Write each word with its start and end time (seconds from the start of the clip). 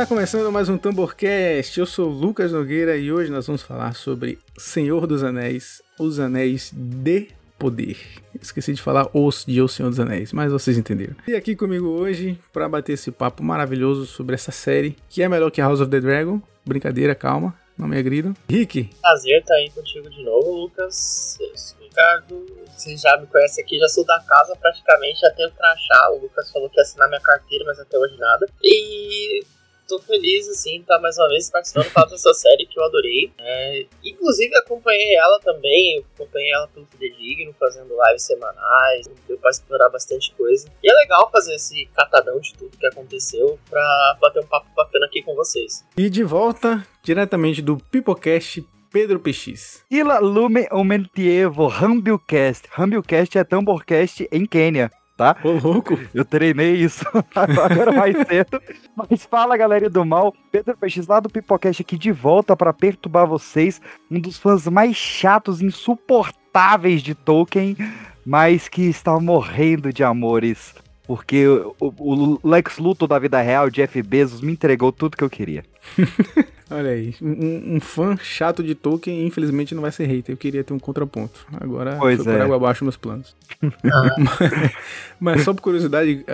Tá 0.00 0.06
começando 0.06 0.50
mais 0.50 0.66
um 0.70 0.78
Tamborcast. 0.78 1.78
Eu 1.78 1.84
sou 1.84 2.08
Lucas 2.08 2.52
Nogueira 2.52 2.96
e 2.96 3.12
hoje 3.12 3.30
nós 3.30 3.46
vamos 3.46 3.60
falar 3.60 3.94
sobre 3.94 4.38
Senhor 4.56 5.06
dos 5.06 5.22
Anéis, 5.22 5.82
os 5.98 6.18
Anéis 6.18 6.72
de 6.74 7.28
Poder. 7.58 7.98
Esqueci 8.40 8.72
de 8.72 8.80
falar 8.80 9.10
os 9.12 9.44
de 9.44 9.60
O 9.60 9.68
Senhor 9.68 9.90
dos 9.90 10.00
Anéis, 10.00 10.32
mas 10.32 10.50
vocês 10.50 10.78
entenderam. 10.78 11.14
E 11.28 11.34
aqui 11.34 11.54
comigo 11.54 11.86
hoje 11.86 12.40
para 12.50 12.66
bater 12.66 12.94
esse 12.94 13.10
papo 13.12 13.42
maravilhoso 13.42 14.06
sobre 14.06 14.34
essa 14.34 14.50
série, 14.50 14.96
que 15.10 15.22
é 15.22 15.28
melhor 15.28 15.50
que 15.50 15.60
House 15.60 15.82
of 15.82 15.90
the 15.90 16.00
Dragon. 16.00 16.40
Brincadeira, 16.64 17.14
calma, 17.14 17.54
não 17.76 17.86
me 17.86 17.98
agridam. 17.98 18.34
Rick. 18.48 18.88
Prazer 19.02 19.40
estar 19.40 19.54
aí 19.56 19.68
contigo 19.68 20.08
de 20.08 20.24
novo, 20.24 20.62
Lucas. 20.62 21.36
Eu 21.38 21.54
sou 21.54 21.78
o 21.78 21.82
Ricardo. 21.84 22.46
Vocês 22.74 23.02
já 23.02 23.18
me 23.20 23.26
conhecem 23.26 23.62
aqui, 23.62 23.78
já 23.78 23.88
sou 23.88 24.06
da 24.06 24.18
casa 24.26 24.56
praticamente, 24.56 25.20
já 25.20 25.30
tenho 25.32 25.50
crachá. 25.50 26.10
O 26.12 26.22
Lucas 26.22 26.50
falou 26.50 26.70
que 26.70 26.80
ia 26.80 26.84
assinar 26.84 27.06
minha 27.06 27.20
carteira, 27.20 27.66
mas 27.66 27.78
até 27.78 27.98
hoje 27.98 28.16
nada. 28.16 28.48
E 28.62 29.44
tô 29.90 29.98
feliz, 29.98 30.48
assim, 30.48 30.80
estar 30.80 30.96
tá 30.96 31.02
mais 31.02 31.18
uma 31.18 31.28
vez 31.28 31.50
participando 31.50 32.10
dessa 32.10 32.32
série 32.32 32.66
que 32.66 32.78
eu 32.78 32.84
adorei. 32.84 33.32
É, 33.38 33.86
inclusive, 34.04 34.54
acompanhei 34.56 35.16
ela 35.16 35.40
também, 35.40 36.04
acompanhei 36.14 36.52
ela 36.52 36.68
pelo 36.68 36.86
Fidedigno, 36.86 37.52
fazendo 37.58 37.96
lives 38.06 38.24
semanais, 38.24 39.08
deu 39.26 39.38
pra 39.38 39.50
explorar 39.50 39.88
bastante 39.88 40.32
coisa. 40.34 40.70
E 40.82 40.90
é 40.90 40.94
legal 40.94 41.28
fazer 41.30 41.54
esse 41.54 41.86
catadão 41.94 42.38
de 42.38 42.54
tudo 42.54 42.76
que 42.76 42.86
aconteceu 42.86 43.58
pra 43.68 44.18
bater 44.20 44.42
um 44.42 44.46
papo 44.46 44.68
bacana 44.76 45.06
aqui 45.06 45.22
com 45.22 45.34
vocês. 45.34 45.84
E 45.96 46.08
de 46.08 46.22
volta, 46.22 46.86
diretamente 47.02 47.60
do 47.60 47.76
Pipocast 47.76 48.64
Pedro 48.92 49.20
PX. 49.20 49.84
Ila 49.90 50.18
lume 50.18 50.66
omentievo 50.72 51.68
Rambilcast. 51.68 52.68
Rambilcast 52.72 53.38
é 53.38 53.44
tamborcast 53.44 54.28
em 54.32 54.44
Quênia 54.44 54.90
tá? 55.20 55.36
Ô, 55.44 55.50
louco! 55.50 55.98
Eu 56.14 56.24
treinei 56.24 56.76
isso 56.76 57.04
agora 57.36 57.92
mais 57.92 58.16
cedo. 58.26 58.58
Mas 58.96 59.26
fala, 59.26 59.54
galera 59.54 59.90
do 59.90 60.02
mal. 60.02 60.34
Pedro 60.50 60.74
Peixes 60.78 61.06
lá 61.06 61.20
do 61.20 61.28
Pipocast 61.28 61.82
aqui 61.82 61.98
de 61.98 62.10
volta 62.10 62.56
para 62.56 62.72
perturbar 62.72 63.26
vocês. 63.26 63.82
Um 64.10 64.18
dos 64.18 64.38
fãs 64.38 64.66
mais 64.66 64.96
chatos, 64.96 65.60
insuportáveis 65.60 67.02
de 67.02 67.14
Tolkien, 67.14 67.76
mas 68.24 68.66
que 68.66 68.88
está 68.88 69.20
morrendo 69.20 69.92
de 69.92 70.02
amores. 70.02 70.74
Porque 71.06 71.46
o, 71.46 71.74
o 71.80 72.48
Lex 72.48 72.78
Luthor 72.78 73.08
da 73.08 73.18
vida 73.18 73.40
real, 73.40 73.68
Jeff 73.70 74.00
Bezos, 74.02 74.40
me 74.40 74.52
entregou 74.52 74.92
tudo 74.92 75.16
que 75.16 75.24
eu 75.24 75.30
queria. 75.30 75.64
Olha 76.70 76.90
aí, 76.90 77.16
um, 77.20 77.74
um, 77.74 77.80
fã 77.80 78.16
chato 78.16 78.62
de 78.62 78.76
Tolkien, 78.76 79.26
infelizmente 79.26 79.74
não 79.74 79.82
vai 79.82 79.90
ser 79.90 80.06
hater. 80.06 80.32
Eu 80.32 80.36
queria 80.36 80.62
ter 80.62 80.72
um 80.72 80.78
contraponto. 80.78 81.44
Agora 81.60 81.96
pois 81.98 82.22
foi 82.22 82.32
é. 82.32 82.36
por 82.36 82.42
água 82.42 82.56
abaixo 82.56 82.84
meus 82.84 82.96
planos. 82.96 83.34
Ah. 83.60 84.14
mas, 84.38 84.72
mas, 85.18 85.42
só 85.42 85.52
por 85.52 85.62
curiosidade, 85.62 86.24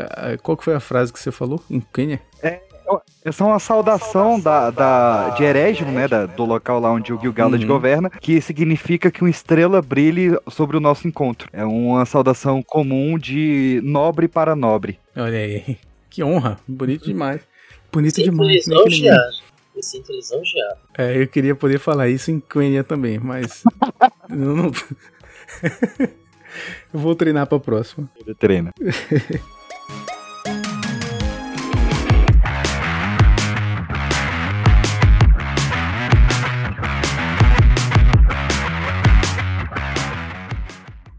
qual 0.42 0.58
que 0.58 0.64
foi 0.64 0.74
a 0.74 0.80
frase 0.80 1.10
que 1.10 1.18
você 1.18 1.32
falou 1.32 1.64
em 1.70 1.80
Quênia? 1.80 2.20
É, 2.42 2.60
essa 3.24 3.44
é 3.44 3.46
uma 3.46 3.58
saudação 3.58 4.38
da, 4.38 4.70
da, 4.70 5.30
de 5.30 5.42
Erésimo, 5.42 5.90
né, 5.90 6.06
da, 6.06 6.26
do 6.26 6.44
local 6.44 6.80
lá 6.80 6.90
onde 6.90 7.12
o 7.12 7.20
Gil-galad 7.20 7.60
uhum. 7.60 7.68
governa, 7.68 8.10
que 8.10 8.40
significa 8.40 9.10
que 9.10 9.22
uma 9.22 9.30
estrela 9.30 9.82
brilhe 9.82 10.38
sobre 10.50 10.76
o 10.76 10.80
nosso 10.80 11.08
encontro. 11.08 11.48
É 11.52 11.64
uma 11.64 12.04
saudação 12.04 12.62
comum 12.62 13.18
de 13.18 13.80
nobre 13.82 14.28
para 14.28 14.54
nobre. 14.54 14.98
Olha 15.16 15.38
aí, 15.38 15.78
que 16.10 16.22
honra, 16.22 16.58
bonito 16.66 17.06
demais. 17.06 17.40
Bonito 17.92 18.22
demais. 18.22 18.66
Me 19.74 19.82
sinto 19.82 20.10
lisonjeado. 20.12 20.78
É, 20.96 21.20
eu 21.20 21.28
queria 21.28 21.54
poder 21.54 21.78
falar 21.78 22.08
isso 22.08 22.30
em 22.30 22.40
Quenya 22.40 22.82
também, 22.82 23.18
mas. 23.18 23.62
eu 24.30 24.36
não. 24.56 24.70
eu 26.94 27.00
vou 27.00 27.14
treinar 27.14 27.46
pra 27.46 27.60
próxima. 27.60 28.08
Ele 28.18 28.34
treina. 28.34 28.72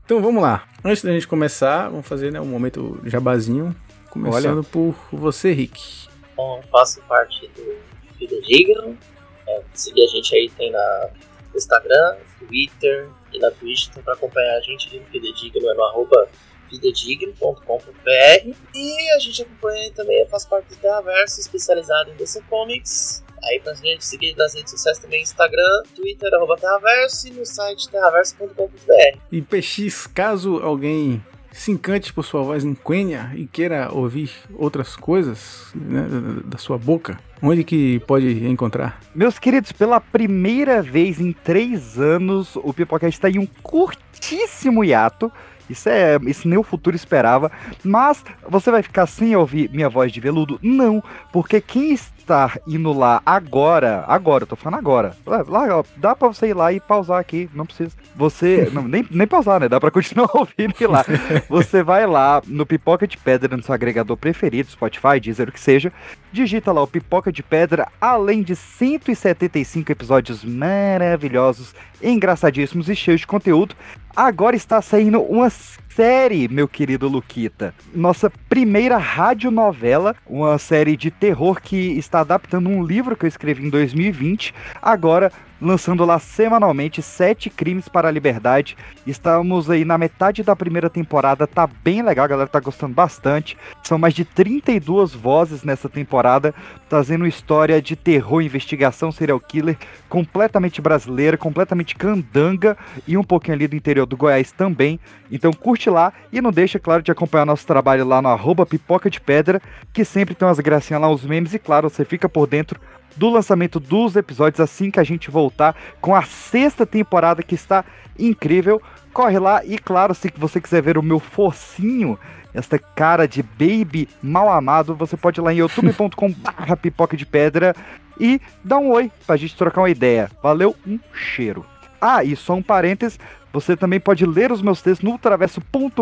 Então 0.08 0.22
vamos 0.22 0.42
lá. 0.42 0.66
Antes 0.86 1.04
da 1.04 1.12
gente 1.12 1.28
começar, 1.28 1.90
vamos 1.90 2.08
fazer 2.08 2.32
né, 2.32 2.40
um 2.40 2.46
momento 2.46 2.98
jabazinho. 3.04 3.76
Começando 4.10 4.60
Olha. 4.60 4.64
por 4.64 4.96
você, 5.12 5.52
Rick. 5.52 6.08
Bom, 6.34 6.64
faço 6.72 7.02
parte 7.02 7.46
do 7.50 7.76
Fidedigno. 8.18 8.98
É, 9.46 9.62
seguir 9.74 10.06
a 10.06 10.08
gente 10.08 10.34
aí 10.34 10.50
tem 10.52 10.72
na 10.72 11.10
no 11.52 11.58
Instagram, 11.58 12.16
Twitter 12.40 13.10
e 13.34 13.40
na 13.40 13.52
Twitch. 13.52 13.90
Então, 13.90 14.02
para 14.02 14.14
acompanhar 14.14 14.56
a 14.56 14.62
gente 14.62 14.98
no 14.98 15.06
Fidedigno 15.08 15.70
é 15.70 15.74
no 15.74 15.84
arroba 15.84 16.30
fidedigno.com.br. 16.70 18.56
E 18.74 19.12
a 19.12 19.20
gente 19.20 19.42
acompanha 19.42 19.92
também, 19.92 20.26
faz 20.28 20.46
parte 20.46 20.70
do 20.70 20.78
Terraverso, 20.78 21.42
especializado 21.42 22.12
em 22.12 22.16
DC 22.16 22.44
Comics. 22.44 23.26
Aí 23.44 23.60
pra 23.60 23.74
gente 23.74 24.06
seguir 24.06 24.36
nas 24.36 24.54
redes 24.54 24.72
sociais 24.72 25.00
também, 25.00 25.22
Instagram, 25.22 25.84
Twitter, 25.96 26.34
arroba 26.34 26.58
Terraverso 26.58 27.28
e 27.28 27.32
no 27.32 27.46
site 27.46 27.90
terraverso.com.br. 27.90 29.20
E 29.32 29.42
PX, 29.42 30.08
caso 30.08 30.58
alguém 30.58 31.24
se 31.58 31.72
encante 31.72 32.14
por 32.14 32.24
sua 32.24 32.44
voz 32.44 32.64
em 32.64 32.76
Quenya 32.76 33.32
e 33.36 33.48
queira 33.48 33.90
ouvir 33.92 34.32
outras 34.54 34.96
coisas 34.96 35.72
né, 35.74 36.08
da 36.46 36.58
sua 36.58 36.78
boca, 36.78 37.20
onde 37.42 37.64
que 37.64 38.00
pode 38.02 38.48
encontrar? 38.48 39.00
Meus 39.14 39.40
queridos, 39.40 39.72
pela 39.72 40.00
primeira 40.00 40.84
vez 40.84 41.20
em 41.20 41.34
três 41.34 41.98
anos, 42.00 42.56
o 42.58 42.72
Pipoca 42.72 43.08
está 43.08 43.30
em 43.30 43.40
um 43.40 43.48
curtíssimo 43.64 44.84
hiato. 44.84 45.32
Isso 45.70 45.90
é, 45.90 46.18
isso 46.24 46.48
nem 46.48 46.58
o 46.58 46.64
futuro 46.64 46.96
esperava. 46.96 47.52
Mas 47.84 48.24
você 48.48 48.72
vai 48.72 48.82
ficar 48.82 49.06
sem 49.06 49.36
ouvir 49.36 49.70
minha 49.72 49.90
voz 49.90 50.12
de 50.12 50.20
veludo? 50.20 50.60
Não, 50.62 51.04
porque 51.32 51.62
quem 51.62 51.94
estar 51.94 52.60
indo 52.68 52.92
lá 52.92 53.22
agora, 53.26 54.04
agora, 54.06 54.44
eu 54.44 54.48
tô 54.48 54.56
falando 54.58 54.80
agora. 54.80 55.16
Lá, 55.26 55.84
dá 55.96 56.14
pra 56.14 56.28
você 56.28 56.48
ir 56.48 56.54
lá 56.54 56.74
e 56.74 56.80
pausar 56.80 57.20
aqui, 57.20 57.50
não 57.54 57.66
precisa. 57.66 57.96
Você, 58.16 58.70
não, 58.74 58.84
nem, 58.84 59.06
nem 59.10 59.26
pausar, 59.26 59.62
né? 59.62 59.70
Dá 59.70 59.80
pra 59.80 59.90
continuar 59.90 60.30
ouvindo 60.36 60.76
ir 60.80 60.88
lá. 60.88 61.06
Você 61.50 61.82
vai 61.82 62.06
lá 62.06 62.42
no 62.46 62.66
Pipoca 62.66 63.08
de 63.08 63.18
Pedra, 63.18 63.56
no 63.56 63.64
seu 63.64 63.74
agregador 63.74 64.18
preferido, 64.18 64.70
Spotify, 64.70 65.20
Deezer, 65.22 65.48
o 65.48 65.52
que 65.52 65.60
seja. 65.60 65.92
Digita 66.32 66.72
lá 66.72 66.82
o 66.82 66.88
Pipoca 66.88 67.32
de 67.32 67.42
Pedra, 67.42 67.88
além 68.02 68.44
de 68.44 68.56
175 68.56 69.92
episódios 69.92 70.44
maravilhosos, 70.44 71.74
engraçadíssimos 72.02 72.90
e 72.90 72.96
cheios 72.96 73.22
de 73.22 73.28
conteúdo. 73.28 73.76
Agora 74.18 74.56
está 74.56 74.82
saindo 74.82 75.22
uma 75.22 75.48
série, 75.48 76.48
meu 76.48 76.68
querido 76.68 77.08
Luquita. 77.08 77.72
Nossa 77.94 78.32
primeira 78.50 78.98
radionovela, 78.98 80.16
uma 80.26 80.58
série 80.58 80.98
de 80.98 81.12
terror 81.12 81.62
que 81.62 81.96
está 82.00 82.22
adaptando 82.22 82.68
um 82.68 82.84
livro 82.84 83.16
que 83.16 83.26
eu 83.26 83.28
escrevi 83.28 83.68
em 83.68 83.70
2020. 83.70 84.56
Agora 84.82 85.32
lançando 85.62 86.06
lá 86.06 86.20
semanalmente 86.20 87.02
Sete 87.02 87.50
Crimes 87.50 87.88
para 87.88 88.08
a 88.08 88.12
Liberdade. 88.12 88.78
Estamos 89.06 89.70
aí 89.70 89.84
na 89.84 89.98
metade 89.98 90.44
da 90.44 90.56
primeira 90.56 90.90
temporada, 90.90 91.48
tá 91.48 91.68
bem 91.68 92.02
legal, 92.02 92.26
a 92.26 92.28
galera 92.28 92.50
tá 92.50 92.60
gostando 92.60 92.94
bastante. 92.94 93.58
São 93.84 93.98
mais 93.98 94.14
de 94.14 94.24
32 94.24 95.14
vozes 95.14 95.64
nessa 95.64 95.90
temporada, 95.90 96.54
trazendo 96.90 97.28
história 97.28 97.82
de 97.82 97.96
terror, 97.96 98.42
investigação, 98.42 99.12
serial 99.12 99.40
killer, 99.40 99.78
completamente 100.08 100.82
brasileira, 100.82 101.38
completamente 101.38 101.96
candanga 101.96 102.78
e 103.08 103.18
um 103.18 103.24
pouquinho 103.24 103.56
ali 103.56 103.68
do 103.68 103.76
interior 103.76 104.06
do 104.06 104.18
Goiás 104.18 104.52
também. 104.52 105.00
Então 105.32 105.52
curte 105.52 105.90
lá 105.90 106.14
e 106.32 106.42
não 106.42 106.52
deixa, 106.52 106.80
claro, 106.80 107.02
de 107.02 107.12
acompanhar 107.12 107.46
nosso 107.46 107.66
trabalho 107.66 108.06
lá 108.06 108.22
no 108.22 108.30
arroba 108.30 108.66
pipoca 108.66 109.10
de 109.10 109.20
pedra, 109.20 109.62
que 109.92 110.06
sempre 110.06 110.36
tem 110.36 110.48
umas 110.48 110.60
gracinhas 110.60 111.02
lá, 111.02 111.10
os 111.10 111.24
memes, 111.24 111.54
e 111.54 111.60
claro, 111.60 111.90
você 111.90 112.06
fica 112.06 112.30
por 112.30 112.48
dentro 112.48 112.80
do 113.18 113.30
lançamento 113.30 113.80
dos 113.80 114.16
episódios 114.16 114.60
assim 114.60 114.92
que 114.92 115.00
a 115.00 115.04
gente 115.04 115.32
voltar 115.32 115.76
com 116.00 116.16
a 116.16 116.24
sexta 116.24 116.86
temporada 116.86 117.44
que 117.44 117.56
está 117.56 117.84
incrível. 118.18 118.82
Corre 119.14 119.40
lá 119.40 119.66
e 119.66 119.78
claro, 119.78 120.14
se 120.14 120.32
você 120.38 120.62
quiser 120.62 120.82
ver 120.82 120.98
o 120.98 121.04
meu 121.04 121.20
focinho, 121.20 122.20
esta 122.54 122.78
cara 122.80 123.28
de 123.28 123.42
baby 123.42 124.08
mal 124.22 124.50
amado, 124.50 124.96
você 124.96 125.18
pode 125.18 125.40
ir 125.40 125.44
lá 125.44 125.54
em 125.54 125.58
youtube.com/barra 125.58 126.78
pipoca 126.78 127.18
de 127.18 127.26
pedra 127.26 127.76
e 128.20 128.42
dar 128.64 128.78
um 128.78 128.92
oi 128.92 129.12
pra 129.26 129.38
gente 129.38 129.56
trocar 129.56 129.82
uma 129.82 129.90
ideia. 129.90 130.30
Valeu, 130.42 130.76
um 130.86 131.00
cheiro. 131.14 131.66
Ah, 132.00 132.24
e 132.24 132.36
só 132.36 132.54
um 132.54 132.62
parênteses, 132.62 133.20
você 133.52 133.76
também 133.76 134.00
pode 134.00 134.26
ler 134.26 134.52
os 134.52 134.62
meus 134.62 134.82
textos 134.82 135.10
no 135.10 135.18
travesso.com.br, 135.18 136.02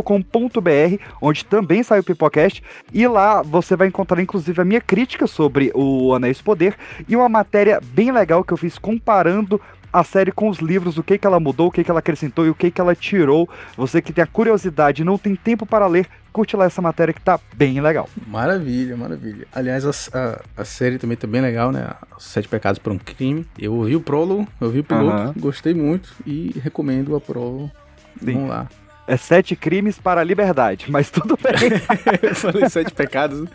onde 1.21 1.45
também 1.45 1.83
sai 1.83 2.00
o 2.00 2.03
Pipocast, 2.03 2.62
e 2.94 3.07
lá 3.07 3.42
você 3.42 3.75
vai 3.75 3.88
encontrar 3.88 4.21
inclusive 4.21 4.62
a 4.62 4.65
minha 4.65 4.81
crítica 4.81 5.25
sobre 5.27 5.71
o 5.74 6.13
Anéis 6.13 6.42
Poder 6.42 6.75
e 7.07 7.15
uma 7.15 7.30
matéria 7.30 7.80
bem 7.81 8.12
legal 8.12 8.44
que 8.44 8.51
eu 8.51 8.57
fiz 8.57 8.77
comparando 8.77 9.62
a 9.94 10.03
série 10.03 10.33
com 10.33 10.50
os 10.50 10.57
livros, 10.57 10.97
o 10.97 11.03
que, 11.03 11.18
que 11.18 11.25
ela 11.25 11.39
mudou, 11.39 11.68
o 11.68 11.71
que, 11.71 11.81
que 11.81 11.89
ela 11.89 12.00
acrescentou 12.00 12.45
e 12.45 12.50
o 12.50 12.56
que, 12.56 12.69
que 12.69 12.81
ela 12.81 12.94
tirou. 12.94 13.50
Você 13.77 14.01
que 14.01 14.12
tem 14.12 14.24
a 14.24 14.27
curiosidade 14.27 15.01
e 15.01 15.06
não 15.06 15.18
tem 15.18 15.36
tempo 15.38 15.65
para 15.65 15.88
ler, 15.88 16.09
curte 16.35 16.57
lá 16.57 16.65
essa 16.65 16.81
matéria 16.81 17.13
que 17.13 17.21
tá 17.21 17.39
bem 17.55 17.79
legal. 17.79 18.09
Maravilha, 18.27 18.97
maravilha. 18.97 19.47
Aliás, 19.53 19.85
a, 19.85 19.91
a, 20.19 20.61
a 20.61 20.65
série 20.65 20.97
também 20.97 21.15
tá 21.15 21.25
bem 21.25 21.39
legal, 21.39 21.71
né? 21.71 21.91
Os 22.17 22.25
Sete 22.25 22.49
Pecados 22.49 22.77
por 22.77 22.91
um 22.91 22.97
Crime. 22.97 23.45
Eu 23.57 23.73
ouvi 23.73 23.95
o 23.95 24.01
prólogo, 24.01 24.45
eu 24.59 24.67
ouvi 24.67 24.79
o 24.81 24.83
piloto, 24.83 25.39
gostei 25.39 25.73
muito 25.73 26.13
e 26.25 26.53
recomendo 26.61 27.15
a 27.15 27.21
prólogo. 27.21 27.71
Sim. 28.19 28.33
Vamos 28.33 28.49
lá. 28.49 28.67
É 29.07 29.15
sete 29.15 29.55
crimes 29.55 29.97
para 29.97 30.19
a 30.19 30.23
liberdade, 30.25 30.87
mas 30.91 31.09
tudo 31.09 31.37
bem. 31.41 31.53
eu 32.21 32.35
falei 32.35 32.67
sete 32.67 32.91
pecados. 32.91 33.47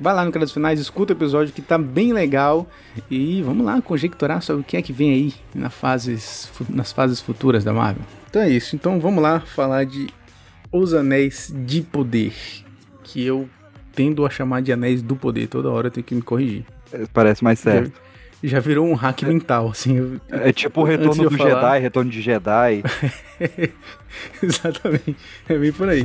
Vai 0.00 0.14
lá 0.14 0.24
no 0.24 0.32
Créditos 0.32 0.54
Finais, 0.54 0.80
escuta 0.80 1.12
o 1.12 1.16
episódio 1.16 1.52
que 1.52 1.62
tá 1.62 1.78
bem 1.78 2.12
legal 2.12 2.66
e 3.10 3.40
vamos 3.42 3.64
lá 3.64 3.80
conjecturar 3.80 4.42
sobre 4.42 4.62
o 4.62 4.64
que 4.64 4.76
é 4.76 4.82
que 4.82 4.92
vem 4.92 5.12
aí 5.12 5.34
na 5.54 5.70
fases, 5.70 6.50
nas 6.68 6.92
fases 6.92 7.20
futuras 7.20 7.62
da 7.62 7.72
Marvel. 7.72 8.04
Então 8.28 8.42
é 8.42 8.48
isso, 8.48 8.74
então 8.74 8.98
vamos 8.98 9.22
lá 9.22 9.40
falar 9.40 9.84
de 9.84 10.08
Os 10.72 10.92
Anéis 10.92 11.52
de 11.54 11.82
Poder, 11.82 12.32
que 13.04 13.24
eu 13.24 13.48
tendo 13.94 14.26
a 14.26 14.30
chamar 14.30 14.62
de 14.62 14.72
Anéis 14.72 15.02
do 15.02 15.14
Poder 15.14 15.46
toda 15.46 15.70
hora, 15.70 15.88
eu 15.88 15.90
tenho 15.90 16.04
que 16.04 16.14
me 16.14 16.22
corrigir. 16.22 16.64
Parece 17.12 17.44
mais 17.44 17.58
certo. 17.58 17.92
Já, 18.42 18.50
já 18.50 18.60
virou 18.60 18.86
um 18.86 18.94
hack 18.94 19.22
mental, 19.22 19.68
assim. 19.70 20.20
É 20.30 20.52
tipo 20.52 20.80
o 20.80 20.84
retorno 20.84 21.30
do 21.30 21.36
falar... 21.36 21.50
Jedi, 21.50 21.78
retorno 21.78 22.10
de 22.10 22.22
Jedi. 22.22 22.82
Exatamente, 24.42 25.16
é 25.48 25.56
bem 25.56 25.72
por 25.72 25.88
aí. 25.88 26.04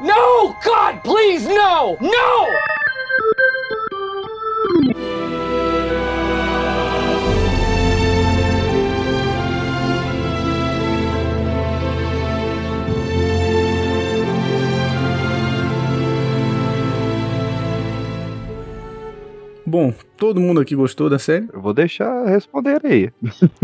No, 0.00 0.54
God, 0.62 1.02
please, 1.02 1.48
no! 1.48 1.96
No! 2.00 2.46
Bom, 19.64 19.92
todo 20.16 20.40
mundo 20.40 20.60
aqui 20.60 20.76
gostou 20.76 21.10
da 21.10 21.18
série? 21.18 21.48
Eu 21.52 21.60
vou 21.60 21.72
deixar 21.74 22.24
responder 22.26 22.80
aí. 22.84 23.10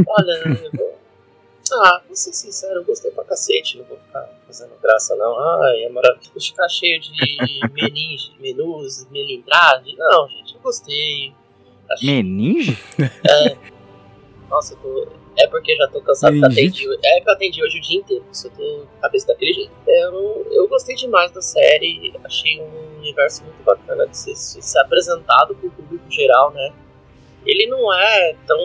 Olha, 0.06 0.58
ah, 1.72 2.02
vou 2.06 2.16
ser 2.16 2.32
sincero, 2.32 2.80
eu 2.80 2.84
gostei 2.84 3.10
pra 3.10 3.24
cacete, 3.24 3.78
não 3.78 3.84
vou 3.84 3.98
ficar 3.98 4.28
fazendo 4.46 4.72
graça 4.82 5.14
não. 5.16 5.38
Ai, 5.62 5.84
é 5.84 5.88
maravilhoso 5.88 6.48
ficar 6.48 6.68
cheio 6.68 7.00
de 7.00 7.10
menins, 7.72 8.32
menus, 8.38 9.06
melindrade. 9.10 9.96
Não, 9.96 10.28
gente, 10.28 10.54
eu 10.54 10.60
gostei. 10.60 11.32
Achei... 11.90 12.08
Meninge? 12.08 12.78
É. 13.00 13.56
Nossa, 14.48 14.74
eu 14.74 14.78
tô 14.78 15.22
é 15.38 15.46
porque 15.46 15.74
já 15.76 15.88
tô 15.88 16.00
cansado 16.02 16.38
que 16.38 16.44
atendi. 16.44 16.86
É 17.04 17.20
que 17.20 17.28
eu 17.28 17.32
atendi 17.32 17.62
hoje 17.62 17.78
o 17.78 17.80
dia 17.80 18.00
inteiro, 18.00 18.24
só 18.32 18.48
tô 18.50 18.86
cabeça 19.00 19.26
daquele 19.28 19.52
jeito. 19.54 19.72
Eu, 19.86 20.46
eu 20.50 20.68
gostei 20.68 20.94
demais 20.94 21.30
da 21.32 21.40
série, 21.40 22.12
achei 22.22 22.60
um 22.60 22.98
universo 22.98 23.42
muito 23.44 23.62
bacana 23.64 24.06
de 24.06 24.16
ser, 24.16 24.34
ser 24.36 24.78
apresentado 24.80 25.54
pro 25.54 25.70
público 25.70 26.10
geral, 26.10 26.52
né? 26.52 26.72
Ele 27.46 27.66
não 27.66 27.92
é 27.92 28.36
tão 28.46 28.58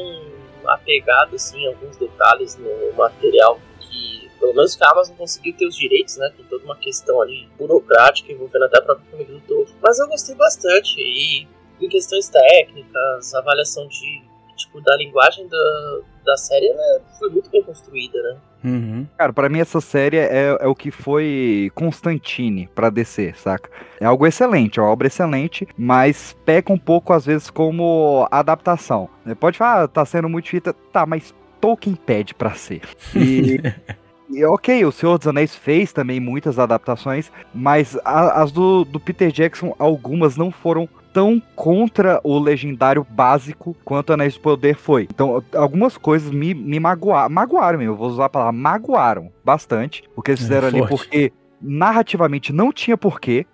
apegado 0.70 1.36
assim 1.36 1.60
em 1.60 1.68
alguns 1.68 1.98
detalhes 1.98 2.58
no 2.58 2.94
material 2.96 3.60
que, 3.80 4.30
pelo 4.40 4.54
menos 4.54 4.76
que 4.76 4.84
a 4.84 4.92
Amazon 4.92 5.16
conseguiu 5.16 5.56
ter 5.56 5.66
os 5.66 5.76
direitos, 5.76 6.18
né? 6.18 6.32
Tem 6.36 6.46
toda 6.46 6.64
uma 6.66 6.76
questão 6.76 7.22
ali 7.22 7.50
burocrática 7.58 8.32
envolvendo 8.32 8.66
até 8.66 8.80
a 8.80 8.82
própria 8.82 9.10
família 9.12 9.34
do 9.34 9.42
todo. 9.42 9.70
Mas 9.82 10.00
eu 10.00 10.08
gostei 10.08 10.36
bastante 10.36 10.96
e 11.00 11.48
em 11.80 11.90
questões 11.90 12.28
técnicas, 12.28 13.34
avaliação 13.36 13.88
de 13.88 14.24
tipo 14.56 14.82
da 14.82 14.96
linguagem 14.98 15.48
da 15.48 16.00
da 16.26 16.36
série 16.36 16.68
ela 16.68 17.02
foi 17.18 17.30
muito 17.30 17.50
bem 17.50 17.64
construída, 17.64 18.22
né? 18.22 18.38
Uhum. 18.64 19.06
Cara, 19.18 19.32
pra 19.32 19.50
mim 19.50 19.60
essa 19.60 19.80
série 19.80 20.18
é, 20.18 20.58
é 20.60 20.68
o 20.68 20.76
que 20.76 20.92
foi 20.92 21.72
Constantine 21.76 22.70
pra 22.74 22.90
descer, 22.90 23.36
saca? 23.36 23.70
É 24.00 24.06
algo 24.06 24.26
excelente, 24.26 24.80
é 24.80 24.82
uma 24.82 24.92
obra 24.92 25.08
excelente, 25.08 25.68
mas 25.78 26.36
peca 26.46 26.74
um 26.74 26.78
pouco 26.78 27.14
às 27.14 27.26
vezes 27.26 27.50
como 27.50 28.28
adaptação. 28.32 29.10
Pode 29.40 29.58
falar, 29.58 29.84
ah, 29.84 29.88
tá 29.88 30.06
sendo 30.06 30.30
muito 30.30 30.50
fita, 30.50 30.74
tá, 30.92 31.06
mas 31.06 31.34
Tolkien 31.62 31.96
pede 31.96 32.34
pra 32.34 32.52
ser. 32.52 32.82
E... 33.16 33.62
E, 34.30 34.44
ok, 34.44 34.84
o 34.84 34.92
Senhor 34.92 35.18
dos 35.18 35.28
Anéis 35.28 35.56
fez 35.56 35.94
também 35.94 36.20
muitas 36.20 36.60
adaptações, 36.60 37.32
mas 37.54 37.98
a, 38.04 38.42
as 38.42 38.52
do, 38.52 38.84
do 38.84 39.00
Peter 39.00 39.32
Jackson, 39.32 39.74
algumas 39.80 40.36
não 40.36 40.52
foram 40.52 40.88
tão 41.18 41.42
contra 41.56 42.22
o 42.24 42.38
legendário 42.38 43.04
básico 43.10 43.76
quanto 43.84 44.14
Anéis 44.14 44.36
do 44.36 44.40
Poder 44.40 44.76
foi. 44.76 45.08
Então, 45.12 45.44
algumas 45.56 45.98
coisas 45.98 46.30
me, 46.30 46.54
me 46.54 46.80
magoaram, 46.80 47.34
magoaram 47.34 47.82
eu 47.82 47.96
vou 47.96 48.08
usar 48.08 48.26
a 48.26 48.30
palavra, 48.30 48.52
magoaram 48.52 49.32
bastante 49.44 50.04
o 50.16 50.22
que 50.22 50.30
eles 50.30 50.42
é 50.42 50.44
fizeram 50.44 50.68
é, 50.68 50.70
ali, 50.70 50.88
porque 50.88 51.34
narrativamente 51.60 52.54
não 52.54 52.72
tinha 52.72 52.96
porquê, 52.96 53.48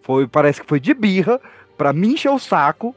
foi, 0.00 0.28
parece 0.28 0.60
que 0.60 0.68
foi 0.68 0.78
de 0.78 0.94
birra, 0.94 1.40
para 1.76 1.92
me 1.92 2.06
encher 2.06 2.30
o 2.30 2.38
saco, 2.38 2.94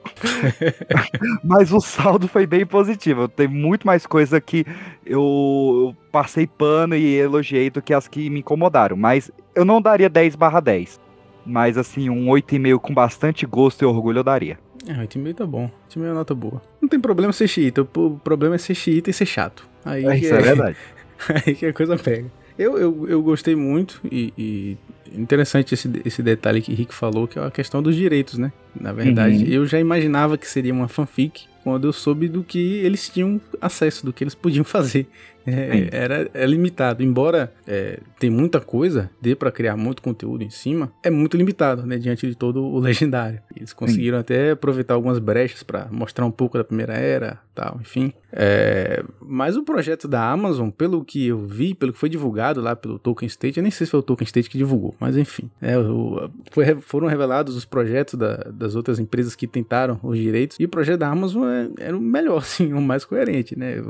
mas 1.43 1.71
o 1.73 1.81
saldo 1.81 2.27
foi 2.27 2.45
bem 2.45 2.63
positivo. 2.63 3.27
Tem 3.27 3.47
muito 3.47 3.87
mais 3.87 4.05
coisa 4.05 4.39
que 4.39 4.63
eu 5.03 5.95
passei 6.11 6.45
pano 6.45 6.95
e 6.95 7.15
elogiei 7.15 7.71
do 7.71 7.81
que 7.81 7.91
as 7.91 8.07
que 8.07 8.29
me 8.29 8.41
incomodaram. 8.41 8.95
Mas 8.95 9.31
eu 9.55 9.65
não 9.65 9.81
daria 9.81 10.07
10 10.07 10.35
barra 10.35 10.59
10. 10.59 10.99
Mas 11.45 11.77
assim, 11.77 12.09
um 12.09 12.27
8,5 12.27 12.79
com 12.79 12.93
bastante 12.93 13.45
gosto 13.45 13.81
e 13.81 13.85
orgulho 13.85 14.19
eu 14.19 14.23
daria. 14.23 14.59
É, 14.87 14.93
8,5 14.93 15.33
tá 15.35 15.45
bom. 15.45 15.69
8,5 15.89 16.03
é 16.03 16.13
nota 16.13 16.35
boa. 16.35 16.61
Não 16.81 16.89
tem 16.89 16.99
problema 16.99 17.33
ser 17.33 17.47
xiita, 17.47 17.81
o 17.81 18.19
problema 18.23 18.55
é 18.55 18.57
ser 18.57 18.75
xiita 18.75 19.09
e 19.09 19.13
ser 19.13 19.25
chato. 19.25 19.67
Aí 19.85 20.05
é, 20.05 20.17
isso 20.17 20.33
é, 20.33 20.37
é 20.37 20.41
verdade. 20.41 20.77
Aí 21.45 21.55
que 21.55 21.65
a 21.65 21.73
coisa 21.73 21.97
pega. 21.97 22.31
Eu, 22.57 22.77
eu, 22.77 23.07
eu 23.07 23.21
gostei 23.23 23.55
muito 23.55 24.01
e, 24.11 24.33
e, 24.37 24.77
interessante 25.17 25.73
esse, 25.73 25.89
esse 26.05 26.21
detalhe 26.21 26.61
que 26.61 26.71
o 26.71 26.75
Rick 26.75 26.93
falou, 26.93 27.27
que 27.27 27.39
é 27.39 27.43
a 27.43 27.51
questão 27.51 27.81
dos 27.81 27.95
direitos, 27.95 28.37
né? 28.37 28.51
Na 28.79 28.91
verdade, 28.93 29.43
uhum. 29.43 29.49
eu 29.49 29.65
já 29.65 29.79
imaginava 29.79 30.37
que 30.37 30.47
seria 30.47 30.73
uma 30.73 30.87
fanfic, 30.87 31.45
quando 31.63 31.87
eu 31.87 31.93
soube 31.93 32.27
do 32.27 32.43
que 32.43 32.77
eles 32.77 33.09
tinham 33.09 33.39
acesso, 33.59 34.05
do 34.05 34.13
que 34.13 34.23
eles 34.23 34.35
podiam 34.35 34.63
fazer. 34.65 35.07
É, 35.45 35.89
era 35.91 36.29
é 36.33 36.45
limitado, 36.45 37.03
embora 37.03 37.51
é, 37.67 37.99
tem 38.19 38.29
muita 38.29 38.59
coisa, 38.59 39.09
dê 39.21 39.35
para 39.35 39.51
criar 39.51 39.75
muito 39.75 40.01
conteúdo 40.01 40.43
em 40.43 40.49
cima, 40.49 40.91
é 41.03 41.09
muito 41.09 41.37
limitado, 41.37 41.85
né, 41.85 41.97
diante 41.97 42.27
de 42.27 42.35
todo 42.35 42.63
o 42.63 42.77
legendário. 42.79 43.41
Eles 43.55 43.73
conseguiram 43.73 44.17
Sim. 44.17 44.21
até 44.21 44.51
aproveitar 44.51 44.93
algumas 44.93 45.19
brechas 45.19 45.63
para 45.63 45.87
mostrar 45.91 46.25
um 46.25 46.31
pouco 46.31 46.57
da 46.57 46.63
primeira 46.63 46.93
era, 46.93 47.39
tal, 47.55 47.79
enfim. 47.81 48.13
É, 48.31 49.03
mas 49.19 49.57
o 49.57 49.63
projeto 49.63 50.07
da 50.07 50.29
Amazon, 50.29 50.69
pelo 50.69 51.03
que 51.03 51.27
eu 51.27 51.39
vi, 51.39 51.73
pelo 51.73 51.91
que 51.91 51.99
foi 51.99 52.09
divulgado 52.09 52.61
lá 52.61 52.75
pelo 52.75 52.97
Tolkien 52.97 53.27
State, 53.27 53.57
eu 53.57 53.63
nem 53.63 53.71
sei 53.71 53.85
se 53.85 53.91
foi 53.91 53.99
o 53.99 54.03
Tolkien 54.03 54.25
State 54.25 54.49
que 54.49 54.57
divulgou, 54.57 54.95
mas 54.99 55.17
enfim, 55.17 55.49
é, 55.61 55.77
o, 55.77 56.29
foi, 56.51 56.79
foram 56.81 57.07
revelados 57.07 57.55
os 57.55 57.65
projetos 57.65 58.15
da, 58.15 58.37
das 58.53 58.75
outras 58.75 58.99
empresas 58.99 59.35
que 59.35 59.47
tentaram 59.47 59.99
os 60.01 60.17
direitos 60.17 60.57
e 60.59 60.65
o 60.65 60.69
projeto 60.69 60.99
da 60.99 61.09
Amazon 61.09 61.47
é, 61.47 61.69
era 61.79 61.97
o 61.97 62.01
melhor, 62.01 62.43
sim, 62.45 62.73
o 62.73 62.81
mais 62.81 63.03
coerente, 63.03 63.57
né? 63.57 63.81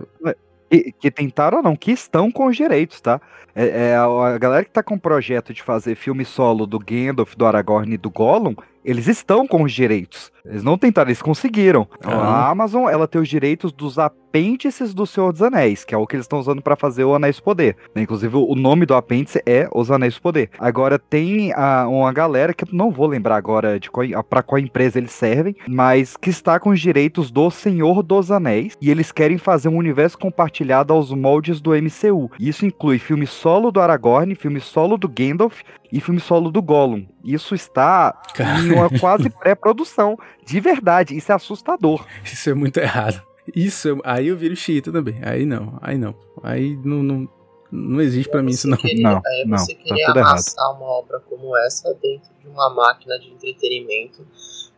Que, 0.72 0.94
que, 0.94 1.12
tentaram 1.12 1.62
não, 1.62 1.76
que 1.76 1.92
estão 1.92 2.32
com 2.32 2.46
os 2.46 2.56
direitos, 2.56 3.02
tá? 3.02 3.20
É, 3.54 3.90
é, 3.90 3.96
a 3.98 4.38
galera 4.38 4.64
que 4.64 4.72
tá 4.72 4.82
com 4.82 4.96
o 4.96 5.00
projeto 5.00 5.54
de 5.54 5.62
fazer 5.62 5.96
filme 5.96 6.24
solo 6.24 6.66
do 6.66 6.80
Gandalf, 6.80 7.36
do 7.36 7.46
Aragorn 7.46 7.94
e 7.94 7.98
do 7.98 8.10
Gollum, 8.10 8.56
eles 8.84 9.08
estão 9.08 9.48
com 9.48 9.64
os 9.64 9.72
direitos. 9.72 10.32
Eles 10.46 10.64
não 10.64 10.78
tentaram, 10.78 11.10
eles 11.10 11.22
conseguiram. 11.22 11.88
A 12.04 12.50
Amazon, 12.50 12.90
ela 12.90 13.08
tem 13.08 13.22
os 13.22 13.30
direitos 13.30 13.72
dos 13.72 14.00
apêndices 14.00 14.94
do 14.94 15.06
Senhor 15.06 15.32
dos 15.32 15.42
Anéis, 15.42 15.86
que 15.86 15.94
é 15.94 15.98
o 15.98 16.08
que 16.08 16.16
eles 16.16 16.26
estão 16.26 16.40
usando 16.40 16.62
para 16.62 16.76
fazer 16.76 17.04
o 17.04 17.14
Anéis 17.14 17.40
Poder. 17.40 17.76
Inclusive, 17.96 18.36
o 18.36 18.56
nome 18.56 18.86
do 18.86 18.96
apêndice 18.96 19.42
é 19.46 19.70
Os 19.74 19.92
Anéis 19.92 20.18
Poder. 20.18 20.50
Agora, 20.58 20.98
tem 20.98 21.54
a, 21.54 21.88
uma 21.88 22.12
galera 22.12 22.54
que 22.54 22.64
eu 22.64 22.70
não 22.72 22.90
vou 22.90 23.08
lembrar 23.08 23.36
agora 23.36 23.80
de 23.80 23.92
qual, 23.92 24.06
pra 24.24 24.42
qual 24.42 24.60
empresa 24.60 24.98
eles 24.98 25.12
servem, 25.12 25.56
mas 25.68 26.18
que 26.18 26.30
está 26.30 26.60
com 26.60 26.72
os 26.72 26.80
direitos 26.80 27.30
do 27.30 27.52
Senhor 27.52 28.02
dos 28.02 28.32
Anéis, 28.32 28.76
e 28.82 28.90
eles 28.90 29.12
querem 29.12 29.38
fazer 29.38 29.70
um 29.70 29.78
universo 29.78 30.18
compartilhado 30.18 30.94
aos 30.94 31.12
moldes 31.12 31.62
do 31.62 31.72
MCU. 31.72 32.32
Isso 32.40 32.66
inclui 32.66 32.98
filme 32.98 33.28
solo 33.28 33.72
do 33.72 33.80
Aragorn, 33.80 34.34
filme 34.34 34.60
solo 34.60 34.98
do 34.98 35.08
Gandalf 35.08 35.62
e 35.92 36.00
filme 36.00 36.20
solo 36.20 36.50
do 36.52 36.62
Gollum. 36.62 37.06
Isso 37.24 37.54
está 37.54 38.22
em 38.40 38.72
uma 38.74 38.90
quase 39.00 39.30
pré-produção. 39.40 40.18
De 40.46 40.60
verdade, 40.60 41.16
isso 41.16 41.32
é 41.32 41.36
assustador. 41.36 42.06
Isso 42.24 42.50
é 42.50 42.54
muito 42.54 42.78
errado. 42.78 43.22
Isso, 43.56 44.00
aí 44.04 44.28
eu 44.28 44.38
viro 44.38 44.56
xiita 44.56 44.92
também. 44.92 45.20
Aí 45.24 45.46
não, 45.46 45.78
aí 45.82 45.98
não. 45.98 46.16
Aí 46.42 46.78
não, 46.84 47.04
não, 47.04 47.30
não 47.72 48.02
existe 48.02 48.30
para 48.30 48.42
mim 48.42 48.52
isso 48.52 48.68
não. 48.68 48.78
Querer, 48.78 49.02
não, 49.02 49.22
aí 49.26 49.46
não, 49.46 49.58
você 49.58 49.76
tá 49.76 49.84
querer 49.84 50.06
tudo 50.06 50.20
amassar 50.20 50.66
errado. 50.66 50.78
uma 50.78 50.86
obra 50.88 51.20
como 51.20 51.58
essa 51.58 51.94
dentro 51.96 52.30
de 52.40 52.48
uma 52.48 52.70
máquina 52.70 53.20
de 53.20 53.30
entretenimento 53.30 54.26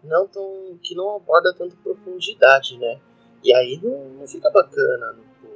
não 0.04 0.28
tão, 0.28 0.78
que 0.82 0.96
não 0.96 1.16
aborda 1.16 1.54
tanta 1.54 1.76
profundidade, 1.84 2.78
né? 2.78 3.00
E 3.44 3.54
aí 3.54 3.80
não, 3.82 4.10
não 4.20 4.28
fica 4.28 4.50
bacana. 4.50 5.14
Não, 5.14 5.50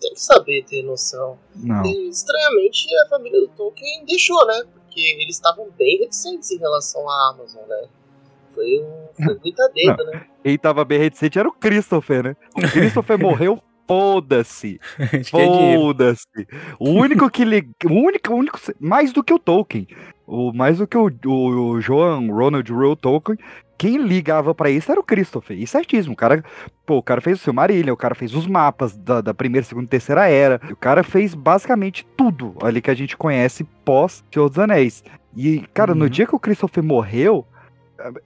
tem 0.00 0.14
que 0.14 0.20
saber 0.20 0.64
ter 0.64 0.82
noção. 0.82 1.38
Não. 1.54 1.84
E 1.84 2.08
estranhamente 2.08 2.86
a 3.04 3.08
família 3.08 3.40
do 3.40 3.48
Tolkien 3.48 4.04
deixou, 4.04 4.46
né? 4.46 4.64
Porque 4.90 5.16
eles 5.20 5.36
estavam 5.36 5.68
bem 5.78 5.98
reticentes 5.98 6.50
em 6.50 6.58
relação 6.58 7.08
à 7.08 7.30
Amazon, 7.30 7.62
né? 7.68 7.86
Foi, 8.52 8.80
um, 8.80 9.24
foi 9.24 9.38
muita 9.38 9.68
dedo, 9.68 10.04
né? 10.06 10.26
Quem 10.42 10.58
tava 10.58 10.84
bem 10.84 10.98
reticente 10.98 11.38
era 11.38 11.48
o 11.48 11.52
Christopher, 11.52 12.24
né? 12.24 12.36
O 12.56 12.60
Christopher 12.60 13.16
morreu, 13.22 13.62
foda-se. 13.90 14.80
Foda-se. 15.30 16.46
O 16.78 16.90
único 16.90 17.28
que 17.28 17.44
liga. 17.44 17.68
O 17.84 17.92
único, 17.92 18.32
o 18.32 18.36
único. 18.36 18.58
Mais 18.78 19.12
do 19.12 19.24
que 19.24 19.34
o 19.34 19.38
Tolkien. 19.38 19.88
O, 20.26 20.52
mais 20.52 20.78
do 20.78 20.86
que 20.86 20.96
o, 20.96 21.10
o, 21.26 21.30
o 21.72 21.80
Joan 21.80 22.28
Ronald 22.28 22.70
Reuel 22.72 22.94
Tolkien. 22.96 23.36
Quem 23.76 23.96
ligava 23.96 24.54
pra 24.54 24.70
isso 24.70 24.92
era 24.92 25.00
o 25.00 25.04
Christopher. 25.04 25.58
E 25.58 25.66
certíssimo. 25.66 26.12
O 26.12 26.16
cara, 26.16 26.44
pô, 26.86 26.98
o 26.98 27.02
cara 27.02 27.20
fez 27.20 27.40
o 27.40 27.42
Silmarillion, 27.42 27.94
o 27.94 27.96
cara 27.96 28.14
fez 28.14 28.34
os 28.34 28.46
mapas 28.46 28.96
da, 28.96 29.20
da 29.22 29.32
primeira, 29.34 29.66
segunda 29.66 29.86
e 29.86 29.88
terceira 29.88 30.28
era. 30.28 30.60
O 30.70 30.76
cara 30.76 31.02
fez 31.02 31.34
basicamente 31.34 32.06
tudo 32.16 32.54
ali 32.62 32.80
que 32.82 32.90
a 32.90 32.94
gente 32.94 33.16
conhece 33.16 33.64
pós 33.84 34.22
Senhor 34.32 34.48
dos 34.48 34.58
Anéis. 34.58 35.02
E, 35.34 35.60
cara, 35.72 35.94
no 35.94 36.04
Uhum. 36.04 36.10
dia 36.10 36.26
que 36.26 36.34
o 36.34 36.38
Christopher 36.40 36.84
morreu, 36.84 37.46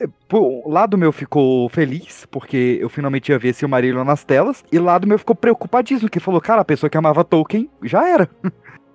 eh, 0.00 0.08
pô, 0.28 0.62
o 0.64 0.70
lado 0.70 0.96
meu 0.96 1.12
ficou 1.12 1.68
feliz, 1.68 2.26
porque 2.30 2.78
eu 2.80 2.88
finalmente 2.88 3.30
ia 3.30 3.38
ver 3.38 3.54
Silmarillion 3.54 4.04
nas 4.04 4.24
telas, 4.24 4.64
e 4.70 4.78
o 4.78 4.84
lado 4.84 5.06
meu 5.06 5.18
ficou 5.18 5.34
preocupadíssimo, 5.36 6.08
que 6.10 6.20
falou, 6.20 6.40
cara, 6.40 6.62
a 6.62 6.64
pessoa 6.64 6.88
que 6.90 6.96
amava 6.96 7.24
Tolkien 7.24 7.68
já 7.82 8.08
era. 8.08 8.28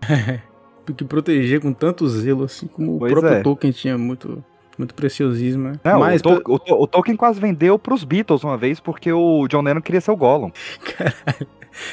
que 0.98 1.05
proteger 1.05 1.62
com 1.62 1.71
tanto 1.71 2.07
zelo, 2.07 2.45
assim 2.45 2.65
como 2.67 2.98
Pois 2.98 3.12
o 3.12 3.15
próprio 3.15 3.39
é. 3.39 3.43
Tolkien 3.43 3.71
tinha 3.71 3.98
muito, 3.98 4.43
muito 4.77 4.95
preciosismo, 4.95 5.69
né? 5.69 5.74
Não, 5.83 6.00
Mas, 6.00 6.21
o, 6.21 6.24
Tol- 6.39 6.59
o 6.67 6.83
o 6.83 6.88
Tolkien 6.88 7.15
quase 7.15 7.39
vendeu 7.39 7.77
pros 7.77 8.03
Beatles 8.03 8.43
uma 8.43 8.57
vez, 8.57 8.79
porque 8.79 9.12
o 9.13 9.48
John 9.48 9.62
Lennon 9.62 9.81
queria 9.81 10.01
ser 10.01 10.12
o 10.12 10.15
Gollum. 10.17 10.51
caralho, 10.98 11.48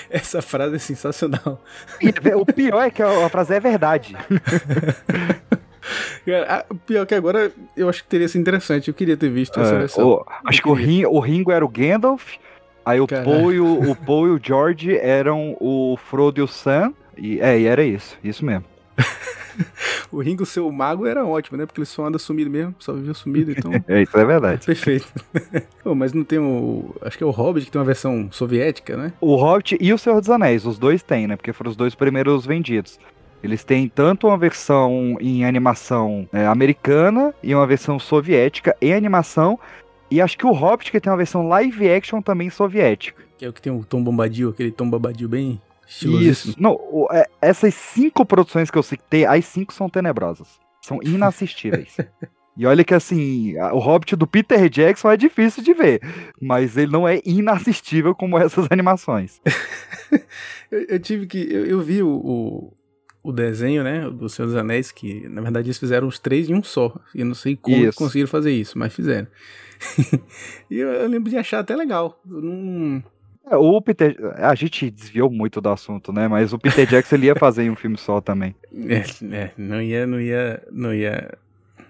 essa 0.09 0.41
frase 0.41 0.77
é 0.77 0.79
sensacional. 0.79 1.61
E 2.01 2.09
o 2.35 2.47
pior 2.47 2.83
é 2.83 2.91
que 2.91 3.03
a, 3.03 3.27
a 3.27 3.29
frase 3.29 3.55
é 3.55 3.61
verdade. 3.61 4.17
Pior 6.87 7.07
que 7.07 7.15
agora 7.15 7.53
eu 7.77 7.89
acho 7.89 8.03
que 8.03 8.09
teria 8.09 8.29
sido 8.29 8.41
interessante. 8.41 8.89
Eu 8.89 8.95
queria 8.95 9.17
ter 9.17 9.29
visto 9.31 9.59
essa 9.61 9.75
É, 9.75 9.79
versão. 9.79 10.07
o- 10.09 10.25
acho 10.47 10.63
que 10.63 10.69
o, 10.69 10.73
Rin- 10.73 11.07
o 11.07 11.19
Ringo 11.21 11.51
era 11.53 11.65
o 11.65 11.69
Gandalf, 11.69 12.35
aí 12.85 13.01
o 13.01 13.07
Caralho. 13.07 13.31
Paul, 13.31 13.53
e 13.53 13.61
o, 13.61 13.91
o 13.91 13.97
Paul 13.97 14.27
e 14.29 14.31
o 14.31 14.41
George 14.43 14.97
eram 14.97 15.57
o 15.61 15.97
Frodo 15.97 16.41
e 16.41 16.43
o 16.43 16.49
Sam, 16.49 16.93
e, 17.17 17.41
é, 17.41 17.59
e 17.59 17.67
era 17.67 17.85
isso, 17.85 18.17
isso 18.23 18.45
mesmo. 18.45 18.65
O 20.13 20.21
Ringo 20.21 20.45
ser 20.47 20.61
o 20.61 20.71
mago 20.71 21.07
era 21.07 21.25
ótimo, 21.27 21.57
né? 21.59 21.65
Porque 21.67 21.81
ele 21.81 21.87
só 21.87 22.05
anda 22.07 22.19
sumido 22.19 22.49
mesmo, 22.51 22.75
só 22.79 22.93
viveu 22.93 23.15
sumido, 23.15 23.51
então. 23.51 23.73
É, 23.89 24.03
isso 24.03 24.17
é 24.17 24.25
verdade. 24.25 24.65
Perfeito. 24.67 25.07
Mas 25.97 26.13
não 26.13 26.23
tem 26.25 26.39
o. 26.39 26.95
Acho 27.03 27.17
que 27.19 27.25
é 27.25 27.27
o 27.27 27.31
Hobbit 27.31 27.67
que 27.67 27.73
tem 27.73 27.79
uma 27.81 27.85
versão 27.87 28.29
soviética, 28.31 28.97
né? 28.97 29.13
O 29.21 29.35
Hobbit 29.35 29.77
e 29.81 29.93
o 29.93 29.99
Senhor 29.99 30.21
dos 30.21 30.29
Anéis, 30.31 30.65
os 30.67 30.79
dois 30.79 31.03
têm, 31.03 31.27
né? 31.27 31.37
Porque 31.37 31.53
foram 31.53 31.71
os 31.71 31.77
dois 31.77 31.95
primeiros 31.95 32.45
vendidos. 32.47 33.01
Eles 33.47 33.63
têm 33.63 33.89
tanto 33.89 34.27
uma 34.27 34.37
versão 34.37 35.17
em 35.21 35.45
animação 35.45 36.29
é, 36.33 36.47
americana 36.47 37.33
e 37.43 37.55
uma 37.55 37.67
versão 37.67 37.99
soviética 37.99 38.77
em 38.81 38.93
animação. 38.93 39.59
E 40.11 40.21
acho 40.21 40.37
que 40.37 40.45
o 40.45 40.53
Hobbit 40.53 40.91
que 40.91 41.01
tem 41.01 41.11
uma 41.11 41.17
versão 41.17 41.47
live 41.47 41.89
action 41.89 42.21
também 42.21 42.51
soviética. 42.51 43.23
Que 43.39 43.45
é 43.45 43.49
o 43.49 43.53
que 43.53 43.63
tem 43.63 43.73
o 43.73 43.85
Tom 43.85 44.03
Bombadil, 44.03 44.51
aquele 44.51 44.73
Tom 44.73 44.91
Bombadil 44.91 45.29
bem 45.29 45.61
estilosíssimo. 45.87 46.53
Isso. 46.53 46.61
Não, 46.61 46.79
é, 47.13 47.29
essas 47.41 47.73
cinco 47.75 48.27
produções 48.27 48.69
que 48.69 48.77
eu 48.77 48.83
citei, 48.83 49.25
as 49.25 49.45
cinco 49.45 49.73
são 49.73 49.89
tenebrosas. 49.89 50.49
São 50.83 51.01
inassistíveis. 51.03 51.97
E 52.57 52.65
olha 52.65 52.83
que 52.83 52.95
assim, 52.95 53.55
o 53.59 53.79
Hobbit 53.79 54.17
do 54.17 54.27
Peter 54.27 54.67
Jackson 54.71 55.11
é 55.11 55.17
difícil 55.17 55.63
de 55.63 55.75
ver, 55.75 56.01
mas 56.41 56.77
ele 56.79 56.91
não 56.91 57.07
é 57.07 57.21
inassistível 57.23 58.15
como 58.15 58.39
essas 58.39 58.67
animações. 58.73 59.41
Eu, 60.69 60.81
eu 60.89 60.99
tive 60.99 61.27
que. 61.27 61.39
Eu, 61.49 61.65
eu 61.65 61.81
vi 61.81 62.03
o, 62.03 62.09
o, 62.09 62.73
o 63.27 63.33
desenho, 63.33 63.83
né? 63.83 64.09
Do 64.09 64.29
Senhor 64.29 64.47
dos 64.47 64.57
Anéis, 64.57 64.93
que 64.93 65.29
na 65.29 65.43
verdade 65.43 65.67
eles 65.67 65.79
fizeram 65.79 66.07
os 66.07 66.19
três 66.19 66.49
em 66.49 66.55
um 66.55 66.63
só. 66.63 66.95
E 67.13 67.21
eu 67.21 67.27
não 67.27 67.35
sei 67.35 67.57
como 67.57 67.77
Isso. 67.77 67.99
conseguiram 67.99 68.29
fazer 68.29 68.53
isso, 68.53 68.79
mas 68.79 68.95
fizeram. 68.95 69.27
e 70.71 70.79
eu, 70.79 70.89
eu 70.89 71.09
lembro 71.09 71.29
de 71.29 71.37
achar 71.37 71.59
até 71.59 71.75
legal. 71.75 72.21
Não. 72.25 73.03
É, 73.51 73.57
O 73.57 73.81
Peter, 73.83 74.17
a 74.37 74.55
gente 74.55 74.89
desviou 74.91 75.29
muito 75.29 75.61
do 75.61 75.69
assunto, 75.69 76.13
né? 76.13 76.29
Mas 76.29 76.53
o 76.53 76.59
Peter 76.59 76.87
Jackson 76.87 77.17
ele 77.17 77.27
ia 77.27 77.35
fazer 77.35 77.65
em 77.65 77.71
um 77.71 77.77
filme 77.77 77.97
só 77.99 78.21
também. 78.21 78.55
É, 78.89 79.35
é, 79.35 79.51
não 79.57 79.83
ia, 79.83 80.07
não 80.07 80.21
ia, 80.21 80.63
não 80.71 80.95
ia, 80.95 81.37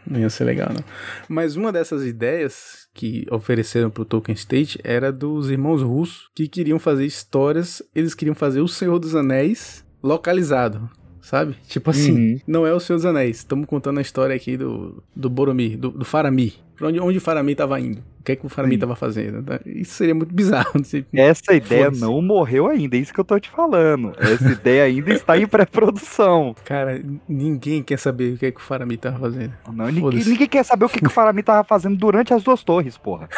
não 0.07 0.21
ia 0.21 0.31
ser 0.31 0.45
legal, 0.45 0.71
não. 0.71 0.85
Mas 1.29 1.55
uma 1.57 1.71
dessas 1.71 2.07
ideias 2.07 2.89
que 2.95 3.27
ofereceram 3.31 3.91
pro 3.91 4.07
Tolkien 4.07 4.35
State 4.35 4.79
era 4.83 5.13
dos 5.13 5.51
irmãos 5.51 5.83
russos 5.83 6.31
que 6.35 6.49
queriam 6.49 6.79
fazer 6.79 7.05
histórias, 7.05 7.83
eles 7.95 8.15
queriam 8.15 8.35
fazer 8.35 8.61
o 8.63 8.69
Senhor 8.69 8.99
dos 8.99 9.15
Anéis 9.15 9.85
localizado, 10.03 10.89
sabe? 11.27 11.57
Tipo 11.67 11.91
assim, 11.91 12.13
Uhum. 12.35 12.39
não 12.47 12.67
é 12.67 12.73
o 12.73 12.79
Senhor 12.79 12.99
dos 12.99 13.05
Anéis, 13.07 13.39
estamos 13.39 13.67
contando 13.67 13.99
a 13.99 14.03
história 14.03 14.35
aqui 14.37 14.57
do, 14.57 15.03
do 15.15 15.29
Boromir, 15.29 15.77
do, 15.77 15.91
do 15.91 16.05
Faramir. 16.05 16.53
Pra 16.77 16.89
onde, 16.89 17.01
onde 17.01 17.17
o 17.19 17.21
Faramir 17.23 17.57
tava 17.57 17.81
indo? 17.81 18.01
O 18.21 18.23
que 18.27 18.33
é 18.33 18.37
que 18.37 18.45
o 18.45 18.49
Faramir 18.51 18.79
tava 18.79 18.95
fazendo? 18.95 19.43
tá? 19.43 19.59
Isso 19.65 19.95
seria 19.95 20.15
muito 20.15 20.35
bizarro. 20.35 20.73
não 20.77 20.85
sei- 20.85 21.07
Essa 21.15 21.55
ideia 21.55 21.91
não 21.91 22.21
morreu 22.21 22.67
ainda, 22.69 22.97
é 22.97 23.01
isso 23.01 23.15
que 23.15 23.19
eu 23.21 23.25
tô 23.25 23.39
te 23.41 23.49
falando. 23.49 24.13
Essa 24.19 24.53
ideia 24.53 24.85
ainda 24.85 25.11
está 25.15 25.39
em 25.39 25.47
pré-produção. 25.47 26.55
Cara, 26.67 27.03
ninguém 27.29 27.83
quer 27.83 27.99
saber 27.99 28.35
o 28.35 28.37
que 28.39 28.47
é 28.47 28.51
que 28.53 28.61
o 28.61 28.63
Faramir 28.63 28.99
tava 28.99 29.19
fazendo. 29.19 29.55
Não, 29.73 29.87
ninguém, 29.91 30.23
ninguém 30.25 30.47
quer 30.49 30.65
saber 30.65 30.85
o 30.85 30.89
que, 30.89 31.01
que 31.01 31.07
o 31.07 31.11
Faramir 31.11 31.45
tava 31.45 31.65
fazendo 31.65 31.97
durante 31.97 32.35
as 32.35 32.43
duas 32.43 32.63
torres, 32.63 32.99
porra. 32.99 33.29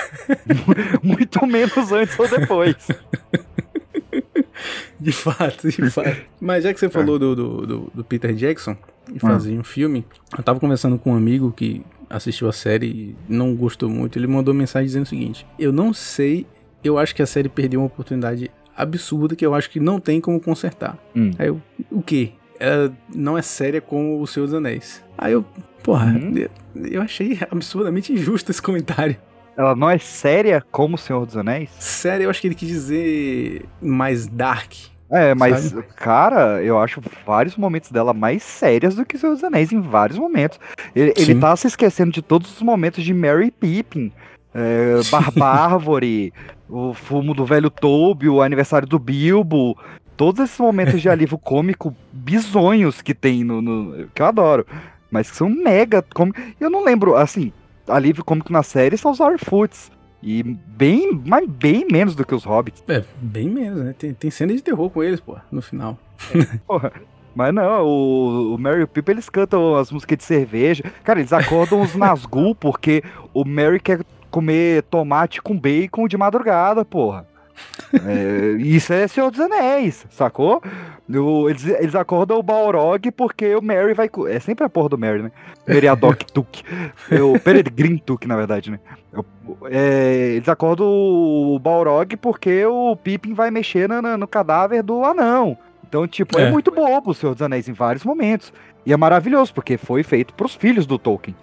Muito 1.02 1.46
menos 1.46 1.92
antes 1.92 2.18
ou 2.18 2.28
depois. 2.28 2.74
De 5.00 5.12
fato, 5.12 5.68
de 5.68 5.90
fato. 5.90 6.16
Mas 6.40 6.64
já 6.64 6.74
que 6.74 6.80
você 6.80 6.88
falou 6.88 7.18
do, 7.18 7.34
do, 7.36 7.66
do- 7.66 7.92
do 7.94 8.04
Peter 8.04 8.34
Jackson 8.34 8.76
e 9.14 9.18
fazer 9.18 9.56
um 9.58 9.62
filme, 9.64 10.04
eu 10.36 10.42
tava 10.42 10.58
conversando 10.58 10.98
com 10.98 11.12
um 11.12 11.16
amigo 11.16 11.52
que 11.52 11.82
assistiu 12.10 12.48
a 12.48 12.52
série 12.52 12.86
e 12.86 13.16
não 13.28 13.54
gostou 13.54 13.88
muito. 13.88 14.18
Ele 14.18 14.26
mandou 14.26 14.52
mensagem 14.52 14.86
dizendo 14.86 15.04
o 15.04 15.08
seguinte: 15.08 15.46
Eu 15.58 15.72
não 15.72 15.92
sei, 15.94 16.46
eu 16.82 16.98
acho 16.98 17.14
que 17.14 17.22
a 17.22 17.26
série 17.26 17.48
perdeu 17.48 17.80
uma 17.80 17.86
oportunidade 17.86 18.50
absurda 18.76 19.34
que 19.36 19.44
eu 19.46 19.54
acho 19.54 19.70
que 19.70 19.78
não 19.80 20.00
tem 20.00 20.20
como 20.20 20.40
consertar. 20.40 20.98
Hum. 21.14 21.30
Aí 21.38 21.46
eu, 21.48 21.60
o 21.90 22.02
quê? 22.02 22.32
Ela 22.60 22.92
não 23.14 23.38
é 23.38 23.42
séria 23.42 23.80
como 23.80 24.20
O 24.20 24.26
Senhor 24.26 24.46
dos 24.46 24.54
Anéis. 24.54 25.02
Aí 25.16 25.32
eu, 25.32 25.44
porra, 25.82 26.06
Uhum. 26.06 26.34
eu, 26.36 26.50
eu 26.86 27.02
achei 27.02 27.38
absurdamente 27.50 28.12
injusto 28.12 28.50
esse 28.50 28.60
comentário. 28.60 29.16
Ela 29.58 29.74
não 29.74 29.90
é 29.90 29.98
séria 29.98 30.64
como 30.70 30.94
o 30.94 30.98
Senhor 30.98 31.26
dos 31.26 31.36
Anéis? 31.36 31.68
Sério, 31.80 32.24
eu 32.24 32.30
acho 32.30 32.40
que 32.40 32.46
ele 32.46 32.54
quis 32.54 32.68
dizer 32.68 33.64
mais 33.82 34.28
dark. 34.28 34.72
É, 35.10 35.34
mas, 35.34 35.70
Sabe? 35.70 35.82
cara, 35.96 36.62
eu 36.62 36.78
acho 36.78 37.00
vários 37.26 37.56
momentos 37.56 37.90
dela 37.90 38.14
mais 38.14 38.42
sérias 38.42 38.94
do 38.94 39.04
que 39.04 39.16
o 39.16 39.18
Senhor 39.18 39.32
dos 39.32 39.42
Anéis 39.42 39.72
em 39.72 39.80
vários 39.80 40.18
momentos. 40.18 40.60
Ele, 40.94 41.12
ele 41.16 41.34
tá 41.34 41.56
se 41.56 41.66
esquecendo 41.66 42.12
de 42.12 42.22
todos 42.22 42.54
os 42.54 42.62
momentos 42.62 43.02
de 43.02 43.12
Mary 43.12 43.50
Pippin, 43.50 44.12
é, 44.54 45.00
Barbárvore, 45.10 46.32
o 46.68 46.94
fumo 46.94 47.34
do 47.34 47.44
velho 47.44 47.70
Toby, 47.70 48.28
o 48.28 48.40
aniversário 48.40 48.86
do 48.86 48.98
Bilbo. 48.98 49.76
Todos 50.16 50.44
esses 50.44 50.58
momentos 50.60 51.00
de 51.00 51.08
alívio 51.10 51.38
cômico 51.38 51.94
bizonhos 52.12 53.00
que 53.02 53.14
tem 53.14 53.42
no, 53.42 53.60
no- 53.60 54.08
que 54.14 54.22
eu 54.22 54.26
adoro. 54.26 54.66
Mas 55.10 55.30
que 55.30 55.36
são 55.38 55.48
mega 55.48 56.02
cômicos. 56.02 56.42
Eu 56.60 56.68
não 56.68 56.84
lembro, 56.84 57.16
assim, 57.16 57.50
alívio 57.88 58.24
cômico 58.24 58.52
na 58.52 58.62
série 58.62 58.96
são 58.96 59.10
os 59.10 59.20
Harfoots. 59.20 59.90
E 60.22 60.42
bem, 60.42 61.22
mas 61.24 61.48
bem 61.48 61.86
menos 61.90 62.14
do 62.16 62.26
que 62.26 62.34
os 62.34 62.44
Hobbits. 62.44 62.82
É, 62.88 63.04
bem 63.20 63.48
menos, 63.48 63.80
né? 63.84 63.94
Tem, 63.96 64.12
tem 64.12 64.30
cena 64.30 64.52
de 64.52 64.60
terror 64.60 64.90
com 64.90 65.02
eles, 65.02 65.20
pô, 65.20 65.36
no 65.50 65.62
final. 65.62 65.96
Porra. 66.66 66.92
Mas 67.34 67.54
não, 67.54 67.84
o, 67.84 68.54
o 68.54 68.58
Mary 68.58 68.80
e 68.80 68.84
o 68.84 69.04
eles 69.06 69.28
cantam 69.28 69.76
as 69.76 69.92
músicas 69.92 70.18
de 70.18 70.24
cerveja. 70.24 70.82
Cara, 71.04 71.20
eles 71.20 71.32
acordam 71.32 71.80
os 71.80 71.94
Nazgûl 71.94 72.52
porque 72.52 73.02
o 73.32 73.44
Mary 73.44 73.78
quer 73.78 74.00
comer 74.28 74.82
tomate 74.84 75.40
com 75.40 75.56
bacon 75.56 76.08
de 76.08 76.16
madrugada, 76.16 76.84
porra. 76.84 77.26
É, 78.06 78.56
isso 78.60 78.92
é 78.92 79.06
Senhor 79.08 79.30
dos 79.30 79.40
Anéis, 79.40 80.06
sacou? 80.10 80.62
O- 81.08 81.48
eles, 81.48 81.64
eles 81.66 81.94
acordam 81.94 82.38
o 82.38 82.42
Balrog 82.42 83.10
porque 83.12 83.54
o 83.54 83.62
Mary 83.62 83.94
vai... 83.94 84.10
É 84.28 84.38
sempre 84.40 84.64
a 84.64 84.68
porra 84.68 84.90
do 84.90 84.98
Mary, 84.98 85.22
né? 85.22 85.30
Meriadoc 85.66 86.22
Tuk. 86.32 86.62
É 87.10 87.22
o 87.22 87.38
Peregrine 87.38 87.98
Tuk, 88.00 88.26
na 88.28 88.36
verdade, 88.36 88.70
né? 88.70 88.78
É, 89.70 90.32
eles 90.36 90.48
acordam 90.48 90.86
o 90.86 91.58
Balrog 91.58 92.16
porque 92.16 92.64
o 92.66 92.94
Pippin 92.96 93.32
vai 93.34 93.50
mexer 93.50 93.88
na- 93.88 94.16
no 94.16 94.28
cadáver 94.28 94.82
do 94.82 95.04
anão. 95.04 95.56
Então, 95.88 96.06
tipo, 96.06 96.38
é. 96.38 96.42
É. 96.48 96.50
muito 96.50 96.70
bobo 96.70 97.10
o 97.12 97.14
Senhor 97.14 97.32
dos 97.32 97.40
Anéis 97.42 97.68
em 97.68 97.72
vários 97.72 98.04
momentos. 98.04 98.52
E 98.84 98.92
é 98.92 98.96
maravilhoso, 98.96 99.52
porque 99.54 99.76
foi 99.78 100.02
feito 100.02 100.34
pros 100.34 100.54
filhos 100.54 100.86
do 100.86 100.98
Tolkien. 100.98 101.34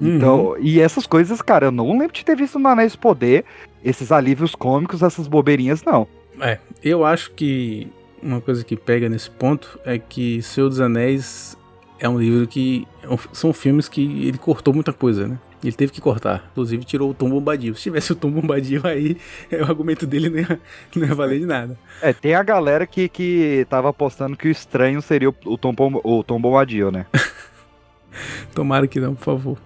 Então, 0.00 0.56
e 0.60 0.80
essas 0.80 1.06
coisas, 1.06 1.42
cara, 1.42 1.66
eu 1.66 1.72
não 1.72 1.98
lembro 1.98 2.12
de 2.12 2.24
ter 2.24 2.36
visto 2.36 2.58
no 2.58 2.68
Anéis 2.68 2.94
Poder, 2.94 3.44
esses 3.84 4.12
alívios 4.12 4.54
cômicos, 4.54 5.02
essas 5.02 5.26
bobeirinhas, 5.26 5.82
não. 5.82 6.06
É, 6.40 6.58
eu 6.82 7.04
acho 7.04 7.32
que 7.32 7.90
uma 8.22 8.40
coisa 8.40 8.64
que 8.64 8.76
pega 8.76 9.08
nesse 9.08 9.30
ponto 9.30 9.78
é 9.84 9.98
que 9.98 10.40
Senhor 10.42 10.68
dos 10.68 10.80
Anéis 10.80 11.56
é 11.98 12.08
um 12.08 12.18
livro 12.18 12.46
que. 12.46 12.86
é 13.02 13.08
São 13.32 13.52
filmes 13.52 13.88
que 13.88 14.26
ele 14.26 14.38
cortou 14.38 14.72
muita 14.72 14.92
coisa, 14.92 15.26
né? 15.26 15.38
Ele 15.62 15.72
teve 15.72 15.90
que 15.90 16.00
cortar. 16.00 16.48
Inclusive 16.52 16.84
tirou 16.84 17.10
o 17.10 17.14
Tom 17.14 17.30
Bombadil. 17.30 17.74
Se 17.74 17.82
tivesse 17.82 18.12
o 18.12 18.14
Tom 18.14 18.30
Bombadil 18.30 18.80
aí, 18.84 19.16
o 19.50 19.64
argumento 19.64 20.06
dele 20.06 20.28
não 20.28 20.38
ia, 20.38 20.60
não 20.94 21.06
ia 21.06 21.14
valer 21.14 21.40
de 21.40 21.46
nada. 21.46 21.76
É, 22.00 22.12
tem 22.12 22.34
a 22.34 22.42
galera 22.42 22.86
que, 22.86 23.08
que 23.08 23.66
tava 23.68 23.88
apostando 23.88 24.36
que 24.36 24.46
o 24.46 24.50
estranho 24.50 25.02
seria 25.02 25.28
o, 25.28 25.58
Tom, 25.58 25.74
o 26.04 26.22
Tom 26.22 26.40
Bombadil, 26.40 26.92
né? 26.92 27.06
Tomara 28.54 28.86
que 28.86 29.00
não, 29.00 29.14
por 29.14 29.24
favor. 29.24 29.58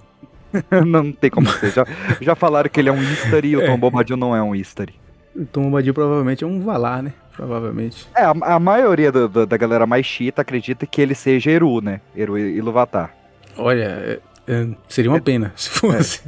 não 0.87 1.13
tem 1.13 1.31
como 1.31 1.49
ser. 1.49 1.71
Já, 1.73 1.87
já 2.21 2.35
falaram 2.35 2.69
que 2.71 2.81
ele 2.81 2.89
é 2.89 2.93
um 2.93 3.03
Easter 3.03 3.45
e 3.45 3.57
o 3.57 3.63
É. 3.63 3.67
Tom 3.67 3.79
Bombadil 3.79 4.17
não 4.17 4.35
é 4.37 4.43
um 4.43 4.55
Easter. 4.55 4.89
O 5.35 5.45
Tom 5.47 5.63
Bombadil 5.65 5.95
provavelmente 5.95 6.45
é 6.45 6.47
um 6.47 6.61
Valar, 6.61 7.03
né? 7.03 7.13
Provavelmente. 7.35 8.07
É, 8.15 8.23
a, 8.25 8.31
a 8.31 8.59
maioria 8.61 9.11
do- 9.11 9.29
do- 9.29 9.47
da 9.47 9.57
galera 9.57 9.87
mais 9.87 10.05
chita 10.05 10.43
acredita 10.43 10.85
que 10.87 11.01
ele 11.01 11.15
seja 11.15 11.51
Eru, 11.51 11.81
né? 11.81 12.01
Eru 12.15 12.39
Iluvatar. 12.39 13.15
Olha, 13.57 13.85
é- 13.85 14.21
é, 14.47 14.67
seria 14.89 15.11
uma 15.11 15.21
pena 15.21 15.53
se 15.57 15.71
fosse. 15.71 16.21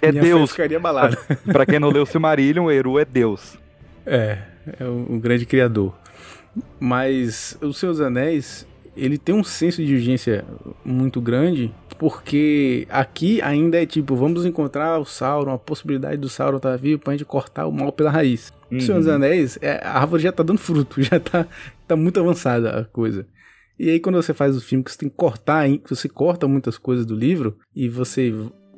É 0.00 0.12
fé 0.12 0.12
Deus. 0.12 0.50
ficaria 0.50 0.76
abalada. 0.76 1.16
pra 1.50 1.66
quem 1.66 1.80
não 1.80 1.88
leu 1.90 2.06
Silmarillion, 2.06 2.70
Eru 2.70 2.98
é 2.98 3.04
Deus. 3.04 3.58
É, 4.06 4.38
é 4.78 4.84
o, 4.84 5.06
o 5.14 5.18
grande 5.18 5.44
criador. 5.46 5.94
Mas 6.78 7.56
o 7.60 7.72
Senhor 7.72 7.92
dos 7.92 8.00
Anéis, 8.00 8.66
ele 8.96 9.16
tem 9.18 9.34
um 9.34 9.42
senso 9.44 9.84
de 9.84 9.94
urgência 9.94 10.44
muito 10.84 11.20
grande, 11.20 11.72
porque 12.02 12.84
aqui 12.90 13.40
ainda 13.42 13.80
é 13.80 13.86
tipo, 13.86 14.16
vamos 14.16 14.44
encontrar 14.44 14.98
o 14.98 15.04
Sauron, 15.04 15.52
a 15.52 15.58
possibilidade 15.58 16.16
do 16.16 16.28
Sauron 16.28 16.56
estar 16.56 16.76
vivo 16.76 17.00
pra 17.00 17.12
gente 17.12 17.24
cortar 17.24 17.64
o 17.68 17.70
mal 17.72 17.92
pela 17.92 18.10
raiz. 18.10 18.52
O 18.72 18.80
Senhor 18.80 18.98
dos 18.98 19.06
Uhum. 19.06 19.14
Anéis, 19.14 19.56
é, 19.62 19.80
a 19.86 20.00
árvore 20.00 20.20
já 20.20 20.32
tá 20.32 20.42
dando 20.42 20.58
fruto, 20.58 20.98
já 21.00 21.20
tá, 21.20 21.46
tá 21.86 21.94
muito 21.94 22.18
avançada 22.18 22.80
a 22.80 22.84
coisa. 22.86 23.24
E 23.78 23.88
aí 23.88 24.00
quando 24.00 24.16
você 24.16 24.34
faz 24.34 24.56
o 24.56 24.60
filme 24.60 24.82
que 24.82 24.90
você 24.90 24.98
tem 24.98 25.08
que 25.08 25.14
cortar, 25.14 25.68
você 25.88 26.08
corta 26.08 26.48
muitas 26.48 26.76
coisas 26.76 27.06
do 27.06 27.14
livro 27.14 27.56
e 27.72 27.88
você 27.88 28.34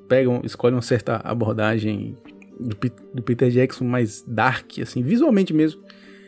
pega, 0.07 0.29
escolhe 0.45 0.75
uma 0.75 0.83
certa 0.83 1.17
abordagem 1.25 2.19
do, 2.61 2.77
do 3.15 3.23
Peter 3.23 3.49
Jackson 3.49 3.85
mais 3.87 4.23
dark, 4.29 4.81
assim, 4.83 5.03
visualmente 5.03 5.55
mesmo, 5.55 5.81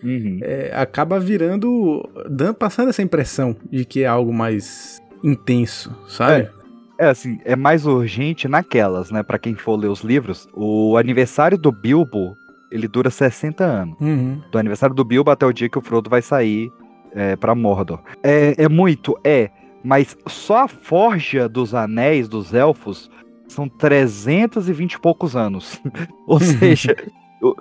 Uhum. 0.02 0.38
é, 0.42 0.70
acaba 0.74 1.20
virando, 1.20 2.08
dando, 2.30 2.54
passando 2.54 2.88
essa 2.88 3.02
impressão 3.02 3.54
de 3.70 3.84
que 3.84 4.02
é 4.02 4.06
algo 4.06 4.32
mais 4.32 4.98
intenso, 5.22 5.94
sabe? 6.08 6.42
É 6.44 6.56
assim, 7.04 7.38
é 7.44 7.54
mais 7.54 7.86
urgente 7.86 8.48
naquelas, 8.48 9.10
né? 9.10 9.22
Pra 9.22 9.38
quem 9.38 9.54
for 9.54 9.76
ler 9.76 9.88
os 9.88 10.00
livros, 10.00 10.48
o 10.54 10.96
aniversário 10.96 11.58
do 11.58 11.70
Bilbo, 11.70 12.36
ele 12.70 12.88
dura 12.88 13.10
60 13.10 13.64
anos. 13.64 13.96
Uhum. 14.00 14.40
Do 14.50 14.58
aniversário 14.58 14.94
do 14.94 15.04
Bilbo 15.04 15.30
até 15.30 15.44
o 15.46 15.52
dia 15.52 15.68
que 15.68 15.78
o 15.78 15.82
Frodo 15.82 16.08
vai 16.10 16.22
sair 16.22 16.70
é, 17.14 17.36
pra 17.36 17.54
Mordor. 17.54 18.00
É, 18.22 18.54
é 18.64 18.68
muito, 18.68 19.18
é. 19.24 19.50
Mas 19.84 20.16
só 20.26 20.64
a 20.64 20.68
forja 20.68 21.48
dos 21.48 21.74
anéis 21.74 22.28
dos 22.28 22.52
elfos 22.52 23.10
são 23.46 23.68
320 23.68 24.94
e 24.94 24.98
poucos 25.00 25.36
anos. 25.36 25.80
Ou 26.26 26.40
seja, 26.40 26.96
o- 27.40 27.54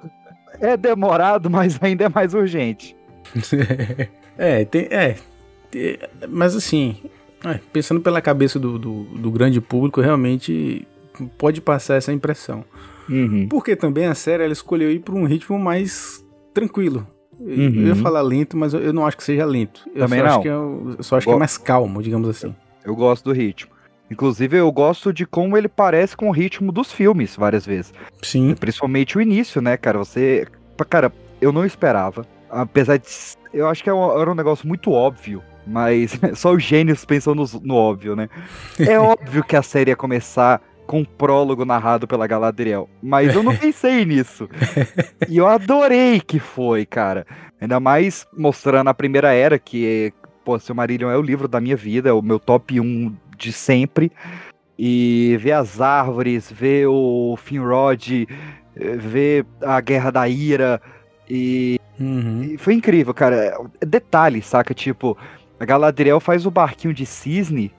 é 0.60 0.76
demorado, 0.76 1.50
mas 1.50 1.78
ainda 1.84 2.06
é 2.06 2.10
mais 2.10 2.34
urgente. 2.34 2.96
é, 4.38 4.66
tem, 4.66 4.88
é, 4.90 5.16
tem- 5.70 5.98
mas 6.30 6.56
assim, 6.56 6.96
é, 7.44 7.60
pensando 7.74 8.00
pela 8.02 8.22
cabeça 8.22 8.58
do, 8.60 8.78
do, 8.80 9.04
do 9.04 9.32
grande 9.32 9.60
público, 9.62 10.02
realmente 10.02 10.88
pode 11.38 11.62
passar 11.62 11.96
essa 11.96 12.12
impressão. 12.14 12.64
Uhum. 13.10 13.48
Porque 13.48 13.76
também 13.76 14.06
a 14.06 14.16
série 14.16 14.44
ela 14.44 14.54
escolheu 14.54 14.92
ir 14.92 15.00
para 15.00 15.14
um 15.16 15.26
ritmo 15.26 15.58
mais 15.60 16.24
tranquilo. 16.54 17.08
Eu- 17.40 17.48
Uhum. 17.48 17.82
Eu 17.82 17.88
ia 17.88 17.96
falar 17.96 18.22
lento, 18.22 18.56
mas 18.56 18.74
eu, 18.74 18.94
não 18.94 19.06
acho 19.06 19.18
que 19.18 19.24
seja 19.24 19.46
lento. 19.46 19.82
Eu 19.94 20.04
Também 20.08 20.20
só 20.20 20.26
não. 20.26 20.32
Acho 20.34 20.42
que 20.42 20.48
é, 20.48 20.52
eu 20.52 20.98
só 21.04 21.18
acho 21.18 21.26
que 21.26 21.30
é 21.32 21.34
Go- 21.34 21.40
mais 21.40 21.58
calmo, 21.58 22.02
digamos 22.02 22.30
assim. 22.30 22.56
Eu 22.84 22.96
gosto 22.96 23.26
do 23.26 23.34
ritmo. 23.34 23.72
Inclusive, 24.10 24.56
eu 24.58 24.72
gosto 24.72 25.12
de 25.12 25.26
como 25.26 25.58
ele 25.58 25.68
parece 25.68 26.16
com 26.16 26.30
o 26.30 26.32
ritmo 26.32 26.72
dos 26.72 26.92
filmes, 26.92 27.36
várias 27.36 27.66
vezes. 27.66 27.94
Sim. 28.22 28.56
Principalmente 28.58 29.18
o 29.18 29.22
início, 29.22 29.62
né, 29.62 29.76
cara? 29.78 29.98
Você. 29.98 30.48
Cara, 30.90 31.12
eu 31.42 31.52
não 31.52 31.66
esperava. 31.66 32.26
Apesar 32.50 32.98
de. 32.98 33.06
Eu 33.54 33.68
acho 33.68 33.84
que 33.84 33.90
é 33.90 33.94
era 33.94 34.32
um 34.32 34.36
negócio 34.36 34.68
muito 34.68 34.92
óbvio. 34.92 35.42
Mas 35.66 36.20
só 36.36 36.54
os 36.54 36.64
gênios 36.64 37.06
pensam 37.06 37.34
no, 37.36 37.46
no 37.64 37.76
óbvio, 37.76 38.16
né? 38.16 38.30
É 38.80 38.98
óbvio 39.00 39.44
que 39.44 39.56
a 39.56 39.62
série 39.62 39.92
ia 39.92 39.96
começar 39.96 40.62
com 40.86 41.00
um 41.00 41.06
prólogo 41.06 41.66
narrado 41.66 42.08
pela 42.08 42.28
Galadriel. 42.28 42.88
Mas 43.02 43.34
eu 43.34 43.42
não 43.42 43.56
pensei 43.58 44.06
nisso. 44.06 44.48
E 45.28 45.38
eu 45.38 45.48
adorei 45.48 46.20
que 46.22 46.40
foi, 46.40 46.86
cara. 46.86 47.26
Ainda 47.60 47.80
mais 47.80 48.28
mostrando 48.38 48.90
a 48.90 48.94
primeira 48.94 49.34
era, 49.34 49.58
que, 49.58 50.14
pô, 50.44 50.60
Silmarillion 50.60 51.10
é 51.10 51.18
o 51.18 51.22
livro 51.24 51.48
da 51.48 51.60
minha 51.60 51.76
vida, 51.76 52.10
é 52.10 52.14
o 52.14 52.22
meu 52.22 52.40
top 52.40 52.80
1 52.80 53.16
de 53.38 53.52
sempre. 53.52 54.12
E 54.78 55.38
ver 55.40 55.54
as 55.54 55.80
árvores, 55.82 56.52
ver 56.52 56.86
o 56.88 57.36
Finrod, 57.42 58.28
ver 58.76 59.46
a 59.64 59.80
Guerra 59.82 60.12
da 60.12 60.28
Ira. 60.30 60.82
E, 61.30 61.80
Uhum. 61.98 62.44
e 62.44 62.58
foi 62.58 62.74
incrível, 62.74 63.14
cara. 63.14 63.58
É 63.82 63.86
Detalhe, 63.86 64.42
saca? 64.42 64.74
Tipo, 64.74 65.18
a 65.60 65.66
Galadriel 65.66 66.20
faz 66.20 66.46
o 66.46 66.52
barquinho 66.52 66.94
de 66.94 67.06
cisne. 67.06 67.72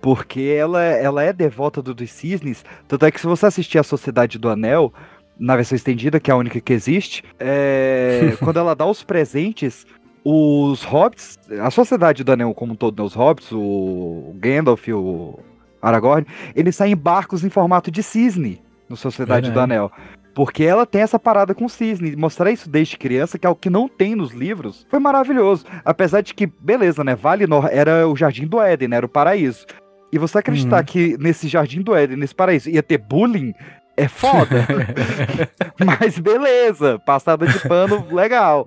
Porque 0.00 0.40
ela, 0.58 0.82
ela 0.82 1.22
é 1.22 1.32
devota 1.32 1.80
do, 1.80 1.94
dos 1.94 2.10
cisnes. 2.10 2.64
Tanto 2.88 3.06
é 3.06 3.10
que 3.10 3.20
se 3.20 3.26
você 3.26 3.46
assistir 3.46 3.78
a 3.78 3.84
Sociedade 3.84 4.36
do 4.36 4.48
Anel, 4.48 4.92
na 5.38 5.54
versão 5.54 5.76
estendida, 5.76 6.18
que 6.18 6.30
é 6.30 6.34
a 6.34 6.36
única 6.36 6.60
que 6.60 6.72
existe, 6.72 7.22
é, 7.38 8.36
quando 8.42 8.58
ela 8.58 8.74
dá 8.74 8.84
os 8.84 9.04
presentes, 9.04 9.86
os 10.24 10.82
hobbits, 10.82 11.38
a 11.60 11.70
Sociedade 11.70 12.24
do 12.24 12.32
Anel 12.32 12.52
como 12.52 12.72
um 12.72 12.76
todo, 12.76 12.98
né, 12.98 13.06
os 13.06 13.14
hobbits, 13.14 13.52
o 13.52 14.34
Gandalf, 14.38 14.88
o 14.88 15.38
Aragorn, 15.80 16.26
eles 16.54 16.74
saem 16.74 16.92
em 16.92 16.96
barcos 16.96 17.44
em 17.44 17.50
formato 17.50 17.90
de 17.90 18.02
cisne 18.02 18.60
no 18.88 18.96
Sociedade 18.96 19.50
do. 19.50 19.60
Anel. 19.60 19.90
Porque 20.34 20.64
ela 20.64 20.86
tem 20.86 21.02
essa 21.02 21.18
parada 21.18 21.54
com 21.54 21.68
cisne. 21.68 22.16
Mostrar 22.16 22.50
isso 22.50 22.68
desde 22.70 22.96
criança, 22.96 23.38
que 23.38 23.46
é 23.46 23.48
algo 23.48 23.60
que 23.60 23.68
não 23.70 23.86
tem 23.88 24.14
nos 24.14 24.32
livros, 24.32 24.86
foi 24.90 24.98
maravilhoso. 24.98 25.64
Apesar 25.84 26.22
de 26.22 26.32
que, 26.34 26.46
beleza, 26.46 27.04
né? 27.04 27.14
Valinor 27.14 27.68
era 27.70 28.08
o 28.08 28.16
Jardim 28.16 28.46
do 28.46 28.60
Éden, 28.60 28.88
né, 28.88 28.96
era 28.96 29.06
o 29.06 29.08
paraíso. 29.10 29.66
E 30.12 30.18
você 30.18 30.38
acreditar 30.38 30.78
Uhum. 30.78 30.84
que 30.84 31.16
nesse 31.18 31.48
Jardim 31.48 31.82
do 31.82 31.94
Éden, 31.94 32.16
nesse 32.16 32.34
paraíso, 32.34 32.70
ia 32.70 32.82
ter 32.82 32.98
bullying, 32.98 33.52
é 33.96 34.08
foda. 34.08 34.66
Mas 35.84 36.18
beleza, 36.18 36.98
passada 37.04 37.46
de 37.46 37.58
pano, 37.68 38.06
legal. 38.14 38.66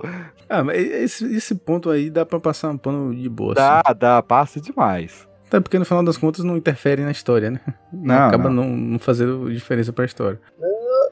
ah, 0.49 0.63
mas 0.63 0.78
esse, 0.80 1.36
esse 1.36 1.56
ponto 1.56 1.89
aí 1.89 2.10
dá 2.10 2.25
pra 2.25 2.39
passar 2.39 2.69
um 2.69 2.78
pano 2.78 3.13
de 3.13 3.28
boa. 3.30 3.54
Dá, 3.56 3.82
assim. 3.86 3.97
dá, 3.99 4.21
passa 4.21 4.60
demais. 4.62 5.28
Até 5.47 5.60
porque 5.60 5.78
no 5.80 5.86
final 5.86 6.04
das 6.04 6.17
contas 6.17 6.43
não 6.43 6.58
interfere 6.58 7.04
na 7.04 7.12
história, 7.12 7.51
né? 7.51 7.60
Não, 7.93 8.28
Acaba 8.28 8.49
não. 8.49 8.63
não, 8.63 8.75
não 8.78 8.99
fazendo 8.99 9.51
diferença 9.54 9.93
pra 9.93 10.04
história. 10.06 10.39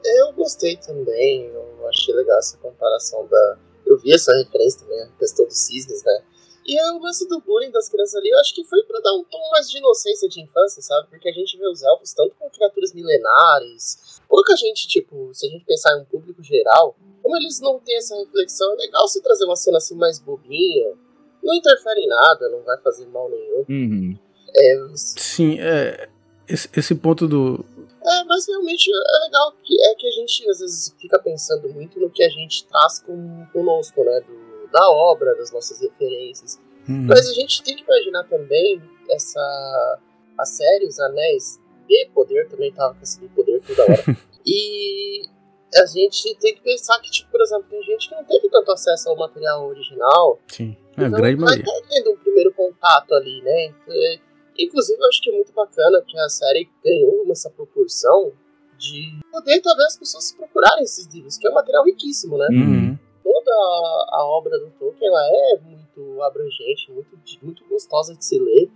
Eu 0.04 0.32
gostei 0.32 0.76
também. 0.76 1.46
Eu 1.46 1.88
achei 1.88 2.14
legal 2.14 2.38
essa 2.38 2.56
comparação 2.58 3.26
da. 3.26 3.58
Eu 3.86 3.98
vi 3.98 4.12
essa 4.12 4.32
referência 4.32 4.80
também, 4.80 5.02
a 5.02 5.08
questão 5.18 5.46
dos 5.46 5.58
cisnes, 5.58 6.02
né? 6.04 6.22
E 6.66 6.78
é 6.78 6.92
o 6.92 6.98
lance 6.98 7.28
do 7.28 7.40
bullying 7.40 7.70
das 7.70 7.90
crianças 7.90 8.14
ali, 8.14 8.30
eu 8.30 8.38
acho 8.38 8.54
que 8.54 8.64
foi 8.64 8.82
para 8.84 8.98
dar 9.00 9.12
um 9.12 9.22
tom 9.24 9.50
mais 9.50 9.68
de 9.68 9.76
inocência 9.76 10.26
de 10.28 10.40
infância, 10.40 10.80
sabe? 10.80 11.08
Porque 11.10 11.28
a 11.28 11.32
gente 11.32 11.58
vê 11.58 11.68
os 11.68 11.82
elfos 11.82 12.14
tanto 12.14 12.34
como 12.38 12.50
criaturas 12.50 12.94
milenares. 12.94 14.18
Pouca 14.26 14.56
gente, 14.56 14.88
tipo, 14.88 15.28
se 15.34 15.46
a 15.46 15.50
gente 15.50 15.64
pensar 15.66 15.94
em 15.94 16.00
um 16.00 16.04
público 16.06 16.42
geral, 16.42 16.96
como 17.22 17.36
eles 17.36 17.60
não 17.60 17.78
têm 17.78 17.98
essa 17.98 18.16
reflexão, 18.16 18.72
é 18.72 18.76
legal 18.76 19.06
se 19.08 19.22
trazer 19.22 19.44
uma 19.44 19.56
cena 19.56 19.76
assim 19.76 19.94
mais 19.94 20.18
bobinha. 20.18 20.94
Não 21.42 21.54
interfere 21.54 22.00
em 22.00 22.08
nada, 22.08 22.48
não 22.48 22.62
vai 22.62 22.80
fazer 22.80 23.06
mal 23.08 23.28
nenhum. 23.28 23.64
Uhum. 23.68 24.18
É, 24.56 24.86
Sim, 24.94 25.60
é, 25.60 26.08
esse, 26.48 26.68
esse 26.74 26.94
ponto 26.94 27.28
do. 27.28 27.62
É, 28.04 28.24
mas 28.24 28.46
realmente 28.46 28.90
é 28.90 29.24
legal 29.24 29.52
que 29.62 29.80
é 29.82 29.94
que 29.94 30.06
a 30.06 30.10
gente 30.10 30.48
às 30.50 30.60
vezes 30.60 30.94
fica 31.00 31.18
pensando 31.18 31.68
muito 31.72 31.98
no 31.98 32.10
que 32.10 32.22
a 32.22 32.28
gente 32.28 32.66
traz 32.66 33.00
com, 33.00 33.46
conosco, 33.52 34.04
né? 34.04 34.20
Do, 34.20 34.68
da 34.70 34.90
obra, 34.90 35.34
das 35.36 35.50
nossas 35.52 35.80
referências. 35.80 36.60
Hum, 36.88 37.06
Mas 37.08 37.28
a 37.30 37.32
gente 37.32 37.62
tem 37.62 37.76
que 37.76 37.82
imaginar 37.84 38.24
também 38.24 38.82
essa 39.10 39.98
a 40.36 40.44
série 40.44 40.86
Os 40.86 40.98
Anéis 41.00 41.58
de 41.88 42.06
Poder 42.12 42.48
também 42.48 42.72
tava 42.72 42.94
com 42.94 43.02
esse 43.02 43.20
de 43.20 43.28
poder 43.28 43.60
toda 43.62 43.82
hora. 43.84 44.04
e 44.44 45.28
a 45.76 45.86
gente 45.86 46.34
tem 46.36 46.54
que 46.54 46.60
pensar 46.60 46.98
que, 47.00 47.10
tipo, 47.10 47.30
por 47.30 47.40
exemplo, 47.40 47.64
tem 47.70 47.82
gente 47.84 48.08
que 48.08 48.14
não 48.14 48.24
teve 48.24 48.48
tanto 48.50 48.70
acesso 48.72 49.08
ao 49.08 49.16
material 49.16 49.66
original. 49.66 50.38
sim, 50.48 50.76
é 50.96 51.02
então 51.04 51.10
grande 51.12 51.36
vai 51.40 51.56
maioria. 51.56 51.64
estar 51.64 51.88
tendo 51.88 52.12
um 52.12 52.16
primeiro 52.16 52.52
contato 52.52 53.14
ali, 53.14 53.40
né? 53.42 53.66
Então, 53.66 53.94
é- 53.94 54.20
inclusive, 54.58 55.00
eu 55.00 55.08
acho 55.08 55.22
que 55.22 55.30
é 55.30 55.32
muito 55.32 55.52
bacana 55.52 56.02
que 56.06 56.18
a 56.18 56.28
série 56.28 56.68
ganhou 56.82 57.26
essa 57.30 57.50
proporção 57.50 58.32
de 58.78 59.20
poder 59.30 59.60
talvez 59.60 59.86
as 59.88 59.96
pessoas 59.96 60.32
procurarem 60.32 60.84
esses 60.84 61.06
livros, 61.06 61.38
que 61.38 61.46
é 61.46 61.50
um 61.50 61.54
material 61.54 61.84
riquíssimo, 61.84 62.36
né? 62.36 62.48
Uhum. 62.50 62.98
toda 63.22 63.50
a, 63.50 64.08
a 64.12 64.26
obra 64.26 64.58
do 64.58 64.70
Tolkien 64.70 65.08
ela 65.08 65.26
é 65.26 65.60
muito 65.60 66.22
abrangente, 66.22 66.90
muito, 66.90 67.18
muito 67.42 67.64
gostosa 67.68 68.14
de 68.14 68.24
se 68.24 68.38
ler. 68.38 68.70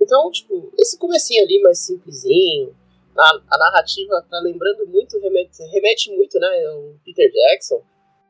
Então, 0.00 0.30
tipo, 0.30 0.72
esse 0.78 0.98
comecinho 0.98 1.44
ali 1.44 1.60
mais 1.60 1.78
simplesinho, 1.80 2.74
a, 3.16 3.40
a 3.50 3.58
narrativa 3.58 4.24
tá 4.30 4.38
lembrando 4.40 4.86
muito, 4.86 5.18
remete, 5.20 5.62
remete 5.70 6.10
muito, 6.16 6.38
né, 6.38 6.48
o 6.70 6.94
Peter 7.04 7.30
Jackson. 7.30 7.82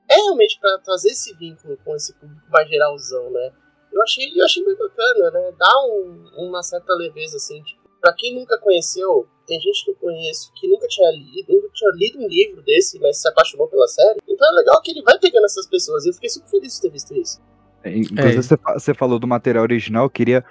É 0.09 0.17
realmente 0.17 0.59
para 0.59 0.79
trazer 0.79 1.11
esse 1.11 1.33
vínculo 1.37 1.79
com 1.85 1.95
esse 1.95 2.13
público 2.15 2.51
mais 2.51 2.69
geralzão, 2.69 3.31
né? 3.31 3.53
Eu 3.93 4.03
achei, 4.03 4.31
eu 4.35 4.45
achei 4.45 4.65
bem 4.65 4.77
bacana, 4.77 5.31
né? 5.33 5.53
Dá 5.59 5.69
um, 5.89 6.49
uma 6.49 6.63
certa 6.63 6.95
leveza, 6.95 7.37
assim, 7.37 7.63
tipo, 7.63 7.81
pra 8.01 8.13
quem 8.17 8.35
nunca 8.35 8.59
conheceu, 8.59 9.27
tem 9.47 9.61
gente 9.61 9.85
que 9.85 9.91
eu 9.91 9.97
conheço 9.97 10.53
que 10.55 10.69
nunca 10.69 10.87
tinha 10.89 11.11
lido, 11.11 11.53
nunca 11.55 11.69
tinha 11.75 11.91
lido 11.95 12.19
um 12.21 12.29
livro 12.29 12.63
desse, 12.63 12.99
mas 13.01 13.21
se 13.21 13.29
apaixonou 13.29 13.67
pela 13.69 13.87
série. 13.89 14.21
Então 14.29 14.49
é 14.49 14.53
legal 14.57 14.81
que 14.81 14.93
ele 14.93 15.03
vai 15.03 15.19
pegando 15.19 15.45
essas 15.45 15.67
pessoas. 15.67 16.05
E 16.05 16.11
eu 16.11 16.15
fiquei 16.15 16.29
super 16.31 16.49
feliz 16.49 16.75
de 16.77 16.81
ter 16.83 16.91
visto 16.91 17.15
isso. 17.17 17.41
É, 17.83 17.97
Inclusive, 17.97 18.43
você, 18.43 18.57
fa- 18.57 18.75
você 18.79 18.95
falou 18.95 19.19
do 19.19 19.27
material 19.27 19.63
original, 19.65 20.05
eu 20.05 20.11
queria 20.11 20.45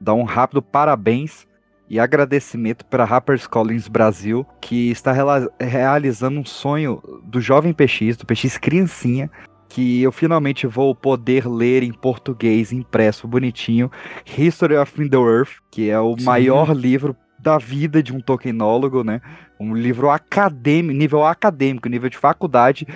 dar 0.00 0.14
um 0.14 0.22
rápido 0.22 0.62
parabéns 0.62 1.46
e 1.88 1.98
agradecimento 1.98 2.84
para 2.86 3.04
HarperCollins 3.04 3.88
Brasil, 3.88 4.46
que 4.60 4.90
está 4.90 5.12
realizando 5.60 6.38
um 6.40 6.44
sonho 6.44 7.02
do 7.24 7.40
jovem 7.40 7.72
PX, 7.74 8.16
do 8.16 8.24
PX 8.26 8.56
criancinha, 8.58 9.30
que 9.74 10.00
eu 10.00 10.12
finalmente 10.12 10.68
vou 10.68 10.94
poder 10.94 11.48
ler 11.48 11.82
em 11.82 11.92
português, 11.92 12.72
impresso, 12.72 13.26
bonitinho, 13.26 13.90
History 14.24 14.76
of 14.76 15.00
Middle-earth, 15.00 15.56
que 15.68 15.90
é 15.90 15.98
o 15.98 16.16
Sim. 16.16 16.24
maior 16.24 16.70
livro 16.72 17.16
da 17.40 17.58
vida 17.58 18.00
de 18.00 18.14
um 18.14 18.20
Tolkienólogo, 18.20 19.02
né? 19.02 19.20
Um 19.58 19.74
livro 19.74 20.10
acadêmico, 20.10 20.96
nível 20.96 21.26
acadêmico, 21.26 21.88
nível 21.88 22.08
de 22.08 22.16
faculdade, 22.16 22.86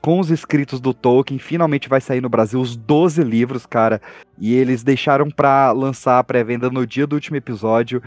com 0.00 0.20
os 0.20 0.30
escritos 0.30 0.80
do 0.80 0.94
Tolkien, 0.94 1.36
finalmente 1.36 1.88
vai 1.88 2.00
sair 2.00 2.20
no 2.20 2.28
Brasil 2.28 2.60
os 2.60 2.76
12 2.76 3.24
livros, 3.24 3.66
cara. 3.66 4.00
E 4.38 4.54
eles 4.54 4.84
deixaram 4.84 5.28
pra 5.28 5.72
lançar 5.72 6.20
a 6.20 6.24
pré-venda 6.24 6.70
no 6.70 6.86
dia 6.86 7.08
do 7.08 7.14
último 7.14 7.36
episódio. 7.36 8.00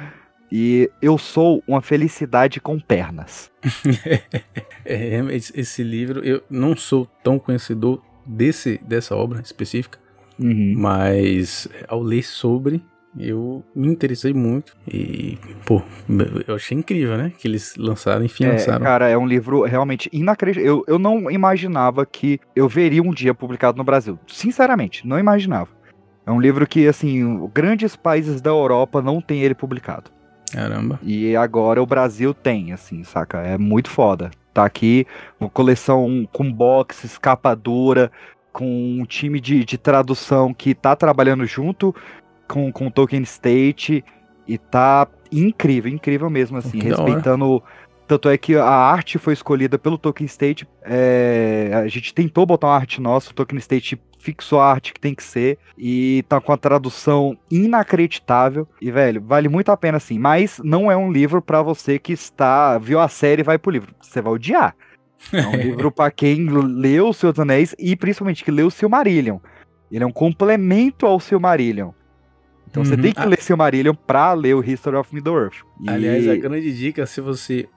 E 0.51 0.89
eu 1.01 1.17
sou 1.17 1.63
uma 1.67 1.81
felicidade 1.81 2.59
com 2.59 2.79
pernas. 2.79 3.49
É, 4.83 5.19
esse, 5.35 5.59
esse 5.59 5.83
livro, 5.83 6.25
eu 6.25 6.41
não 6.49 6.75
sou 6.75 7.07
tão 7.23 7.37
conhecedor 7.37 8.01
desse, 8.25 8.79
dessa 8.83 9.15
obra 9.15 9.39
específica, 9.41 9.99
Uhum. 10.39 10.73
mas 10.75 11.67
ao 11.87 12.01
ler 12.01 12.23
sobre, 12.23 12.83
eu 13.15 13.63
me 13.75 13.87
interessei 13.87 14.33
muito. 14.33 14.75
E, 14.91 15.37
pô, 15.67 15.83
eu 16.47 16.55
achei 16.55 16.75
incrível, 16.75 17.15
né? 17.15 17.31
Que 17.37 17.47
eles 17.47 17.75
lançaram, 17.77 18.25
enfim, 18.25 18.45
É, 18.45 18.53
lançaram. 18.53 18.81
cara, 18.83 19.07
é 19.07 19.15
um 19.15 19.27
livro 19.27 19.61
realmente 19.63 20.09
inacreditável. 20.11 20.77
Eu, 20.87 20.95
eu 20.95 20.97
não 20.99 21.29
imaginava 21.29 22.05
que 22.07 22.39
eu 22.55 22.67
veria 22.67 23.03
um 23.03 23.13
dia 23.13 23.35
publicado 23.35 23.77
no 23.77 23.83
Brasil. 23.83 24.17
Sinceramente, 24.27 25.05
não 25.05 25.19
imaginava. 25.19 25.69
É 26.25 26.31
um 26.31 26.41
livro 26.41 26.65
que, 26.65 26.87
assim, 26.87 27.47
grandes 27.53 27.95
países 27.95 28.41
da 28.41 28.49
Europa 28.49 28.99
não 29.01 29.21
têm 29.21 29.43
ele 29.43 29.53
publicado. 29.53 30.09
Caramba. 30.51 30.99
E 31.01 31.35
agora 31.35 31.81
o 31.81 31.85
Brasil 31.85 32.33
tem, 32.33 32.73
assim, 32.73 33.03
saca? 33.03 33.39
É 33.39 33.57
muito 33.57 33.89
foda. 33.89 34.31
Tá 34.53 34.65
aqui, 34.65 35.07
uma 35.39 35.49
coleção 35.49 36.27
com 36.33 36.51
box, 36.51 37.17
capa 37.19 37.55
dura, 37.55 38.11
com 38.51 38.99
um 38.99 39.05
time 39.05 39.39
de, 39.39 39.63
de 39.63 39.77
tradução 39.77 40.53
que 40.53 40.75
tá 40.75 40.95
trabalhando 40.95 41.45
junto 41.45 41.95
com, 42.47 42.71
com 42.71 42.87
o 42.87 42.91
Tolkien 42.91 43.23
State 43.23 44.03
e 44.45 44.57
tá 44.57 45.07
incrível, 45.31 45.89
incrível 45.89 46.29
mesmo, 46.29 46.57
assim, 46.57 46.79
Que 46.79 46.89
respeitando. 46.89 47.63
Tanto 48.05 48.27
é 48.27 48.37
que 48.37 48.57
a 48.57 48.65
arte 48.65 49.17
foi 49.17 49.31
escolhida 49.31 49.79
pelo 49.79 49.97
Tolkien 49.97 50.25
State. 50.25 50.67
é, 50.83 51.71
a 51.73 51.87
gente 51.87 52.13
tentou 52.13 52.45
botar 52.45 52.67
uma 52.67 52.75
arte 52.75 52.99
nossa, 52.99 53.31
o 53.31 53.33
Tolkien 53.33 53.57
State 53.59 53.97
fixou 54.21 54.60
a 54.60 54.69
arte 54.71 54.93
que 54.93 54.99
tem 54.99 55.13
que 55.15 55.23
ser. 55.23 55.57
E 55.77 56.23
tá 56.29 56.39
com 56.39 56.51
a 56.51 56.57
tradução 56.57 57.38
inacreditável. 57.49 58.67
E, 58.79 58.91
velho, 58.91 59.21
vale 59.21 59.49
muito 59.49 59.71
a 59.71 59.77
pena, 59.77 59.97
assim. 59.97 60.19
Mas 60.19 60.60
não 60.63 60.91
é 60.91 60.95
um 60.95 61.12
livro 61.12 61.41
pra 61.41 61.62
você 61.62 61.97
que 61.97 62.13
está. 62.13 62.77
viu 62.77 62.99
a 62.99 63.07
série 63.07 63.41
e 63.41 63.45
vai 63.45 63.57
pro 63.57 63.71
livro. 63.71 63.93
Você 64.01 64.21
vai 64.21 64.31
odiar. 64.34 64.75
É 65.34 65.45
um 65.47 65.51
livro 65.86 65.91
pra 65.91 66.10
quem 66.12 66.47
leu 66.49 67.10
O 67.10 67.13
Senhor 67.13 67.31
dos 67.31 67.39
Anéis 67.39 67.75
e 67.77 67.95
principalmente 67.95 68.43
que 68.43 68.51
leu 68.51 68.67
o 68.67 68.71
Silmarillion. 68.71 69.39
Ele 69.91 70.03
é 70.03 70.07
um 70.07 70.12
complemento 70.12 71.05
ao 71.05 71.19
Silmarillion. 71.19 71.91
Então 72.69 72.86
você 72.86 72.95
Uhum. 72.95 73.01
tem 73.01 73.12
que 73.13 73.19
Ah. 73.19 73.25
ler 73.25 73.41
Silmarillion 73.41 73.93
pra 73.93 74.31
ler 74.34 74.55
o 74.55 74.63
History 74.63 74.95
of 74.95 75.13
Middle-earth. 75.13 75.63
E- 75.81 75.89
Aliás, 75.89 76.27
a 76.29 76.36
grande 76.38 76.71
dica, 76.75 77.05
se 77.05 77.19
você 77.19 77.67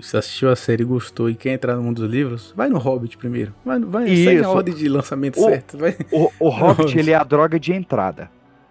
se 0.00 0.16
assistiu 0.16 0.50
a 0.50 0.56
série 0.56 0.82
e 0.82 0.86
gostou 0.86 1.28
e 1.30 1.34
quer 1.34 1.50
entrar 1.52 1.74
no 1.76 1.82
mundo 1.82 2.02
dos 2.02 2.10
livros, 2.10 2.52
vai 2.56 2.68
no 2.68 2.78
Hobbit 2.78 3.16
primeiro. 3.16 3.52
Vai, 3.64 3.78
vai 3.80 4.06
segue 4.08 4.28
a 4.38 4.40
Isso. 4.42 4.48
ordem 4.50 4.74
de 4.74 4.88
lançamento 4.88 5.38
O- 5.40 5.44
certo. 5.44 5.78
Vai. 5.78 5.96
O, 6.12 6.30
o 6.40 6.48
Hobbit, 6.48 6.80
Hobbit. 6.82 6.98
ele 6.98 7.10
é 7.10 7.14
a 7.14 7.24
droga 7.24 7.58
de 7.58 7.72
entrada. 7.72 8.30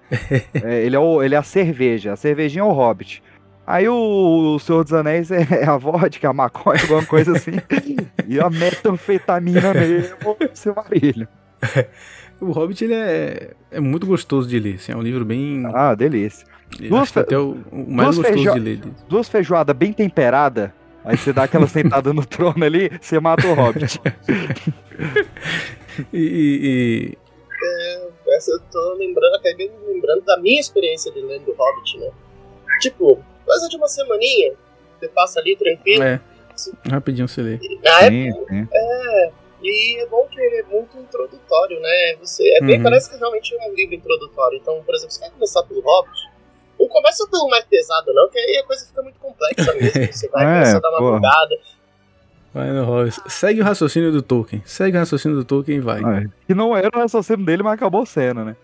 É, 0.63 0.85
ele, 0.85 0.95
é 0.95 0.99
o, 0.99 1.21
ele 1.23 1.33
é 1.33 1.37
a 1.37 1.43
cerveja. 1.43 2.13
A 2.13 2.15
cervejinha 2.15 2.61
é 2.61 2.65
o 2.65 2.71
Hobbit. 2.71 3.23
Aí 3.65 3.89
o, 3.89 4.53
o 4.55 4.59
Senhor 4.59 4.83
dos 4.83 4.93
Anéis 4.93 5.31
é, 5.31 5.41
é 5.61 5.65
a 5.67 5.75
vodka, 5.77 6.29
a 6.29 6.33
maconha, 6.33 6.79
alguma 6.81 7.03
coisa 7.05 7.31
assim. 7.35 7.53
e 8.27 8.39
a 8.39 8.47
metanfetamina 8.49 9.73
mesmo, 9.73 10.15
seu 10.53 10.75
marido. 10.75 11.27
O 12.39 12.51
Hobbit 12.51 12.83
ele 12.83 12.93
é, 12.93 13.51
é 13.71 13.79
muito 13.79 14.05
gostoso 14.05 14.47
de 14.47 14.59
ler. 14.59 14.75
assim, 14.75 14.91
é 14.91 14.95
um 14.95 15.01
livro 15.01 15.25
bem. 15.25 15.63
Ah, 15.73 15.95
delícia. 15.95 16.45
duas 16.87 17.15
até 17.17 17.37
o, 17.37 17.57
o 17.71 17.91
mais 17.91 18.15
gostoso 18.17 18.33
feijo- 18.33 18.53
de 18.53 18.59
ler. 18.59 18.79
Duas 19.09 19.27
feijoadas 19.27 19.75
bem 19.75 19.91
temperadas. 19.91 20.69
Aí 21.05 21.15
você 21.17 21.31
dá 21.31 21.43
aquela 21.43 21.67
sentada 21.67 22.11
no 22.13 22.25
trono 22.25 22.63
ali, 22.65 22.89
você 22.99 23.19
mata 23.19 23.47
o 23.47 23.53
Hobbit. 23.53 23.99
E, 26.13 27.13
e- 27.13 27.17
Essa 28.35 28.51
eu 28.51 28.59
tô 28.71 28.93
lembrando, 28.95 29.35
acabei 29.35 29.69
me 29.69 29.93
lembrando 29.93 30.21
da 30.25 30.37
minha 30.39 30.59
experiência 30.59 31.11
de 31.11 31.21
lendo 31.21 31.49
o 31.49 31.55
Hobbit, 31.55 31.97
né? 31.99 32.11
Tipo, 32.81 33.23
coisa 33.45 33.67
de 33.69 33.77
uma 33.77 33.87
semaninha, 33.87 34.53
você 34.99 35.07
passa 35.09 35.39
ali 35.39 35.55
tranquilo. 35.55 36.03
é. 36.03 36.19
Rapidinho 36.89 37.27
você 37.27 37.41
lê. 37.41 37.57
Na 37.83 38.01
época, 38.01 38.09
Sim, 38.11 38.45
sim. 38.49 38.67
E 39.63 39.99
é 40.01 40.05
bom 40.07 40.27
que 40.29 40.39
ele 40.39 40.55
é 40.57 40.63
muito 40.63 40.97
introdutório, 40.97 41.79
né? 41.79 42.15
Você, 42.21 42.43
é 42.55 42.61
bem, 42.61 42.77
Uhum. 42.77 42.83
parece 42.83 43.09
que 43.09 43.17
realmente 43.17 43.55
é 43.55 43.69
um 43.69 43.73
livro 43.73 43.95
introdutório. 43.95 44.57
Então, 44.61 44.81
por 44.83 44.93
exemplo, 44.95 45.11
você 45.13 45.21
quer 45.21 45.31
começar 45.31 45.63
pelo 45.63 45.81
Hobbit, 45.81 46.29
não 46.79 46.87
começa 46.87 47.27
pelo 47.29 47.49
mais 47.49 47.63
pesado, 47.65 48.13
não, 48.13 48.29
que 48.29 48.37
aí 48.37 48.57
a 48.57 48.63
coisa 48.65 48.85
fica 48.85 49.01
muito 49.01 49.19
complexa 49.19 49.73
mesmo. 49.73 50.07
Você 50.13 50.27
vai 50.29 50.43
É, 50.45 50.53
começar 50.53 50.77
a 50.77 50.79
dar 50.79 50.89
uma 50.89 50.97
porra. 50.99 51.15
bugada. 51.17 51.55
Vai 52.53 52.71
no 52.71 52.85
Hobbit. 52.85 53.19
Segue 53.27 53.59
o 53.59 53.63
raciocínio 53.65 54.13
do 54.13 54.21
Tolkien. 54.21 54.61
Segue 54.65 54.95
o 54.95 54.99
raciocínio 55.01 55.35
do 55.37 55.43
Tolkien 55.43 55.77
e 55.77 55.81
vai. 55.81 55.99
É, 56.01 56.25
que 56.47 56.53
não 56.53 56.75
era 56.75 56.89
o 56.95 56.99
raciocínio 57.01 57.45
dele, 57.45 57.61
mas 57.63 57.73
acabou 57.73 58.05
sendo, 58.05 58.45
né? 58.45 58.55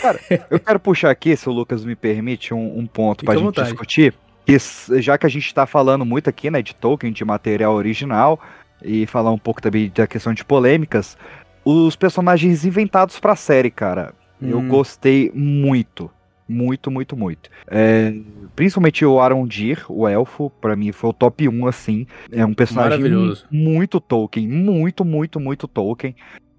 Cara, 0.00 0.20
eu 0.48 0.60
quero 0.60 0.78
puxar 0.78 1.10
aqui, 1.10 1.36
se 1.36 1.48
o 1.48 1.52
Lucas 1.52 1.84
me 1.84 1.96
permite, 1.96 2.54
um, 2.54 2.78
um 2.78 2.86
ponto 2.86 3.20
Fica 3.22 3.32
pra 3.32 3.34
gente 3.40 3.44
vontade. 3.46 3.68
discutir. 3.70 4.14
Que, 4.46 4.56
já 5.00 5.18
que 5.18 5.26
a 5.26 5.28
gente 5.28 5.52
tá 5.52 5.66
falando 5.66 6.04
muito 6.04 6.30
aqui, 6.30 6.50
né, 6.52 6.62
de 6.62 6.72
Tolkien, 6.74 7.12
de 7.12 7.24
material 7.24 7.74
original, 7.74 8.38
e 8.80 9.06
falar 9.06 9.32
um 9.32 9.38
pouco 9.38 9.60
também 9.60 9.90
da 9.92 10.06
questão 10.06 10.32
de 10.32 10.44
polêmicas, 10.44 11.16
os 11.64 11.96
personagens 11.96 12.64
inventados 12.64 13.18
pra 13.18 13.34
série, 13.34 13.72
cara. 13.72 14.14
Eu 14.40 14.58
Hum. 14.58 14.68
gostei 14.68 15.32
muito. 15.34 16.08
Muito, 16.52 16.90
muito, 16.90 17.16
muito. 17.16 17.50
É, 17.66 18.14
principalmente 18.54 19.04
o 19.04 19.20
Arondir, 19.20 19.84
o 19.88 20.06
elfo, 20.06 20.50
pra 20.60 20.76
mim 20.76 20.92
foi 20.92 21.10
o 21.10 21.12
top 21.12 21.48
1, 21.48 21.66
assim. 21.66 22.06
É 22.30 22.44
um 22.44 22.54
personagem 22.54 23.02
muito 23.50 24.00
Tolkien, 24.00 24.46
muito, 24.46 25.04
muito, 25.04 25.40
muito 25.40 25.66
Tolkien. 25.66 26.14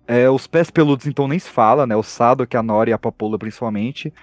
É, 0.08 0.30
os 0.30 0.48
pés 0.48 0.70
peludos, 0.70 1.08
então, 1.08 1.28
nem 1.28 1.40
se 1.40 1.50
fala, 1.50 1.88
né? 1.88 1.96
O 1.96 2.04
Sadok, 2.04 2.58
a 2.58 2.64
Nori 2.64 2.92
e 2.92 2.94
a 2.94 2.98
Papoula, 2.98 3.38
principalmente. 3.38 4.14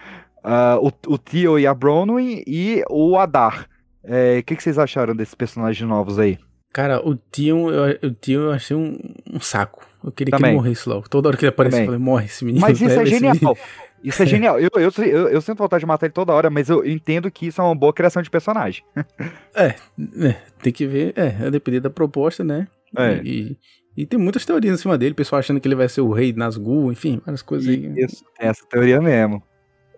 Ah, 0.42 0.78
o, 0.80 0.90
o 1.06 1.18
Theo 1.18 1.58
e 1.58 1.66
a 1.66 1.74
Bronwyn 1.74 2.42
e 2.46 2.82
o 2.88 3.16
Adar. 3.16 3.66
É, 4.02 4.38
O 4.38 4.42
que, 4.42 4.56
que 4.56 4.62
vocês 4.62 4.78
acharam 4.78 5.14
desses 5.14 5.34
personagens 5.34 5.88
novos 5.88 6.18
aí? 6.18 6.38
Cara, 6.72 7.06
o 7.06 7.16
Tion, 7.16 7.70
eu, 7.70 8.10
o 8.10 8.14
Tion 8.14 8.40
eu 8.42 8.52
achei 8.52 8.76
um, 8.76 8.96
um 9.32 9.40
saco. 9.40 9.84
Eu 10.02 10.12
queria 10.12 10.30
que 10.30 10.36
Também. 10.38 10.52
ele 10.52 10.56
morresse 10.56 10.88
logo. 10.88 11.08
Toda 11.08 11.28
hora 11.28 11.36
que 11.36 11.44
ele 11.44 11.50
aparecia, 11.50 11.80
eu 11.80 11.86
falei, 11.86 12.00
morre 12.00 12.26
esse 12.26 12.44
menino. 12.44 12.60
Mas 12.60 12.78
isso 12.80 12.88
leva 12.88 13.02
é 13.02 13.06
genial. 13.06 13.56
Isso 14.02 14.22
é 14.22 14.26
genial. 14.26 14.58
Eu, 14.58 14.70
eu, 14.76 14.90
eu, 15.04 15.28
eu 15.28 15.40
sinto 15.40 15.58
vontade 15.58 15.80
de 15.80 15.86
matar 15.86 16.06
ele 16.06 16.12
toda 16.12 16.32
hora, 16.32 16.48
mas 16.50 16.68
eu 16.68 16.86
entendo 16.86 17.30
que 17.30 17.46
isso 17.46 17.60
é 17.60 17.64
uma 17.64 17.74
boa 17.74 17.92
criação 17.92 18.22
de 18.22 18.30
personagem. 18.30 18.82
É, 19.54 19.74
tem 20.62 20.72
que 20.72 20.86
ver, 20.86 21.12
é, 21.16 21.46
a 21.46 21.50
depender 21.50 21.80
da 21.80 21.90
proposta, 21.90 22.42
né? 22.44 22.66
É. 22.96 23.20
E, 23.24 23.58
e 23.96 24.06
tem 24.06 24.18
muitas 24.18 24.44
teorias 24.46 24.78
em 24.78 24.82
cima 24.82 24.96
dele, 24.96 25.12
o 25.12 25.16
pessoal 25.16 25.38
achando 25.40 25.60
que 25.60 25.66
ele 25.68 25.74
vai 25.74 25.88
ser 25.88 26.00
o 26.00 26.10
rei 26.12 26.32
Nazgûl, 26.32 26.90
enfim, 26.92 27.20
várias 27.24 27.42
coisas 27.42 27.68
aí. 27.68 27.92
Isso, 27.96 28.24
tem 28.38 28.48
essa 28.48 28.64
teoria 28.66 29.00
mesmo. 29.00 29.42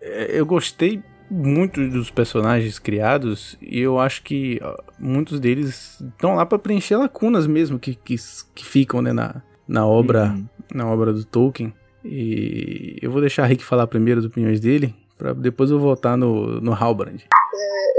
É, 0.01 0.39
Eu 0.39 0.45
gostei 0.47 1.03
muito 1.31 1.89
dos 1.89 2.11
personagens 2.11 2.79
criados 2.79 3.57
e 3.63 3.81
eu 3.81 3.99
acho 3.99 4.23
que 4.23 4.61
muitos 4.99 5.39
deles 5.41 5.99
estão 6.01 6.35
lá 6.35 6.45
pra 6.45 6.59
preencher 6.59 6.97
lacunas 6.97 7.47
mesmo 7.47 7.79
que, 7.79 7.95
que, 7.95 8.17
que 8.55 8.65
ficam 8.65 9.01
né, 9.01 9.13
na, 9.13 9.43
na 9.67 9.87
obra 9.87 10.25
Uhum. 10.31 10.47
na 10.75 10.87
obra 10.87 11.13
do 11.13 11.25
Tolkien. 11.25 11.73
E 12.05 12.99
eu 13.03 13.11
vou 13.11 13.21
deixar 13.21 13.45
o 13.45 13.47
Rick 13.47 13.65
falar 13.65 13.87
primeiro 13.87 14.21
as 14.21 14.27
opiniões 14.27 14.61
dele, 14.61 14.95
pra 15.19 15.33
depois 15.33 15.71
eu 15.71 15.79
voltar 15.79 16.17
no, 16.17 16.61
no 16.61 16.73
Halbrand. 16.73 17.21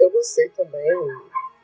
eu 0.01 0.11
gostei 0.11 0.49
também. 0.49 0.85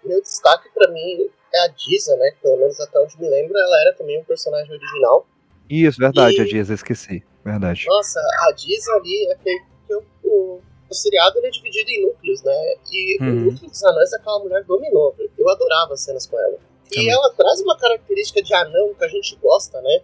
Meu 0.04 0.22
destaque 0.22 0.70
pra 0.74 0.90
mim 0.92 1.30
é 1.54 1.60
a 1.66 1.68
Disa, 1.68 2.16
né? 2.16 2.32
Pelo 2.42 2.58
menos 2.58 2.80
até 2.80 3.00
onde 3.00 3.20
me 3.20 3.30
lembro, 3.30 3.58
ela 3.58 3.82
era 3.82 3.94
também 3.96 4.20
um 4.20 4.24
personagem 4.24 4.72
original. 4.74 5.28
Isso, 5.70 6.00
verdade, 6.00 6.38
E- 6.38 6.42
a 6.42 6.46
eu 6.72 6.76
esqueci. 6.76 7.24
Verdade. 7.44 7.86
Nossa, 7.88 8.20
a 8.20 8.52
Disa 8.54 8.92
ali, 8.94 9.28
é 9.32 9.36
que, 9.36 9.60
que 9.88 9.94
o, 9.96 10.04
o, 10.24 10.62
o 10.90 10.94
seriado 10.94 11.38
ele 11.38 11.48
é 11.48 11.50
dividido 11.52 11.90
em 11.90 12.06
núcleos, 12.08 12.42
né? 12.44 12.76
E 12.92 13.18
Uhum. 13.22 13.30
o 13.30 13.36
núcleo 13.52 13.70
dos 13.70 13.84
anões 13.84 14.14
aquela 14.14 14.40
mulher 14.40 14.64
dominou. 14.64 15.16
Eu 15.38 15.50
adorava 15.50 15.94
as 15.94 16.02
cenas 16.02 16.26
com 16.26 16.38
ela. 16.40 16.58
E 16.92 16.96
Também. 16.96 17.12
ela 17.12 17.30
traz 17.34 17.62
uma 17.62 17.78
característica 17.78 18.42
de 18.42 18.54
anão 18.54 18.94
que 18.98 19.04
a 19.06 19.08
gente 19.08 19.36
gosta, 19.42 19.80
né? 19.82 20.00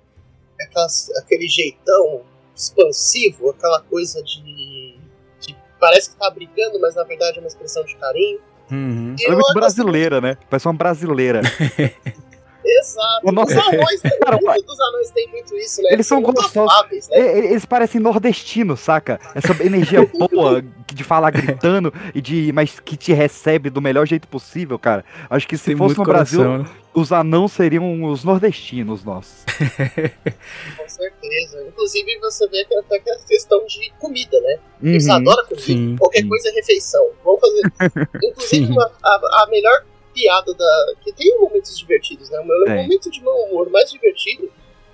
Aquelas, 0.75 1.09
aquele 1.17 1.47
jeitão 1.47 2.21
expansivo, 2.53 3.49
aquela 3.51 3.81
coisa 3.81 4.21
de, 4.21 4.97
de- 5.39 5.55
Parece 5.79 6.09
que 6.11 6.15
tá 6.17 6.29
brigando, 6.29 6.79
mas 6.81 6.95
na 6.95 7.03
verdade 7.03 7.37
é 7.37 7.41
uma 7.41 7.47
expressão 7.47 7.83
de 7.85 7.95
carinho. 7.95 8.39
Uhum. 8.71 9.15
Ela 9.21 9.33
é 9.33 9.35
muito 9.35 9.53
brasileira, 9.53 10.19
né? 10.19 10.37
Parece 10.49 10.67
uma 10.67 10.73
brasileira. 10.73 11.41
Exato. 12.67 13.27
O 13.27 13.31
nosso- 13.31 13.51
Os 13.53 13.67
anões, 13.67 14.01
Cara, 14.01 14.37
muito 14.41 14.65
dos 14.65 14.79
anões 14.79 15.11
tem 15.11 15.29
muito 15.29 15.55
isso, 15.55 15.81
né? 15.83 15.89
Eles 15.93 16.07
são 16.07 16.19
muito 16.19 16.41
gostosos. 16.41 16.73
afáveis, 16.73 17.07
né? 17.09 17.17
É, 17.19 17.37
Eles 17.51 17.63
parecem 17.65 18.01
nordestinos, 18.01 18.79
saca? 18.79 19.19
Essa 19.35 19.53
energia 19.63 19.99
boa 20.17 20.63
de 20.93 21.03
falar 21.03 21.29
gritando 21.31 21.93
e 22.13 22.21
de 22.21 22.51
mas 22.53 22.79
que 22.79 22.97
te 22.97 23.13
recebe 23.13 23.69
do 23.69 23.81
melhor 23.81 24.07
jeito 24.07 24.27
possível, 24.27 24.79
cara. 24.79 25.05
Acho 25.29 25.47
que 25.47 25.57
se 25.57 25.65
Tem 25.65 25.77
fosse 25.77 25.97
no 25.97 26.03
Brasil, 26.03 26.39
coração, 26.39 26.63
né? 26.63 26.69
os 26.93 27.11
anãos 27.11 27.51
seriam 27.51 28.03
os 28.05 28.23
nordestinos 28.23 29.03
nossos. 29.03 29.43
Com 30.77 30.89
certeza. 30.89 31.63
Inclusive, 31.67 32.17
você 32.19 32.47
vê 32.47 32.65
que 32.65 32.75
até 32.75 32.99
que 32.99 33.09
é 33.09 33.15
questão 33.27 33.63
de 33.65 33.91
comida, 33.99 34.39
né? 34.41 34.57
Eles 34.81 35.05
Uhum. 35.05 35.13
adoram 35.13 35.43
comida. 35.45 35.61
sim, 35.61 35.95
Qualquer 35.97 36.21
sim. 36.21 36.27
coisa 36.29 36.49
é 36.49 36.51
refeição. 36.53 37.07
Vamos 37.23 37.41
fazer. 37.41 38.07
Inclusive, 38.23 38.71
uma- 38.71 38.91
a, 39.03 39.43
a 39.43 39.47
melhor 39.49 39.83
piada 40.15 40.53
da. 40.53 40.93
Que 41.03 41.11
tem 41.11 41.37
momentos 41.39 41.77
divertidos, 41.77 42.29
né? 42.29 42.39
O 42.39 42.45
meu 42.45 42.63
Tem. 42.63 42.83
momento 42.83 43.11
de 43.11 43.21
mau 43.21 43.35
humor 43.43 43.69
mais 43.69 43.91
divertido 43.91 44.49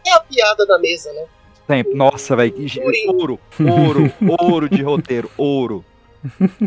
é 0.05 0.12
a 0.12 0.19
piada 0.19 0.65
da 0.65 0.79
mesa, 0.79 1.13
né? 1.13 1.27
Sempre. 1.67 1.93
Nossa, 1.93 2.36
velho. 2.36 2.55
Ouro, 3.07 3.39
ouro, 3.60 4.13
ouro 4.41 4.69
de 4.69 4.81
roteiro, 4.81 5.29
ouro. 5.38 5.86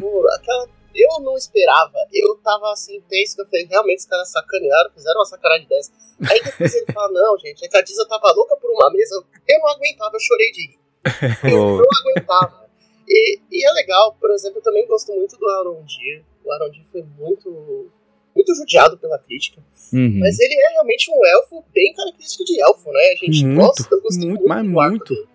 Pô, 0.00 0.26
aquela. 0.36 0.68
Eu 0.94 1.20
não 1.22 1.36
esperava. 1.36 1.98
Eu 2.12 2.36
tava 2.36 2.70
assim, 2.72 3.00
tenso, 3.08 3.34
que 3.34 3.42
eu 3.42 3.46
falei, 3.46 3.66
realmente 3.66 3.98
os 3.98 4.06
caras 4.06 4.30
sacanearam, 4.30 4.90
fizeram 4.94 5.18
uma 5.18 5.24
sacanagem 5.24 5.66
dessa. 5.66 5.90
Aí 6.30 6.40
depois 6.40 6.72
ele 6.72 6.86
fala, 6.92 7.10
não, 7.12 7.36
gente, 7.36 7.64
é 7.64 7.68
que 7.68 7.76
a 7.76 7.82
Disa 7.82 8.06
tava 8.08 8.32
louca 8.32 8.56
por 8.56 8.70
uma 8.70 8.88
mesa. 8.92 9.16
Eu 9.48 9.58
não 9.58 9.68
aguentava, 9.70 10.14
eu 10.14 10.20
chorei 10.20 10.52
de 10.52 10.68
rir. 10.68 10.78
Eu 11.50 11.78
não 11.78 11.86
aguentava. 12.00 12.64
E, 13.08 13.40
e 13.50 13.66
é 13.66 13.72
legal, 13.72 14.16
por 14.18 14.30
exemplo, 14.30 14.58
eu 14.58 14.62
também 14.62 14.86
gosto 14.86 15.12
muito 15.12 15.36
do 15.36 15.48
Arondir. 15.48 16.24
O 16.42 16.52
Arondir 16.52 16.84
foi 16.90 17.02
muito, 17.18 17.90
muito 18.34 18.54
judiado 18.54 18.96
pela 18.98 19.18
crítica. 19.18 19.60
uhum. 19.92 20.18
Mas 20.20 20.38
ele 20.40 20.54
é 20.54 20.72
realmente 20.72 21.10
um 21.10 21.24
elfo 21.26 21.64
bem 21.74 21.92
característico 21.94 22.44
de 22.44 22.60
elfo, 22.60 22.90
né? 22.92 23.00
A 23.00 23.24
gente 23.26 23.44
Muito, 23.46 23.60
gosta, 23.60 23.94
eu 23.94 24.02
gostei 24.02 24.28
muito, 24.28 24.40
muito, 24.40 24.48
mas 24.48 24.66
do 24.70 24.80
arco 24.80 24.90
muito. 24.96 25.14
dele. 25.14 25.28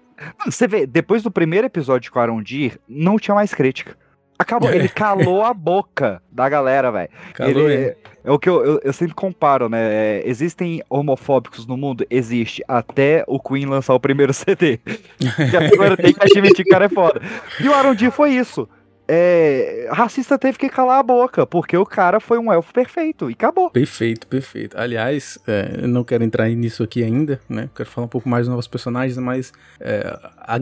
Você 0.45 0.67
vê, 0.67 0.85
depois 0.85 1.23
do 1.23 1.31
primeiro 1.31 1.65
episódio 1.67 2.12
com 2.12 2.19
o 2.19 2.21
Arondir, 2.21 2.77
não 2.88 3.17
tinha 3.17 3.33
mais 3.33 3.53
crítica. 3.53 3.95
Acabou, 4.38 4.69
ele 4.69 4.88
calou 4.89 5.43
a 5.43 5.53
boca 5.53 6.21
da 6.31 6.47
galera, 6.49 6.91
velho. 6.91 7.09
Calou 7.33 7.69
Ele- 7.69 7.73
ele. 7.88 7.95
É 8.23 8.31
o 8.31 8.38
que 8.38 8.49
eu, 8.49 8.63
eu, 8.65 8.79
eu 8.83 8.91
sempre 8.93 9.15
comparo, 9.15 9.69
né? 9.69 9.79
É, 10.19 10.23
existem 10.25 10.83
homofóbicos 10.89 11.65
no 11.65 11.77
mundo? 11.77 12.05
Existe. 12.09 12.62
Até 12.67 13.23
o 13.27 13.39
Queen 13.39 13.65
lançar 13.65 13.93
o 13.93 13.99
primeiro 13.99 14.31
CD. 14.35 14.79
e 15.19 15.73
agora 15.73 15.95
tem 15.97 16.13
que 16.13 16.21
admitir 16.21 16.63
que 16.65 16.69
o 16.69 16.73
cara 16.73 16.85
é 16.85 16.89
foda. 16.89 17.21
E 17.62 17.67
o 17.67 17.73
Arondir 17.73 18.12
foi 18.12 18.31
isso. 18.31 18.67
É, 19.12 19.89
racista 19.91 20.38
teve 20.38 20.60
que 20.60 20.69
calar 20.69 21.00
a 21.00 21.04
boca, 21.04 21.43
porque 21.48 21.76
o 21.76 21.84
cara 21.84 22.19
foi 22.19 22.38
um 22.38 22.54
elfo 22.54 22.72
perfeito 22.72 23.28
e 23.28 23.34
acabou. 23.34 23.72
Perfeito, 23.72 24.28
perfeito. 24.28 24.78
Aliás, 24.78 25.39
é, 25.48 25.88
não 25.88 26.04
quero 26.04 26.24
entrar 26.24 26.48
nisso 26.50 26.84
aqui 26.84 27.04
ainda, 27.04 27.41
né? 27.50 27.67
Quero 27.76 27.89
falar 27.89 28.06
um 28.06 28.10
pouco 28.10 28.30
mais 28.30 28.45
dos 28.45 28.50
novos 28.52 28.67
personagens, 28.67 29.17
mas 29.17 29.52
é, 29.80 30.15
a, 30.38 30.58
a, 30.58 30.62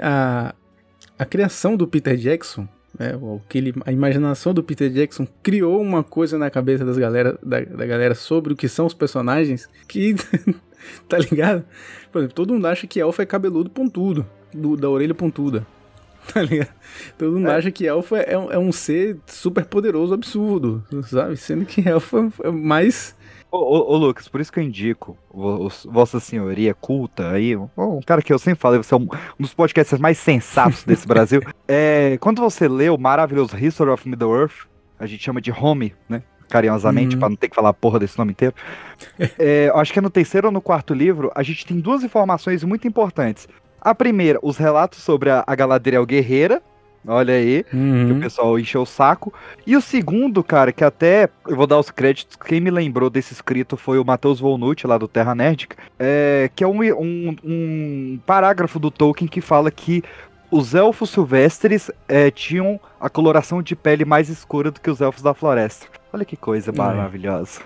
a, 0.00 0.54
a 1.18 1.24
criação 1.24 1.76
do 1.76 1.88
Peter 1.88 2.16
Jackson, 2.16 2.68
né? 2.96 3.16
O 3.20 3.40
que 3.48 3.58
ele, 3.58 3.74
a 3.84 3.90
imaginação 3.90 4.54
do 4.54 4.62
Peter 4.62 4.88
Jackson 4.88 5.26
criou 5.42 5.80
uma 5.82 6.04
coisa 6.04 6.38
na 6.38 6.48
cabeça 6.50 6.84
das 6.84 6.96
galera, 6.96 7.36
da, 7.42 7.60
da 7.62 7.84
galera 7.84 8.14
sobre 8.14 8.52
o 8.52 8.56
que 8.56 8.68
são 8.68 8.86
os 8.86 8.94
personagens 8.94 9.68
que. 9.88 10.14
tá 11.08 11.18
ligado? 11.18 11.64
Por 12.12 12.18
exemplo, 12.20 12.34
todo 12.36 12.52
mundo 12.54 12.66
acha 12.66 12.86
que 12.86 13.00
elfo 13.00 13.20
é 13.22 13.26
cabeludo 13.26 13.70
pontudo, 13.70 14.24
do- 14.54 14.76
da 14.76 14.88
orelha 14.88 15.14
pontuda. 15.14 15.66
Tá 16.32 16.42
ligado? 16.42 16.68
Todo 17.18 17.32
mundo 17.32 17.48
É. 17.50 17.56
acha 17.56 17.70
que 17.70 17.86
elfo 17.86 18.14
é, 18.16 18.24
é 18.28 18.58
um- 18.58 18.72
ser 18.72 19.18
super 19.26 19.64
poderoso, 19.64 20.14
absurdo, 20.14 20.84
sabe? 21.08 21.36
Sendo 21.36 21.64
que 21.64 21.86
elfo 21.88 22.32
é- 22.44 22.50
mais. 22.50 23.16
Ô, 23.50 23.58
ô, 23.58 23.92
ô, 23.94 23.96
Lucas, 23.98 24.28
por 24.28 24.40
isso 24.40 24.50
que 24.52 24.58
eu 24.58 24.64
indico 24.64 25.16
vo- 25.32 25.66
os- 25.66 25.86
Vossa 25.90 26.18
Senhoria 26.20 26.72
culta 26.74 27.30
aí, 27.32 27.54
um, 27.56 28.00
cara 28.06 28.22
que 28.22 28.32
eu 28.32 28.38
sempre 28.38 28.60
falo, 28.60 28.82
você 28.82 28.94
é 28.94 28.96
um, 28.96 29.02
um 29.38 29.40
dos 29.42 29.52
podcasts 29.52 29.98
mais 29.98 30.16
sensatos 30.16 30.84
desse 30.84 31.06
Brasil. 31.06 31.42
É, 31.68 32.16
quando 32.20 32.40
você 32.40 32.66
lê 32.68 32.88
o 32.88 32.96
maravilhoso 32.96 33.56
History 33.56 33.90
of 33.90 34.08
Middle-earth, 34.08 34.66
a 34.98 35.06
gente 35.06 35.22
chama 35.24 35.40
de 35.40 35.50
Home, 35.52 35.94
né? 36.08 36.22
Carinhosamente, 36.48 37.14
Uhum. 37.16 37.20
pra 37.20 37.28
não 37.30 37.36
ter 37.36 37.48
que 37.48 37.54
falar 37.56 37.70
a 37.70 37.74
porra 37.74 37.98
desse 37.98 38.16
nome 38.18 38.32
inteiro. 38.32 38.54
É, 39.38 39.70
acho 39.74 39.92
que 39.92 39.98
é 39.98 40.02
no 40.02 40.10
terceiro 40.10 40.46
ou 40.48 40.52
no 40.52 40.60
quarto 40.60 40.94
livro, 40.94 41.30
a 41.34 41.42
gente 41.42 41.66
tem 41.66 41.78
duas 41.80 42.02
informações 42.04 42.62
muito 42.64 42.86
importantes. 42.86 43.48
A 43.84 43.94
primeira, 43.94 44.38
os 44.42 44.56
relatos 44.56 45.00
sobre 45.02 45.28
a, 45.28 45.42
a 45.44 45.54
Galadriel 45.56 46.06
Guerreira, 46.06 46.62
olha 47.06 47.34
aí, 47.34 47.64
que 47.64 47.74
o 47.76 47.78
Uhum. 47.78 48.20
pessoal 48.20 48.56
encheu 48.58 48.82
o 48.82 48.86
saco. 48.86 49.34
E 49.66 49.76
o 49.76 49.80
segundo, 49.80 50.42
cara, 50.44 50.70
que 50.72 50.84
até 50.84 51.28
eu 51.48 51.56
vou 51.56 51.66
dar 51.66 51.78
os 51.80 51.90
créditos, 51.90 52.36
quem 52.36 52.60
me 52.60 52.70
lembrou 52.70 53.10
desse 53.10 53.32
escrito 53.32 53.76
foi 53.76 53.98
o 53.98 54.04
Matheus 54.04 54.38
Volnucci, 54.38 54.86
lá 54.86 54.96
do 54.96 55.08
Terra 55.08 55.34
Nerdica, 55.34 55.76
é, 55.98 56.48
que 56.54 56.62
é 56.62 56.66
um, 56.68 56.80
um, 56.80 57.36
um 57.42 58.20
parágrafo 58.24 58.78
do 58.78 58.88
Tolkien 58.90 59.26
que 59.28 59.40
fala 59.40 59.68
que 59.70 60.04
os 60.48 60.74
elfos 60.74 61.10
silvestres 61.10 61.90
é, 62.06 62.30
tinham 62.30 62.78
a 63.00 63.10
coloração 63.10 63.60
de 63.62 63.74
pele 63.74 64.04
mais 64.04 64.28
escura 64.28 64.70
do 64.70 64.80
que 64.80 64.90
os 64.90 65.00
elfos 65.00 65.22
da 65.22 65.34
floresta. 65.34 65.86
Olha 66.12 66.24
que 66.24 66.36
coisa 66.36 66.70
É. 66.70 66.76
maravilhosa. 66.76 67.62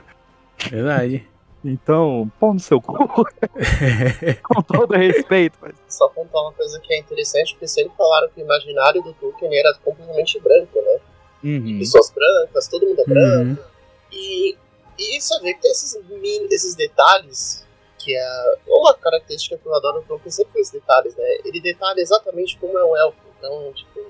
Verdade. 0.71 1.27
Então, 1.69 2.31
pão 2.39 2.55
no 2.55 2.61
seu 2.61 2.81
cu, 2.81 2.95
com 4.43 4.63
todo 4.63 4.95
respeito. 4.95 5.59
mas- 5.61 5.75
Só 5.89 6.09
contar 6.09 6.41
uma 6.43 6.53
coisa 6.53 6.79
que 6.81 6.93
é 6.95 6.99
interessante, 6.99 7.53
porque 7.55 7.67
sempre 7.69 7.93
falaram 7.97 8.29
que 8.31 8.41
o 8.41 8.45
imaginário 8.45 9.03
do 9.03 9.13
Tolkien 9.15 9.55
era 9.59 9.75
completamente 9.85 10.39
branco, 10.41 10.81
né? 10.81 10.99
Uhum. 11.45 11.79
Pessoas 11.79 12.11
brancas, 12.11 12.69
todo 12.69 12.87
mundo 12.87 13.01
é 13.01 13.05
branco. 13.05 13.61
Uhum. 13.61 13.67
E, 14.13 14.57
e 14.99 15.21
você 15.21 15.39
vê 15.41 15.55
que 15.55 15.61
tem 15.61 15.71
esses, 15.71 15.99
esses 16.51 16.75
detalhes, 16.75 17.65
que 17.99 18.17
é 18.17 18.55
uma 18.67 18.95
característica 18.95 19.57
que 19.59 19.67
eu 19.67 19.75
adoro 19.75 20.01
do 20.01 20.07
Tolkien, 20.07 20.31
sempre 20.31 20.53
foi 20.53 20.63
os 20.63 20.71
detalhes, 20.71 21.15
né? 21.17 21.25
Ele 21.45 21.61
detalha 21.61 22.01
exatamente 22.01 22.59
como 22.59 22.79
é 22.79 22.85
um 22.85 22.97
elfo. 22.97 23.19
Então, 23.39 23.73
tipo, 23.75 24.01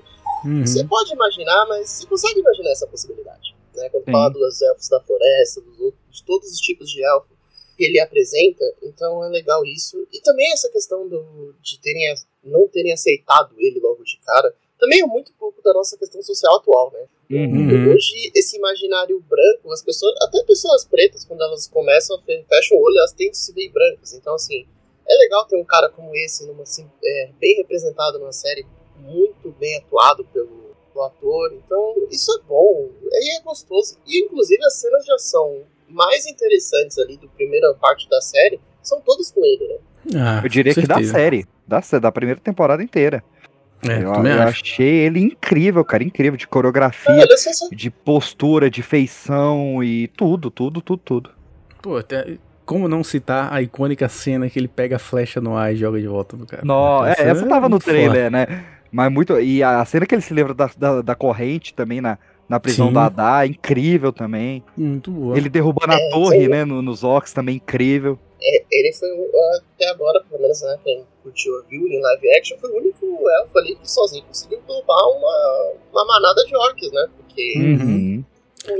Uhum. 0.45 0.63
Você 0.65 0.83
pode 0.85 1.11
imaginar, 1.13 1.65
mas 1.67 1.89
você 1.89 2.05
consegue 2.05 2.39
imaginar 2.39 2.69
essa 2.69 2.85
possibilidade. 2.85 3.55
Né? 3.73 3.89
Quando 3.89 4.05
Sim. 4.05 4.11
fala 4.11 4.29
dos 4.29 4.61
elfos 4.61 4.87
da 4.87 4.99
floresta, 5.01 5.61
dos 5.61 5.79
outros, 5.79 5.99
de 6.11 6.23
todos 6.23 6.51
os 6.51 6.59
tipos 6.59 6.89
de 6.91 7.03
elfo 7.03 7.27
que 7.77 7.85
ele 7.85 7.99
apresenta, 7.99 8.65
então 8.81 9.23
é 9.23 9.29
legal 9.29 9.63
isso. 9.63 10.05
E 10.11 10.19
também 10.21 10.51
essa 10.51 10.69
questão 10.69 11.07
do, 11.07 11.53
de 11.61 11.79
terem, 11.79 12.11
não 12.43 12.67
terem 12.67 12.91
aceitado 12.91 13.53
ele 13.57 13.79
logo 13.79 14.03
de 14.03 14.19
cara. 14.25 14.53
também 14.79 15.01
é 15.01 15.05
muito 15.05 15.31
pouco 15.33 15.61
da 15.61 15.73
nossa 15.73 15.97
questão 15.97 16.21
social 16.23 16.57
atual, 16.57 16.91
né? 16.91 17.05
Uhum. 17.29 17.93
Hoje, 17.93 18.31
esse 18.35 18.57
imaginário 18.57 19.19
branco, 19.21 19.71
as 19.71 19.83
pessoas, 19.83 20.15
até 20.21 20.43
pessoas 20.43 20.85
pretas, 20.85 21.23
quando 21.23 21.41
elas 21.41 21.67
começam 21.67 22.19
fecham 22.21 22.77
o 22.77 22.81
olho, 22.81 22.97
elas 22.97 23.13
têm 23.13 23.29
que 23.29 23.37
se 23.37 23.53
ver 23.53 23.69
brancas. 23.69 24.13
Então, 24.13 24.33
assim, 24.33 24.65
é 25.07 25.15
legal 25.15 25.45
ter 25.45 25.57
um 25.57 25.65
cara 25.65 25.89
como 25.89 26.15
esse, 26.15 26.45
numa, 26.47 26.63
assim, 26.63 26.89
é, 27.03 27.29
bem 27.39 27.57
representado 27.57 28.17
numa 28.17 28.31
série, 28.31 28.65
muito 28.97 29.51
bem 29.51 29.75
atuado 29.77 30.25
pelo, 30.25 30.75
pelo 30.91 31.05
ator. 31.05 31.53
Então, 31.53 31.95
isso 32.09 32.31
é 32.31 32.41
bom, 32.47 32.89
e 33.11 33.37
é 33.37 33.41
gostoso. 33.41 33.97
E, 34.07 34.23
inclusive, 34.23 34.63
as 34.65 34.75
cenas 34.75 35.03
de 35.03 35.11
ação 35.11 35.65
mais 35.89 36.25
interessantes 36.25 36.97
ali 36.97 37.17
do 37.17 37.27
primeira 37.29 37.73
parte 37.75 38.09
da 38.09 38.21
série 38.21 38.59
são 38.81 39.01
todas 39.01 39.31
com 39.31 39.43
ele, 39.43 39.67
né? 39.67 39.75
Ah, 40.15 40.41
Eu 40.43 40.49
diria 40.49 40.73
que 40.73 40.87
da 40.87 41.03
série. 41.03 41.45
Da, 41.67 41.81
da 41.99 42.11
primeira 42.11 42.39
temporada 42.39 42.81
inteira. 42.81 43.23
É, 43.87 44.01
eu 44.03 44.11
também 44.13 44.31
eu 44.33 44.41
acho. 44.41 44.61
achei 44.63 44.87
ele 45.05 45.19
incrível, 45.19 45.83
cara. 45.83 46.03
Incrível. 46.03 46.37
De 46.37 46.47
coreografia, 46.47 47.25
só 47.37 47.67
de 47.71 47.89
postura, 47.91 48.69
de 48.69 48.81
feição 48.81 49.83
e 49.83 50.07
tudo, 50.07 50.49
tudo, 50.49 50.81
tudo, 50.81 51.01
tudo. 51.03 51.29
Pô, 51.81 51.97
até- 51.97 52.37
como 52.65 52.87
não 52.87 53.03
citar 53.03 53.53
a 53.53 53.61
icônica 53.61 54.09
cena 54.09 54.49
que 54.49 54.57
ele 54.59 54.67
pega 54.67 54.95
a 54.97 54.99
flecha 54.99 55.39
no 55.39 55.55
ar 55.55 55.73
e 55.73 55.77
joga 55.77 55.99
de 56.01 56.07
volta 56.07 56.35
no 56.35 56.45
cara? 56.45 56.63
Não, 56.65 57.05
é, 57.05 57.11
Essa 57.11 57.21
essa 57.23 57.45
é 57.45 57.47
tava 57.47 57.67
no 57.69 57.75
muito 57.75 57.85
trailer, 57.85 58.31
né? 58.31 58.65
Mas 58.91 59.11
muito. 59.11 59.39
E 59.39 59.61
a 59.61 59.83
cena 59.85 60.05
que 60.05 60.15
ele 60.15 60.21
se 60.21 60.33
lembra 60.33 60.53
da, 60.53 60.69
da, 60.77 61.01
da 61.01 61.15
corrente 61.15 61.73
também 61.73 62.01
na, 62.01 62.17
na 62.47 62.59
prisão 62.59 62.87
Sim. 62.87 62.93
da 62.93 63.05
Adá, 63.05 63.45
incrível 63.45 64.11
também. 64.13 64.63
Muito 64.77 65.11
boa. 65.11 65.37
Ele 65.37 65.49
derrubando 65.49 65.93
a 65.93 65.97
É, 65.99 66.09
torre, 66.09 66.41
sim. 66.41 66.47
né? 66.47 66.63
no- 66.65 66.81
nos 66.81 67.03
orcs 67.03 67.33
também, 67.33 67.55
incrível. 67.57 68.17
É, 68.41 68.63
ele 68.71 68.93
foi, 68.93 69.09
até 69.75 69.89
agora, 69.89 70.23
pelo 70.29 70.41
menos, 70.41 70.61
né, 70.61 70.77
quem 70.83 71.03
curtiu, 71.23 71.51
viu 71.69 71.87
em 71.87 71.99
live 72.01 72.29
action, 72.37 72.57
foi 72.59 72.69
o 72.71 72.77
único 72.77 73.05
elfo 73.41 73.57
ali 73.57 73.75
que 73.75 73.91
sozinho 73.91 74.23
conseguiu 74.25 74.59
derrubar 74.67 75.03
uma, 75.09 75.73
uma 75.91 76.05
manada 76.05 76.45
de 76.45 76.55
orcs, 76.55 76.91
né? 76.91 77.07
Porque 77.17 77.53
Uhum. 77.57 78.23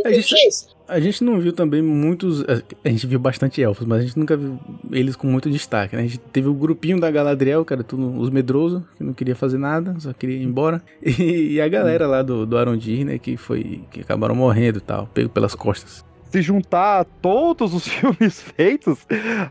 A 0.04 0.12
gente-. 0.12 0.68
A 0.88 1.00
gente 1.02 1.22
não 1.24 1.40
viu 1.40 1.52
também 1.52 1.82
muitos. 1.82 2.44
A 2.84 2.90
gente 2.90 3.06
viu 3.06 3.20
bastante 3.20 3.62
elfos, 3.62 3.86
mas 3.86 4.00
a 4.00 4.02
gente 4.04 4.18
nunca 4.18 4.38
viu 4.38 4.58
eles 4.92 5.16
com 5.16 5.28
muito 5.28 5.50
destaque, 5.50 5.96
né? 5.96 6.04
A 6.04 6.06
gente 6.06 6.18
teve 6.18 6.48
o 6.48 6.54
grupinho 6.54 7.00
da 7.00 7.12
Galadriel, 7.12 7.66
cara, 7.66 7.84
tudo 7.84 8.18
os 8.18 8.30
medrosos, 8.30 8.84
que 8.98 9.04
não 9.04 9.14
queria 9.14 9.36
fazer 9.36 9.58
nada, 9.58 9.96
só 10.00 10.14
queria 10.14 10.38
ir 10.38 10.44
embora. 10.44 10.82
E, 11.20 11.54
e 11.54 11.62
a 11.62 11.68
galera 11.68 12.06
lá 12.08 12.22
do, 12.22 12.46
do 12.46 12.58
Arondir, 12.58 13.06
né? 13.06 13.18
Que 13.18 13.36
foi. 13.36 13.82
que 13.92 14.02
acabaram 14.02 14.36
morrendo 14.36 14.78
e 14.78 14.82
tal, 14.82 15.08
pego 15.08 15.30
pelas 15.30 15.56
costas. 15.56 16.06
Se 16.32 16.42
juntar 16.42 17.06
todos 17.22 17.74
os 17.74 17.88
filmes 17.88 18.42
feitos, 18.42 19.00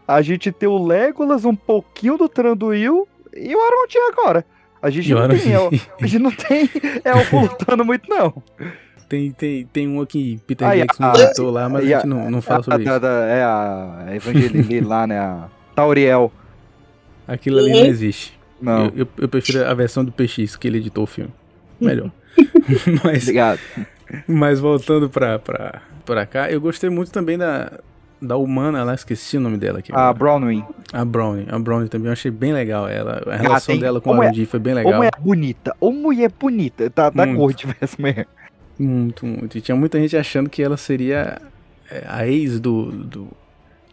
a 0.07 0.22
gente 0.22 0.53
tem 0.53 0.68
o 0.68 0.83
Legolas, 0.83 1.44
um 1.44 1.55
pouquinho 1.55 2.16
do 2.16 2.29
Tranduil 2.29 3.07
e 3.35 3.55
o 3.55 3.61
Arondir 3.61 4.01
agora. 4.12 4.44
A 4.81 4.90
gente, 4.90 5.11
E 5.11 5.14
o 5.14 5.18
não 5.18 5.29
tem, 5.29 5.55
a 6.01 6.07
gente 6.07 6.18
não 6.18 6.31
tem 6.31 6.70
elfo 7.05 7.40
lutando 7.40 7.85
muito, 7.85 8.09
não. 8.09 8.42
Tem, 9.09 9.31
tem, 9.31 9.64
tem 9.73 9.88
um 9.88 10.01
aqui, 10.01 10.40
Peter 10.47 10.66
Aí, 10.66 10.81
Jackson 10.81 11.47
a- 11.47 11.51
lá, 11.51 11.69
mas 11.69 11.83
a 11.85 11.87
a- 11.87 11.88
gente 12.01 12.07
não, 12.09 12.29
não 12.31 12.42
fala 12.42 12.62
sobre 12.64 12.79
a, 12.79 12.83
isso. 12.83 12.87
da- 12.87 12.99
da- 12.99 13.27
é 13.27 13.42
a 13.45 14.07
Evangeline 14.16 14.81
lá, 14.81 15.07
né? 15.07 15.19
A 15.19 15.49
Tauriel. 15.77 16.33
Aquilo 17.29 17.59
ali 17.59 17.73
Uhum. 17.73 17.81
não 17.81 17.87
existe. 17.87 18.38
Não, 18.61 18.87
Eu, 18.87 18.92
eu, 18.97 19.09
eu 19.19 19.29
prefiro 19.29 19.64
a 19.64 19.75
versão 19.75 20.05
do 20.05 20.11
PX 20.11 20.57
que 20.57 20.66
ele 20.66 20.79
editou 20.79 21.05
o 21.05 21.07
filme. 21.07 21.31
Melhor. 21.81 22.11
mas, 23.05 23.23
obrigado. 23.23 23.61
mas 24.27 24.59
voltando 24.61 25.09
pra, 25.09 25.38
pra, 25.38 25.83
pra 26.05 26.27
cá, 26.27 26.51
eu 26.51 26.61
gostei 26.61 26.88
muito 26.90 27.11
também 27.12 27.37
da, 27.38 27.71
da 28.21 28.37
humana 28.37 28.83
lá, 28.83 28.95
esqueci 28.95 29.37
o 29.37 29.40
nome 29.40 29.57
dela 29.59 29.79
aqui. 29.81 29.92
A 29.92 30.09
agora. 30.09 30.14
Brownwing. 30.19 30.64
A 30.92 31.05
Brownie. 31.05 31.47
A 31.49 31.59
Brownie 31.59 31.88
também 31.88 32.07
eu 32.07 32.12
achei 32.12 32.31
bem 32.31 32.53
legal. 32.53 32.88
Ela, 32.88 33.23
a 33.27 33.37
relação 33.37 33.75
tem- 33.75 33.81
dela 33.81 34.01
com 34.01 34.12
a 34.14 34.16
é- 34.25 34.27
Arundi 34.29 34.47
foi 34.47 34.59
bem 34.59 34.75
legal. 34.75 34.95
mulher 34.97 35.12
bonita, 35.21 35.77
ô 35.81 35.90
mulher 35.92 36.31
bonita. 36.40 36.88
Tá, 36.90 37.11
tá 37.11 37.25
Muito. 37.27 37.38
cor 37.38 37.53
de 37.55 37.66
essa 37.81 37.97
mulher. 38.01 38.27
Muito, 38.79 39.25
muito. 39.27 39.57
E 39.57 39.61
tinha 39.61 39.77
muita 39.77 39.99
gente 39.99 40.17
achando 40.17 40.51
que 40.51 40.62
ela 40.62 40.77
seria 40.77 41.41
é, 41.91 42.05
a 42.07 42.27
ex 42.27 42.61
do, 42.61 42.91
do, 42.93 43.29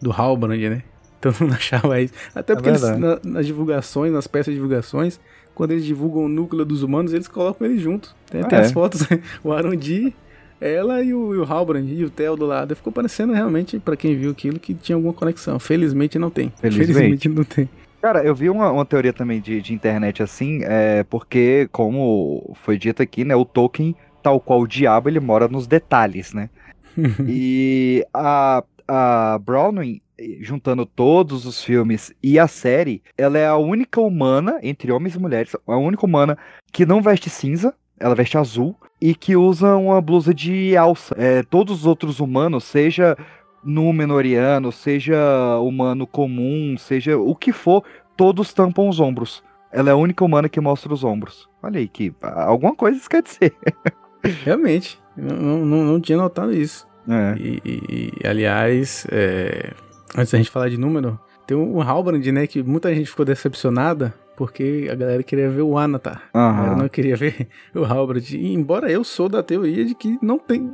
do 0.01 0.11
Halbrand, 0.11 0.59
né? 0.69 0.83
Todo 1.21 1.35
mundo 1.41 1.53
achava 1.53 2.01
isso. 2.01 2.13
Até 2.35 2.53
É 2.53 2.55
porque 2.55 2.69
eles, 2.69 2.81
na- 2.81 3.19
nas 3.23 3.45
divulgações, 3.45 4.11
nas 4.11 4.27
peças 4.27 4.53
de 4.53 4.55
divulgações, 4.55 5.19
quando 5.55 5.71
eles 5.71 5.85
divulgam 5.85 6.25
o 6.25 6.29
núcleo 6.29 6.65
dos 6.65 6.83
humanos, 6.83 7.13
eles 7.13 7.27
colocam 7.27 7.65
eles 7.65 7.81
juntos. 7.81 8.13
Tem 8.29 8.41
até 8.41 8.57
Ah, 8.57 8.61
as 8.61 8.71
é? 8.71 8.73
fotos, 8.73 9.07
o 9.43 9.53
Arundi, 9.53 10.13
ela 10.59 11.01
e 11.01 11.13
o, 11.13 11.33
e 11.33 11.37
o 11.37 11.43
Halbrand 11.43 11.85
e 11.87 12.03
o 12.03 12.09
Theo 12.09 12.35
do 12.35 12.45
lado. 12.45 12.75
Ficou 12.75 12.91
parecendo 12.91 13.31
realmente, 13.31 13.79
pra 13.79 13.95
quem 13.95 14.17
viu 14.17 14.31
aquilo, 14.31 14.59
que 14.59 14.73
tinha 14.73 14.95
alguma 14.97 15.13
conexão. 15.13 15.57
Felizmente 15.59 16.19
não 16.19 16.29
tem. 16.29 16.51
Felizmente. 16.59 17.29
não 17.29 17.43
tem. 17.45 17.69
Cara, 18.01 18.21
eu 18.21 18.35
vi 18.35 18.49
uma, 18.49 18.69
uma 18.69 18.85
teoria 18.85 19.13
também 19.13 19.39
de, 19.39 19.61
de 19.61 19.73
internet 19.73 20.21
assim, 20.21 20.59
é 20.63 21.05
porque, 21.05 21.69
como 21.71 22.53
foi 22.61 22.77
dito 22.77 23.01
aqui, 23.01 23.23
né, 23.23 23.33
o 23.33 23.45
Tolkien, 23.45 23.95
tal 24.23 24.39
qual 24.39 24.61
o 24.61 24.67
diabo, 24.67 25.09
ele 25.09 25.19
mora 25.19 25.47
nos 25.47 25.67
detalhes, 25.67 26.33
né? 26.33 26.49
e 27.27 28.05
a, 28.13 28.63
a 28.87 29.39
Browning, 29.39 30.01
juntando 30.41 30.85
todos 30.85 31.45
os 31.45 31.63
filmes 31.63 32.13
e 32.23 32.39
a 32.39 32.47
série, 32.47 33.03
ela 33.17 33.37
é 33.37 33.45
a 33.45 33.57
única 33.57 33.99
humana, 33.99 34.59
entre 34.63 34.91
homens 34.91 35.15
e 35.15 35.19
mulheres, 35.19 35.55
a 35.67 35.77
única 35.77 36.05
humana 36.05 36.37
que 36.71 36.85
não 36.85 37.01
veste 37.01 37.29
cinza, 37.29 37.73
ela 37.99 38.15
veste 38.15 38.37
azul, 38.37 38.75
e 39.01 39.13
que 39.13 39.35
usa 39.35 39.75
uma 39.75 39.99
blusa 39.99 40.33
de 40.33 40.77
alça. 40.77 41.13
É, 41.17 41.43
todos 41.43 41.79
os 41.79 41.85
outros 41.85 42.19
humanos, 42.19 42.63
seja 42.63 43.17
Númenoriano, 43.63 44.71
seja 44.71 45.57
humano 45.59 46.05
comum, 46.05 46.75
seja 46.77 47.17
o 47.17 47.35
que 47.35 47.51
for, 47.51 47.83
todos 48.15 48.53
tampam 48.53 48.87
os 48.87 48.99
ombros. 48.99 49.43
Ela 49.71 49.89
é 49.89 49.93
a 49.93 49.97
única 49.97 50.23
humana 50.23 50.47
que 50.47 50.59
mostra 50.59 50.93
os 50.93 51.03
ombros. 51.03 51.49
Olha 51.61 51.79
aí, 51.79 51.87
que 51.87 52.13
alguma 52.21 52.75
coisa 52.75 52.97
isso 52.97 53.09
quer 53.09 53.23
dizer. 53.23 53.55
Realmente. 54.43 54.99
Não, 55.15 55.65
não, 55.65 55.83
não- 55.85 55.99
tinha 56.01 56.17
notado 56.17 56.53
isso. 56.53 56.87
É. 57.07 57.35
E, 57.37 57.61
e- 57.65 58.13
e, 58.23 58.27
aliás, 58.27 59.05
é, 59.11 59.71
antes 60.17 60.31
da 60.31 60.37
gente 60.37 60.49
falar 60.49 60.69
de 60.69 60.77
número, 60.77 61.19
tem 61.45 61.55
o 61.57 61.81
Halbrand, 61.81 62.25
né? 62.31 62.47
Que 62.47 62.63
muita 62.63 62.93
gente 62.95 63.09
ficou 63.09 63.25
decepcionada 63.25 64.13
porque 64.35 64.87
a 64.91 64.95
galera 64.95 65.21
queria 65.21 65.47
ver 65.49 65.61
o 65.61 65.77
Anatar. 65.77 66.23
A 66.33 66.51
galera 66.53 66.71
Aham. 66.71 66.75
não 66.83 66.89
queria 66.89 67.15
ver 67.15 67.47
o 67.75 67.83
Halbrand. 67.83 68.23
E 68.31 68.53
embora 68.53 68.89
eu 68.89 69.03
sou 69.03 69.27
da 69.29 69.43
teoria 69.43 69.85
de 69.85 69.93
que 69.93 70.17
não 70.21 70.39
tem. 70.39 70.71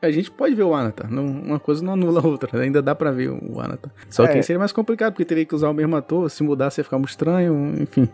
A 0.00 0.10
gente 0.10 0.30
pode 0.30 0.54
ver 0.54 0.62
o 0.64 0.74
Anatar. 0.74 1.10
Não, 1.10 1.24
uma 1.26 1.58
coisa 1.58 1.82
não 1.82 1.94
anula 1.94 2.20
a 2.20 2.26
outra. 2.26 2.60
Ainda 2.60 2.80
dá 2.82 2.94
pra 2.94 3.10
ver 3.10 3.30
o 3.30 3.58
Anatar. 3.60 3.90
Só 4.10 4.26
que 4.26 4.34
É. 4.34 4.36
aí 4.36 4.42
seria 4.42 4.58
mais 4.60 4.70
complicado, 4.72 5.12
porque 5.14 5.24
teria 5.24 5.44
que 5.46 5.54
usar 5.54 5.70
o 5.70 5.74
mesmo 5.74 5.96
ator. 5.96 6.30
Se 6.30 6.42
mudasse 6.44 6.78
ia 6.80 6.84
ficar 6.84 6.98
muito 6.98 7.08
estranho. 7.10 7.74
Enfim. 7.80 8.08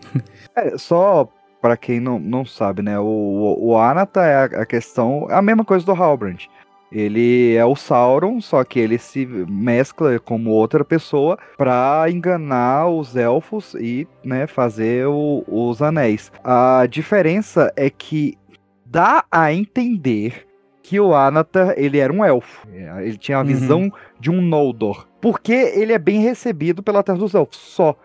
É, 0.56 0.78
só 0.78 1.28
pra 1.64 1.78
quem 1.78 1.98
não, 1.98 2.18
não 2.18 2.44
sabe, 2.44 2.82
né? 2.82 2.98
O, 2.98 3.04
o, 3.04 3.68
o 3.70 3.78
Anata 3.78 4.20
é 4.22 4.34
a, 4.34 4.44
a 4.44 4.66
questão. 4.66 5.26
É 5.30 5.34
a 5.34 5.40
mesma 5.40 5.64
coisa 5.64 5.86
do 5.86 5.92
Halbrand. 5.92 6.46
Ele 6.92 7.54
é 7.56 7.64
o 7.64 7.74
Sauron, 7.74 8.38
só 8.42 8.62
que 8.62 8.78
ele 8.78 8.98
se 8.98 9.24
mescla 9.24 10.18
como 10.20 10.50
outra 10.50 10.84
pessoa 10.84 11.38
pra 11.56 12.04
enganar 12.10 12.86
os 12.88 13.16
elfos 13.16 13.74
e, 13.80 14.06
né, 14.22 14.46
fazer 14.46 15.06
o- 15.06 15.42
os 15.48 15.80
anéis. 15.80 16.30
A 16.44 16.84
diferença 16.86 17.72
é 17.76 17.88
que 17.88 18.36
dá 18.84 19.24
a 19.32 19.50
entender 19.50 20.46
que 20.82 21.00
o 21.00 21.14
Anatar, 21.14 21.72
ele 21.78 21.98
era 21.98 22.12
um 22.12 22.22
elfo. 22.22 22.68
Ele 23.00 23.16
tinha 23.16 23.38
a 23.38 23.40
Uhum. 23.40 23.46
visão 23.46 23.92
de 24.20 24.30
um 24.30 24.42
Noldor. 24.42 25.06
Porque 25.18 25.54
ele 25.74 25.94
é 25.94 25.98
bem 25.98 26.20
recebido 26.20 26.82
pela 26.82 27.02
Terra 27.02 27.16
dos 27.16 27.32
Elfos, 27.34 27.56
só. 27.58 27.96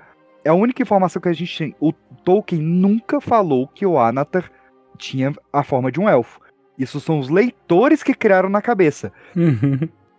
É 0.43 0.49
a 0.49 0.53
única 0.53 0.81
informação 0.81 1.21
que 1.21 1.29
a 1.29 1.33
gente 1.33 1.57
tem. 1.57 1.75
O 1.79 1.91
Tolkien 2.23 2.61
nunca 2.61 3.19
falou 3.19 3.67
que 3.67 3.85
o 3.85 3.99
Anatar 3.99 4.49
tinha 4.97 5.33
a 5.51 5.63
forma 5.63 5.91
de 5.91 5.99
um 5.99 6.07
elfo. 6.09 6.39
Isso 6.77 6.99
são 6.99 7.19
os 7.19 7.29
leitores 7.29 8.01
que 8.03 8.13
criaram 8.13 8.47
na 8.49 8.61
cabeça. 8.61 9.11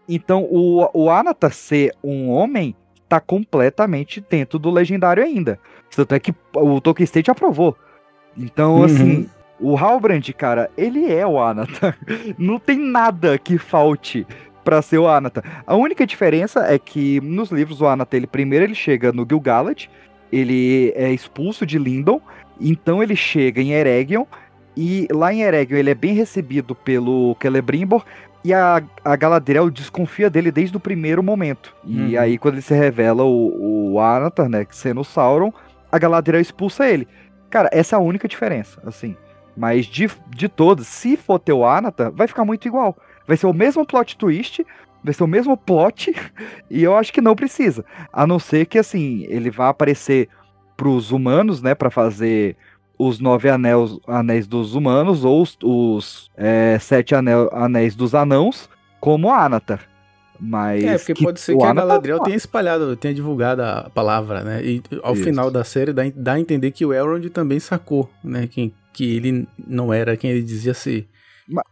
Então, 0.09 0.44
o, 0.50 0.88
o 0.92 1.11
Anatar 1.11 1.52
ser 1.52 1.94
um 2.02 2.28
homem 2.30 2.74
tá 3.09 3.20
completamente 3.20 4.24
dentro 4.28 4.59
do 4.59 4.70
legendário 4.70 5.22
ainda. 5.22 5.59
Tanto 5.94 6.14
é 6.14 6.20
que 6.20 6.35
o 6.54 6.80
Tolkien 6.80 7.05
State 7.05 7.30
aprovou. 7.30 7.76
Então, 8.36 8.76
Uhum. 8.78 8.84
assim, 8.84 9.30
o 9.59 9.76
Halbrand, 9.76 10.22
cara, 10.36 10.70
ele 10.76 11.12
é 11.12 11.26
o 11.26 11.40
Anatar. 11.40 11.99
Não 12.38 12.59
tem 12.59 12.78
nada 12.78 13.38
que 13.38 13.57
falte 13.59 14.26
pra 14.64 14.82
ser 14.82 14.99
o 14.99 15.09
Anatar. 15.09 15.62
A 15.66 15.74
única 15.76 16.07
diferença 16.07 16.61
é 16.72 16.78
que 16.78 17.20
nos 17.20 17.51
livros 17.51 17.80
o 17.80 17.86
Anatar, 17.86 18.18
ele 18.18 18.26
primeiro 18.26 18.64
ele 18.64 18.74
chega 18.74 19.12
no 19.12 19.26
Gil-galad, 19.28 19.88
ele 20.33 20.93
é 20.97 21.12
expulso 21.12 21.64
de 21.66 21.78
Lindon, 21.78 22.20
então 22.61 23.03
ele 23.03 23.16
chega 23.16 23.61
em 23.61 23.72
Eregion, 23.72 24.24
e 24.76 25.07
lá 25.12 25.33
em 25.33 25.43
Eregion 25.43 25.76
ele 25.78 25.91
é 25.91 25.95
bem 25.95 26.14
recebido 26.14 26.74
pelo 26.74 27.37
Celebrimbor, 27.41 28.05
e 28.43 28.55
a, 28.55 28.83
a 29.05 29.16
Galadriel 29.16 29.68
desconfia 29.70 30.31
dele 30.31 30.51
desde 30.51 30.76
o 30.76 30.81
primeiro 30.81 31.22
momento. 31.22 31.74
E 31.85 32.14
Uhum. 32.14 32.20
aí, 32.20 32.39
quando 32.39 32.55
ele 32.55 32.62
se 32.62 32.72
revela 32.74 33.22
o, 33.22 33.93
o 33.93 34.01
Anatar, 34.01 34.49
né, 34.49 34.66
sendo 34.70 35.03
o 35.03 35.05
Sauron, 35.05 35.53
a 35.93 35.99
Galadriel 35.99 36.41
expulsa 36.41 36.89
ele. 36.89 37.07
Cara, 37.51 37.68
essa 37.72 37.97
é 37.97 37.99
a 37.99 38.01
única 38.01 38.26
diferença, 38.26 38.81
assim. 38.87 39.14
Mas 39.57 39.85
de, 39.85 40.09
de 40.35 40.49
todas, 40.49 40.87
se 40.87 41.16
for 41.18 41.39
ter 41.39 41.53
o 41.53 41.66
Anatar, 41.66 42.11
vai 42.12 42.26
ficar 42.26 42.45
muito 42.45 42.66
igual. 42.66 42.97
Vai 43.26 43.37
ser 43.37 43.47
o 43.47 43.53
mesmo 43.53 43.85
plot 43.85 44.16
twist, 44.16 44.64
vai 45.03 45.14
ser 45.14 45.24
o 45.24 45.26
mesmo 45.26 45.57
plot, 45.57 46.14
e 46.70 46.82
eu 46.82 46.96
acho 46.96 47.12
que 47.12 47.20
não 47.20 47.34
precisa. 47.34 47.84
A 48.12 48.26
não 48.26 48.38
ser 48.38 48.66
que, 48.66 48.78
assim, 48.78 49.24
ele 49.28 49.51
vá 49.51 49.68
aparecer 49.68 50.28
pros 50.76 51.11
humanos, 51.11 51.61
né, 51.62 51.74
pra 51.74 51.90
fazer 51.90 52.57
os 52.98 53.18
nove 53.18 53.48
anéis, 53.48 53.98
anéis 54.07 54.46
dos 54.46 54.74
humanos 54.74 55.24
ou 55.24 55.40
os, 55.42 55.57
os 55.62 56.30
é, 56.36 56.78
sete 56.78 57.14
anel, 57.14 57.48
anéis 57.53 57.94
dos 57.94 58.14
anãos 58.14 58.68
como 59.01 59.32
Anatar. 59.32 59.80
Mas 60.38 60.82
É, 60.84 60.96
porque 60.98 61.14
que 61.14 61.24
pode 61.24 61.40
ser 61.40 61.57
que 61.57 61.64
a 61.64 61.72
Galadriel 61.72 62.16
não- 62.18 62.24
tenha 62.24 62.36
espalhado, 62.36 62.96
tenha 62.96 63.12
divulgado 63.12 63.62
a 63.62 63.90
palavra, 63.94 64.42
né? 64.42 64.62
E 64.64 64.82
ao 65.03 65.12
Isso. 65.14 65.24
final 65.24 65.51
da 65.51 65.62
série 65.64 65.92
dá, 65.92 66.03
dá 66.14 66.32
a 66.34 66.40
entender 66.40 66.70
que 66.70 66.84
o 66.84 66.94
Elrond 66.94 67.28
também 67.30 67.61
sacou, 67.61 68.11
né? 68.24 68.46
Que, 68.46 68.72
que 68.92 69.16
ele 69.16 69.46
não 69.66 69.92
era 69.92 70.16
quem 70.16 70.30
ele 70.30 70.42
dizia 70.42 70.72
ser. 70.72 71.07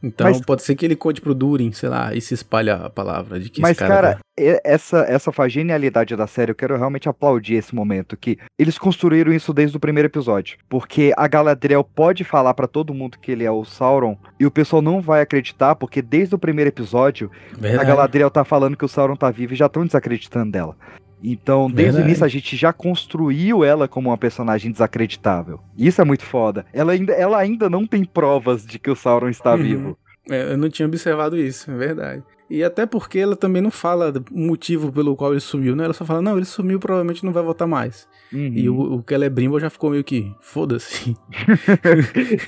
Então 0.02 0.26
mas- 0.28 0.40
pode 0.40 0.62
ser 0.62 0.74
que 0.74 0.84
ele 0.84 0.96
conte 0.96 1.20
pro 1.20 1.34
Durin, 1.34 1.72
sei 1.72 1.88
lá, 1.88 2.14
e 2.14 2.20
se 2.20 2.34
espalha 2.34 2.74
a 2.76 2.90
palavra 2.90 3.38
de 3.38 3.48
que 3.48 3.60
Mas, 3.60 3.76
cara... 3.76 3.94
cara, 3.94 4.18
e- 4.38 4.60
essa, 4.64 4.98
essa 5.08 5.30
foi 5.32 5.46
a 5.46 5.48
genialidade 5.48 6.14
da 6.16 6.26
série. 6.26 6.50
Eu 6.50 6.54
quero 6.56 6.76
realmente 6.76 7.08
aplaudir 7.08 7.54
esse 7.54 7.74
momento. 7.74 8.16
Que 8.16 8.38
eles 8.58 8.78
construíram 8.78 9.32
isso 9.32 9.52
desde 9.52 9.76
o 9.76 9.80
primeiro 9.80 10.08
episódio. 10.08 10.58
Porque 10.68 11.12
a 11.16 11.26
Galadriel 11.28 11.84
pode 11.84 12.24
falar 12.24 12.54
pra 12.54 12.66
todo 12.66 12.94
mundo 12.94 13.18
que 13.18 13.30
ele 13.32 13.44
é 13.44 13.50
o 13.50 13.64
Sauron. 13.64 14.16
E 14.38 14.46
o 14.46 14.50
pessoal 14.50 14.82
não 14.82 15.00
vai 15.00 15.20
acreditar, 15.20 15.74
porque 15.74 16.00
desde 16.02 16.34
o 16.34 16.38
primeiro 16.38 16.68
episódio, 16.68 17.30
a 17.56 17.60
Verdade. 17.60 17.86
Galadriel 17.86 18.30
tá 18.30 18.44
falando 18.44 18.76
que 18.76 18.84
o 18.84 18.88
Sauron 18.88 19.16
tá 19.16 19.30
vivo 19.30 19.52
e 19.52 19.56
já 19.56 19.66
estão 19.66 19.84
desacreditando 19.86 20.50
dela. 20.52 20.76
Então, 21.22 21.66
desde 21.66 21.82
Verdade. 21.84 22.02
o 22.04 22.06
início, 22.08 22.24
a 22.24 22.28
gente 22.28 22.56
já 22.56 22.72
construiu 22.72 23.64
ela 23.64 23.88
como 23.88 24.10
uma 24.10 24.18
personagem 24.18 24.70
desacreditável. 24.70 25.60
Isso 25.76 26.00
é 26.00 26.04
muito 26.04 26.24
foda. 26.24 26.64
Ela 26.72 26.92
ainda, 26.92 27.12
ela 27.12 27.38
ainda 27.38 27.68
não 27.68 27.86
tem 27.86 28.04
provas 28.04 28.64
de 28.64 28.78
que 28.78 28.90
o 28.90 28.94
Sauron 28.96 29.28
está 29.28 29.54
Uhum. 29.54 29.62
vivo. 29.62 29.98
É, 30.30 30.52
eu 30.52 30.58
não 30.58 30.68
tinha 30.68 30.86
observado 30.86 31.36
isso, 31.36 31.70
é 31.70 31.76
verdade. 31.76 32.22
E 32.50 32.62
até 32.64 32.86
porque 32.86 33.18
ela 33.18 33.36
também 33.36 33.60
não 33.60 33.70
fala 33.70 34.10
o 34.32 34.38
motivo 34.40 34.90
pelo 34.90 35.14
qual 35.16 35.32
ele 35.32 35.40
sumiu, 35.40 35.76
né? 35.76 35.84
Ela 35.84 35.92
só 35.92 36.04
fala, 36.04 36.22
não, 36.22 36.36
ele 36.36 36.46
sumiu, 36.46 36.78
provavelmente 36.78 37.22
não 37.24 37.32
vai 37.32 37.42
voltar 37.42 37.66
mais. 37.66 38.08
Uhum. 38.32 38.52
E 38.54 38.68
o, 38.70 38.74
o 38.96 39.04
Celebrimbor 39.06 39.60
já 39.60 39.68
ficou 39.68 39.90
meio 39.90 40.02
que, 40.04 40.32
foda-se. 40.40 41.14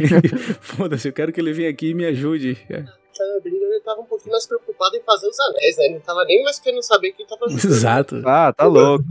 foda-se, 0.60 1.08
eu 1.08 1.12
quero 1.12 1.32
que 1.32 1.40
ele 1.40 1.52
venha 1.52 1.68
aqui 1.70 1.90
e 1.90 1.94
me 1.94 2.04
ajude. 2.06 2.56
Ele 3.44 3.80
tava 3.84 4.00
um 4.00 4.04
pouquinho 4.04 4.32
mais 4.32 4.46
preocupado 4.46 4.96
em 4.96 5.02
fazer 5.02 5.28
os 5.28 5.38
anéis, 5.40 5.76
né? 5.76 5.84
Ele 5.84 5.94
não 5.94 6.00
tava 6.00 6.24
nem 6.24 6.42
mais 6.42 6.58
querendo 6.58 6.82
saber 6.82 7.12
quem 7.12 7.26
tava 7.26 7.48
fazendo. 7.48 7.72
Exato. 7.72 8.22
Ah, 8.26 8.52
tá 8.52 8.66
louco. 8.66 9.04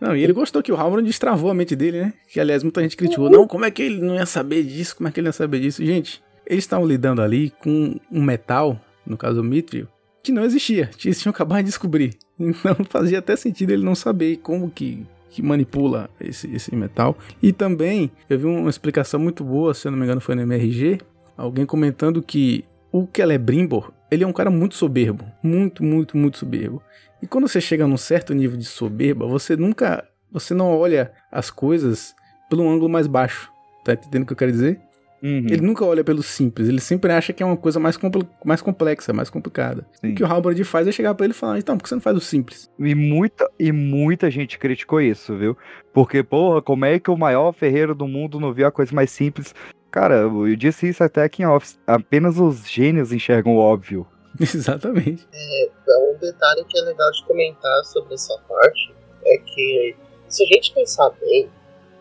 Não, 0.00 0.16
e 0.16 0.24
ele 0.24 0.32
gostou 0.32 0.62
que 0.62 0.72
o 0.72 0.76
Halbrand 0.76 1.04
destravou 1.04 1.50
a 1.50 1.54
mente 1.54 1.76
dele, 1.76 2.00
né? 2.00 2.14
Que, 2.26 2.40
aliás, 2.40 2.62
muita 2.62 2.80
gente 2.80 2.96
criticou. 2.96 3.28
Não, 3.28 3.46
como 3.46 3.66
é 3.66 3.70
que 3.70 3.82
ele 3.82 4.00
não 4.00 4.14
ia 4.14 4.24
saber 4.24 4.62
disso? 4.62 4.96
Como 4.96 5.08
é 5.08 5.12
que 5.12 5.20
ele 5.20 5.28
ia 5.28 5.32
saber 5.32 5.60
disso? 5.60 5.84
Gente, 5.84 6.22
eles 6.46 6.64
estavam 6.64 6.86
lidando 6.86 7.20
ali 7.20 7.50
com 7.50 8.00
um 8.10 8.22
metal, 8.22 8.80
no 9.06 9.16
caso 9.16 9.40
o 9.40 9.44
Mithril, 9.44 9.86
que 10.22 10.32
não 10.32 10.42
existia. 10.42 10.90
Eles 11.04 11.20
tinham 11.20 11.30
acabado 11.30 11.58
de 11.58 11.64
descobrir. 11.64 12.16
Então 12.40 12.74
fazia 12.88 13.18
até 13.18 13.36
sentido 13.36 13.70
ele 13.70 13.84
não 13.84 13.94
saber 13.94 14.38
como 14.38 14.70
que, 14.70 15.06
que 15.28 15.42
manipula 15.42 16.08
esse, 16.18 16.50
esse 16.54 16.74
metal. 16.74 17.14
E 17.42 17.52
também, 17.52 18.10
eu 18.30 18.38
vi 18.38 18.46
uma 18.46 18.70
explicação 18.70 19.20
muito 19.20 19.44
boa, 19.44 19.74
se 19.74 19.86
eu 19.86 19.92
não 19.92 19.98
me 19.98 20.04
engano 20.04 20.22
foi 20.22 20.34
no 20.34 20.40
MRG, 20.40 21.00
alguém 21.36 21.66
comentando 21.66 22.22
que 22.22 22.64
o 22.92 23.08
Celebrimbor, 23.14 23.92
ele 24.10 24.24
é 24.24 24.26
um 24.26 24.32
cara 24.32 24.50
muito 24.50 24.74
soberbo. 24.74 25.24
Muito, 25.42 25.84
muito, 25.84 26.16
muito 26.16 26.38
soberbo. 26.38 26.82
E 27.22 27.26
quando 27.26 27.46
você 27.48 27.60
chega 27.60 27.86
num 27.86 27.96
certo 27.96 28.34
nível 28.34 28.56
de 28.56 28.64
soberba, 28.64 29.26
você 29.26 29.56
nunca. 29.56 30.06
Você 30.32 30.54
não 30.54 30.76
olha 30.76 31.12
as 31.30 31.50
coisas 31.50 32.14
pelo 32.48 32.68
ângulo 32.68 32.88
mais 32.88 33.06
baixo. 33.06 33.50
Tá 33.84 33.92
entendendo 33.92 34.22
o 34.22 34.26
que 34.26 34.32
eu 34.32 34.36
quero 34.36 34.52
dizer? 34.52 34.80
Uhum. 35.22 35.46
Ele 35.50 35.60
nunca 35.60 35.84
olha 35.84 36.02
pelo 36.02 36.22
simples, 36.22 36.66
ele 36.66 36.80
sempre 36.80 37.12
acha 37.12 37.30
que 37.30 37.42
é 37.42 37.46
uma 37.46 37.56
coisa 37.56 37.78
mais, 37.78 37.94
compl- 37.94 38.24
mais 38.42 38.62
complexa, 38.62 39.12
mais 39.12 39.28
complicada. 39.28 39.86
Sim. 40.00 40.12
O 40.12 40.14
que 40.14 40.22
o 40.22 40.26
Halbrand 40.26 40.64
faz 40.64 40.88
é 40.88 40.92
chegar 40.92 41.14
pra 41.14 41.26
ele 41.26 41.34
e 41.34 41.36
falar: 41.36 41.58
então, 41.58 41.76
por 41.76 41.82
que 41.82 41.90
você 41.90 41.94
não 41.94 42.00
faz 42.00 42.16
o 42.16 42.20
simples? 42.20 42.70
E 42.78 42.94
muita, 42.94 43.50
e 43.58 43.70
muita 43.70 44.30
gente 44.30 44.58
criticou 44.58 44.98
isso, 44.98 45.36
viu? 45.36 45.58
Porque, 45.92 46.22
porra, 46.22 46.62
como 46.62 46.86
é 46.86 46.98
que 46.98 47.10
o 47.10 47.18
maior 47.18 47.52
ferreiro 47.52 47.94
do 47.94 48.08
mundo 48.08 48.40
não 48.40 48.54
viu 48.54 48.66
a 48.66 48.72
coisa 48.72 48.94
mais 48.94 49.10
simples? 49.10 49.54
Cara, 49.90 50.16
eu 50.16 50.56
disse 50.56 50.88
isso 50.88 51.02
até 51.02 51.22
aqui 51.24 51.42
em 51.42 51.46
Office. 51.46 51.78
Apenas 51.86 52.38
os 52.38 52.68
gênios 52.68 53.12
enxergam 53.12 53.56
o 53.56 53.58
óbvio. 53.58 54.06
Exatamente. 54.40 55.26
Então, 55.32 56.12
um 56.14 56.18
detalhe 56.18 56.64
que 56.64 56.78
é 56.78 56.82
legal 56.82 57.10
de 57.10 57.24
comentar 57.24 57.84
sobre 57.86 58.14
essa 58.14 58.38
parte 58.48 58.94
é 59.26 59.38
que, 59.38 59.96
se 60.28 60.44
a 60.44 60.46
gente 60.46 60.72
pensar 60.72 61.10
bem, 61.20 61.50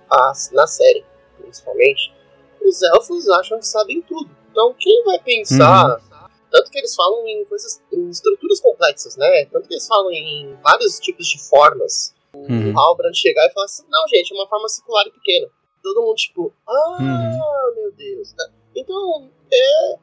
as- 0.09 0.51
na 0.51 0.67
série, 0.67 1.03
principalmente, 1.39 2.13
os 2.63 2.81
elfos 2.83 3.27
acham 3.29 3.57
que 3.59 3.65
sabem 3.67 4.01
tudo. 4.03 4.29
Então, 4.51 4.75
quem 4.77 5.03
vai 5.05 5.19
pensar. 5.19 5.99
Tanto 6.51 6.71
que 6.71 6.79
eles 6.79 6.95
falam 6.95 7.27
em 7.27 7.45
coisas, 7.45 7.79
em 7.93 8.09
estruturas 8.09 8.59
complexas, 8.59 9.15
né? 9.15 9.45
Tanto 9.51 9.67
que 9.67 9.73
eles 9.75 9.85
falam 9.87 10.11
em 10.11 10.55
vários 10.63 10.99
tipos 10.99 11.27
de 11.27 11.37
formas. 11.47 12.15
Uhum. 12.33 12.73
O 12.73 12.79
Halbrand 12.79 13.13
chegar 13.13 13.45
e 13.45 13.53
falar 13.53 13.65
assim: 13.65 13.83
não, 13.87 14.07
gente, 14.07 14.31
é 14.33 14.35
uma 14.35 14.47
forma 14.47 14.67
circular 14.67 15.05
e 15.07 15.11
pequena. 15.11 15.47
Todo 15.81 16.01
mundo, 16.01 16.15
tipo, 16.15 16.53
ah, 16.67 16.97
Uhum. 16.99 17.75
meu 17.75 17.91
Deus. 17.93 18.33
Então, 18.75 19.29
é, 19.51 19.95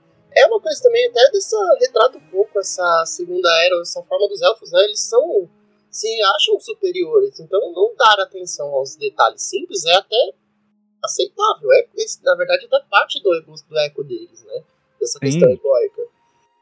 é 0.43 0.47
uma 0.47 0.61
coisa 0.61 0.83
também, 0.83 1.07
até 1.09 1.31
dessa. 1.31 1.57
retrata 1.81 2.19
um 2.19 2.31
pouco 2.31 2.59
essa 2.59 3.05
segunda 3.07 3.49
era, 3.65 3.81
essa 3.81 4.03
forma 4.03 4.29
dos 4.29 4.41
elfos, 4.43 4.73
né? 4.73 4.83
Eles 4.85 5.01
são. 5.01 5.49
se 5.91 6.09
acham 6.37 6.61
superiores. 6.61 7.39
Então, 7.41 7.73
não 7.73 7.95
dar 7.97 8.21
atenção 8.21 8.69
aos 8.75 8.97
detalhes 8.97 9.43
simples 9.43 9.85
é 9.87 9.95
até 9.95 10.35
aceitável. 11.03 11.73
É, 11.73 11.87
na 12.25 12.35
verdade, 12.35 12.67
é 12.71 12.81
parte 12.91 13.23
do, 13.23 13.31
do 13.69 13.79
eco 13.79 14.05
deles, 14.05 14.45
né? 14.45 14.63
Dessa 15.01 15.15
Sim. 15.19 15.21
questão 15.27 15.49
egóica. 15.51 16.03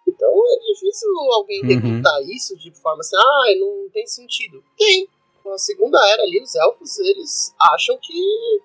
Então, 0.07 0.31
é 0.53 0.73
difícil 0.73 1.09
alguém 1.33 1.63
Uhum. 1.63 1.69
refutar 1.69 2.23
isso 2.23 2.57
de 2.59 2.71
forma 2.73 3.01
assim, 3.01 3.17
ah, 3.17 3.45
não 3.59 3.89
tem 3.91 4.07
sentido. 4.07 4.63
Tem. 4.77 5.09
Na 5.45 5.59
segunda 5.59 5.99
era 6.13 6.23
ali, 6.23 6.41
os 6.43 6.55
elfos, 6.55 6.99
eles 6.99 7.55
acham 7.75 7.99
que 8.01 8.15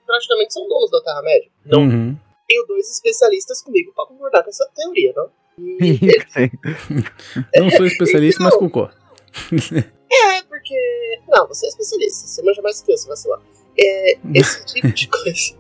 praticamente 0.06 0.54
são 0.54 0.68
donos 0.68 0.90
da 0.90 1.02
Terra-média. 1.02 1.52
Não 1.66 1.82
Uhum. 1.82 2.18
tenho 2.48 2.66
dois 2.68 2.90
especialistas 2.90 3.62
comigo 3.62 3.92
pra 3.94 4.06
concordar 4.06 4.44
com 4.44 4.50
essa 4.50 4.68
teoria, 4.76 5.14
não? 5.16 5.30
Não 7.56 7.70
sou 7.72 7.86
especialista, 7.86 8.42
mas 8.44 8.56
concordo. 8.56 8.96
é, 10.12 10.42
porque. 10.44 11.20
Não, 11.28 11.48
você 11.48 11.66
é 11.66 11.70
especialista, 11.70 12.28
você 12.28 12.42
manja 12.44 12.62
mais 12.62 12.82
que 12.82 12.92
eu, 12.92 12.98
você 12.98 13.08
vacilar. 13.08 13.42
É, 13.78 14.18
esse 14.34 14.66
tipo 14.66 14.88
de 14.92 15.08
coisa. 15.08 15.58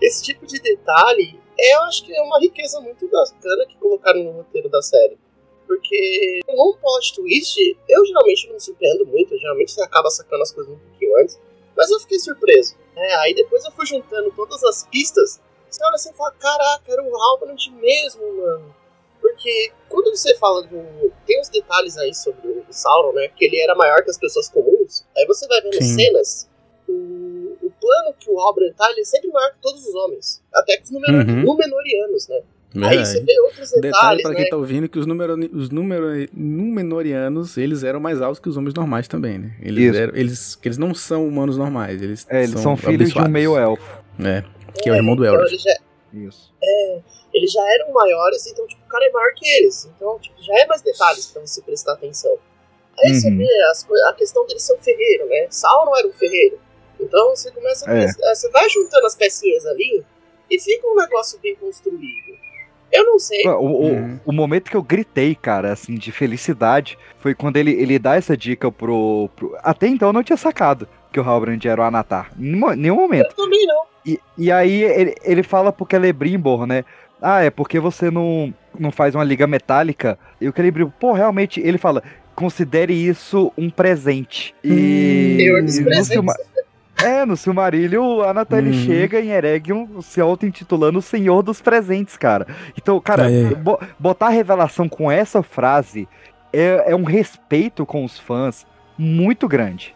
esse 0.00 0.22
tipo 0.22 0.46
de 0.46 0.60
detalhe, 0.60 1.38
é, 1.58 1.74
eu 1.74 1.82
acho 1.82 2.04
que 2.04 2.14
é 2.14 2.20
uma 2.22 2.38
riqueza 2.40 2.80
muito 2.80 3.08
bacana 3.08 3.66
que 3.66 3.76
colocaram 3.78 4.22
no 4.22 4.30
roteiro 4.30 4.68
da 4.68 4.80
série. 4.80 5.18
Porque 5.66 6.40
num 6.48 6.74
plot 6.74 7.14
twist, 7.14 7.58
eu 7.88 8.04
geralmente 8.06 8.46
não 8.46 8.54
me 8.54 8.60
surpreendo 8.60 9.04
muito, 9.06 9.36
geralmente 9.38 9.72
você 9.72 9.82
acaba 9.82 10.08
sacando 10.10 10.42
as 10.42 10.52
coisas 10.52 10.72
um 10.72 10.78
pouquinho 10.78 11.18
antes, 11.18 11.38
mas 11.76 11.90
eu 11.90 11.98
fiquei 12.00 12.18
surpreso. 12.18 12.76
né? 12.94 13.14
aí 13.16 13.34
depois 13.34 13.64
eu 13.64 13.72
fui 13.72 13.84
juntando 13.86 14.32
todas 14.36 14.62
as 14.64 14.86
pistas, 14.86 15.40
você 15.68 15.84
olha 15.84 15.94
assim 15.96 16.10
e 16.10 16.14
fala, 16.14 16.30
caraca, 16.32 16.92
era 16.92 17.02
o 17.02 17.16
Halbrand 17.16 17.58
mesmo, 17.80 18.22
mano. 18.36 18.74
Porque 19.20 19.72
quando 19.88 20.10
você 20.14 20.36
fala 20.36 20.62
do. 20.62 21.12
Tem 21.26 21.40
uns 21.40 21.48
detalhes 21.48 21.96
aí 21.98 22.14
sobre 22.14 22.48
o 22.48 22.64
Sauron, 22.70 23.12
né? 23.12 23.26
Que 23.28 23.46
ele 23.46 23.60
era 23.60 23.74
maior 23.74 24.04
que 24.04 24.10
as 24.10 24.16
pessoas 24.18 24.48
comuns. 24.48 25.04
Aí 25.16 25.26
você 25.26 25.48
vai 25.48 25.60
vendo 25.62 25.82
Sim. 25.82 25.96
cenas. 25.96 26.48
O, 26.88 27.56
o 27.60 27.72
plano 27.80 28.14
que 28.20 28.30
o 28.30 28.38
Halbrand 28.38 28.72
tá, 28.74 28.88
ele 28.90 29.00
é 29.00 29.04
sempre 29.04 29.28
maior 29.30 29.50
que 29.50 29.58
todos 29.60 29.84
os 29.84 29.94
homens. 29.96 30.42
Até 30.54 30.76
que 30.76 30.84
os 30.84 30.90
número, 30.92 31.12
Uhum. 31.16 31.42
Númenóreanos, 31.42 32.28
né? 32.28 32.40
Aí 32.74 32.98
você 32.98 33.14
Verdade. 33.20 33.24
vê 33.26 33.40
outros 33.40 33.70
Detalhe 33.70 33.82
detalhes, 33.82 34.22
pra 34.22 34.30
né? 34.32 34.36
quem 34.36 34.48
tá 34.50 34.56
ouvindo 34.56 34.88
que 34.88 34.98
os, 34.98 35.06
numero, 35.06 35.34
os 35.56 35.70
numero, 35.70 36.28
Númenóreanos, 36.34 37.56
eles 37.56 37.82
eram 37.82 38.00
mais 38.00 38.20
altos 38.20 38.38
que 38.38 38.48
os 38.48 38.56
homens 38.56 38.74
normais 38.74 39.08
também, 39.08 39.38
né? 39.38 39.54
Eles, 39.62 39.94
eram, 39.96 40.14
eles, 40.14 40.54
que 40.56 40.68
eles 40.68 40.76
não 40.76 40.94
são 40.94 41.26
humanos 41.26 41.56
normais, 41.56 42.02
eles, 42.02 42.26
É, 42.28 42.42
eles 42.42 42.60
são, 42.60 42.76
filhos 42.76 43.10
de 43.12 43.18
um 43.18 43.28
meio-elfo. 43.28 44.02
É, 44.20 44.44
que 44.82 44.88
é 44.90 44.92
o 44.92 44.96
irmão 44.96 45.16
do 45.16 45.24
Então 45.24 45.34
Elrond. 45.36 45.48
eles 45.50 45.62
já, 45.62 45.76
Isso. 46.12 46.52
eles 47.32 47.52
já 47.52 47.62
eram 47.74 47.92
maiores, 47.92 48.46
então 48.46 48.66
tipo, 48.66 48.82
o 48.84 48.88
cara 48.88 49.06
é 49.06 49.10
maior 49.10 49.32
que 49.34 49.48
eles. 49.48 49.88
Então 49.96 50.18
tipo, 50.18 50.34
já 50.42 50.58
é 50.60 50.66
mais 50.66 50.82
detalhes 50.82 51.26
pra 51.28 51.40
você 51.42 51.62
prestar 51.62 51.92
atenção. 51.94 52.36
Aí 52.98 53.14
você 53.14 53.28
Uhum. 53.28 53.38
vê 53.38 53.62
as 53.70 53.86
a 54.08 54.12
questão 54.14 54.46
deles 54.46 54.62
ser 54.62 54.74
um 54.74 54.78
ferreiro, 54.78 55.26
né? 55.28 55.46
Sauron 55.50 55.96
era 55.96 56.08
um 56.08 56.12
ferreiro. 56.12 56.58
Então 57.00 57.30
você 57.36 57.50
começa 57.50 57.88
a 57.90 57.94
É. 57.94 58.06
pensar- 58.06 58.34
você 58.34 58.50
vai 58.50 58.68
juntando 58.70 59.06
as 59.06 59.14
pecinhas 59.14 59.64
ali 59.66 60.02
e 60.50 60.58
fica 60.60 60.86
um 60.88 60.96
negócio 60.96 61.38
bem 61.40 61.54
construído. 61.56 62.36
Eu 62.96 63.04
não 63.04 63.18
sei. 63.18 63.46
O, 63.46 63.50
o- 63.52 63.86
Uhum. 63.92 64.18
o 64.26 64.32
momento 64.32 64.70
que 64.70 64.76
eu 64.76 64.82
gritei, 64.82 65.34
cara, 65.34 65.72
assim, 65.72 65.94
de 65.94 66.10
felicidade, 66.12 66.98
foi 67.18 67.34
quando 67.34 67.56
ele, 67.56 67.72
ele 67.72 67.98
dá 67.98 68.16
essa 68.16 68.36
dica 68.36 68.70
pro, 68.70 69.28
pro- 69.36 69.56
Até 69.62 69.86
então 69.88 70.08
eu 70.08 70.12
não 70.12 70.22
tinha 70.22 70.36
sacado 70.36 70.88
que 71.12 71.20
o 71.20 71.22
Halbrand 71.22 71.64
era 71.64 71.80
o 71.80 71.84
Anatar. 71.84 72.30
Em 72.38 72.76
nenhum 72.76 72.96
momento. 72.96 73.26
Eu 73.30 73.36
também 73.36 73.66
não. 73.66 73.82
E, 74.04 74.20
e 74.38 74.52
aí 74.52 74.82
ele, 74.84 75.14
ele 75.24 75.42
fala 75.42 75.72
pro 75.72 75.86
Celebrimbor, 75.90 76.66
né? 76.66 76.84
Ah, 77.20 77.42
é 77.42 77.50
porque 77.50 77.80
você 77.80 78.10
não, 78.10 78.52
não 78.78 78.90
faz 78.92 79.14
uma 79.14 79.24
liga 79.24 79.46
metálica. 79.46 80.18
E 80.40 80.48
o 80.48 80.52
Celebrimbor, 80.54 80.92
pô, 81.00 81.12
realmente, 81.12 81.60
ele 81.60 81.78
fala, 81.78 82.02
considere 82.34 82.92
isso 82.92 83.50
um 83.56 83.70
presente. 83.70 84.54
E, 84.62 85.36
Senhor 85.38 85.62
dos 85.62 85.76
e 85.76 85.80
no 85.80 85.86
presentes. 85.86 86.36
É, 87.06 87.24
no 87.24 87.36
Silmarillion, 87.36 88.16
o 88.18 88.22
Anatar 88.22 88.58
ele 88.58 88.70
Uhum. 88.76 88.84
chega 88.84 89.20
em 89.20 89.30
Eregion 89.30 90.00
se 90.02 90.20
auto-intitulando 90.20 90.98
o 90.98 91.02
Senhor 91.02 91.42
dos 91.42 91.60
Presentes, 91.60 92.16
cara. 92.16 92.46
Então, 92.76 92.98
cara, 93.00 93.26
Aí. 93.26 93.54
bo- 93.54 93.78
botar 93.98 94.26
a 94.26 94.30
revelação 94.30 94.88
com 94.88 95.10
essa 95.10 95.42
frase 95.42 96.08
é, 96.52 96.84
é 96.92 96.96
um 96.96 97.04
respeito 97.04 97.84
com 97.86 98.04
os 98.04 98.18
fãs 98.18 98.66
muito 98.98 99.46
grande. 99.46 99.94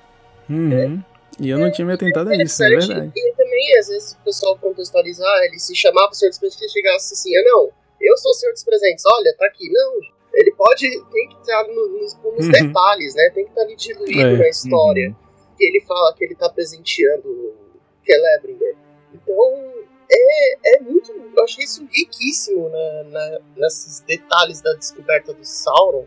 Uhum. 0.48 1.02
E 1.40 1.48
eu 1.48 1.58
não 1.58 1.70
tinha 1.72 1.86
me 1.86 1.92
atentado 1.94 2.28
a 2.28 2.36
isso, 2.36 2.62
é 2.62 2.68
verdade. 2.68 3.12
E 3.16 3.32
também, 3.34 3.78
às 3.78 3.88
vezes, 3.88 4.12
o 4.12 4.24
pessoal 4.24 4.58
contextualizar, 4.58 5.42
ele 5.44 5.58
se 5.58 5.74
chamava 5.74 6.08
o 6.10 6.14
Senhor 6.14 6.28
dos 6.30 6.38
Presentes 6.38 6.70
e 6.70 6.72
chegasse 6.72 7.14
assim, 7.14 7.34
ah 7.36 7.42
não, 7.44 7.68
eu 8.00 8.16
sou 8.18 8.30
o 8.30 8.34
Senhor 8.34 8.52
dos 8.52 8.62
Presentes, 8.64 9.04
olha, 9.06 9.34
tá 9.38 9.46
aqui. 9.46 9.70
Não, 9.72 9.94
ele 10.34 10.52
pode, 10.52 10.82
tem 11.12 11.28
que 11.28 11.36
estar 11.40 11.64
no, 11.66 11.88
nos, 11.98 12.14
nos 12.22 12.46
Uhum. 12.46 12.52
detalhes, 12.52 13.14
né? 13.14 13.30
Tem 13.34 13.44
que 13.44 13.50
estar 13.50 13.62
ali 13.62 13.76
diluído 13.76 14.20
É. 14.20 14.36
na 14.36 14.48
história. 14.48 15.16
Que 15.60 15.66
ele 15.66 15.80
fala 15.82 16.14
que 16.14 16.24
ele 16.24 16.34
tá 16.34 16.48
presenteando 16.48 17.28
o 17.28 17.54
Celebringer. 18.02 18.74
Então, 19.12 19.72
é, 20.10 20.76
é 20.76 20.80
muito. 20.80 21.12
Eu 21.12 21.44
achei 21.44 21.64
isso 21.64 21.86
riquíssimo 21.92 22.70
na, 22.70 23.02
na- 23.04 23.38
nesses 23.58 24.00
detalhes 24.00 24.62
da 24.62 24.72
descoberta 24.72 25.34
do 25.34 25.44
Sauron. 25.44 26.06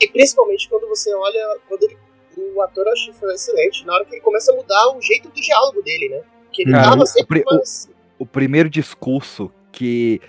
E 0.00 0.08
principalmente 0.08 0.68
quando 0.68 0.88
você 0.88 1.14
olha. 1.14 1.58
Quando 1.68 1.84
ele, 1.84 1.96
o 2.36 2.60
ator 2.62 2.84
eu 2.86 2.92
achei 2.92 3.12
foi 3.12 3.32
excelente. 3.32 3.86
Na 3.86 3.94
hora 3.94 4.04
que 4.04 4.14
ele 4.16 4.20
começa 4.22 4.50
a 4.52 4.56
mudar 4.56 4.96
o 4.96 5.00
jeito 5.00 5.28
do 5.28 5.40
diálogo 5.40 5.80
dele, 5.82 6.08
né? 6.08 6.22
Que 6.52 6.62
ele 6.62 6.72
Cara, 6.72 6.90
tava 6.90 7.02
o- 7.04 7.06
sempre 7.06 7.44
o- 7.46 7.54
mais. 7.54 7.88
o 8.18 8.26
primeiro 8.26 8.68
discurso 8.68 9.52
que 9.70 10.20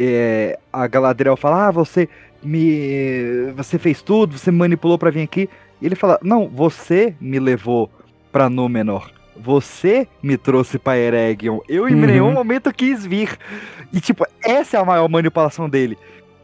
é, 0.00 0.58
a 0.72 0.86
Galadriel 0.86 1.36
fala, 1.36 1.68
ah, 1.68 1.70
você 1.70 2.08
me. 2.42 3.52
Você 3.56 3.78
fez 3.78 4.00
tudo, 4.00 4.38
você 4.38 4.50
me 4.50 4.58
manipulou 4.58 4.98
pra 4.98 5.10
vir 5.10 5.22
aqui. 5.22 5.48
E 5.80 5.86
ele 5.86 5.94
fala, 5.94 6.18
não, 6.22 6.48
você 6.48 7.14
me 7.20 7.38
levou 7.38 7.90
pra 8.36 8.50
Númenor. 8.50 9.10
Você 9.34 10.06
me 10.22 10.36
trouxe 10.36 10.78
pra 10.78 10.98
Eregion. 10.98 11.60
Eu 11.66 11.88
em 11.88 11.94
Uhum. 11.94 12.00
nenhum 12.06 12.32
momento 12.32 12.70
quis 12.70 13.06
vir. 13.06 13.34
E 13.90 13.98
tipo, 13.98 14.26
essa 14.44 14.76
é 14.76 14.80
a 14.80 14.84
maior 14.84 15.08
manipulação 15.08 15.70
dele. 15.70 15.96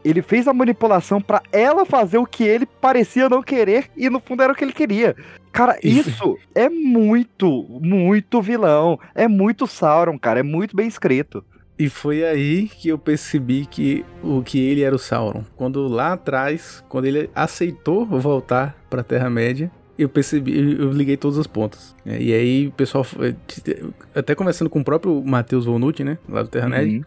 Ele 0.03 0.23
fez 0.23 0.47
a 0.47 0.53
manipulação 0.53 1.21
pra 1.21 1.39
ela 1.51 1.85
fazer 1.85 2.17
o 2.17 2.25
que 2.25 2.43
ele 2.43 2.65
parecia 2.65 3.29
não 3.29 3.43
querer 3.43 3.91
e 3.95 4.09
no 4.09 4.19
fundo 4.19 4.41
era 4.41 4.51
o 4.51 4.55
que 4.55 4.63
ele 4.63 4.73
queria. 4.73 5.15
Cara, 5.51 5.77
Isso. 5.83 6.09
isso 6.09 6.37
é 6.55 6.67
muito, 6.67 7.63
muito 7.79 8.41
vilão. 8.41 8.99
É 9.13 9.27
muito 9.27 9.67
Sauron, 9.67 10.17
cara. 10.17 10.39
É 10.39 10.43
muito 10.43 10.75
bem 10.75 10.87
escrito. 10.87 11.45
E 11.77 11.89
foi 11.89 12.23
aí 12.23 12.67
que 12.69 12.89
eu 12.89 12.97
percebi 12.97 13.67
que 13.67 14.03
o 14.23 14.41
que 14.41 14.59
ele 14.59 14.81
era 14.81 14.95
o 14.95 14.99
Sauron. 14.99 15.43
Quando 15.55 15.87
lá 15.87 16.13
atrás, 16.13 16.83
quando 16.89 17.05
ele 17.05 17.29
aceitou 17.35 18.03
voltar 18.03 18.75
pra 18.89 19.03
Terra-média, 19.03 19.71
eu 19.97 20.09
percebi, 20.09 20.57
eu 20.79 20.91
liguei 20.91 21.15
todos 21.17 21.37
os 21.37 21.47
pontos. 21.47 21.95
É, 22.05 22.21
E 22.21 22.33
aí 22.33 22.67
o 22.67 22.71
pessoal, 22.71 23.03
foi- 23.03 23.35
até 24.15 24.33
conversando 24.35 24.69
com 24.69 24.79
o 24.79 24.83
próprio 24.83 25.23
Matheus 25.23 25.65
Volnucci, 25.65 26.03
né, 26.03 26.17
lá 26.27 26.41
do 26.43 26.49
Terra-média, 26.49 26.97
Uhum. 26.99 27.03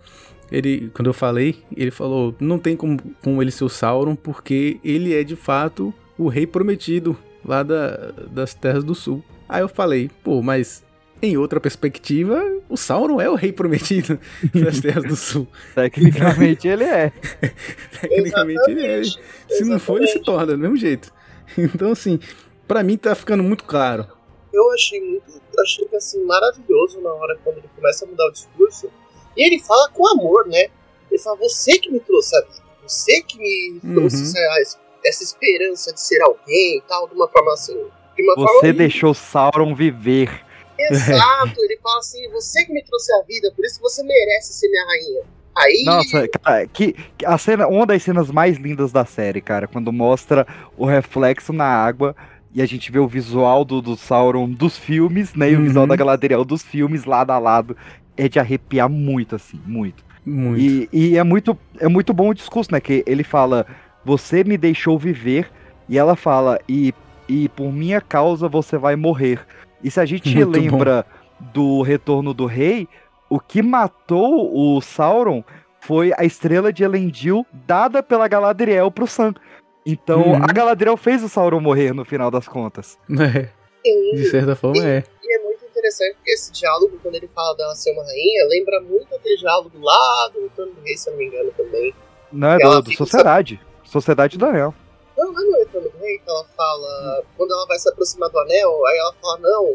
ele, 0.52 0.90
quando 0.94 1.06
eu 1.08 1.14
falei, 1.14 1.56
ele 1.76 1.90
falou, 1.90 2.34
não 2.40 2.58
tem 2.58 2.76
como, 2.76 2.98
como 3.22 3.42
ele 3.42 3.50
ser 3.50 3.64
o 3.64 3.68
Sauron, 3.68 4.14
porque 4.14 4.78
ele 4.84 5.14
é 5.14 5.24
de 5.24 5.34
fato 5.36 5.92
o 6.18 6.28
rei 6.28 6.46
prometido 6.46 7.16
lá 7.44 7.62
da, 7.62 8.12
das 8.30 8.54
Terras 8.54 8.82
do 8.84 8.94
Sul. 8.94 9.22
Aí 9.48 9.62
eu 9.62 9.68
falei, 9.68 10.10
pô, 10.24 10.42
mas 10.42 10.84
em 11.22 11.36
outra 11.36 11.58
perspectiva, 11.60 12.42
o 12.68 12.76
Sauron 12.76 13.20
é 13.20 13.28
o 13.30 13.34
rei 13.34 13.50
prometido 13.52 14.18
das 14.54 14.80
Terras 14.80 15.04
do 15.04 15.16
Sul. 15.16 15.46
Tecnicamente 15.74 16.68
ele 16.68 16.84
é. 16.84 17.12
Tecnicamente 18.00 18.70
ele 18.70 18.82
é. 18.86 18.98
Exatamente. 19.00 19.20
Se 19.48 19.64
não 19.64 19.78
for, 19.78 19.96
ele 19.98 20.06
se 20.06 20.18
Exatamente. 20.18 20.24
torna 20.24 20.52
do 20.52 20.58
mesmo 20.58 20.76
jeito. 20.76 21.12
Então, 21.56 21.92
assim, 21.92 22.18
pra 22.66 22.82
mim 22.82 22.96
tá 22.96 23.14
ficando 23.14 23.42
muito 23.42 23.64
claro. 23.64 24.06
eu 24.52 24.72
achei 24.72 25.00
muito, 25.00 25.30
eu 25.30 25.62
achei 25.62 25.86
que 25.86 25.96
assim, 25.96 26.24
maravilhoso 26.24 27.00
na 27.00 27.12
hora 27.12 27.38
quando 27.44 27.58
ele 27.58 27.68
começa 27.74 28.04
a 28.04 28.08
mudar 28.08 28.26
o 28.26 28.32
discurso. 28.32 28.90
E 29.36 29.44
ele 29.44 29.58
fala 29.60 29.90
com 29.90 30.06
amor, 30.08 30.46
né? 30.46 30.68
Ele 31.10 31.20
fala, 31.20 31.36
você 31.36 31.78
que 31.78 31.90
me 31.90 32.00
trouxe 32.00 32.34
a 32.36 32.40
vida, 32.40 32.62
você 32.86 33.20
que 33.22 33.38
me 33.38 33.80
Uhum. 33.84 33.94
trouxe 33.94 34.32
essa, 34.60 34.78
essa 35.04 35.22
esperança 35.24 35.92
de 35.92 36.00
ser 36.00 36.22
alguém 36.22 36.78
e 36.78 36.82
tal, 36.88 37.06
de 37.08 37.14
uma 37.14 37.28
forma 37.28 37.52
assim. 37.52 37.76
De 38.16 38.22
uma 38.22 38.34
forma 38.34 38.60
Você 38.60 38.72
deixou 38.72 39.12
Sauron 39.12 39.74
viver. 39.74 40.44
Exato, 40.78 41.54
ele 41.58 41.78
fala 41.82 41.98
assim, 41.98 42.28
você 42.30 42.64
que 42.64 42.72
me 42.72 42.82
trouxe 42.84 43.12
a 43.14 43.22
vida, 43.22 43.52
por 43.54 43.64
isso 43.64 43.80
você 43.80 44.02
merece 44.02 44.52
ser 44.54 44.68
minha 44.68 44.84
rainha. 44.86 45.22
Aí. 45.54 45.84
Nossa, 45.86 46.28
cara, 46.28 46.66
que, 46.66 46.92
que 47.16 47.24
a 47.24 47.38
cena, 47.38 47.66
uma 47.66 47.86
das 47.86 48.02
cenas 48.02 48.30
mais 48.30 48.58
lindas 48.58 48.92
da 48.92 49.06
série, 49.06 49.40
cara, 49.40 49.66
quando 49.66 49.90
mostra 49.90 50.46
o 50.76 50.84
reflexo 50.84 51.50
na 51.52 51.64
água 51.64 52.14
e 52.56 52.62
a 52.62 52.66
gente 52.66 52.90
vê 52.90 52.98
o 52.98 53.06
visual 53.06 53.66
do, 53.66 53.82
do 53.82 53.96
Sauron 53.98 54.48
dos 54.48 54.78
filmes, 54.78 55.34
né? 55.34 55.50
E 55.50 55.54
o 55.54 55.58
Uhum. 55.58 55.64
visual 55.66 55.86
da 55.86 55.94
Galadriel 55.94 56.42
dos 56.42 56.62
filmes 56.62 57.04
lado 57.04 57.30
a 57.30 57.38
lado. 57.38 57.76
É 58.16 58.30
de 58.30 58.38
arrepiar 58.40 58.88
muito, 58.88 59.36
assim, 59.36 59.60
muito. 59.66 60.02
Muito. 60.24 60.58
E, 60.58 60.88
e 60.90 61.18
é 61.18 61.22
muito 61.22 61.56
é 61.78 61.86
muito 61.86 62.14
bom 62.14 62.30
o 62.30 62.34
discurso, 62.34 62.72
né? 62.72 62.80
Que 62.80 63.04
ele 63.06 63.22
fala, 63.22 63.66
você 64.02 64.42
me 64.42 64.56
deixou 64.56 64.98
viver, 64.98 65.50
e 65.86 65.98
ela 65.98 66.16
fala, 66.16 66.58
e, 66.66 66.94
e 67.28 67.46
por 67.50 67.70
minha 67.70 68.00
causa 68.00 68.48
você 68.48 68.78
vai 68.78 68.96
morrer. 68.96 69.38
E 69.84 69.90
se 69.90 70.00
a 70.00 70.06
gente 70.06 70.34
Muito 70.34 70.58
lembra 70.58 71.04
do 71.52 71.82
Retorno 71.82 72.32
do 72.32 72.46
Rei, 72.46 72.88
o 73.28 73.38
que 73.38 73.60
matou 73.60 74.50
o 74.76 74.80
Sauron 74.80 75.44
foi 75.78 76.10
a 76.16 76.24
estrela 76.24 76.72
de 76.72 76.82
Elendil 76.82 77.46
dada 77.66 78.02
pela 78.02 78.26
Galadriel 78.26 78.90
pro 78.90 79.06
Sam. 79.06 79.34
Então 79.86 80.20
Uhum. 80.32 80.42
a 80.42 80.46
Galadriel 80.52 80.96
fez 80.96 81.22
o 81.22 81.28
Sauron 81.28 81.60
morrer 81.60 81.94
no 81.94 82.04
final 82.04 82.30
das 82.30 82.48
contas. 82.48 82.98
É, 83.88 83.92
Sim, 83.92 84.16
de 84.16 84.30
certa 84.30 84.56
forma 84.56 84.84
é. 84.84 85.04
E 85.22 85.36
é 85.36 85.42
muito 85.44 85.64
interessante 85.64 86.16
porque 86.16 86.32
esse 86.32 86.50
diálogo, 86.50 86.98
quando 87.00 87.14
ele 87.14 87.28
fala 87.28 87.56
dela 87.56 87.72
ser 87.76 87.92
uma 87.92 88.02
rainha, 88.02 88.44
lembra 88.48 88.80
muito 88.80 89.14
aquele 89.14 89.36
diálogo 89.36 89.78
lá 89.80 90.28
do 90.34 90.42
Retorno 90.42 90.72
do 90.72 90.80
Rei, 90.80 90.96
se 90.96 91.08
eu 91.08 91.12
não 91.12 91.18
me 91.18 91.26
engano, 91.26 91.52
também. 91.56 91.94
Não 92.32 92.48
é 92.50 92.58
do, 92.58 92.82
do 92.82 92.92
Sociedade. 92.96 93.60
Sociedade 93.84 94.36
do 94.36 94.44
Anel. 94.44 94.74
Não, 95.16 95.32
não 95.32 95.40
é 95.40 95.44
no 95.44 95.58
Retorno 95.58 95.88
do 95.88 95.98
Rei 95.98 96.18
que 96.18 96.28
ela 96.28 96.44
fala. 96.56 97.24
Quando 97.36 97.52
ela 97.52 97.64
vai 97.66 97.78
se 97.78 97.88
aproximar 97.88 98.28
do 98.28 98.40
anel, 98.40 98.86
aí 98.86 98.98
ela 98.98 99.14
fala: 99.22 99.38
Não, 99.38 99.74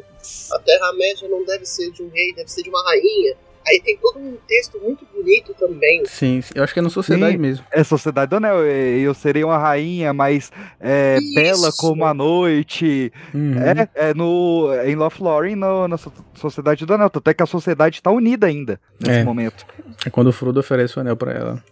a 0.51 0.59
Terra-média 0.59 1.29
não 1.29 1.45
deve 1.45 1.65
ser 1.65 1.89
de 1.91 2.03
um 2.03 2.09
rei, 2.09 2.33
deve 2.35 2.51
ser 2.51 2.63
de 2.63 2.69
uma 2.69 2.83
rainha. 2.83 3.37
Aí 3.67 3.79
tem 3.83 3.95
todo 3.97 4.17
um 4.19 4.37
texto 4.47 4.79
muito 4.79 5.05
bonito 5.13 5.53
também. 5.53 6.03
Sim, 6.05 6.41
sim, 6.41 6.51
eu 6.55 6.63
acho 6.63 6.73
que 6.73 6.79
é 6.79 6.81
na 6.83 6.89
sociedade 6.89 7.33
Sim. 7.33 7.37
mesmo. 7.37 7.65
É 7.71 7.83
Sociedade 7.83 8.29
do 8.29 8.37
Anel. 8.37 8.63
é, 8.63 8.97
Eu 8.99 9.13
serei 9.13 9.43
uma 9.43 9.57
rainha, 9.57 10.11
mas 10.13 10.51
é, 10.79 11.17
bela 11.35 11.69
como 11.77 12.03
a 12.05 12.13
noite. 12.13 13.11
Uhum. 13.33 13.55
É, 13.61 14.09
é 14.09 14.13
no, 14.13 14.67
em 14.85 14.95
Lothlórien, 14.95 15.55
na 15.55 15.97
So- 15.97 16.11
Sociedade 16.33 16.85
do 16.85 16.93
Anel. 16.93 17.09
Tanto 17.09 17.29
é 17.29 17.33
que 17.33 17.43
a 17.43 17.47
sociedade 17.47 18.01
tá 18.01 18.09
unida 18.11 18.47
ainda 18.47 18.79
nesse 18.99 19.19
É. 19.19 19.23
momento. 19.23 19.65
É 20.05 20.09
quando 20.09 20.27
o 20.27 20.33
Frodo 20.33 20.59
oferece 20.59 20.97
o 20.97 21.01
anel 21.01 21.15
pra 21.15 21.31
ela. 21.31 21.63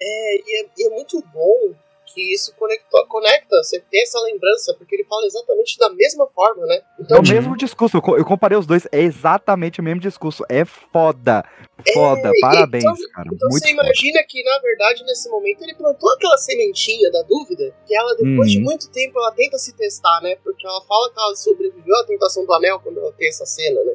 É, 0.00 0.36
e 0.36 0.62
é, 0.62 0.66
e 0.78 0.86
é 0.86 0.90
muito 0.90 1.22
bom 1.32 1.74
que 2.16 2.32
isso 2.34 2.54
conecta, 2.56 3.04
conecta, 3.08 3.56
você 3.62 3.78
tem 3.90 4.00
essa 4.02 4.18
lembrança, 4.20 4.72
porque 4.78 4.94
ele 4.96 5.04
fala 5.04 5.26
exatamente 5.26 5.76
da 5.78 5.90
mesma 5.90 6.26
forma, 6.28 6.64
né? 6.64 6.76
É 6.76 7.02
Então, 7.02 7.18
o 7.20 7.22
mesmo 7.28 7.54
discurso. 7.58 7.98
Eu, 7.98 8.00
co- 8.02 8.16
eu 8.16 8.24
comparei 8.24 8.56
os 8.56 8.64
dois. 8.66 8.88
É 8.90 9.00
exatamente 9.02 9.80
o 9.80 9.84
mesmo 9.84 10.00
discurso. 10.00 10.42
É 10.48 10.64
foda. 10.64 11.44
Foda. 11.92 12.30
e- 12.34 12.40
Parabéns, 12.40 12.84
então- 12.84 12.96
cara. 13.12 13.28
Então 13.30 13.48
Muito 13.50 13.60
você 13.62 13.68
foda. 13.68 13.82
imagina 13.82 14.24
que, 14.26 14.42
na 14.42 14.58
verdade, 14.60 15.04
nesse 15.04 15.28
momento 15.28 15.62
ele 15.62 15.74
plantou 15.74 16.10
aquela 16.14 16.38
sementinha 16.38 17.10
da 17.12 17.20
dúvida, 17.22 17.74
que 17.86 17.94
ela, 17.94 18.16
depois 18.16 18.50
de 18.50 18.58
Uhum. 18.58 18.64
muito 18.64 18.90
tempo, 18.90 19.18
ela 19.18 19.32
tenta 19.32 19.58
se 19.58 19.76
testar, 19.76 20.20
né? 20.22 20.36
Porque 20.42 20.66
ela 20.66 20.80
fala 20.86 21.12
que 21.12 21.20
ela 21.20 21.36
sobreviveu 21.36 21.96
à 21.96 22.06
tentação 22.06 22.46
do 22.46 22.52
anel 22.54 22.80
quando 22.80 22.98
ela 22.98 23.12
tem 23.12 23.28
essa 23.28 23.44
cena, 23.44 23.84
né? 23.84 23.92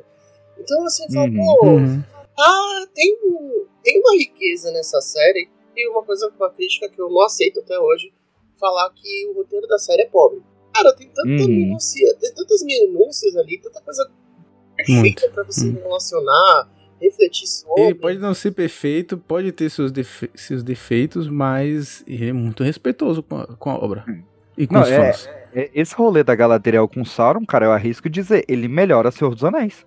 Então, 0.60 0.86
assim, 0.86 1.12
fala, 1.12 1.26
Uhum. 1.28 1.36
pô, 1.60 1.66
Uhum. 1.66 2.04
ah, 2.40 2.86
tem, 2.94 3.18
um- 3.26 3.66
tem 3.84 4.00
uma 4.00 4.14
riqueza 4.14 4.70
nessa 4.72 5.02
série, 5.02 5.50
e 5.82 5.90
uma 5.90 6.04
coisa, 6.04 6.32
uma 6.38 6.50
crítica 6.52 6.90
que 6.90 7.00
eu 7.02 7.10
não 7.10 7.22
aceito 7.22 7.60
até 7.60 7.78
hoje, 7.80 8.14
falar 8.60 8.90
que 8.96 9.28
o 9.30 9.34
roteiro 9.34 9.68
da 9.68 9.78
série 9.78 10.04
é 10.04 10.08
pobre. 10.08 10.42
Cara, 10.74 10.94
tem 10.96 11.08
tanta 11.10 11.28
Uhum. 11.30 11.48
minúcia, 11.48 12.16
tem 12.20 12.34
tantas 12.34 12.62
minúcias 12.64 13.36
ali, 13.36 13.60
tanta 13.62 13.82
coisa 13.82 14.10
perfeita 14.76 15.00
Muito. 15.22 15.32
pra 15.34 15.44
você 15.44 15.68
Uhum. 15.68 15.74
relacionar, 15.76 16.70
refletir 17.02 17.48
sobre. 17.48 17.82
Ele 17.84 17.96
pode 17.96 18.20
não 18.20 18.34
ser 18.34 18.52
perfeito, 18.52 19.18
pode 19.18 19.52
ter 19.52 19.70
seus, 19.70 19.92
defe- 19.92 20.30
seus 20.36 20.64
defeitos, 20.64 21.28
mas 21.28 22.04
ele 22.08 22.30
é 22.30 22.34
muito 22.34 22.64
respeitoso 22.64 23.22
com 23.24 23.38
a, 23.38 23.48
com 23.48 23.70
a 23.70 23.76
obra. 23.76 24.06
E 24.58 24.68
com 24.68 24.76
Não, 24.76 24.82
os 24.84 24.90
é- 24.90 24.98
fãs. 25.14 25.30
É, 25.54 25.70
Esse 25.74 25.94
rolê 25.96 26.24
da 26.24 26.34
Galadriel 26.34 26.88
com 26.88 27.04
Sauron, 27.04 27.46
cara, 27.46 27.66
eu 27.66 27.72
arrisco 27.74 28.10
dizer, 28.10 28.46
ele 28.48 28.70
melhora 28.70 29.12
Senhor 29.12 29.34
dos 29.36 29.44
Anéis. 29.44 29.86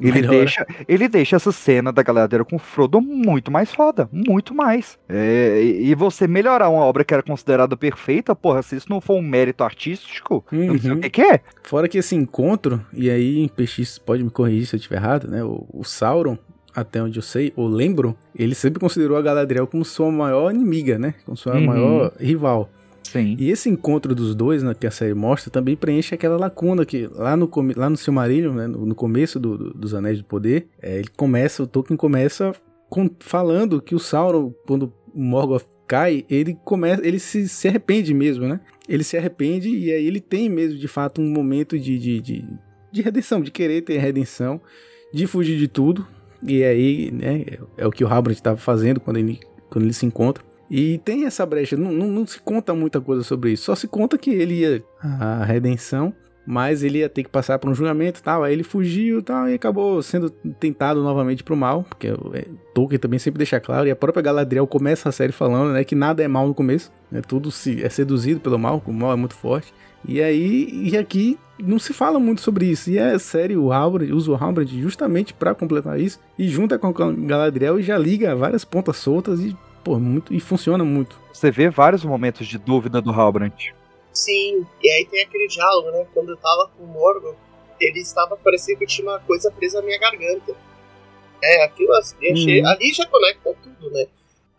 Ele 0.00 0.12
Melhora. 0.12 0.38
deixa, 0.38 0.66
ele 0.88 1.08
deixa 1.08 1.36
essa 1.36 1.52
cena 1.52 1.92
da 1.92 2.02
Galadriel 2.02 2.44
com 2.44 2.58
Frodo 2.58 3.00
muito 3.00 3.50
mais 3.50 3.72
foda, 3.74 4.08
muito 4.12 4.54
mais. 4.54 4.98
É, 5.08 5.62
e 5.62 5.94
você 5.94 6.26
melhorar 6.26 6.68
uma 6.70 6.82
obra 6.84 7.04
que 7.04 7.12
era 7.14 7.22
considerada 7.22 7.76
perfeita, 7.76 8.34
porra, 8.34 8.62
se 8.62 8.74
isso 8.76 8.86
não 8.90 9.00
for 9.00 9.14
um 9.18 9.22
mérito 9.22 9.62
artístico, 9.62 10.44
eu 10.50 10.58
não 10.74 10.78
sei 10.78 10.90
o 10.90 10.94
Uhum. 10.94 11.00
que, 11.00 11.10
que 11.10 11.22
é. 11.22 11.40
Fora 11.62 11.88
que 11.88 11.98
esse 11.98 12.14
encontro, 12.16 12.84
e 12.92 13.10
aí 13.10 13.48
PX 13.50 13.98
pode 13.98 14.24
me 14.24 14.30
corrigir 14.30 14.66
se 14.66 14.74
eu 14.74 14.78
estiver 14.78 14.96
errado, 14.96 15.28
né? 15.28 15.44
O, 15.44 15.66
o 15.72 15.84
Sauron, 15.84 16.36
até 16.74 17.02
onde 17.02 17.18
eu 17.18 17.22
sei, 17.22 17.52
ou 17.54 17.68
lembro, 17.68 18.16
ele 18.34 18.54
sempre 18.54 18.80
considerou 18.80 19.16
a 19.16 19.22
Galadriel 19.22 19.66
como 19.66 19.84
sua 19.84 20.10
maior 20.10 20.52
inimiga, 20.54 20.98
né? 20.98 21.14
Como 21.24 21.36
sua 21.36 21.56
Uhum. 21.56 21.66
maior 21.66 22.12
rival. 22.18 22.70
Sim. 23.02 23.36
E 23.38 23.50
esse 23.50 23.68
encontro 23.68 24.14
dos 24.14 24.34
dois, 24.34 24.62
né, 24.62 24.74
que 24.74 24.86
a 24.86 24.90
série 24.90 25.14
mostra, 25.14 25.50
também 25.50 25.76
preenche 25.76 26.14
aquela 26.14 26.36
lacuna 26.36 26.84
que 26.86 27.08
lá 27.14 27.36
no, 27.36 27.50
lá 27.76 27.90
no 27.90 27.96
Silmarillion, 27.96 28.54
né, 28.54 28.66
no, 28.66 28.86
no 28.86 28.94
começo 28.94 29.38
do- 29.38 29.58
do- 29.58 29.74
dos 29.74 29.92
Anéis 29.94 30.18
do 30.18 30.24
Poder, 30.24 30.68
é, 30.80 30.98
ele 30.98 31.08
começa, 31.16 31.62
o 31.62 31.66
Tolkien 31.66 31.96
começa 31.96 32.52
com- 32.88 33.10
falando 33.20 33.80
que 33.82 33.94
o 33.94 33.98
Sauron, 33.98 34.52
quando 34.66 34.92
o 35.14 35.20
Morgoth 35.22 35.66
cai, 35.86 36.24
ele 36.30 36.56
começa, 36.64 37.06
ele 37.06 37.18
se, 37.18 37.46
se 37.48 37.68
arrepende 37.68 38.14
mesmo, 38.14 38.46
né? 38.46 38.60
Ele 38.88 39.04
se 39.04 39.16
arrepende 39.16 39.68
e 39.68 39.92
aí 39.92 40.06
ele 40.06 40.20
tem 40.20 40.48
mesmo, 40.48 40.78
de 40.78 40.88
fato, 40.88 41.20
um 41.20 41.28
momento 41.30 41.78
de, 41.78 41.98
de, 41.98 42.20
de, 42.20 42.44
de 42.90 43.02
redenção, 43.02 43.40
de 43.42 43.50
querer 43.50 43.82
ter 43.82 43.98
redenção, 43.98 44.60
de 45.12 45.26
fugir 45.26 45.58
de 45.58 45.68
tudo, 45.68 46.06
E 46.44 46.64
aí, 46.64 47.10
né, 47.12 47.44
é 47.76 47.86
o 47.86 47.90
que 47.92 48.02
o 48.04 48.08
Halbrand 48.08 48.34
estava 48.34 48.56
fazendo 48.56 48.98
quando 48.98 49.18
ele, 49.18 49.38
quando 49.70 49.84
ele 49.84 49.92
se 49.92 50.04
encontra. 50.04 50.42
E 50.70 50.98
tem 50.98 51.26
essa 51.26 51.44
brecha, 51.44 51.76
não, 51.76 51.92
não, 51.92 52.08
não, 52.08 52.26
se 52.26 52.40
conta 52.40 52.74
muita 52.74 53.00
coisa 53.00 53.22
sobre 53.22 53.52
isso, 53.52 53.64
só 53.64 53.74
se 53.74 53.86
conta 53.86 54.16
que 54.16 54.30
ele 54.30 54.60
ia 54.60 54.82
a 55.02 55.44
redenção, 55.44 56.14
mas 56.46 56.82
ele 56.82 56.98
ia 56.98 57.08
ter 57.08 57.22
que 57.22 57.28
passar 57.28 57.58
por 57.58 57.70
um 57.70 57.74
julgamento 57.74 58.20
e 58.20 58.22
tal, 58.22 58.42
aí 58.42 58.52
ele 58.52 58.62
fugiu 58.62 59.18
e 59.18 59.22
tal, 59.22 59.48
e 59.48 59.54
acabou 59.54 60.02
sendo 60.02 60.30
tentado 60.30 61.02
novamente 61.02 61.44
pro 61.44 61.56
mal, 61.56 61.84
porque 61.84 62.08
é, 62.08 62.46
Tolkien 62.74 62.98
também 62.98 63.18
sempre 63.18 63.38
deixa 63.38 63.60
claro, 63.60 63.86
e 63.86 63.90
a 63.90 63.96
própria 63.96 64.22
Galadriel 64.22 64.66
começa 64.66 65.08
a 65.08 65.12
série 65.12 65.32
falando, 65.32 65.72
né, 65.72 65.84
que 65.84 65.94
nada 65.94 66.22
é 66.22 66.28
mal 66.28 66.46
no 66.46 66.54
começo, 66.54 66.90
né, 67.10 67.20
tudo 67.20 67.50
se, 67.50 67.84
é 67.84 67.88
seduzido 67.88 68.40
pelo 68.40 68.58
mal, 68.58 68.82
o 68.86 68.92
mal 68.92 69.12
é 69.12 69.16
muito 69.16 69.34
forte, 69.34 69.72
e 70.06 70.20
aí, 70.20 70.68
e 70.72 70.96
aqui 70.96 71.38
não 71.62 71.78
se 71.78 71.92
fala 71.92 72.18
muito 72.18 72.40
sobre 72.40 72.66
isso. 72.66 72.90
E 72.90 72.98
é 72.98 73.16
sério, 73.18 73.62
o 73.62 73.72
Halbrand 73.72 74.12
usa 74.12 74.32
o 74.32 74.34
Halbrand 74.34 74.66
justamente 74.66 75.32
para 75.32 75.54
completar 75.54 75.98
isso. 75.98 76.18
E 76.38 76.48
junta 76.48 76.78
com 76.78 76.88
a 76.88 77.12
Galadriel 77.12 77.78
e 77.78 77.82
já 77.82 77.96
liga 77.96 78.34
várias 78.34 78.64
pontas 78.64 78.96
soltas 78.96 79.40
e, 79.40 79.56
pô, 79.82 79.98
muito, 79.98 80.34
e 80.34 80.40
funciona 80.40 80.84
muito. 80.84 81.20
Você 81.32 81.50
vê 81.50 81.68
vários 81.68 82.04
momentos 82.04 82.46
de 82.46 82.58
dúvida 82.58 83.00
do 83.00 83.10
Halbrand. 83.10 83.74
Sim, 84.12 84.66
e 84.82 84.90
aí 84.90 85.06
tem 85.06 85.22
aquele 85.22 85.48
diálogo, 85.48 85.90
né? 85.90 86.06
Quando 86.12 86.30
eu 86.30 86.36
tava 86.36 86.70
com 86.76 86.84
o 86.84 86.86
Morgoth, 86.86 87.36
ele 87.80 88.00
estava 88.00 88.36
parecendo 88.36 88.78
que 88.78 88.86
tinha 88.86 89.08
uma 89.08 89.18
coisa 89.20 89.50
presa 89.50 89.80
na 89.80 89.86
minha 89.86 89.98
garganta. 89.98 90.54
É, 91.42 91.64
aquilo 91.64 91.92
assim, 91.94 92.16
achei, 92.30 92.60
uhum. 92.60 92.68
ali 92.68 92.92
já 92.92 93.06
conecta 93.06 93.54
tudo, 93.62 93.90
né? 93.90 94.06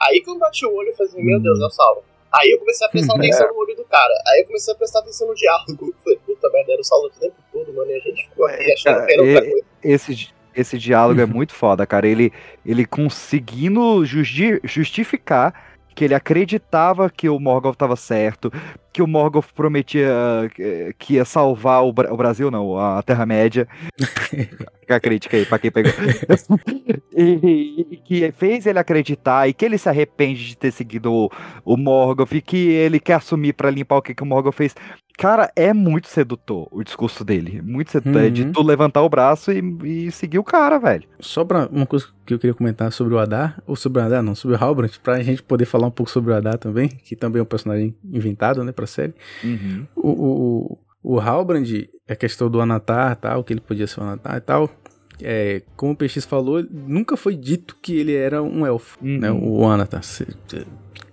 Aí 0.01 0.21
que 0.21 0.30
eu 0.30 0.38
bati 0.38 0.65
o 0.65 0.74
olho 0.74 0.89
e 0.89 0.93
falei, 0.93 1.11
assim, 1.11 1.24
meu 1.24 1.39
Deus, 1.39 1.59
eu 1.59 1.69
salvo. 1.69 2.03
Aí 2.34 2.49
eu 2.49 2.59
comecei 2.59 2.86
a 2.86 2.89
prestar 2.89 3.15
atenção 3.15 3.47
no 3.47 3.59
olho 3.59 3.76
do 3.76 3.86
cara. 3.86 4.13
Aí 4.28 4.41
eu 4.41 4.47
comecei 4.47 4.74
a 4.74 4.78
prestar 4.78 4.99
atenção 4.99 5.28
no 5.28 5.36
diálogo. 5.36 5.95
Falei, 6.03 6.19
puta 6.26 6.49
merda, 6.49 6.74
era 6.74 6.82
o 6.82 6.84
Saulo 6.84 7.07
o 7.07 7.19
tempo 7.19 7.36
todo, 7.53 7.74
mano. 7.74 7.91
E 7.91 7.95
a 7.95 7.99
gente 7.99 8.28
ficou 8.28 8.45
aqui 8.47 8.63
é, 8.63 8.74
achando 8.74 9.05
que 9.05 9.13
era 9.13 9.24
outra 9.24 9.49
coisa. 9.49 9.65
Esse, 9.84 10.34
esse 10.56 10.78
diálogo 10.78 11.22
é 11.22 11.26
muito 11.26 11.54
foda, 11.54 11.86
cara. 11.86 12.08
Ele, 12.08 12.32
ele 12.66 12.86
conseguindo 12.86 14.06
justi 14.06 14.60
justificar 14.64 15.54
que 15.95 16.04
ele 16.04 16.16
acreditava 16.16 17.10
que 17.10 17.30
o 17.30 17.39
Morgoth 17.39 17.74
estava 17.74 17.95
certo, 17.95 18.51
que 18.94 19.02
o 19.02 19.08
Morgoth 19.08 19.52
prometia 19.56 20.08
eh, 20.60 20.94
que 21.00 21.16
ia 21.16 21.26
salvar 21.26 21.84
o, 21.84 21.91
Bra 21.91 22.14
o 22.14 22.16
Brasil, 22.16 22.52
não, 22.52 22.78
a 22.78 23.02
Terra-média. 23.02 23.68
Fica 24.80 24.96
a 24.96 25.00
crítica 25.00 25.36
aí 25.36 25.46
pra 25.46 25.58
quem 25.58 25.72
pegou. 25.72 25.91
e, 27.16 27.88
e, 27.91 27.98
que 27.98 28.32
fez 28.34 28.68
ele 28.68 28.78
acreditar 28.78 29.48
e 29.48 29.54
que 29.54 29.66
ele 29.66 29.78
se 29.78 29.89
arrepende 29.89 30.46
de 30.46 30.58
ter 30.58 30.72
seguido 30.72 31.12
o, 31.12 31.30
o 31.66 31.76
Morgoth 31.76 32.34
e 32.34 32.41
que 32.41 32.70
ele 32.70 33.00
quer 33.00 33.16
assumir 33.16 33.54
para 33.54 33.72
limpar 33.72 33.98
o 33.98 34.02
que, 34.02 34.14
que 34.14 34.24
o 34.24 34.26
Morgoth 34.26 34.54
fez. 34.54 34.76
Cara, 35.18 35.52
é 35.56 35.74
muito 35.74 36.08
sedutor 36.08 36.68
o 36.72 36.84
discurso 36.84 37.24
dele. 37.24 37.62
Muito 37.62 37.91
sedutor. 37.91 38.22
Uhum. 38.22 38.28
É 38.28 38.30
de 38.30 38.44
uhum. 38.44 38.52
tu 38.52 38.64
levantar 38.64 39.02
o 39.04 39.10
braço 39.10 39.52
e, 39.52 40.08
e, 40.08 40.12
seguir 40.12 40.39
o 40.39 40.44
cara, 40.44 40.80
velho. 40.80 41.04
Só 41.20 41.46
pra 41.46 41.68
uma 41.72 41.86
coisa 41.86 42.08
que 42.26 42.34
eu 42.34 42.39
queria 42.39 42.54
comentar 42.54 42.91
sobre 42.91 43.14
o 43.14 43.20
Adar, 43.20 43.62
ou 43.68 43.76
sobre 43.76 44.02
o 44.02 44.06
Adar, 44.06 44.24
não, 44.24 44.34
sobre 44.34 44.56
o 44.56 44.64
Halbrand, 44.64 44.91
pra 45.04 45.22
gente 45.22 45.44
poder 45.44 45.66
falar 45.66 45.88
um 45.88 45.91
pouco 45.91 46.12
sobre 46.12 46.32
o 46.32 46.36
Adar 46.36 46.58
também, 46.58 46.88
que 46.88 47.16
também 47.16 47.39
é 47.39 47.44
um 47.44 47.46
personagem 47.46 47.96
inventado, 48.04 48.64
né, 48.64 48.72
pra 48.84 48.88
série. 48.88 49.13
Uhum. 49.43 49.88
O, 49.95 50.09
o, 50.09 51.15
o 51.15 51.19
Halbrand, 51.19 51.88
a 52.07 52.15
questão 52.15 52.49
do 52.49 52.61
Anatar, 52.61 53.15
tal, 53.15 53.43
que 53.43 53.53
ele 53.53 53.61
podia 53.61 53.88
ser 53.88 53.99
o 53.99 54.03
Anatar 54.03 54.38
e 54.38 54.41
tal, 54.41 54.69
é, 55.21 55.61
como 55.75 55.93
o 55.93 55.95
PX 55.95 56.25
falou, 56.25 56.63
nunca 56.69 57.15
foi 57.15 57.36
dito 57.36 57.77
que 57.81 57.97
ele 57.97 58.13
era 58.13 58.41
um 58.41 58.65
elfo, 58.65 58.97
uhum. 59.01 59.19
né, 59.19 59.31
o 59.31 59.65
Anatar 59.65 60.01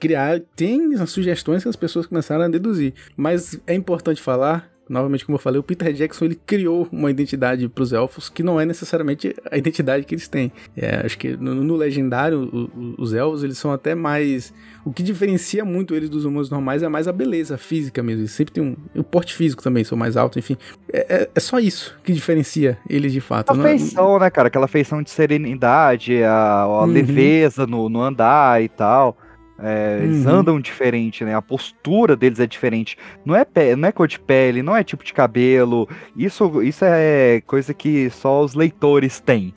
criar. 0.01 0.41
Tem 0.57 0.95
as 0.95 1.11
sugestões 1.11 1.63
que 1.63 1.69
as 1.69 1.77
pessoas 1.77 2.07
começaram 2.07 2.45
a 2.45 2.49
deduzir. 2.49 2.95
Mas 3.17 3.61
é 3.67 3.75
importante 3.75 4.21
falar 4.21 4.70
novamente, 4.91 5.25
como 5.25 5.37
eu 5.37 5.41
falei, 5.41 5.61
o 5.61 5.63
Peter 5.63 5.93
Jackson 5.93 6.25
ele 6.25 6.35
criou 6.35 6.89
uma 6.91 7.11
identidade 7.11 7.69
para 7.69 7.83
os 7.83 7.93
elfos 7.93 8.29
que 8.29 8.43
não 8.43 8.61
é 8.61 8.67
necessariamente 8.67 9.35
a 9.51 9.57
identidade 9.57 10.05
que 10.05 10.15
eles 10.15 10.27
têm. 10.27 10.53
É, 10.77 11.07
acho 11.07 11.17
que 11.17 11.37
no, 11.37 11.55
no 11.55 11.77
legendário, 11.77 12.51
o, 12.53 12.79
o, 12.79 12.95
os 12.99 13.15
elfos 13.15 13.45
eles 13.45 13.57
são 13.57 13.73
até 13.73 13.95
mais. 13.95 14.53
O 14.85 14.93
que 14.93 15.03
diferencia 15.03 15.65
muito 15.65 15.95
eles 15.95 16.11
dos 16.11 16.25
humanos 16.25 16.51
normais 16.51 16.83
é 16.83 16.89
mais 16.89 17.07
a 17.07 17.13
beleza 17.13 17.57
física 17.57 18.03
mesmo. 18.03 18.23
Eles 18.23 18.33
sempre 18.33 18.53
tem 18.53 18.65
um. 18.65 18.77
O 18.95 19.05
porte 19.05 19.35
físico 19.35 19.63
também, 19.63 19.85
são 19.85 19.97
mais 19.97 20.17
altos, 20.17 20.37
enfim. 20.39 20.57
É, 20.93 21.07
é, 21.09 21.31
é 21.35 21.41
só 21.41 21.61
isso 21.61 21.97
que 22.03 22.13
diferencia 22.13 22.77
eles 22.89 23.13
de 23.13 23.21
fato. 23.21 23.53
A 23.53 23.57
é- 23.57 23.63
feição, 23.63 24.19
né, 24.19 24.29
cara? 24.29 24.49
Aquela 24.49 24.67
feição 24.67 25.03
de 25.03 25.11
serenidade, 25.11 26.23
a, 26.25 26.63
a 26.63 26.81
uhum. 26.81 26.87
leveza 26.87 27.65
no, 27.67 27.89
no 27.89 28.03
andar 28.03 28.61
e 28.61 28.69
tal. 28.69 29.17
É, 29.63 30.01
eles 30.03 30.25
uhum. 30.25 30.33
andam 30.33 30.61
diferente, 30.61 31.25
né? 31.25 31.35
A 31.35 31.43
postura 31.43 32.17
deles 32.17 32.41
é 32.41 32.47
diferente. 32.47 32.97
Não 33.25 33.37
é, 33.37 33.45
pé, 33.45 33.77
não 33.77 33.89
é 33.89 33.93
cor 33.93 34.09
de 34.09 34.19
pele, 34.19 34.63
não 34.63 34.75
é 34.75 34.83
tipo 34.83 35.05
de 35.05 35.13
cabelo. 35.13 35.89
Isso, 36.17 36.63
isso 36.63 36.85
é 36.85 37.43
coisa 37.43 37.75
que 37.75 38.09
só 38.11 38.43
os 38.43 38.55
leitores 38.55 39.21
têm. 39.21 39.55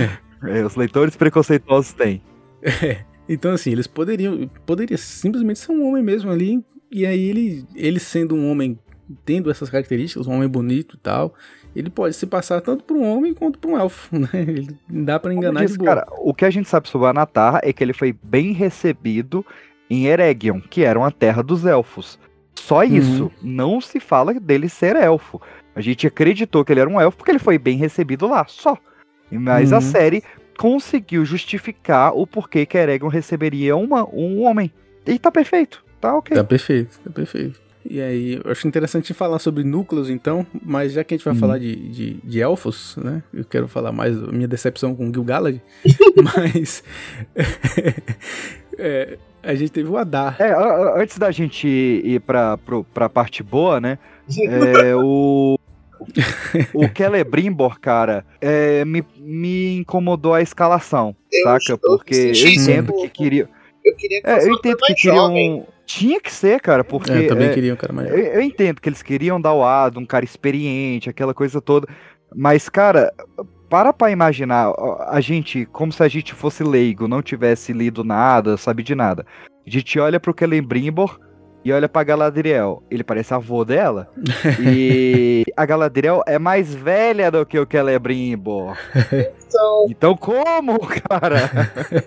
É. 0.00 0.24
É, 0.58 0.64
os 0.64 0.76
leitores 0.76 1.16
preconceituosos 1.16 1.92
têm. 1.92 2.22
É. 2.82 3.04
Então, 3.28 3.52
assim, 3.52 3.72
eles 3.72 3.86
poderiam. 3.86 4.50
Poderia 4.64 4.96
simplesmente 4.96 5.58
ser 5.58 5.72
um 5.72 5.86
homem 5.86 6.02
mesmo 6.02 6.30
ali. 6.30 6.64
E 6.90 7.04
aí 7.04 7.28
ele, 7.28 7.66
ele 7.74 8.00
sendo 8.00 8.34
um 8.34 8.50
homem 8.50 8.78
tendo 9.24 9.50
essas 9.50 9.68
características, 9.68 10.26
um 10.26 10.32
homem 10.32 10.48
bonito 10.48 10.96
e 10.96 10.98
tal, 10.98 11.34
ele 11.74 11.90
pode 11.90 12.14
se 12.14 12.26
passar 12.26 12.60
tanto 12.60 12.84
por 12.84 12.96
um 12.96 13.02
homem 13.02 13.34
quanto 13.34 13.58
por 13.58 13.70
um 13.72 13.78
elfo, 13.78 14.08
né? 14.16 14.28
Ele 14.32 14.76
dá 14.88 15.18
para 15.18 15.34
enganar 15.34 15.60
disse, 15.60 15.72
de 15.72 15.78
boa. 15.78 15.88
Cara, 15.94 16.06
o 16.18 16.32
que 16.32 16.44
a 16.44 16.50
gente 16.50 16.68
sabe 16.68 16.88
sobre 16.88 17.06
o 17.06 17.10
Anatar 17.10 17.60
é 17.62 17.72
que 17.72 17.82
ele 17.82 17.92
foi 17.92 18.12
bem 18.22 18.52
recebido 18.52 19.44
em 19.90 20.06
Eregion, 20.06 20.60
que 20.60 20.84
era 20.84 20.98
uma 20.98 21.10
terra 21.10 21.42
dos 21.42 21.66
elfos. 21.66 22.18
Só 22.54 22.78
uhum. 22.78 22.84
isso, 22.84 23.24
uhum. 23.24 23.30
não 23.42 23.80
se 23.80 23.98
fala 23.98 24.32
dele 24.34 24.68
ser 24.68 24.96
elfo. 24.96 25.40
A 25.74 25.80
gente 25.80 26.06
acreditou 26.06 26.64
que 26.64 26.72
ele 26.72 26.80
era 26.80 26.88
um 26.88 27.00
elfo 27.00 27.16
porque 27.16 27.30
ele 27.30 27.38
foi 27.38 27.58
bem 27.58 27.76
recebido 27.76 28.26
lá, 28.26 28.46
só. 28.46 28.78
Mas 29.30 29.72
uhum. 29.72 29.78
a 29.78 29.80
série 29.80 30.22
conseguiu 30.56 31.24
justificar 31.24 32.14
o 32.14 32.26
porquê 32.26 32.64
que 32.64 32.78
Eregion 32.78 33.08
receberia 33.08 33.76
uma, 33.76 34.08
um 34.08 34.42
homem. 34.42 34.72
E 35.04 35.18
tá 35.18 35.30
perfeito, 35.30 35.84
tá 36.00 36.16
ok. 36.16 36.36
Tá 36.36 36.44
perfeito, 36.44 37.00
tá 37.00 37.10
perfeito. 37.10 37.63
E 37.88 38.00
aí, 38.00 38.40
eu 38.42 38.50
acho 38.50 38.66
interessante 38.66 39.12
falar 39.12 39.38
sobre 39.38 39.62
núcleos, 39.62 40.08
então, 40.08 40.46
mas 40.64 40.92
já 40.92 41.04
que 41.04 41.14
a 41.14 41.16
gente 41.16 41.24
vai 41.24 41.34
uhum. 41.34 41.40
falar 41.40 41.58
de, 41.58 41.76
de, 41.76 42.14
de, 42.14 42.40
elfos, 42.40 42.96
né? 42.96 43.22
Eu 43.32 43.44
quero 43.44 43.68
falar 43.68 43.92
mais 43.92 44.18
da 44.18 44.32
minha 44.32 44.48
decepção 44.48 44.94
com 44.94 45.08
o 45.08 45.12
Gil-galad, 45.12 45.60
mas... 46.34 46.82
é, 48.78 49.18
a 49.42 49.54
gente 49.54 49.70
teve 49.70 49.88
o 49.90 49.98
Adar. 49.98 50.36
É, 50.40 50.54
antes 50.98 51.18
da 51.18 51.30
gente 51.30 51.68
ir 51.68 52.20
pra, 52.20 52.56
pro, 52.56 52.84
pra 52.84 53.08
parte 53.10 53.42
boa, 53.42 53.78
né? 53.80 53.98
É, 54.38 54.96
o... 54.96 55.58
o 56.72 56.88
Celebrimbor, 56.96 57.78
cara, 57.78 58.24
é, 58.40 58.82
me, 58.86 59.04
me 59.18 59.76
incomodou 59.76 60.32
a 60.32 60.40
escalação, 60.40 61.14
eu 61.30 61.42
saca? 61.44 61.76
Porque 61.76 62.32
eu 62.34 62.48
entendo 62.48 62.94
que 62.94 63.08
queria... 63.10 63.48
Eu 63.84 63.94
queria 63.96 64.22
que 64.22 64.30
é, 64.30 64.44
eu 64.44 64.52
entendo 64.52 64.78
que 64.78 64.94
queriam... 64.94 65.16
Jovem 65.16 65.66
tinha 65.86 66.20
que 66.20 66.32
ser, 66.32 66.60
cara, 66.60 66.82
porque. 66.82 67.12
É, 67.12 67.24
eu 67.24 67.28
também 67.28 67.48
é, 67.48 67.52
queria 67.52 67.74
um 67.74 67.76
cara 67.76 67.92
mais. 67.92 68.08
Eu, 68.08 68.16
eu, 68.16 68.40
entendo 68.40 68.80
que 68.80 68.88
eles 68.88 69.02
queriam 69.02 69.40
dar 69.40 69.52
o 69.52 69.62
ar 69.62 69.96
um 69.98 70.06
cara 70.06 70.24
experiente, 70.24 71.10
aquela 71.10 71.34
coisa 71.34 71.60
toda. 71.60 71.86
Mas, 72.34 72.68
cara, 72.68 73.12
para 73.68 73.92
pra 73.92 74.10
imaginar 74.10 74.72
a 75.08 75.20
gente, 75.20 75.66
como 75.66 75.92
se 75.92 76.02
a 76.02 76.08
gente 76.08 76.34
fosse 76.34 76.64
leigo, 76.64 77.06
não 77.06 77.22
tivesse 77.22 77.72
lido 77.72 78.02
nada, 78.02 78.56
sabe 78.56 78.82
de 78.82 78.94
nada. 78.94 79.26
A 79.66 79.70
gente 79.70 79.98
olha 79.98 80.18
pro 80.18 80.34
Celebrimbor 80.36 81.18
e 81.64 81.72
olha 81.72 81.88
pra 81.88 82.04
Galadriel. 82.04 82.82
Ele 82.90 83.02
parece 83.02 83.32
avô 83.32 83.64
dela. 83.64 84.10
e 84.60 85.44
a 85.56 85.64
Galadriel 85.64 86.22
é 86.26 86.38
mais 86.38 86.74
velha 86.74 87.30
do 87.30 87.46
que 87.46 87.58
o 87.58 87.66
Celebrimbor. 87.68 88.76
Então, 89.46 89.86
então 89.88 90.16
como, 90.16 90.78
cara? 91.08 91.50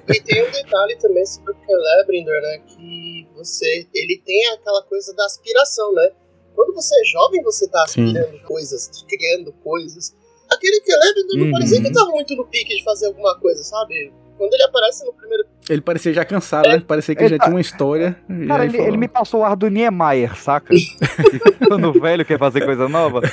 e 0.08 0.22
tem 0.22 0.46
um 0.46 0.52
detalhe 0.52 0.98
também 0.98 1.26
sobre 1.26 1.54
o 1.54 1.56
Celebrimbor, 1.66 2.42
né? 2.42 2.62
Que 2.68 3.28
você. 3.36 3.88
Ele 3.94 4.22
tem 4.26 4.50
aquela 4.50 4.84
coisa 4.84 5.16
da 5.16 5.26
aspiração, 5.26 5.94
né? 5.94 6.12
Quando 6.54 6.74
você 6.74 7.00
é 7.00 7.06
jovem, 7.06 7.42
você 7.44 7.68
tá 7.70 7.84
aspirando 7.84 8.32
Sim. 8.32 8.44
coisas, 8.46 8.92
criando 9.08 9.54
coisas. 9.64 10.16
Aquele 10.52 10.82
Celebrimbor 10.84 11.38
não 11.38 11.46
uhum. 11.46 11.52
parecia 11.52 11.82
que 11.82 11.92
tava 11.92 12.12
muito 12.12 12.36
no 12.36 12.46
pique 12.48 12.76
de 12.78 12.84
fazer 12.84 13.08
alguma 13.08 13.40
coisa, 13.40 13.64
sabe? 13.64 14.14
Quando 14.38 14.54
ele 14.54 14.64
aparece 14.64 15.06
no 15.06 15.14
primeiro. 15.14 15.46
Ele 15.70 15.82
parecia 15.82 16.14
já 16.14 16.24
cansado, 16.24 16.68
é. 16.68 16.74
né? 16.74 16.84
Parecia 16.86 17.16
que 17.16 17.24
ele 17.24 17.30
já 17.30 17.38
tá... 17.38 17.46
tinha 17.46 17.56
uma 17.56 17.62
história. 17.62 18.18
Cara, 18.48 18.66
ele, 18.66 18.78
ele, 18.78 18.98
me 18.98 19.08
passou 19.08 19.42
o 19.42 19.44
ar 19.44 19.56
do 19.56 19.70
Niemeyer, 19.70 20.36
saca? 20.36 20.74
Quando 21.68 21.90
o 21.90 22.00
velho 22.00 22.26
quer 22.26 22.40
fazer 22.40 22.66
coisa 22.66 22.88
nova. 22.88 23.22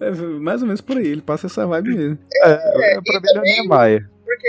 É, 0.00 0.10
mais 0.12 0.60
ou 0.60 0.66
menos 0.68 0.80
por 0.80 0.96
aí, 0.96 1.08
ele 1.08 1.22
passa 1.22 1.46
essa 1.46 1.66
vibe 1.66 1.96
mesmo. 1.96 2.18
É, 2.44 2.50
é, 2.50 2.96
é 2.96 3.00
pra 3.00 3.20
mim 3.20 3.50
é 3.50 3.60
Niemeyer. 3.60 4.08
Porque 4.24 4.48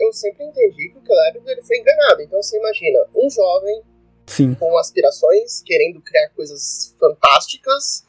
eu 0.00 0.12
sempre 0.12 0.44
entendi 0.44 0.88
que 0.88 0.98
o 0.98 1.02
Caleb 1.02 1.40
ele 1.46 1.62
foi 1.62 1.76
enganado. 1.76 2.22
Então 2.22 2.42
você 2.42 2.58
imagina, 2.58 2.98
um 3.14 3.30
jovem 3.30 3.82
Sim. 4.26 4.54
com 4.54 4.76
aspirações, 4.78 5.62
querendo 5.64 6.00
criar 6.00 6.30
coisas 6.30 6.96
fantásticas, 6.98 8.04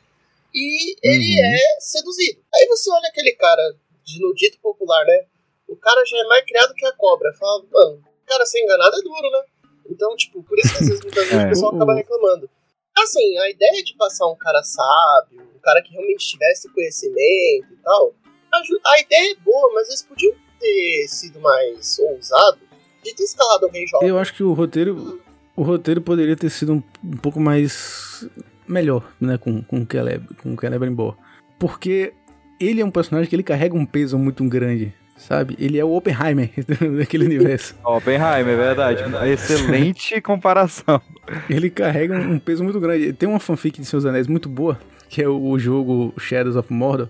e 0.53 0.95
ele 1.03 1.41
uhum. 1.41 1.55
é 1.55 1.79
seduzido. 1.79 2.41
Aí 2.55 2.67
você 2.67 2.89
olha 2.91 3.07
aquele 3.07 3.33
cara, 3.33 3.75
de, 4.03 4.19
no 4.19 4.33
dito 4.33 4.59
popular, 4.59 5.05
né? 5.05 5.25
O 5.69 5.75
cara 5.75 6.03
já 6.05 6.17
é 6.17 6.23
mais 6.23 6.43
criado 6.45 6.73
que 6.73 6.85
a 6.85 6.91
cobra. 6.93 7.31
Fala, 7.33 7.63
mano, 7.71 7.97
o 7.97 8.25
cara 8.25 8.45
ser 8.45 8.59
enganado 8.61 8.97
é 8.97 9.01
duro, 9.01 9.31
né? 9.31 9.43
Então, 9.89 10.15
tipo, 10.15 10.43
por 10.43 10.57
isso 10.59 10.69
que 10.69 10.83
às 10.83 10.87
vezes 10.89 11.01
muitas 11.01 11.23
vezes 11.25 11.39
é. 11.39 11.45
o 11.45 11.49
pessoal 11.49 11.75
acaba 11.75 11.95
reclamando. 11.95 12.49
Assim, 12.97 13.37
a 13.37 13.49
ideia 13.49 13.83
de 13.83 13.95
passar 13.95 14.27
um 14.27 14.35
cara 14.35 14.61
sábio, 14.61 15.41
um 15.55 15.59
cara 15.59 15.81
que 15.81 15.91
realmente 15.91 16.27
tivesse 16.27 16.69
conhecimento 16.73 17.67
e 17.71 17.77
tal, 17.83 18.13
A, 18.51 18.57
a 18.57 18.99
ideia 18.99 19.31
é 19.31 19.35
boa, 19.35 19.71
mas 19.73 19.87
eles 19.87 20.01
podiam 20.01 20.35
ter 20.59 21.07
sido 21.07 21.39
mais 21.39 21.97
ousados 21.99 22.59
de 23.03 23.15
ter 23.15 23.23
escalado 23.23 23.65
alguém 23.65 23.87
jovem. 23.87 24.09
Eu 24.09 24.17
acho 24.17 24.33
que 24.33 24.43
o 24.43 24.53
roteiro, 24.53 25.21
o 25.55 25.63
roteiro 25.63 26.01
poderia 26.01 26.35
ter 26.35 26.49
sido 26.49 26.73
um, 26.73 26.83
um 27.03 27.17
pouco 27.17 27.39
mais 27.39 28.27
melhor, 28.67 29.11
né, 29.19 29.37
com 29.37 29.63
com 29.63 29.81
o 29.81 29.85
Caleb, 29.85 30.27
com 30.43 30.53
o 30.53 30.59
Celebrimbor, 30.59 31.15
porque 31.57 32.13
ele 32.59 32.81
é 32.81 32.85
um 32.85 32.91
personagem 32.91 33.29
que 33.29 33.35
ele 33.35 33.43
carrega 33.43 33.75
um 33.75 33.85
peso 33.85 34.17
muito 34.17 34.43
grande, 34.43 34.93
sabe? 35.19 35.55
Ele 35.59 35.77
é 35.77 35.83
o 35.85 35.91
Oppenheimer 35.91 36.49
daquele 36.97 37.25
universo. 37.25 37.75
Oppenheimer, 37.83 38.53
é 38.53 38.55
verdade. 38.55 39.03
Excelente 39.29 40.19
comparação. 40.21 41.01
Ele 41.49 41.69
carrega 41.69 42.17
um 42.17 42.39
peso 42.39 42.63
muito 42.63 42.79
grande. 42.79 43.13
Tem 43.13 43.27
uma 43.29 43.39
fanfic 43.39 43.79
de 43.79 43.85
Seus 43.85 44.05
Anéis 44.05 44.27
muito 44.27 44.49
boa, 44.49 44.79
que 45.09 45.21
é 45.21 45.27
o 45.29 45.57
jogo 45.59 46.13
Shadows 46.17 46.55
of 46.55 46.71
Mordor. 46.73 47.07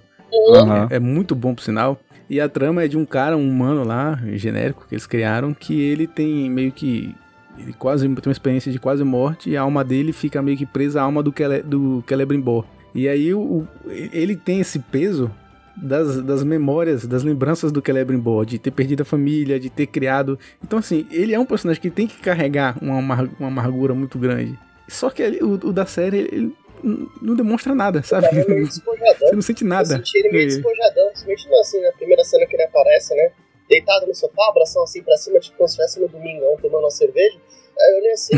Aham. 0.55 0.87
É 0.89 0.99
muito 0.99 1.33
bom, 1.35 1.55
por 1.55 1.61
sinal. 1.63 1.99
E 2.29 2.39
a 2.39 2.47
trama 2.47 2.83
é 2.83 2.87
de 2.87 2.97
um 2.97 3.05
cara, 3.05 3.35
um 3.35 3.49
humano 3.49 3.83
lá, 3.83 4.19
genérico, 4.33 4.85
que 4.87 4.93
eles 4.93 5.07
criaram, 5.07 5.53
que 5.53 5.79
ele 5.81 6.05
tem 6.05 6.49
meio 6.49 6.71
que. 6.71 7.15
Ele 7.57 7.73
quase 7.73 8.07
tem 8.07 8.15
uma 8.27 8.31
experiência 8.31 8.71
de 8.71 8.79
quase 8.79 9.03
morte 9.03 9.49
e 9.49 9.57
a 9.57 9.61
alma 9.61 9.83
dele 9.83 10.13
fica 10.13 10.41
meio 10.41 10.55
que 10.57 10.65
presa 10.65 11.01
à 11.01 11.03
alma 11.03 11.21
do, 11.23 11.33
Cele, 11.35 11.61
do 11.61 12.03
Celebrimbor. 12.07 12.63
E 12.95 13.07
aí 13.07 13.33
o- 13.33 13.67
ele 14.13 14.35
tem 14.37 14.59
esse 14.61 14.79
peso 14.79 15.29
das, 15.83 16.21
das 16.23 16.43
memórias, 16.43 17.05
das 17.07 17.23
lembranças 17.23 17.71
do 17.71 17.81
Celebrimbor, 17.85 18.45
de 18.45 18.57
ter 18.59 18.71
perdido 18.71 19.01
a 19.01 19.05
família, 19.05 19.59
de 19.59 19.69
ter 19.69 19.87
criado. 19.87 20.37
Então, 20.63 20.79
assim, 20.79 21.07
ele 21.11 21.33
é 21.33 21.39
um 21.39 21.45
personagem 21.45 21.81
que 21.81 21.89
tem 21.89 22.07
que 22.07 22.17
carregar 22.19 22.77
uma, 22.81 22.99
amar- 22.99 23.29
uma 23.39 23.47
amargura 23.47 23.93
muito 23.93 24.17
grande. 24.19 24.57
Só 24.87 25.09
que 25.09 25.21
ele- 25.21 25.43
o, 25.43 25.53
o 25.53 25.73
da 25.73 25.85
série, 25.85 26.17
ele 26.19 26.55
não 27.21 27.35
demonstra 27.35 27.75
nada, 27.75 28.01
sabe? 28.03 28.27
Ele 28.31 28.41
é 28.41 28.47
meio. 28.47 28.65
Você 28.71 28.81
não 29.35 29.41
sente 29.41 29.63
Eu 29.63 29.69
nada. 29.69 29.97
senti 29.97 30.17
ele 30.17 30.29
meio 30.31 30.43
É. 30.43 30.47
despojadão, 30.47 31.09
principalmente 31.11 31.53
assim, 31.61 31.81
na 31.81 31.91
primeira 31.91 32.23
cena 32.23 32.45
que 32.45 32.55
ele 32.55 32.63
aparece, 32.63 33.13
né? 33.15 33.31
Deitado 33.69 34.07
no 34.07 34.15
sofá, 34.15 34.47
abração 34.49 34.81
assim 34.83 35.03
pra 35.03 35.15
cima, 35.17 35.39
tipo 35.39 35.55
como 35.57 35.67
se 35.67 35.73
estivesse 35.73 35.99
no 35.99 36.07
domingão 36.07 36.55
tomando 36.61 36.83
uma 36.85 36.89
cerveja. 36.89 37.37
Aí 37.79 37.91
eu 37.93 37.97
olhei 37.99 38.11
assim, 38.13 38.33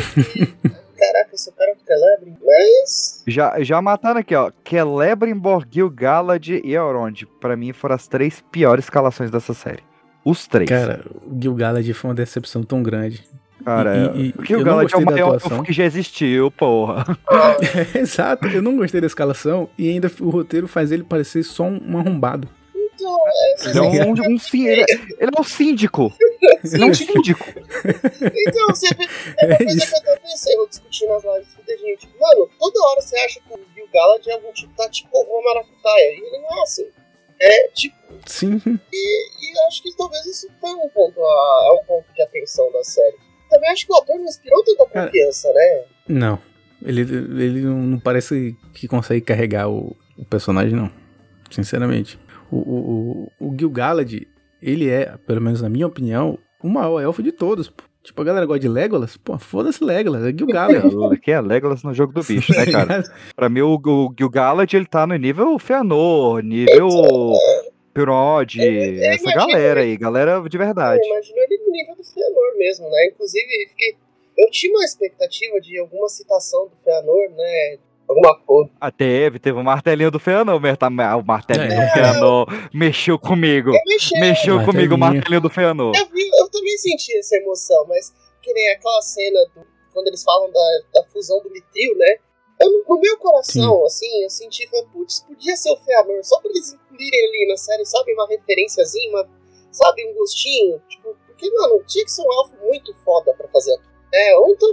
caraca, 1.01 1.29
esse 1.35 1.51
cara 1.53 1.71
é 1.71 1.73
um 1.73 1.85
Celebre, 1.85 2.33
mas. 2.45 3.23
Já, 3.27 3.61
já 3.63 3.81
mataram 3.81 4.19
aqui, 4.19 4.35
ó. 4.35 4.51
Celebrimbor, 4.67 5.65
Gil-galad 5.69 6.47
e 6.63 6.73
Elrond. 6.73 7.23
Pra 7.39 7.55
mim 7.57 7.73
foram 7.73 7.95
as 7.95 8.07
três 8.07 8.43
piores 8.51 8.85
escalações 8.85 9.31
dessa 9.31 9.53
série. 9.53 9.83
Os 10.23 10.45
três. 10.47 10.69
Cara, 10.69 11.03
o 11.25 11.37
Gil-galad 11.41 11.91
foi 11.93 12.09
uma 12.09 12.15
decepção 12.15 12.63
tão 12.63 12.83
grande. 12.83 13.23
Cara, 13.65 13.95
e- 14.15 14.27
e- 14.29 14.33
o 14.37 14.41
eu 14.41 14.45
Gil-galad 14.45 14.91
não 14.91 14.99
é 14.99 15.03
o 15.03 15.05
maior 15.05 15.27
atuação. 15.35 15.51
elfo 15.57 15.63
que 15.65 15.73
já 15.73 15.83
existiu, 15.85 16.49
porra. 16.51 17.05
Exato, 17.95 18.47
eu 18.47 18.61
não 18.61 18.75
gostei 18.77 18.99
da 19.01 19.07
escalação 19.07 19.69
e 19.77 19.89
ainda 19.89 20.11
o 20.19 20.29
roteiro 20.29 20.67
faz 20.67 20.91
ele 20.91 21.03
parecer 21.03 21.43
só 21.43 21.63
um, 21.63 21.79
um 21.93 21.97
arrombado. 21.99 22.47
Então, 23.01 23.27
é, 23.27 23.69
Ele 23.69 23.79
é 23.79 23.81
um, 24.05 24.11
um 24.11 24.37
ele, 24.53 24.81
é- 24.81 24.85
ele 25.19 25.31
é 25.35 25.39
um 25.39 25.43
síndico. 25.43 26.13
Ele 26.63 26.83
é 26.83 26.85
um 26.85 26.93
síndico. 26.93 27.45
Então, 28.47 28.67
você 28.67 28.87
vê, 28.95 29.03
é 29.39 29.45
uma 29.45 29.55
É 29.55 29.57
coisa 29.57 29.85
que 29.85 29.93
eu 29.93 29.97
até 29.97 30.15
pensei, 30.19 30.55
eu 30.55 30.67
discuti 30.67 31.05
nas 31.07 31.23
lives 31.23 31.53
com 31.55 31.63
gente. 31.65 31.99
Tipo, 32.01 32.19
mano, 32.19 32.49
toda 32.59 32.79
hora 32.87 33.01
você 33.01 33.17
acha 33.17 33.39
que 33.39 33.53
o 33.53 33.59
Gil 33.73 33.87
Galad 33.93 34.25
é 34.27 34.33
algum 34.33 34.51
tipo, 34.53 34.73
tá 34.75 34.89
tipo 34.89 35.09
o 35.17 35.43
Maracutaia. 35.43 36.11
E 36.13 36.17
ele 36.19 36.37
não 36.39 36.59
é 36.59 36.61
assim. 36.63 36.87
É 37.39 37.67
tipo, 37.69 37.95
Sim, 38.27 38.61
e, 38.65 38.67
e 38.93 39.57
eu 39.57 39.67
acho 39.67 39.81
que 39.81 39.95
talvez 39.97 40.23
isso 40.27 40.47
foi 40.59 40.69
um 40.73 40.87
ponto, 40.89 41.19
a, 41.19 41.69
é 41.69 41.81
um 41.81 41.85
ponto 41.85 42.05
de 42.13 42.21
atenção 42.21 42.71
da 42.71 42.83
série. 42.83 43.17
Também 43.49 43.69
acho 43.71 43.85
que 43.87 43.91
o 43.91 43.95
ator 43.97 44.15
não 44.17 44.25
inspirou 44.25 44.63
tanta 44.63 44.85
Cara, 44.85 45.07
confiança, 45.07 45.51
né? 45.53 45.83
não. 46.07 46.39
Ele, 46.83 47.01
ele 47.01 47.61
não, 47.61 47.77
não 47.77 47.99
parece 47.99 48.55
que 48.73 48.87
consegue 48.87 49.21
carregar 49.21 49.69
o, 49.69 49.95
o 50.17 50.25
personagem, 50.25 50.75
não. 50.75 50.91
Sinceramente. 51.51 52.17
O, 52.51 52.57
o, 52.57 53.31
o, 53.39 53.55
Gil-galad, 53.57 54.27
ele 54.61 54.89
é, 54.89 55.17
pelo 55.25 55.41
menos 55.41 55.61
na 55.61 55.69
minha 55.69 55.87
opinião, 55.87 56.37
o 56.61 56.69
maior 56.69 56.99
elfo 56.99 57.23
de 57.23 57.31
todos. 57.31 57.69
pô. 57.69 57.83
Tipo, 58.03 58.19
a 58.23 58.25
galera 58.25 58.47
gosta 58.47 58.59
de 58.59 58.67
Legolas? 58.67 59.15
Pô, 59.15 59.37
foda-se 59.37 59.83
Legolas, 59.83 60.25
é 60.25 60.31
Gil-galad. 60.31 60.83
Que 61.21 61.31
é 61.31 61.39
Legolas 61.39 61.83
no 61.83 61.93
jogo 61.93 62.13
do 62.13 62.23
bicho, 62.23 62.51
né, 62.51 62.65
cara? 62.65 63.03
Pra 63.35 63.47
mim, 63.47 63.61
o, 63.61 63.75
o 63.75 64.13
Gil-galad, 64.17 64.73
ele 64.73 64.87
tá 64.87 65.05
no 65.05 65.15
nível 65.15 65.57
Fëanor, 65.59 66.41
nível 66.41 66.89
Pirod, 67.93 68.59
essa 68.59 69.23
imagino 69.23 69.33
galera 69.35 69.81
aí, 69.81 69.97
galera 69.97 70.41
de 70.49 70.57
verdade. 70.57 71.01
Eu 71.01 71.13
imagino 71.13 71.37
ele 71.39 71.57
no 71.57 71.71
nível 71.71 71.95
do 71.95 72.03
Fëanor 72.03 72.57
mesmo, 72.57 72.89
né? 72.89 73.07
Inclusive, 73.07 73.67
fiquei, 73.69 73.95
eu 74.37 74.49
tinha 74.49 74.73
uma 74.73 74.85
expectativa 74.85 75.59
de 75.59 75.77
alguma 75.77 76.07
citação 76.07 76.67
do 76.67 76.75
Fëanor, 76.83 77.29
né? 77.35 77.77
Alguma 78.12 78.36
coisa. 78.45 78.70
Ah, 78.80 78.91
teve, 78.91 79.39
teve 79.39 79.57
o 79.59 79.64
martelinho 79.64 80.12
do 80.12 80.20
Fëanor, 80.20 80.59
mas 80.59 80.78
tá- 80.78 80.88
o 81.18 81.24
martelinho 81.26 81.72
É. 81.72 81.86
do 81.86 81.91
Fëanor 81.93 82.47
mexeu 82.74 83.18
comigo. 83.18 83.72
Mexeu 83.86 84.20
Martelinho. 84.55 84.66
comigo 84.66 84.95
o 84.95 84.97
martelinho 84.97 85.41
do 85.41 85.49
Fëanor. 85.49 85.93
eu, 85.95 86.05
vi, 86.09 86.28
eu 86.39 86.49
também 86.49 86.78
senti 86.78 87.18
essa 87.18 87.36
emoção, 87.38 87.86
mas 87.88 88.14
que 88.41 88.51
nem 88.53 88.70
aquela 88.72 89.01
cena 89.01 89.39
do- 89.55 89.66
quando 89.93 90.07
eles 90.07 90.24
falam 90.24 90.49
da, 90.51 90.59
da 90.93 91.03
fusão 91.09 91.41
do 91.41 91.49
Mitril, 91.49 91.97
né? 91.97 92.16
Eu, 92.59 92.84
no 92.88 92.99
meu 92.99 93.18
coração, 93.18 93.84
assim, 93.86 94.24
eu 94.24 94.30
senti, 94.30 94.70
putz, 94.93 95.22
podia 95.28 95.55
ser 95.55 95.72
o 95.72 95.78
Fëanor, 95.78 96.20
só 96.24 96.39
pra 96.41 96.51
eles 96.51 96.74
incluírem 96.74 97.26
ali 97.28 97.47
na 97.49 97.57
série, 97.57 97.86
sabe, 97.86 98.14
uma 98.14 98.28
referenciazinha, 98.28 99.09
uma, 99.09 99.28
sabe, 99.72 100.05
um 100.07 100.14
gostinho, 100.14 100.80
tipo, 100.88 101.16
porque, 101.26 101.49
mano, 101.51 101.84
tinha 101.88 102.05
que 102.05 102.12
ser 102.12 102.22
um 102.22 102.32
elfo 102.34 102.53
muito 102.64 102.93
foda 103.03 103.34
pra 103.34 103.47
fazer 103.47 103.74
aquilo. 103.74 103.91
É, 104.14 104.38
ou 104.38 104.49
então, 104.51 104.70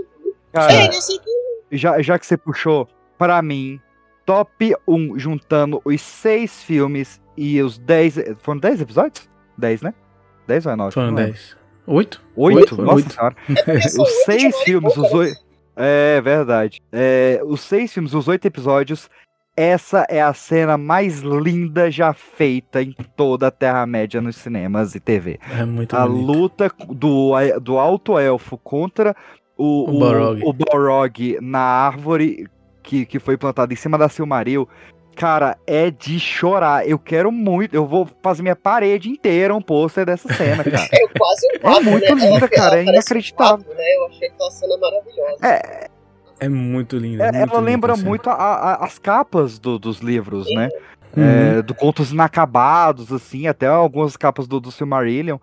Cara, 0.53 0.73
é, 0.73 0.93
sei 0.93 1.19
que 1.19 1.31
já, 1.77 2.01
já 2.03 2.19
que 2.19 2.27
você 2.27 2.37
puxou, 2.37 2.87
pra 3.19 3.43
mim, 3.43 3.81
top 4.25 4.75
1, 4.87 5.19
juntando 5.19 5.81
os 5.85 6.01
seis 6.01 6.63
filmes 6.63 7.21
e 7.37 7.61
os 7.61 7.79
10. 7.79 8.37
Foram 8.39 8.61
10 8.61 8.81
episódios? 8.83 9.29
10, 9.59 9.83
né? 9.83 9.95
10 10.47 10.67
ou 10.67 10.73
é 10.73 10.77
9? 10.77 10.95
Foram 10.95 11.15
10. 11.15 11.57
Oito? 11.87 12.23
8? 12.37 12.57
Oito, 12.59 12.83
Nossa 12.83 12.95
oito. 12.97 13.13
senhora. 13.13 13.37
são 13.89 14.05
os 14.05 14.11
seis 14.25 14.57
filmes, 14.61 14.97
os 14.97 15.13
oito. 15.13 15.41
É 15.75 16.21
verdade. 16.21 16.81
É, 16.93 17.41
os 17.45 17.61
seis 17.63 17.93
filmes, 17.93 18.13
os 18.15 18.29
oito 18.29 18.47
episódios. 18.47 19.09
Essa 19.57 20.07
é 20.09 20.23
a 20.23 20.33
cena 20.33 20.79
mais 20.79 21.19
linda 21.21 21.91
já 21.91 22.13
feita 22.13 22.81
em 22.81 22.93
toda 23.17 23.49
a 23.49 23.51
Terra-média 23.51 24.21
nos 24.21 24.37
cinemas 24.37 24.95
e 24.95 25.01
TV. 25.01 25.41
É 25.51 25.65
muito 25.65 25.97
A 25.97 26.07
bonito. 26.07 26.27
luta 26.27 26.71
do, 26.89 27.33
do 27.61 27.77
alto 27.77 28.17
elfo 28.19 28.57
contra 28.59 29.17
o, 29.57 29.91
O 29.91 29.97
o, 29.97 29.99
Balrog. 29.99 30.43
o 30.45 30.53
Balrog 30.53 31.39
na 31.43 31.59
árvore 31.59 32.47
que, 32.89 33.05
que 33.05 33.19
foi 33.19 33.37
plantada 33.37 33.71
em 33.73 33.77
cima 33.77 33.99
da 33.99 34.09
Silmaril. 34.09 34.67
Cara, 35.15 35.59
é 35.67 35.91
de 35.91 36.19
chorar. 36.19 36.89
Eu 36.89 36.99
quero 36.99 37.31
muito. 37.31 37.75
Eu 37.75 37.87
vou 37.87 38.09
fazer 38.23 38.41
minha 38.43 38.57
parede 38.57 39.11
inteira 39.11 39.55
um 39.55 39.61
pôster 39.61 40.07
dessa 40.07 40.33
cena, 40.33 40.65
cara. 40.65 40.89
É 40.93 41.09
quase 41.19 41.47
um 41.55 41.59
quadro, 41.61 41.91
muito 41.91 42.15
né? 42.15 42.23
linda, 42.25 42.37
Ela- 42.37 42.49
cara, 42.49 42.75
ela 42.77 42.81
é 42.81 42.85
parece 42.85 42.89
um 42.89 42.93
inacreditável. 42.93 43.65
quadro, 43.65 43.75
né? 43.75 43.95
Eu 43.97 44.07
achei 44.07 44.29
aquela 44.29 44.51
cena 44.53 44.77
maravilhosa. 44.79 45.47
É, 45.47 45.89
É 46.41 46.49
muito 46.49 46.97
lindo. 46.97 47.23
É, 47.23 47.33
muito 47.33 47.53
ela 47.53 47.61
lembra 47.61 47.93
essa 47.95 48.03
muito 48.05 48.31
a- 48.31 48.35
a- 48.35 48.85
as 48.85 48.99
capas 48.99 49.59
do- 49.59 49.79
dos 49.79 49.99
livros, 49.99 50.47
né? 50.55 50.69
Uhum. 51.17 51.59
É, 51.59 51.63
do 51.63 51.75
Contos 51.75 52.13
Inacabados, 52.13 53.13
assim, 53.13 53.49
até 53.49 53.67
algumas 53.67 54.17
capas 54.17 54.47
do, 54.47 54.61
do 54.61 54.71
Silmarillion. 54.71 55.39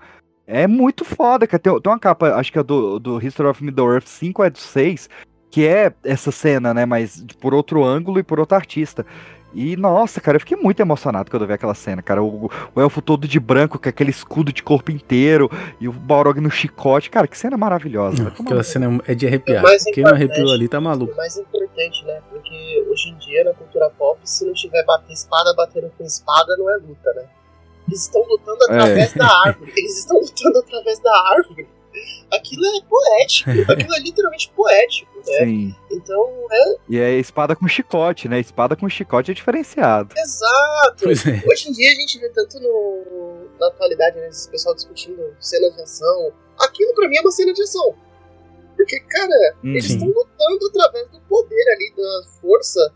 É 0.48 0.68
muito 0.68 1.04
foda, 1.04 1.46
cara. 1.46 1.60
Tem, 1.60 1.82
tem 1.82 1.92
uma 1.92 2.00
capa, 2.00 2.36
acho 2.36 2.52
que 2.52 2.60
é 2.60 2.64
do, 2.64 2.98
do 2.98 3.20
History 3.24 3.50
of 3.50 3.62
Middle-earth 3.64 4.08
5 4.08 4.42
é 4.44 4.50
do 4.50 4.58
6, 4.60 5.10
que 5.52 5.66
é 5.66 5.94
essa 6.04 6.32
cena, 6.32 6.74
né? 6.74 6.86
Mas 6.86 7.24
por 7.40 7.54
outro 7.54 7.84
ângulo 7.84 8.20
e 8.20 8.24
por 8.24 8.40
outro 8.40 8.56
artista. 8.56 9.06
E, 9.58 9.78
nossa, 9.78 10.20
cara, 10.20 10.36
eu 10.36 10.40
fiquei 10.42 10.58
muito 10.58 10.82
emocionado 10.82 11.32
quando 11.32 11.44
eu 11.44 11.48
vi 11.48 11.54
aquela 11.54 11.74
cena, 11.74 12.02
cara. 12.02 12.22
O, 12.22 12.52
o 12.76 12.82
elfo 12.82 13.02
todo 13.02 13.26
de 13.26 13.40
branco, 13.40 13.80
com 13.80 13.88
aquele 13.88 14.10
escudo 14.12 14.52
de 14.52 14.62
corpo 14.62 14.92
inteiro, 14.92 15.50
e 15.80 15.88
o 15.88 15.94
Balrog 15.94 16.42
no 16.42 16.52
chicote. 16.52 17.10
Cara, 17.10 17.26
que 17.26 17.38
cena 17.38 17.56
maravilhosa. 17.56 18.22
Não, 18.22 18.32
aquela 18.32 18.56
no- 18.58 18.64
cena 18.66 19.02
é 19.08 19.16
de 19.16 19.26
arrepiar. 19.26 19.64
Mas 19.64 19.86
Quem 19.86 20.04
não 20.04 20.10
importante. 20.12 20.30
arrepiou 20.34 20.54
ali 20.54 20.68
tá 20.68 20.82
maluco. 20.82 21.14
O 21.14 21.16
mais 21.16 21.38
importante, 21.38 22.04
né? 22.04 22.22
Porque 22.30 22.86
hoje 22.92 23.10
em 23.12 23.16
dia, 23.18 23.46
na 23.46 23.54
cultura 23.54 23.90
pop, 23.98 24.20
se 24.26 24.46
não 24.46 24.52
tiver 24.54 24.84
bater 24.84 25.14
espada, 25.14 25.54
batendo 25.56 25.90
com 25.98 26.04
espada, 26.04 26.58
não 26.58 26.70
é 26.70 26.76
luta, 26.76 27.14
né? 27.14 27.24
Eles 27.88 28.02
estão 28.02 28.22
lutando 28.28 28.58
através 28.66 29.14
da 29.14 29.26
árvore. 29.46 29.72
Eles 29.78 30.00
estão 30.00 30.20
lutando 30.20 30.58
através 30.60 31.00
da 31.00 31.30
árvore. 31.30 31.66
Aquilo 32.34 32.66
é 32.66 32.82
poético. 32.90 33.50
Aquilo 33.72 33.96
é 33.96 34.00
literalmente 34.00 34.52
poético, 34.54 35.15
né? 35.26 35.46
Sim. 35.46 35.76
Então, 35.92 36.48
é 36.52 36.76
E 36.90 36.98
é 37.00 37.12
espada 37.20 37.56
com 37.56 37.68
chicote, 37.68 38.28
né? 38.28 38.40
Espada 38.40 38.76
com 38.76 38.88
chicote 38.90 39.32
é 39.32 39.34
diferenciado. 39.34 40.14
exato. 40.18 41.04
Pois 41.04 41.26
é. 41.26 41.42
Hoje 41.48 41.70
em 41.70 41.72
dia 41.72 41.92
a 41.92 41.96
gente 41.96 42.20
vê 42.20 42.30
tanto 42.30 42.60
no, 42.60 43.48
na 43.60 43.68
atualidade, 43.68 44.18
né, 44.20 44.28
esse 44.30 44.50
pessoal 44.50 44.76
discutindo 44.76 45.36
cenas 45.40 45.76
de 45.76 45.82
ação. 45.82 46.32
Aquilo 46.60 46.94
pra 46.94 47.08
mim 47.08 47.18
é 47.18 47.22
uma 47.22 47.32
cena 47.32 47.54
de 47.54 47.62
ação. 47.62 47.96
Porque, 48.76 49.00
cara, 49.00 49.56
Hum, 49.64 49.72
eles 49.72 49.86
estão 49.86 50.08
lutando 50.08 50.68
através 50.68 51.10
do 51.10 51.20
poder 51.22 51.66
ali, 51.74 51.94
da 51.96 52.30
força. 52.42 52.94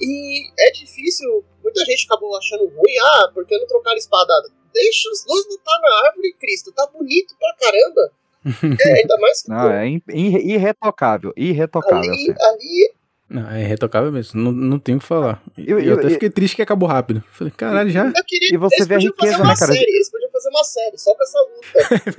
E 0.00 0.48
é 0.58 0.70
difícil. 0.72 1.44
Muita 1.62 1.84
gente 1.84 2.04
acabou 2.06 2.36
achando 2.36 2.66
ruim, 2.68 2.96
ah, 3.02 3.30
porque 3.34 3.58
não 3.58 3.66
trocaram 3.66 3.96
espada? 3.96 4.32
Deixa 4.72 5.08
os 5.10 5.24
dois 5.24 5.46
lutar 5.48 5.80
na 5.80 6.08
árvore, 6.08 6.32
Cristo. 6.34 6.70
Tá 6.70 6.86
bonito 6.86 7.34
pra 7.38 7.54
caramba. 7.58 8.12
É, 8.80 8.92
ainda 9.00 9.16
mais 9.18 9.42
que 9.42 9.50
Não, 9.50 9.60
pô, 9.62 9.68
é 9.70 9.88
irretocável. 10.14 11.32
Irretocável. 11.36 11.98
ali, 11.98 12.30
assim. 12.30 12.34
ali 12.42 12.92
Não, 13.28 13.50
é 13.50 13.64
retocável 13.64 14.12
mesmo, 14.12 14.40
não, 14.40 14.52
não 14.52 14.78
tenho 14.78 14.98
o 14.98 15.00
que 15.00 15.06
falar. 15.06 15.42
Eu- 15.58 15.80
Eu, 15.80 15.80
eu- 15.80 15.94
até 15.94 16.06
eu- 16.06 16.10
fiquei 16.10 16.30
triste 16.30 16.54
que 16.54 16.62
acabou 16.62 16.88
rápido. 16.88 17.24
Falei, 17.32 17.52
caralho, 17.56 17.90
já? 17.90 18.06
Eu 18.06 18.24
queria 18.24 18.54
E 18.54 18.56
você 18.56 18.84
vê 18.84 18.94
a 18.94 18.98
riqueza, 18.98 19.32
fazer 19.32 19.42
uma 19.42 19.52
né, 19.52 19.58
cara? 19.58 19.72
série, 19.72 19.90
eles 19.90 20.10
podiam 20.10 20.30
fazer 20.30 20.48
uma 20.50 20.64
série 20.64 20.98
só 20.98 21.14
com 21.14 21.22
essa 21.24 21.38
luta. 21.40 21.56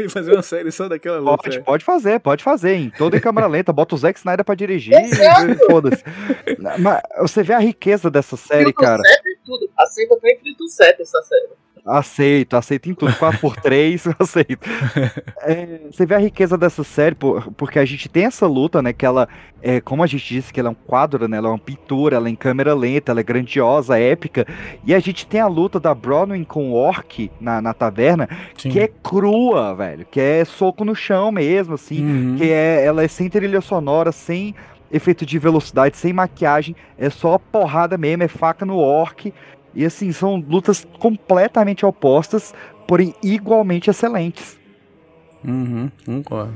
Fazer 0.09 0.33
uma 0.33 0.41
série 0.41 0.71
só 0.71 0.89
daquela 0.89 1.19
luta. 1.19 1.43
Pode, 1.43 1.57
é. 1.57 1.61
pode 1.61 1.85
fazer, 1.85 2.19
pode 2.19 2.43
fazer. 2.43 2.73
Em 2.75 2.89
toda 2.89 3.15
em 3.15 3.21
câmera 3.21 3.47
lenta, 3.47 3.71
bota 3.71 3.95
o 3.95 3.97
Zack 3.97 4.19
Snyder 4.19 4.43
pra 4.43 4.53
dirigir 4.55 4.93
foda-se. 5.69 6.03
Mas 6.79 7.01
você 7.21 7.41
vê 7.43 7.53
a 7.53 7.59
riqueza 7.59 8.09
dessa 8.11 8.35
série, 8.35 8.65
Frito 8.65 8.81
cara. 8.81 9.01
E 9.25 9.37
tudo. 9.45 9.69
Aceita 9.77 10.13
até 10.15 10.31
em 10.33 10.39
Frito 10.39 10.67
Set 10.67 10.99
essa 11.01 11.21
série. 11.23 11.47
Aceito, 11.87 12.57
aceito 12.57 12.89
em 12.89 12.93
tudo. 12.93 13.13
4x3, 13.13 14.13
aceito. 14.19 14.67
É, 15.41 15.79
você 15.91 16.05
vê 16.05 16.15
a 16.15 16.19
riqueza 16.19 16.57
dessa 16.57 16.83
série, 16.83 17.15
por- 17.15 17.51
porque 17.53 17.79
a 17.79 17.85
gente 17.85 18.09
tem 18.09 18.25
essa 18.25 18.45
luta, 18.45 18.81
né? 18.81 18.91
Que 18.91 19.05
ela, 19.05 19.27
é, 19.61 19.79
como 19.79 20.03
a 20.03 20.07
gente 20.07 20.27
disse, 20.33 20.51
que 20.51 20.59
ela 20.59 20.69
é 20.69 20.71
um 20.71 20.75
quadro, 20.75 21.27
né? 21.27 21.37
Ela 21.37 21.47
é 21.47 21.51
uma 21.51 21.57
pintura, 21.59 22.17
ela 22.17 22.27
é 22.27 22.31
em 22.31 22.35
câmera 22.35 22.73
lenta, 22.73 23.11
ela 23.11 23.21
é 23.21 23.23
grandiosa, 23.23 23.97
épica. 23.97 24.45
E 24.85 24.93
a 24.93 24.99
gente 24.99 25.25
tem 25.25 25.39
a 25.39 25.47
luta 25.47 25.79
da 25.79 25.95
Bronwyn 25.95 26.43
com 26.43 26.71
o 26.71 26.73
Orc 26.73 27.31
na, 27.39 27.61
na 27.61 27.73
taverna, 27.73 28.27
Sim. 28.57 28.69
que 28.69 28.79
é 28.79 28.87
crua, 28.87 29.73
velho. 29.73 30.05
Que 30.09 30.19
é 30.19 30.43
soco 30.45 30.83
no 30.83 30.93
chão 30.95 31.31
mesmo, 31.31 31.75
assim. 31.75 32.03
Uhum. 32.05 32.35
Que 32.37 32.51
é, 32.51 32.83
ela 32.85 33.03
é 33.03 33.07
sem 33.07 33.29
trilha 33.29 33.61
sonora, 33.61 34.11
sem 34.11 34.53
efeito 34.91 35.25
de 35.25 35.37
velocidade, 35.37 35.97
sem 35.97 36.13
maquiagem, 36.13 36.73
é 36.97 37.09
só 37.09 37.37
porrada 37.37 37.97
mesmo, 37.97 38.23
é 38.23 38.27
faca 38.29 38.65
no 38.65 38.77
orc. 38.77 39.33
E 39.77 39.85
assim, 39.85 40.11
são 40.11 40.37
lutas 40.37 40.87
completamente 40.97 41.85
opostas, 41.85 42.51
porém 42.87 43.13
igualmente 43.21 43.91
excelentes. 43.91 44.57
Uhum, 45.45 45.91
concordo. 46.03 46.51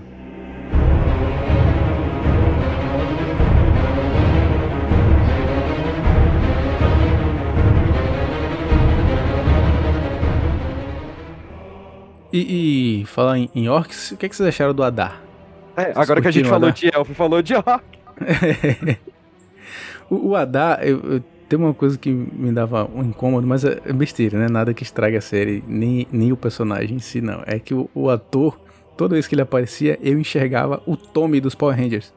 E, 12.33 13.01
e 13.01 13.05
falar 13.05 13.37
em, 13.37 13.49
em 13.53 13.69
orcs, 13.69 14.11
o 14.11 14.17
que, 14.17 14.25
é 14.25 14.29
que 14.29 14.35
vocês 14.35 14.49
acharam 14.49 14.73
do 14.73 14.81
Adar? 14.83 15.21
É, 15.77 15.91
agora 15.95 16.21
que 16.21 16.27
a 16.27 16.31
gente 16.31 16.49
falou 16.49 16.69
Adar? 16.69 16.73
de 16.73 16.95
elfo, 16.95 17.13
falou 17.13 17.41
de 17.41 17.53
orc. 17.53 17.83
o, 20.09 20.29
o 20.29 20.35
Adar, 20.35 20.79
eu, 20.81 20.99
eu- 21.03 21.23
tem 21.51 21.59
uma 21.59 21.73
coisa 21.73 21.97
que 21.97 22.09
me 22.09 22.49
dava 22.49 22.89
um 22.95 23.03
incômodo, 23.03 23.45
mas 23.45 23.65
é 23.65 23.77
é 23.85 23.91
besteira, 23.91 24.39
né? 24.39 24.47
Nada 24.47 24.73
que 24.73 24.83
estrague 24.83 25.17
a 25.17 25.21
série, 25.21 25.61
nem, 25.67 26.07
nem 26.09 26.31
o 26.31 26.37
personagem 26.37 26.95
em 26.95 26.99
si, 26.99 27.19
não. 27.19 27.43
É 27.45 27.59
que 27.59 27.73
o, 27.73 27.89
o 27.93 28.09
ator, 28.09 28.57
toda 28.95 29.15
vez 29.15 29.27
que 29.27 29.35
ele 29.35 29.41
aparecia, 29.41 29.99
eu 30.01 30.17
enxergava 30.17 30.81
o 30.85 30.95
Tommy 30.95 31.41
dos 31.41 31.53
Power 31.53 31.77
Rangers. 31.77 32.13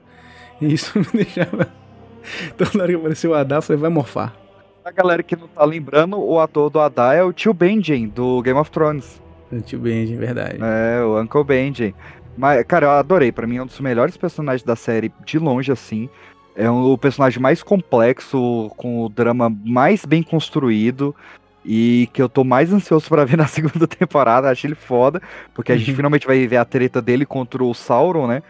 E 0.61 0.73
isso 0.73 0.97
me 1.13 1.25
deixava. 1.25 1.67
Toda 2.57 2.85
hora 2.85 2.93
que 2.93 2.97
apareceu 2.97 3.33
o 3.33 3.35
Adar, 3.35 3.59
eu 3.59 3.63
falei, 3.63 3.83
vai 3.83 3.91
morfar. 3.91 4.37
A 4.85 4.93
galera 4.93 5.23
que 5.23 5.35
não 5.35 5.49
tá 5.49 5.65
lembrando, 5.65 6.17
o 6.17 6.39
ator 6.39 6.71
do 6.71 6.79
Adar 6.79 7.17
é 7.17 7.23
o 7.25 7.33
tio 7.33 7.53
Benjen, 7.53 8.07
do 8.07 8.41
Game 8.41 8.59
of 8.59 8.71
Thrones. 8.71 9.21
O 9.51 9.61
Tio 9.61 9.81
Benji, 9.81 10.15
verdade. 10.15 10.59
É, 10.63 11.03
o 11.03 11.21
Uncle 11.21 11.43
Benjen. 11.43 11.93
Mas, 12.37 12.65
cara, 12.65 12.87
eu 12.87 12.91
adorei. 12.91 13.33
Pra 13.33 13.47
mim 13.47 13.57
é 13.57 13.63
um 13.63 13.67
dos 13.67 13.81
melhores 13.81 14.17
personagens 14.17 14.63
da 14.63 14.77
série, 14.77 15.13
de 15.25 15.39
longe, 15.39 15.73
assim. 15.73 16.09
É 16.57 16.71
um, 16.71 16.93
o 16.93 16.99
personagem 16.99 17.41
mais 17.41 17.63
complexo, 17.63 18.71
com 18.77 19.05
o 19.05 19.09
drama 19.09 19.53
mais 19.65 20.05
bem 20.05 20.23
construído. 20.23 21.15
E 21.67 22.11
que 22.13 22.21
eu 22.21 22.29
tô 22.29 22.45
mais 22.45 22.73
ansioso 22.73 23.09
pra 23.09 23.25
ver 23.25 23.37
na 23.39 23.47
segunda 23.47 23.87
temporada. 23.89 24.51
Acho 24.51 24.67
ele 24.67 24.75
foda. 24.75 25.21
Porque 25.55 25.73
a 25.73 25.77
gente 25.77 25.91
Uhum. 25.91 25.97
finalmente 25.97 26.27
vai 26.27 26.47
ver 26.47 26.59
a 26.59 26.65
treta 26.65 27.01
dele 27.01 27.25
contra 27.25 27.65
o 27.65 27.73
Sauron, 27.75 28.27
né? 28.27 28.43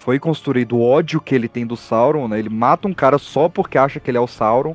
Foi 0.00 0.18
construído 0.18 0.76
o 0.76 0.82
ódio 0.82 1.20
que 1.20 1.34
ele 1.34 1.48
tem 1.48 1.66
do 1.66 1.76
Sauron, 1.76 2.28
né? 2.28 2.38
Ele 2.38 2.48
mata 2.48 2.86
um 2.88 2.92
cara 2.94 3.18
só 3.18 3.48
porque 3.48 3.78
acha 3.78 3.98
que 4.00 4.10
ele 4.10 4.18
é 4.18 4.20
o 4.20 4.26
Sauron. 4.26 4.74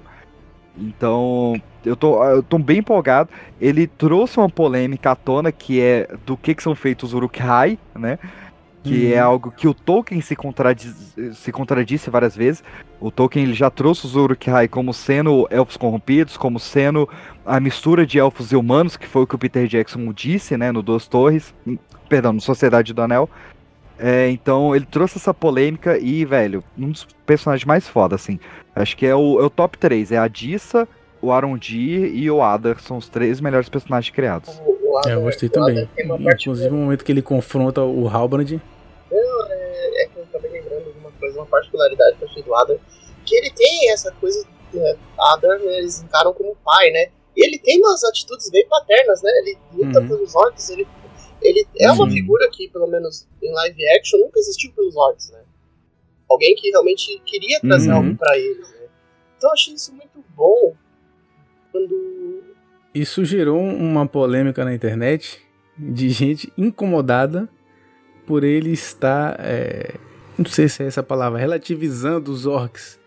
Então, 0.77 1.61
eu 1.85 1.95
tô, 1.95 2.23
eu 2.25 2.41
tô 2.41 2.57
bem 2.57 2.79
empolgado. 2.79 3.29
Ele 3.59 3.87
trouxe 3.87 4.37
uma 4.39 4.49
polêmica 4.49 5.11
à 5.11 5.15
tona 5.15 5.51
que 5.51 5.81
é 5.81 6.07
do 6.25 6.37
que, 6.37 6.55
que 6.55 6.63
são 6.63 6.73
feitos 6.75 7.09
os 7.09 7.13
Uruk-hai, 7.13 7.77
né? 7.95 8.17
Que 8.83 9.05
Uhum. 9.05 9.11
é 9.13 9.19
algo 9.19 9.51
que 9.51 9.67
o 9.67 9.73
Tolkien 9.75 10.21
se, 10.21 10.35
contradiz, 10.35 11.15
se 11.33 11.51
contradisse 11.51 12.09
várias 12.09 12.35
vezes. 12.35 12.63
O 12.99 13.11
Tolkien 13.11 13.45
ele 13.45 13.53
já 13.53 13.69
trouxe 13.69 14.05
os 14.07 14.15
Uruk-hai 14.15 14.67
como 14.67 14.91
sendo 14.93 15.47
elfos 15.51 15.77
corrompidos, 15.77 16.35
como 16.35 16.59
sendo 16.59 17.07
a 17.45 17.59
mistura 17.59 18.05
de 18.07 18.17
elfos 18.17 18.51
e 18.51 18.55
humanos, 18.55 18.97
que 18.97 19.07
foi 19.07 19.21
o 19.23 19.27
que 19.27 19.35
o 19.35 19.37
Peter 19.37 19.67
Jackson 19.67 20.11
disse, 20.11 20.57
né? 20.57 20.71
No 20.71 20.81
Duas 20.81 21.07
Torres. 21.07 21.53
hum, 21.67 21.77
Perdão, 22.09 22.33
no 22.33 22.41
Sociedade 22.41 22.91
do 22.93 23.01
Anel. 23.01 23.29
É, 23.99 24.29
então 24.31 24.75
ele 24.75 24.85
trouxe 24.85 25.19
essa 25.19 25.31
polêmica 25.33 25.97
e, 25.99 26.25
velho, 26.25 26.63
um 26.75 26.89
dos 26.89 27.07
personagens 27.25 27.65
mais 27.65 27.87
foda, 27.87 28.15
assim. 28.15 28.39
Acho 28.75 28.97
que 28.97 29.05
é 29.05 29.15
o, 29.15 29.39
é 29.39 29.43
o 29.45 29.49
top 29.49 29.77
3. 29.77 30.11
É 30.11 30.17
a 30.17 30.27
Dissa, 30.27 30.87
o 31.21 31.31
Arondir 31.31 32.05
e 32.15 32.29
o 32.29 32.41
Adar. 32.41 32.79
São 32.81 32.97
os 32.97 33.07
três 33.07 33.39
melhores 33.39 33.69
personagens 33.69 34.13
criados. 34.13 34.49
O, 34.65 34.91
o 34.91 35.07
É, 35.07 35.13
eu 35.13 35.21
gostei 35.21 35.49
o 35.49 35.51
também. 35.51 35.87
Uma 36.05 36.33
Inclusive, 36.33 36.69
no 36.69 36.77
momento 36.77 37.05
que 37.05 37.11
ele 37.11 37.21
confronta 37.21 37.81
o 37.81 38.07
Halbrand. 38.07 38.59
é 39.11 40.07
que 40.07 40.17
eu 40.17 40.23
acabei 40.23 40.51
lembrando 40.51 40.91
de 40.91 40.99
uma 40.99 41.11
coisa, 41.11 41.37
uma 41.37 41.45
particularidade 41.45 42.17
que 42.17 42.23
eu 42.23 42.27
achei 42.27 42.43
do 42.43 42.55
Adam, 42.55 42.79
que 43.25 43.35
ele 43.35 43.51
tem 43.51 43.91
essa 43.91 44.11
coisa, 44.13 44.45
é, 44.75 44.95
né, 45.41 45.77
eles 45.77 46.01
encaram 46.01 46.33
como 46.33 46.55
pai, 46.63 46.91
né? 46.91 47.11
E 47.35 47.45
ele 47.45 47.57
tem 47.59 47.79
umas 47.79 48.03
atitudes 48.03 48.49
bem 48.49 48.67
paternas, 48.67 49.21
né? 49.21 49.31
Ele 49.39 49.57
luta 49.73 50.01
Uhum. 50.01 50.07
pelos 50.07 50.35
orcs, 50.35 50.69
ele, 50.69 50.87
ele 51.41 51.67
é 51.79 51.91
uma 51.91 52.07
Sim. 52.07 52.13
figura 52.13 52.49
que, 52.51 52.69
pelo 52.69 52.87
menos 52.87 53.27
em 53.41 53.51
live 53.53 53.89
action, 53.89 54.19
nunca 54.19 54.39
existiu 54.39 54.71
pelos 54.73 54.95
orcs, 54.95 55.29
né? 55.31 55.39
Alguém 56.29 56.55
que 56.55 56.69
realmente 56.69 57.21
queria 57.25 57.59
trazer 57.61 57.91
Uhum. 57.91 57.97
algo 57.97 58.17
pra 58.17 58.37
eles, 58.37 58.69
né? 58.71 58.87
Então 59.37 59.49
eu 59.49 59.53
achei 59.53 59.73
isso 59.73 59.93
muito 59.93 60.23
bom 60.29 60.75
quando 61.71 62.43
Isso 62.93 63.23
gerou 63.25 63.59
uma 63.61 64.05
polêmica 64.05 64.63
na 64.65 64.73
internet 64.73 65.39
de 65.77 66.09
gente 66.09 66.51
incomodada 66.57 67.49
por 68.25 68.43
ele 68.43 68.71
estar, 68.71 69.35
é, 69.39 69.95
não 70.37 70.45
sei 70.45 70.67
se 70.69 70.83
é 70.83 70.87
essa 70.87 71.01
palavra, 71.01 71.39
relativizando 71.39 72.31
os 72.31 72.45
orcs. 72.45 72.99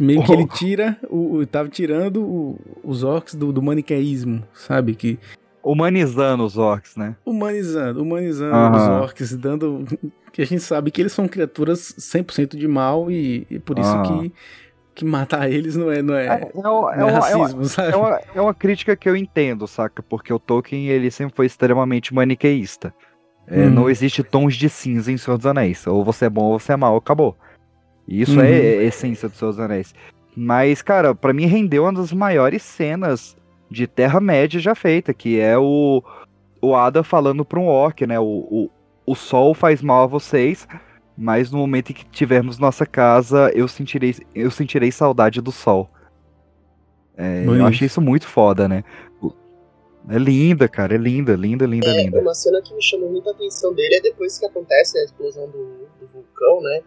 Meio 0.00 0.22
que 0.24 0.32
ele 0.32 0.46
tira, 0.46 0.98
o, 1.10 1.44
tava 1.46 1.68
tirando 1.68 2.22
o- 2.24 2.58
os 2.82 3.02
orcs 3.04 3.34
do, 3.34 3.52
do 3.52 3.60
maniqueísmo, 3.62 4.42
sabe? 4.54 4.94
Que 4.94 5.18
Humanizando 5.62 6.44
os 6.44 6.56
orcs, 6.56 6.96
né? 6.96 7.16
humanizando, 7.26 8.00
humanizando 8.00 8.54
Aham. 8.56 8.76
os 8.76 8.88
orcs, 8.88 9.36
dando 9.36 9.84
que 10.32 10.40
a 10.40 10.46
gente 10.46 10.62
sabe 10.62 10.90
que 10.92 11.02
eles 11.02 11.12
são 11.12 11.26
criaturas 11.26 11.94
100% 11.98 12.56
de 12.56 12.68
mal 12.68 13.10
e, 13.10 13.46
e 13.50 13.58
por 13.58 13.76
isso 13.78 13.96
Aham. 13.96 14.02
que, 14.02 14.32
que 14.96 15.04
matar 15.04 15.48
eles 15.50 15.76
não 15.76 15.90
é, 15.92 16.02
não 16.02 16.14
é, 16.14 16.26
É, 16.26 16.28
é, 16.28 16.32
é 16.32 16.40
é 16.54 17.00
é 17.00 17.04
uma- 17.04 17.10
racismo, 17.12 17.64
sabe? 17.66 17.92
é 17.92 17.96
uma, 17.96 18.20
é 18.36 18.40
uma 18.40 18.54
crítica 18.54 18.96
que 18.96 19.08
eu 19.08 19.14
entendo, 19.14 19.66
saca? 19.68 20.02
Porque 20.02 20.32
o 20.32 20.38
Tolkien 20.40 20.88
ele 20.88 21.10
sempre 21.10 21.36
foi 21.36 21.46
extremamente 21.46 22.12
maniqueísta. 22.14 22.92
É, 23.48 23.60
Uhum. 23.64 23.70
Não 23.70 23.90
existe 23.90 24.24
tons 24.24 24.56
de 24.56 24.68
cinza 24.68 25.12
em 25.12 25.16
Senhor 25.16 25.36
dos 25.36 25.46
Anéis. 25.46 25.86
Ou 25.86 26.02
você 26.04 26.24
é 26.24 26.30
bom 26.30 26.46
ou 26.46 26.58
você 26.58 26.72
é 26.72 26.76
mal, 26.76 26.96
acabou. 26.96 27.36
E 28.08 28.20
Isso 28.22 28.38
Uhum. 28.40 28.44
é 28.44 28.48
a 28.78 28.82
essência 28.82 29.28
do 29.28 29.36
Senhor 29.36 29.52
dos 29.52 29.60
Anéis. 29.60 29.94
Mas, 30.36 30.82
cara, 30.82 31.14
pra 31.14 31.32
mim 31.32 31.46
rendeu 31.46 31.84
uma 31.84 31.92
das 31.92 32.12
maiores 32.12 32.62
cenas 32.62 33.36
de 33.70 33.86
Terra-média 33.86 34.58
já 34.60 34.74
feita, 34.74 35.14
que 35.14 35.38
é 35.40 35.56
o, 35.56 36.02
o 36.60 36.74
Ada 36.74 37.02
falando 37.04 37.44
pra 37.44 37.60
um 37.60 37.66
orc, 37.68 38.04
né? 38.06 38.18
O, 38.18 38.24
o, 38.24 38.70
o 39.06 39.14
sol 39.14 39.54
faz 39.54 39.80
mal 39.80 40.02
a 40.04 40.06
vocês, 40.06 40.66
mas 41.16 41.50
no 41.50 41.58
momento 41.58 41.90
em 41.90 41.94
que 41.94 42.04
tivermos 42.06 42.58
nossa 42.58 42.84
casa, 42.84 43.50
eu 43.54 43.66
sentirei, 43.68 44.14
eu 44.34 44.50
sentirei 44.50 44.90
saudade 44.92 45.40
do 45.40 45.50
sol. 45.52 45.88
É, 47.16 47.44
eu 47.46 47.64
achei 47.64 47.86
isso 47.86 48.00
muito 48.00 48.26
foda, 48.26 48.68
né? 48.68 48.84
É 50.08 50.18
linda, 50.18 50.68
cara, 50.68 50.94
é 50.94 50.98
linda, 50.98 51.34
linda, 51.34 51.66
linda, 51.66 51.88
É, 51.88 52.04
linda. 52.04 52.20
uma 52.20 52.34
cena 52.34 52.62
que 52.62 52.72
me 52.72 52.80
chamou 52.82 53.10
muita 53.10 53.30
atenção 53.32 53.74
dele 53.74 53.96
é 53.96 54.00
depois 54.00 54.38
que 54.38 54.46
acontece 54.46 54.96
a 54.98 55.04
explosão 55.04 55.48
do, 55.48 55.88
do 56.00 56.06
vulcão, 56.12 56.60
né? 56.60 56.82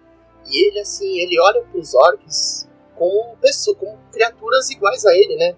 E 0.49 0.67
ele, 0.69 0.80
assim, 0.80 1.17
ele 1.19 1.38
olha 1.41 1.61
pros 1.69 1.93
orcs 1.93 2.69
como 2.95 3.36
pessoas, 3.41 3.75
como 3.77 3.97
criaturas 4.13 4.69
iguais 4.69 5.05
a 5.05 5.13
ele, 5.13 5.36
né? 5.36 5.53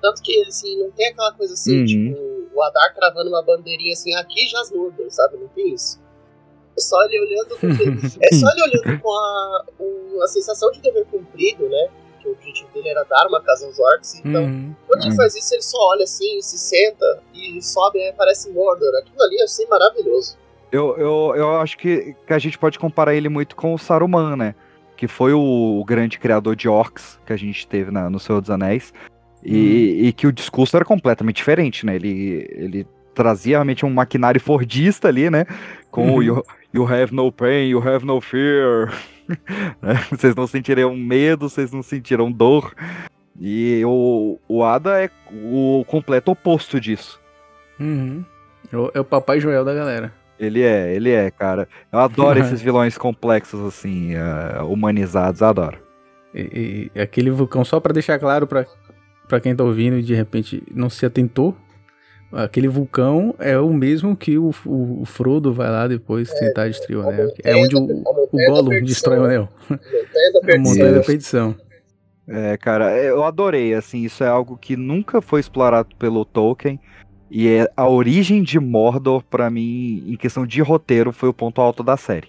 Tanto 0.00 0.22
que, 0.22 0.40
assim, 0.42 0.78
não 0.78 0.90
tem 0.92 1.08
aquela 1.08 1.32
coisa 1.32 1.54
assim, 1.54 1.80
Uhum. 1.80 1.84
tipo, 1.84 2.20
o 2.54 2.62
Adar 2.62 2.94
cravando 2.94 3.28
uma 3.28 3.42
bandeirinha 3.42 3.92
assim, 3.92 4.14
aqui 4.14 4.46
já 4.46 4.60
as 4.60 4.70
Mordor, 4.70 5.10
sabe? 5.10 5.36
Não 5.36 5.48
tem 5.48 5.74
isso. 5.74 6.00
É 6.76 6.80
só 6.80 6.96
ele 7.04 7.20
olhando 7.20 7.56
com, 7.58 7.66
é 8.22 8.32
só 8.34 8.50
ele 8.52 8.62
olhando 8.62 9.00
com 9.00 9.10
a, 9.10 9.64
o- 9.78 10.22
a 10.22 10.28
sensação 10.28 10.70
de 10.72 10.80
dever 10.80 11.04
cumprido, 11.06 11.68
né? 11.68 11.88
Que 12.20 12.28
o 12.28 12.32
objetivo 12.32 12.68
dele 12.72 12.88
era 12.90 13.02
dar 13.04 13.26
uma 13.28 13.40
casa 13.42 13.66
aos 13.66 13.78
orcs, 13.78 14.20
então 14.24 14.44
Uhum. 14.44 14.74
quando 14.86 15.02
ele 15.04 15.12
Hum. 15.12 15.16
faz 15.16 15.34
isso, 15.34 15.54
ele 15.54 15.62
só 15.62 15.78
olha 15.90 16.04
assim, 16.04 16.40
se 16.42 16.58
senta 16.58 17.22
e 17.34 17.60
sobe 17.62 17.98
e 17.98 18.12
parece 18.12 18.50
Mordor. 18.50 18.94
Aquilo 19.00 19.22
ali 19.22 19.36
eu 19.38 19.44
achei 19.44 19.66
maravilhoso. 19.66 20.36
Eu, 20.70 20.96
eu, 20.96 21.32
eu 21.36 21.56
acho 21.56 21.76
que, 21.78 22.14
que 22.26 22.32
a 22.32 22.38
gente 22.38 22.56
pode 22.58 22.78
comparar 22.78 23.14
ele 23.14 23.28
muito 23.28 23.56
com 23.56 23.74
o 23.74 23.78
Saruman, 23.78 24.36
né? 24.36 24.54
Que 24.96 25.08
foi 25.08 25.32
o, 25.32 25.82
grande 25.86 26.18
criador 26.18 26.54
de 26.54 26.68
orcs 26.68 27.18
que 27.26 27.32
a 27.32 27.36
gente 27.36 27.66
teve 27.66 27.90
na- 27.90 28.08
no 28.10 28.20
Senhor 28.20 28.40
dos 28.40 28.50
Anéis. 28.50 28.92
E, 29.42 30.06
e 30.08 30.12
que 30.12 30.26
o 30.26 30.32
discurso 30.32 30.76
era 30.76 30.84
completamente 30.84 31.36
diferente, 31.36 31.86
né? 31.86 31.96
Ele, 31.96 32.46
ele 32.52 32.86
trazia 33.14 33.56
realmente 33.56 33.84
um 33.86 33.90
maquinário 33.90 34.40
fordista 34.40 35.08
ali, 35.08 35.28
né? 35.30 35.44
Com 35.90 36.10
o 36.10 36.14
Uhum. 36.16 36.22
Yo- 36.22 36.44
You 36.72 36.84
have 36.86 37.12
no 37.12 37.32
pain, 37.32 37.68
you 37.70 37.80
have 37.86 38.04
no 38.06 38.20
fear. 38.20 38.92
Né? 39.82 39.94
vocês 40.10 40.34
não 40.34 40.46
sentirão 40.46 40.96
medo, 40.96 41.48
vocês 41.48 41.70
não 41.72 41.82
sentirão 41.82 42.30
dor. 42.32 42.72
E 43.40 43.80
o, 43.84 44.38
o 44.48 44.64
Ada 44.64 45.04
é 45.04 45.10
o 45.32 45.84
completo 45.86 46.32
oposto 46.32 46.80
disso. 46.80 47.20
Uhum. 47.78 48.24
É 48.72 48.76
o- 48.76 48.90
É 48.94 49.02
Papai 49.04 49.40
Joel 49.40 49.64
da 49.64 49.72
galera. 49.74 50.12
Ele 50.38 50.62
é, 50.62 50.94
ele 50.94 51.10
é, 51.10 51.30
cara. 51.30 51.68
Eu 51.92 51.98
adoro 51.98 52.38
esses 52.40 52.60
vilões 52.62 52.96
complexos, 52.98 53.60
assim, 53.66 54.14
eh, 54.14 54.62
humanizados, 54.62 55.42
adoro. 55.42 55.78
E, 56.34 56.90
e 56.94 57.00
aquele 57.00 57.30
vulcão, 57.30 57.64
só 57.64 57.78
pra 57.78 57.92
deixar 57.92 58.18
claro 58.18 58.46
pra 58.46 59.40
quem 59.40 59.54
tá 59.54 59.62
ouvindo 59.62 59.98
e 59.98 60.02
de 60.02 60.14
repente 60.14 60.62
não 60.74 60.88
se 60.88 61.04
atentou, 61.04 61.56
aquele 62.32 62.68
vulcão 62.68 63.34
é 63.38 63.58
o 63.58 63.72
mesmo 63.72 64.16
que 64.16 64.38
o, 64.38 64.52
o, 64.64 65.02
o 65.02 65.04
Frodo 65.04 65.52
vai 65.52 65.70
lá 65.70 65.86
depois 65.86 66.30
tentar 66.32 66.68
destruir 66.68 66.96
o 66.98 67.08
anel. 67.08 67.32
É 67.42 67.56
onde 67.56 67.76
o, 67.76 67.80
o 67.80 68.38
Gollum 68.48 68.82
destrói 68.82 69.18
o 69.18 69.24
anel. 69.24 69.48
A 69.68 70.58
montanha 70.58 70.92
da 70.92 71.00
perdição. 71.04 71.54
É, 72.28 72.56
cara, 72.56 72.96
eu 72.96 73.24
adorei, 73.24 73.74
assim, 73.74 74.04
isso 74.04 74.22
é 74.22 74.28
algo 74.28 74.56
que 74.56 74.76
nunca 74.76 75.20
foi 75.20 75.40
explorado 75.40 75.88
pelo 75.96 76.24
Tolkien. 76.24 76.78
E 77.30 77.48
é 77.48 77.70
a 77.76 77.88
origem 77.88 78.42
de 78.42 78.58
Mordor, 78.58 79.22
pra 79.22 79.50
mim, 79.50 80.04
em 80.06 80.16
questão 80.16 80.46
de 80.46 80.60
roteiro, 80.60 81.12
foi 81.12 81.28
o 81.28 81.34
ponto 81.34 81.60
alto 81.60 81.82
da 81.82 81.96
série. 81.96 82.28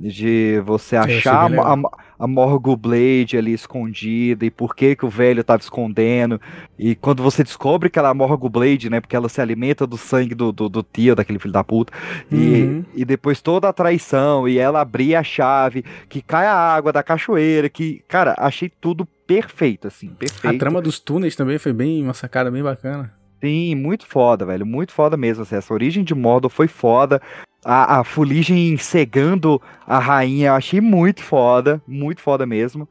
De 0.00 0.60
você 0.60 0.96
achei 0.96 1.18
achar 1.18 1.52
a, 1.52 1.74
a, 1.74 1.76
a 2.20 2.26
Morgul 2.26 2.76
Blade 2.76 3.36
ali 3.36 3.52
escondida 3.52 4.44
e 4.46 4.50
por 4.50 4.74
que 4.74 4.94
que 4.94 5.04
o 5.04 5.08
velho 5.08 5.42
tava 5.42 5.60
escondendo. 5.60 6.40
E 6.78 6.94
quando 6.94 7.22
você 7.22 7.42
descobre 7.42 7.90
que 7.90 7.98
ela 7.98 8.08
é 8.08 8.10
a 8.12 8.36
Blade, 8.48 8.90
né? 8.90 9.00
Porque 9.00 9.16
ela 9.16 9.28
se 9.28 9.40
alimenta 9.40 9.86
do 9.86 9.96
sangue 9.96 10.34
do, 10.34 10.52
do, 10.52 10.68
do 10.68 10.82
tio, 10.82 11.14
daquele 11.16 11.38
filho 11.38 11.52
da 11.52 11.64
puta. 11.64 11.92
E, 12.30 12.36
Uhum. 12.36 12.84
e 12.94 13.04
depois 13.04 13.40
toda 13.40 13.68
a 13.68 13.72
traição, 13.72 14.48
e 14.48 14.58
ela 14.58 14.80
abrir 14.80 15.14
a 15.14 15.22
chave, 15.22 15.84
que 16.08 16.20
cai 16.22 16.46
a 16.46 16.54
água 16.54 16.92
da 16.92 17.02
cachoeira, 17.02 17.68
que, 17.68 18.02
cara, 18.08 18.34
achei 18.38 18.70
tudo 18.80 19.04
perfeito, 19.26 19.86
assim, 19.86 20.08
perfeito. 20.08 20.54
A 20.54 20.58
trama 20.58 20.80
dos 20.80 20.98
túneis 20.98 21.36
também 21.36 21.58
foi 21.58 21.72
bem 21.72 22.02
uma 22.02 22.14
sacada 22.14 22.50
bem 22.50 22.62
bacana. 22.62 23.12
Sim, 23.40 23.74
muito 23.76 24.06
foda, 24.06 24.44
velho, 24.44 24.66
muito 24.66 24.92
foda 24.92 25.16
mesmo, 25.16 25.42
assim, 25.42 25.56
essa 25.56 25.72
origem 25.72 26.02
de 26.02 26.14
Mordor 26.14 26.50
foi 26.50 26.66
foda. 26.66 27.20
A, 27.64 28.00
a 28.00 28.04
fuligem 28.04 28.76
cegando 28.78 29.60
a 29.86 29.98
rainha, 29.98 30.48
eu 30.50 30.54
achei 30.54 30.80
muito 30.80 31.22
foda, 31.22 31.82
muito 31.86 32.20
foda 32.22 32.46
mesmo. 32.46 32.88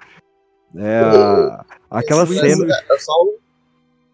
É, 0.75 0.99
a- 0.99 1.65
aquela 1.89 2.25
cena... 2.25 2.65
Só, 2.99 3.13
um- 3.23 3.37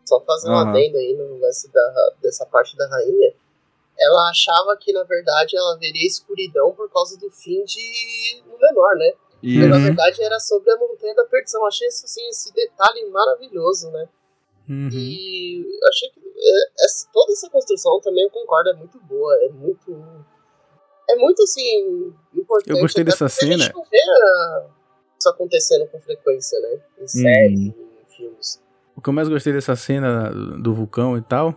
só 0.06 0.22
fazer 0.22 0.50
um 0.50 0.54
Aham. 0.54 0.70
adendo 0.70 0.98
aí 0.98 1.16
no 1.18 1.40
lance 1.40 1.72
da, 1.72 2.10
dessa 2.22 2.46
parte 2.46 2.78
da 2.78 2.88
rainha. 2.88 3.34
Ela 4.00 4.30
achava 4.30 4.78
que, 4.80 4.94
na 4.94 5.04
verdade, 5.04 5.56
ela 5.58 5.78
veria 5.78 6.06
escuridão 6.08 6.72
por 6.74 6.90
causa 6.92 7.18
do 7.20 7.30
fim 7.32 7.64
de 7.66 8.42
Númenor, 8.48 8.96
né? 8.98 9.14
E, 9.42 9.60
Mas, 9.60 9.70
na 9.70 9.76
Uhum. 9.78 9.84
verdade, 9.84 10.24
era 10.24 10.40
sobre 10.40 10.72
a 10.72 10.78
Montanha 10.78 11.16
da 11.16 11.26
Perdição. 11.26 11.66
Achei 11.66 11.88
isso, 11.88 12.06
assim, 12.06 12.28
esse 12.30 12.54
detalhe 12.54 13.06
maravilhoso, 13.10 13.90
né? 13.92 14.08
Uhum. 14.70 14.90
E 14.92 15.66
achei 15.90 16.10
que 16.10 16.20
é, 16.20 16.86
essa- 16.86 17.08
toda 17.12 17.32
essa 17.34 17.50
construção 17.50 18.00
também 18.02 18.24
eu 18.24 18.30
concordo, 18.30 18.70
é 18.70 18.74
muito 18.74 19.00
boa, 19.02 19.36
é 19.44 19.50
muito. 19.50 20.26
É 21.10 21.16
muito 21.16 21.44
assim, 21.44 22.14
importante. 22.36 22.70
Eu 22.70 22.82
gostei 22.82 23.02
até 23.02 23.12
dessa 23.12 23.26
porque 23.30 23.46
A 23.46 23.48
cena. 23.48 23.64
gente 23.66 23.74
não 23.74 23.84
vê 23.84 23.98
ah, 23.98 24.66
isso 25.20 25.30
acontecendo 25.30 25.88
com 25.88 26.00
frequência, 26.00 26.60
né? 26.60 26.80
Em 27.02 27.08
séries, 27.08 27.60
em 27.60 27.76
filmes. 28.16 28.62
O 28.96 29.02
que 29.02 29.10
eu 29.10 29.14
mais 29.14 29.28
gostei 29.28 29.52
dessa 29.54 29.76
cena 29.76 30.30
do 30.32 30.74
vulcão 30.74 31.18
e 31.18 31.22
tal 31.22 31.54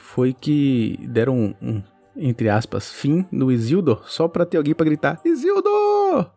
foi 0.00 0.32
que 0.32 0.98
deram 1.08 1.34
um, 1.34 1.54
um, 1.60 1.82
entre 2.16 2.48
aspas, 2.48 2.92
fim 2.92 3.26
no 3.32 3.50
Isildur 3.50 4.02
só 4.06 4.28
pra 4.28 4.46
ter 4.46 4.56
alguém 4.58 4.74
pra 4.74 4.86
gritar: 4.86 5.20
Isildur! 5.24 6.30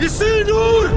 Isildur! 0.00 0.88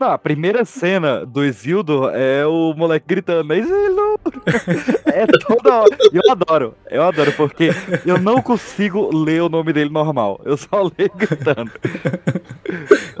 Não, 0.00 0.08
a 0.10 0.18
primeira 0.18 0.64
cena 0.64 1.24
do 1.26 1.44
Isildur 1.44 2.10
é 2.14 2.46
o 2.46 2.72
moleque 2.74 3.06
gritando, 3.06 3.54
Isildur! 3.54 4.18
É 5.06 5.26
toda 5.26 5.82
hora. 5.82 5.96
E 6.12 6.16
eu 6.16 6.32
adoro, 6.32 6.74
eu 6.90 7.02
adoro, 7.02 7.32
porque 7.34 7.70
eu 8.04 8.18
não 8.18 8.42
consigo 8.42 9.14
ler 9.14 9.42
o 9.42 9.48
nome 9.48 9.72
dele 9.72 9.90
normal. 9.90 10.40
Eu 10.44 10.56
só 10.56 10.82
leio 10.82 11.10
gritando. 11.14 11.70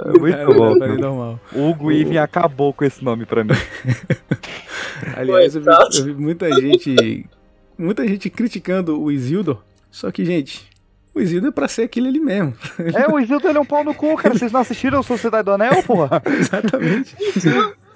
É 0.04 0.18
muito 0.18 0.36
É, 0.36 0.44
bom. 0.46 0.74
normal. 0.74 1.40
O 1.52 1.92
Even 1.92 2.18
acabou 2.18 2.72
com 2.72 2.84
esse 2.84 3.04
nome 3.04 3.24
pra 3.26 3.44
mim. 3.44 3.50
Aliás, 5.16 5.54
eu 5.54 5.62
vi, 5.62 5.68
eu 5.98 6.04
vi 6.04 6.14
muita 6.14 6.50
gente. 6.60 7.26
Muita 7.78 8.06
gente 8.06 8.28
criticando 8.30 9.00
o 9.00 9.10
Isildur. 9.12 9.58
Só 9.90 10.10
que, 10.10 10.24
gente, 10.24 10.68
o 11.14 11.20
Isildur 11.20 11.48
é 11.50 11.52
pra 11.52 11.68
ser 11.68 11.82
aquele 11.82 12.08
ali 12.08 12.20
mesmo. 12.20 12.56
É, 12.94 13.08
o 13.10 13.18
Isildur 13.18 13.48
ele 13.50 13.58
é 13.58 13.60
um 13.60 13.64
pau 13.64 13.84
no 13.84 13.94
cu, 13.94 14.16
cara. 14.16 14.34
Vocês 14.36 14.50
não 14.52 14.60
assistiram 14.60 15.02
Sociedade 15.02 15.44
do 15.44 15.52
Anel, 15.52 15.82
porra? 15.84 16.22
Exatamente. 16.26 17.14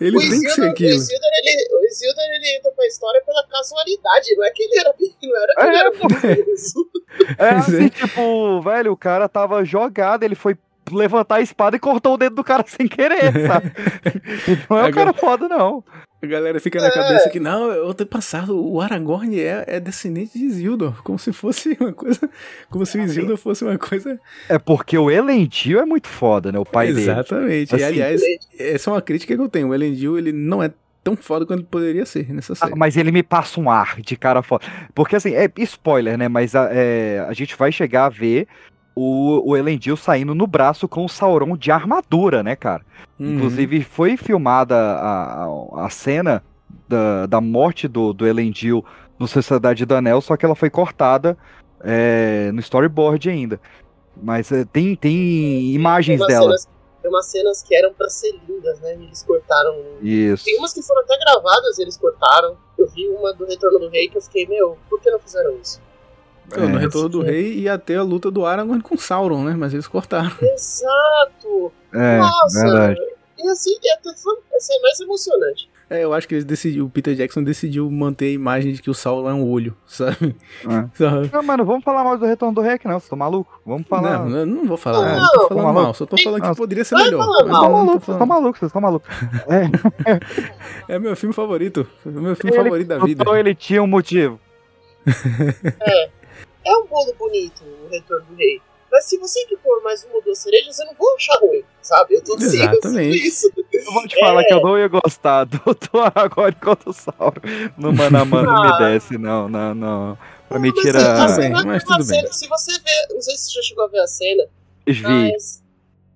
Ele 0.00 0.16
o 0.16 0.20
tem 0.20 0.30
que 0.30 0.36
ser 0.36 0.44
Isildur, 0.46 0.64
o 0.66 0.70
aquilo. 0.70 0.90
Isildur, 0.90 1.30
ele, 1.42 1.68
o 1.74 1.86
Isildur 1.86 2.24
ele 2.36 2.56
entra 2.56 2.70
pra 2.72 2.86
história 2.86 3.22
pela 3.26 3.44
casualidade, 3.48 4.36
não 4.36 4.44
é 4.44 4.50
que 4.50 4.62
ele 4.62 4.78
era 4.78 4.94
não 5.22 5.42
era 5.42 5.54
que 5.54 5.60
ele 5.62 5.76
É, 5.76 5.80
era 5.80 5.92
pô. 5.92 6.08
perigoso. 6.08 6.90
É 7.38 7.52
Pois 7.52 7.68
assim, 7.68 7.86
é. 7.86 7.88
tipo, 7.90 8.60
velho, 8.62 8.92
o 8.92 8.96
cara 8.96 9.28
tava 9.28 9.64
jogado, 9.64 10.22
ele 10.22 10.34
foi 10.36 10.56
levantar 10.92 11.36
a 11.36 11.40
espada 11.40 11.76
e 11.76 11.80
cortou 11.80 12.14
o 12.14 12.16
dedo 12.16 12.36
do 12.36 12.44
cara 12.44 12.64
sem 12.68 12.86
querer, 12.88 13.32
sabe? 13.46 13.72
Não 14.68 14.78
é 14.78 14.84
um 14.86 14.90
cara 14.92 15.12
foda, 15.12 15.48
não. 15.48 15.82
A 16.20 16.26
galera 16.26 16.58
fica 16.58 16.80
na 16.80 16.88
É. 16.88 16.90
cabeça 16.90 17.30
que, 17.30 17.38
não, 17.38 17.70
eu 17.70 17.94
tenho 17.94 18.08
passado, 18.10 18.58
o 18.60 18.80
Aragorn 18.80 19.38
é, 19.40 19.64
é 19.68 19.78
descendente 19.78 20.36
de 20.36 20.44
Isildur. 20.46 21.00
Como 21.04 21.16
se 21.18 21.32
fosse 21.32 21.76
uma 21.80 21.92
coisa. 21.92 22.28
Como 22.68 22.84
se 22.84 22.98
o 22.98 23.02
Isildur 23.02 23.36
fosse 23.36 23.62
uma 23.64 23.78
coisa. 23.78 24.18
É 24.48 24.58
porque 24.58 24.98
o 24.98 25.10
Elendil 25.12 25.78
é 25.78 25.84
muito 25.84 26.08
foda, 26.08 26.50
né? 26.50 26.58
O 26.58 26.64
pai 26.64 26.88
dele. 26.88 27.02
Exatamente. 27.02 27.72
Assim, 27.72 27.84
e 27.84 27.86
aliás, 27.86 28.20
essa 28.58 28.90
é 28.90 28.92
uma 28.94 29.00
crítica 29.02 29.36
que 29.36 29.40
eu 29.40 29.48
tenho. 29.48 29.68
O 29.68 29.74
Elendil, 29.74 30.18
ele 30.18 30.32
não 30.32 30.60
é 30.60 30.72
tão 31.04 31.14
foda 31.16 31.46
quanto 31.46 31.60
ele 31.60 31.68
poderia 31.70 32.04
ser 32.04 32.28
nessa 32.34 32.52
Ah, 32.54 32.56
série. 32.56 32.74
mas 32.74 32.96
ele 32.96 33.12
me 33.12 33.22
passa 33.22 33.60
um 33.60 33.70
ar 33.70 34.00
de 34.00 34.16
cara 34.16 34.42
foda. 34.42 34.64
Porque 34.96 35.14
assim, 35.14 35.34
é 35.34 35.48
spoiler, 35.58 36.18
né? 36.18 36.26
Mas 36.26 36.56
a, 36.56 36.68
é, 36.72 37.24
a 37.28 37.32
gente 37.32 37.56
vai 37.56 37.70
chegar 37.70 38.06
a 38.06 38.08
ver 38.08 38.48
o, 38.98 39.50
o 39.50 39.56
Elendil 39.56 39.96
saindo 39.96 40.34
no 40.34 40.46
braço 40.46 40.88
com 40.88 41.04
o 41.04 41.08
Sauron 41.08 41.56
de 41.56 41.70
armadura, 41.70 42.42
né, 42.42 42.56
cara? 42.56 42.82
Uhum. 43.18 43.34
Inclusive, 43.36 43.82
foi 43.84 44.16
filmada 44.16 44.74
a, 44.76 45.44
a, 45.44 45.86
a 45.86 45.90
cena 45.90 46.42
da, 46.88 47.26
da 47.26 47.40
morte 47.40 47.86
do, 47.88 48.12
do 48.12 48.26
Elendil 48.26 48.84
no 49.18 49.26
Sociedade 49.28 49.84
do 49.84 49.94
Anel, 49.94 50.20
só 50.20 50.36
que 50.36 50.44
ela 50.44 50.54
foi 50.54 50.70
cortada 50.70 51.36
é, 51.82 52.50
no 52.52 52.60
storyboard 52.60 53.28
ainda. 53.30 53.60
Mas 54.20 54.50
é, 54.52 54.64
tem, 54.64 54.96
tem 54.96 55.72
imagens 55.74 56.18
Tem 56.18 56.26
dela. 56.26 56.46
cenas- 56.46 56.68
Tem 57.02 57.10
umas 57.10 57.26
cenas 57.26 57.62
que 57.62 57.74
eram 57.76 57.92
pra 57.94 58.08
ser 58.08 58.34
lindas, 58.48 58.80
né? 58.80 58.96
E 58.98 59.04
eles 59.04 59.22
cortaram. 59.22 59.76
Isso. 60.02 60.44
Tem 60.44 60.58
umas 60.58 60.72
que 60.72 60.82
foram 60.82 61.02
até 61.02 61.16
gravadas 61.18 61.78
e 61.78 61.82
eles 61.82 61.96
cortaram. 61.96 62.56
Eu 62.76 62.86
vi 62.88 63.08
uma 63.08 63.32
do 63.32 63.44
Retorno 63.46 63.78
do 63.78 63.88
Rei 63.88 64.08
que 64.08 64.16
eu 64.18 64.22
fiquei, 64.22 64.46
meu, 64.46 64.76
por 64.90 65.00
que 65.00 65.10
não 65.10 65.18
fizeram 65.20 65.56
isso? 65.62 65.80
Então, 66.48 66.68
no 66.68 66.78
É. 66.78 66.80
Retorno 66.80 67.08
do 67.08 67.20
Rei 67.20 67.54
ia 67.60 67.78
ter 67.78 67.96
a 67.96 68.02
luta 68.02 68.30
do 68.30 68.44
Aragorn 68.46 68.82
com 68.82 68.96
Sauron, 68.96 69.44
né? 69.44 69.54
Mas 69.56 69.72
eles 69.74 69.86
cortaram. 69.86 70.30
Exato! 70.42 71.72
É, 71.92 72.18
Nossa! 72.18 72.60
verdade. 72.62 73.00
E 73.38 73.48
assim, 73.48 73.70
e 73.82 73.90
até 73.92 74.12
foi, 74.18 74.36
assim, 74.56 74.72
é 74.74 74.82
mais 74.82 75.00
emocionante. 75.00 75.70
É, 75.90 76.04
eu 76.04 76.12
acho 76.12 76.28
que 76.28 76.34
eles 76.34 76.44
decidiu, 76.44 76.84
o 76.84 76.90
Peter 76.90 77.14
Jackson 77.14 77.42
decidiu 77.42 77.90
manter 77.90 78.26
a 78.26 78.30
imagem 78.32 78.72
de 78.74 78.82
que 78.82 78.90
o 78.90 78.94
Sauron 78.94 79.30
é 79.30 79.32
um 79.32 79.48
olho, 79.48 79.74
sabe? 79.86 80.36
É. 80.64 80.84
Sabe? 80.98 81.30
Não, 81.32 81.42
mano, 81.42 81.64
vamos 81.64 81.82
falar 81.84 82.04
mais 82.04 82.20
do 82.20 82.26
Retorno 82.26 82.54
do 82.54 82.60
Rei 82.60 82.72
aqui, 82.74 82.86
não. 82.86 82.94
Vocês 82.94 83.04
estão 83.04 83.16
malucos? 83.16 83.54
Vamos 83.64 83.86
falar. 83.88 84.26
Não, 84.26 84.36
eu 84.38 84.44
não 84.46 84.66
vou 84.66 84.76
falar, 84.76 85.16
Não, 85.16 85.22
não 85.22 85.30
tô 85.32 85.48
falando 85.48 85.64
maluco. 85.64 85.82
mal, 85.84 85.94
só 85.94 86.04
tô 86.04 86.16
falando 86.18 86.40
que 86.42 86.46
Nossa. 86.48 86.58
poderia 86.60 86.84
ser 86.84 86.94
Vai 86.94 87.04
melhor. 87.04 87.24
Vocês 87.26 87.46
estão 87.46 87.70
malucos, 87.70 88.04
vocês 88.04 88.14
estão 88.14 88.18
falando. 88.18 88.28
malucos, 88.28 88.58
vocês 88.60 88.68
estão 88.68 88.80
malucos. 88.82 89.08
É, 90.88 90.94
É 90.94 90.98
meu 90.98 91.16
filme 91.16 91.34
favorito, 91.34 91.86
é 92.04 92.08
meu 92.10 92.36
filme 92.36 92.54
Ele 92.56 92.64
favorito 92.64 92.88
da 92.88 92.98
vida. 92.98 93.22
Então 93.22 93.36
ele 93.36 93.54
tinha 93.54 93.82
um 93.82 93.86
motivo. 93.86 94.38
É 95.06 96.10
um 96.76 96.86
bolo 96.86 97.12
bonito 97.14 97.62
o 97.64 97.88
Retorno 97.88 98.26
do 98.26 98.34
Rei. 98.34 98.60
Mas 98.90 99.04
se 99.04 99.18
você 99.18 99.44
que 99.44 99.56
pôr 99.58 99.82
mais 99.82 100.02
uma 100.04 100.14
ou 100.14 100.22
duas 100.22 100.38
cerejas, 100.38 100.78
eu 100.78 100.86
não 100.86 100.94
vou 100.94 101.14
achar 101.14 101.38
ruim, 101.40 101.62
sabe? 101.82 102.14
Eu 102.14 102.24
tô 102.24 102.36
Exatamente. 102.36 103.26
isso. 103.28 103.52
Eu 103.70 103.92
vou 103.92 104.08
te 104.08 104.18
falar 104.18 104.40
É. 104.40 104.44
que 104.44 104.54
eu 104.54 104.62
não 104.62 104.78
ia 104.78 104.88
gostar 104.88 105.44
do, 105.44 105.58
do 105.58 106.00
Aragorn 106.00 106.56
contra 106.56 106.88
o 106.88 106.92
Sauron. 106.94 107.34
No 107.76 107.92
mano 107.92 108.18
a 108.18 108.24
mano 108.24 108.50
não 108.50 108.62
me 108.62 108.68
Ah. 108.72 108.78
desce, 108.78 109.18
não, 109.18 109.46
não, 109.48 109.74
não. 109.74 110.18
Pra 110.48 110.58
me 110.58 110.70
Mas 110.70 110.80
tirar. 110.80 111.00
a 111.22 111.26
Tudo 111.26 111.36
bem, 111.36 111.48
cena- 111.48 111.64
mas 111.66 111.82
a 111.82 111.86
tudo 111.86 111.96
bem. 111.98 112.06
cena, 112.20 112.32
Se 112.32 112.48
você 112.48 112.72
ver, 112.78 113.06
não 113.14 113.20
sei 113.20 113.36
se 113.36 113.44
você 113.44 113.52
já 113.56 113.62
chegou 113.62 113.84
a 113.84 113.88
ver 113.88 114.00
a 114.00 114.06
cena, 114.06 114.44
Vi. 114.86 115.02
mas 115.02 115.62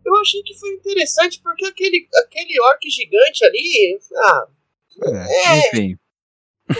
eu 0.06 0.16
achei 0.16 0.42
que 0.42 0.58
foi 0.58 0.70
interessante 0.72 1.40
porque 1.44 1.66
aquele, 1.66 2.08
aquele 2.24 2.58
orc 2.62 2.88
gigante 2.88 3.44
ali, 3.44 3.98
ah, 4.16 4.46
É, 5.04 5.58
enfim. 5.68 5.96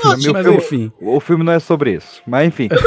Não, 0.04 0.16
Meu 0.18 0.32
Mas 0.32 0.42
filme- 0.42 0.56
enfim, 0.58 0.92
O 1.00 1.20
filme 1.20 1.44
não 1.44 1.52
é 1.52 1.58
sobre 1.58 1.92
isso. 1.94 2.22
Mas 2.26 2.46
enfim. 2.48 2.68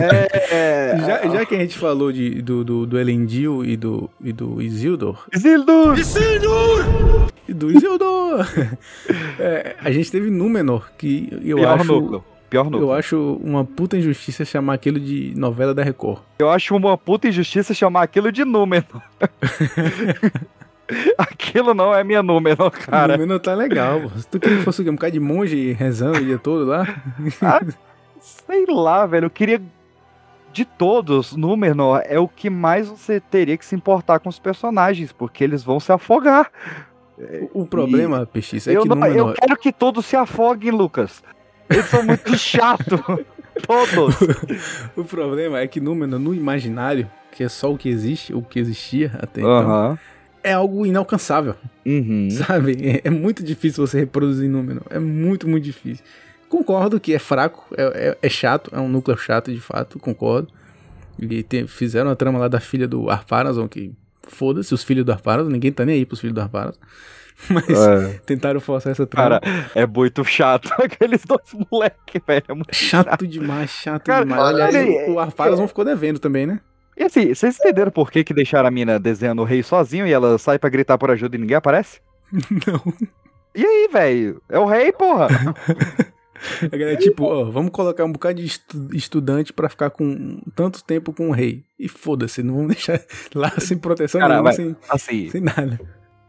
é, 0.00 0.54
é, 0.54 0.98
já, 1.00 1.28
já 1.28 1.46
que 1.46 1.54
a 1.54 1.58
gente 1.58 1.76
falou 1.78 2.12
de, 2.12 2.40
do, 2.42 2.64
do, 2.64 2.86
do 2.86 2.98
Elendil 2.98 3.64
e 3.64 3.76
do, 3.76 4.08
e 4.22 4.32
do 4.32 4.60
Isildur, 4.62 5.26
Isildur! 5.32 5.94
e 7.48 7.54
do 7.54 7.70
Isildur, 7.70 8.46
é, 9.38 9.76
a 9.80 9.90
gente 9.90 10.10
teve 10.10 10.30
Númenor, 10.30 10.90
que 10.96 11.28
eu 11.44 11.56
Pior 11.58 11.80
acho... 11.80 11.92
núcleo. 11.92 12.24
Pior 12.50 12.64
núcleo. 12.64 12.84
Eu 12.84 12.92
acho 12.92 13.38
uma 13.42 13.62
puta 13.62 13.98
injustiça 13.98 14.42
chamar 14.44 14.72
aquilo 14.74 14.98
de 14.98 15.34
novela 15.36 15.74
da 15.74 15.82
Record. 15.82 16.22
Eu 16.38 16.48
acho 16.50 16.74
uma 16.74 16.96
puta 16.96 17.28
injustiça 17.28 17.74
chamar 17.74 18.02
aquilo 18.04 18.32
de 18.32 18.42
número. 18.44 18.86
aquilo 21.18 21.74
não 21.74 21.94
é 21.94 22.02
minha 22.02 22.22
número, 22.22 22.70
cara. 22.72 23.16
Número 23.16 23.38
tá 23.40 23.54
legal. 23.54 24.00
pô. 24.02 24.08
Se 24.18 24.26
tu 24.28 24.40
queria 24.40 24.58
que 24.58 24.64
fosse 24.64 24.82
um 24.82 24.94
bocado 24.94 25.12
de 25.12 25.20
monge 25.20 25.72
rezando 25.72 26.18
o 26.18 26.24
dia 26.24 26.38
todo 26.38 26.64
lá. 26.64 26.86
Ah, 27.42 27.60
sei 28.20 28.64
lá, 28.68 29.06
velho. 29.06 29.26
Eu 29.26 29.30
queria. 29.30 29.60
De 30.50 30.64
todos, 30.64 31.36
Númenor 31.36 32.00
é 32.06 32.18
o 32.18 32.26
que 32.26 32.48
mais 32.48 32.88
você 32.88 33.20
teria 33.20 33.56
que 33.56 33.64
se 33.64 33.76
importar 33.76 34.18
com 34.18 34.28
os 34.30 34.38
personagens, 34.38 35.12
porque 35.12 35.44
eles 35.44 35.62
vão 35.62 35.78
se 35.78 35.92
afogar. 35.92 36.50
O, 37.52 37.62
o 37.62 37.66
problema, 37.66 38.24
PX, 38.26 38.66
é 38.66 38.76
eu, 38.76 38.82
que 38.82 38.88
não- 38.88 38.96
eu 39.06 39.08
Númenor... 39.10 39.34
quero 39.34 39.56
que 39.58 39.70
todos 39.72 40.06
se 40.06 40.16
afoguem, 40.16 40.70
Lucas. 40.70 41.22
Eles 41.68 41.84
são 41.86 42.02
muito 42.02 42.34
chatos. 42.38 42.98
Todos. 43.66 44.16
O 44.96 45.04
problema 45.04 45.60
é 45.60 45.66
que 45.66 45.80
Númenor, 45.80 46.18
no 46.18 46.34
imaginário, 46.34 47.08
que 47.30 47.44
é 47.44 47.48
só 47.48 47.70
o 47.70 47.76
que 47.76 47.88
existe, 47.88 48.32
o 48.34 48.40
que 48.40 48.58
existia 48.58 49.12
até 49.22 49.42
então, 49.42 49.50
Aham. 49.52 49.98
É 50.48 50.52
algo 50.54 50.84
inalcançável, 50.86 51.54
Uhum. 51.86 52.28
sabe? 52.32 52.76
É, 53.04 53.08
é 53.08 53.10
muito 53.10 53.42
difícil 53.42 53.86
você 53.86 54.00
reproduzir 54.00 54.48
Númenor. 54.48 54.82
É 54.90 54.98
muito, 54.98 55.48
muito 55.48 55.64
difícil. 55.64 56.04
Concordo 56.48 56.98
que 56.98 57.12
é 57.14 57.18
fraco, 57.18 57.66
é, 57.76 57.82
é- 58.10 58.18
é 58.22 58.28
chato, 58.28 58.70
é 58.74 58.80
um 58.80 58.88
núcleo 58.88 59.16
chato 59.18 59.52
de 59.52 59.60
fato, 59.60 59.98
concordo. 59.98 60.48
E 61.18 61.42
tem- 61.42 61.66
fizeram 61.66 62.10
a 62.10 62.16
trama 62.16 62.38
lá 62.38 62.48
da 62.48 62.60
filha 62.60 62.86
do 62.88 63.10
Arpharazon, 63.10 63.68
que 63.68 63.92
foda-se 64.26 64.72
os 64.72 64.82
filhos 64.84 65.04
do 65.04 65.12
Arpharazon, 65.12 65.50
ninguém 65.50 65.72
tá 65.72 65.84
nem 65.84 65.96
aí 65.96 66.06
pros 66.06 66.20
filhos 66.20 66.34
do 66.34 66.40
Arpharazon. 66.40 66.78
Mas 67.50 67.68
É. 67.68 68.20
tentaram 68.26 68.58
forçar 68.60 68.90
essa 68.92 69.06
trama. 69.06 69.40
Cara, 69.40 69.70
é 69.74 69.86
muito 69.86 70.24
chato 70.24 70.70
aqueles 70.82 71.22
dois 71.24 71.42
moleques, 71.70 72.20
velho. 72.26 72.44
É 72.48 72.54
muito 72.54 72.74
chato 72.74 73.26
demais, 73.26 73.70
chato 73.70 74.04
Cara, 74.04 74.24
demais. 74.24 74.42
Aliás, 74.42 74.74
olha, 74.74 75.10
o, 75.10 75.14
o 75.14 75.18
Arpharazon 75.20 75.68
ficou 75.68 75.84
devendo 75.84 76.18
também, 76.18 76.46
né? 76.46 76.60
E 76.98 77.04
assim, 77.04 77.32
vocês 77.32 77.56
entenderam 77.58 77.90
por 77.92 78.10
que, 78.10 78.24
que 78.24 78.34
deixaram 78.34 78.66
a 78.68 78.70
mina 78.70 78.98
desenhando 78.98 79.40
o 79.42 79.44
rei 79.44 79.62
sozinho 79.62 80.06
e 80.06 80.12
ela 80.12 80.36
sai 80.38 80.58
pra 80.58 80.68
gritar 80.70 80.98
por 80.98 81.10
ajuda 81.10 81.36
e 81.36 81.38
ninguém 81.38 81.56
aparece? 81.56 82.00
Não. 82.32 82.92
E 83.54 83.64
aí, 83.64 83.88
velho? 83.92 84.42
É 84.48 84.58
o 84.58 84.66
rei, 84.66 84.92
porra. 84.92 85.28
A 86.72 86.76
galera, 86.76 86.96
tipo, 86.96 87.24
ó, 87.24 87.44
vamos 87.50 87.72
colocar 87.72 88.04
um 88.04 88.12
bocado 88.12 88.36
de 88.36 88.46
estu- 88.46 88.90
estudante 88.94 89.52
pra 89.52 89.68
ficar 89.68 89.90
com 89.90 90.40
tanto 90.54 90.84
tempo 90.84 91.12
com 91.12 91.30
o 91.30 91.32
rei. 91.32 91.64
E 91.76 91.88
foda-se, 91.88 92.44
não 92.44 92.54
vamos 92.54 92.68
deixar 92.74 93.00
lá 93.34 93.50
sem 93.58 93.76
proteção 93.76 94.20
Cara, 94.20 94.34
nenhuma, 94.34 94.52
sem, 94.52 94.76
Assim, 94.88 95.28
sem 95.30 95.40
nada. 95.40 95.80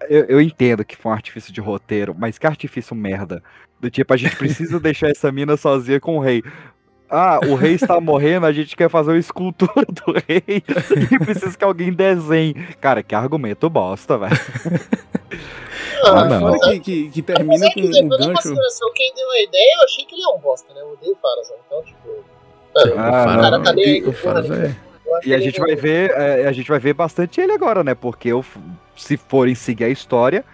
eu, 0.10 0.26
eu 0.26 0.42
entendo 0.42 0.84
que 0.84 0.96
foi 0.98 1.12
um 1.12 1.14
artifício 1.16 1.54
de 1.54 1.62
roteiro, 1.62 2.16
mas 2.18 2.40
que 2.40 2.48
artifício 2.48 2.96
merda. 2.96 3.44
Do 3.80 3.92
tipo, 3.92 4.12
a 4.12 4.18
gente 4.18 4.36
precisa 4.36 4.80
deixar 4.80 5.10
essa 5.10 5.32
mina 5.32 5.56
sozinha 5.56 6.00
com 6.00 6.18
o 6.18 6.20
rei. 6.20 6.42
Ah, 7.10 7.40
o 7.48 7.56
rei 7.56 7.74
está 7.74 8.00
morrendo, 8.02 8.46
a 8.46 8.52
gente 8.52 8.76
quer 8.76 8.90
fazer 8.90 9.12
uma 9.12 9.18
escultura 9.18 9.86
do 9.88 10.14
rei 10.28 10.44
e 11.12 11.20
precisa 11.20 11.58
que 11.58 11.64
alguém 11.64 11.92
desenhe. 11.92 12.54
Cara, 12.80 13.02
que 13.02 13.16
argumento 13.16 13.70
bosta, 13.70 14.18
velho. 14.18 14.38
Ah, 16.06 16.14
Mas 16.14 16.30
não. 16.30 16.40
fora 16.40 16.60
que, 16.60 16.80
que, 16.80 17.10
que 17.10 17.22
termina 17.22 17.68
Apesar 17.68 17.74
com 17.74 17.92
que, 17.92 18.04
um 18.04 18.10
gancho. 18.10 18.34
consideração 18.34 18.92
quem 18.96 19.14
deu 19.16 19.30
a 19.30 19.42
ideia, 19.42 19.76
eu 19.80 19.84
achei 19.86 20.06
que 20.06 20.16
ele 20.16 20.24
é 20.24 20.28
um 20.30 20.40
bosta, 20.40 20.74
né? 20.74 20.82
Eu 20.82 20.92
odeio 20.94 21.14
o 21.14 21.16
Farazan. 21.18 21.54
Então, 21.66 21.84
tipo. 21.84 22.10
Mano, 22.76 22.94
Ah, 23.02 23.38
o 23.38 23.42
cara 23.42 23.60
tá 23.60 23.66
com 23.66 23.72
o 23.72 23.76
nenhuma. 23.76 24.56
é. 24.56 24.76
Eu 25.06 25.20
E 25.26 25.34
a 25.34 25.40
gente 25.40 25.60
um- 25.62 25.66
vai 25.66 25.76
ver, 25.76 26.12
é, 26.12 26.48
a 26.48 26.52
gente 26.52 26.70
vai 26.70 26.80
ver 26.80 26.94
bastante 26.94 27.42
ele 27.42 27.52
agora, 27.52 27.84
né? 27.84 27.96
Porque 27.96 28.32
o, 28.32 28.46
se 28.96 29.18
forem 29.18 29.56
seguir 29.56 29.86
a 29.86 29.90
história, 29.90 30.46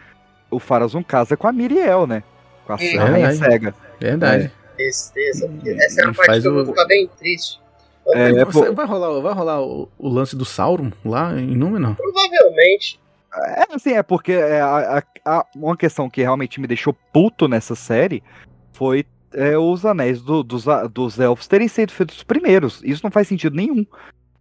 o 0.49 0.57
Farazon 0.59 1.03
casa 1.03 1.35
com 1.37 1.47
a 1.47 1.51
Miriel, 1.51 2.07
né? 2.07 2.23
Com 2.65 2.73
a 2.73 2.77
É 2.81 2.95
rainha 2.97 3.27
verdade. 3.29 3.37
cega. 3.37 3.75
Verdade. 3.99 4.51
Tristeza. 4.75 5.47
porque 5.47 5.69
Essa 5.71 6.01
é 6.01 6.03
a 6.03 6.13
parte 6.13 6.25
faz 6.27 6.41
que 6.43 6.47
eu 6.47 6.53
vou 6.53 6.65
ficar 6.65 6.85
bem 6.85 7.07
triste. 7.17 7.59
É, 8.09 8.31
Vai- 8.33 8.45
pô- 8.45 8.73
vai 8.73 8.85
rolar, 8.85 9.19
vai 9.21 9.33
rolar 9.33 9.61
o, 9.63 9.89
o 9.97 10.07
lance 10.09 10.35
do 10.35 10.45
Sauron 10.45 10.91
lá 11.03 11.33
em 11.39 11.55
Númenor? 11.55 11.95
Provavelmente. 11.95 12.99
É 13.35 13.65
assim, 13.73 13.93
é 13.93 14.03
porque 14.03 14.31
é, 14.33 14.61
a- 14.61 14.99
a- 14.99 15.39
a- 15.39 15.45
uma 15.55 15.75
questão 15.75 16.09
que 16.09 16.21
realmente 16.21 16.61
me 16.61 16.67
deixou 16.67 16.93
puto 17.11 17.47
nessa 17.47 17.75
série 17.75 18.23
foi 18.73 19.05
é, 19.33 19.57
os 19.57 19.85
anéis 19.85 20.21
do- 20.21 20.43
dos, 20.43 20.65
a- 20.67 20.87
dos 20.87 21.19
elfos 21.19 21.47
terem 21.47 21.67
sido 21.67 21.91
feitos 21.91 22.23
primeiros. 22.23 22.79
Isso 22.83 23.01
não 23.03 23.11
faz 23.11 23.27
sentido 23.27 23.55
nenhum. 23.55 23.85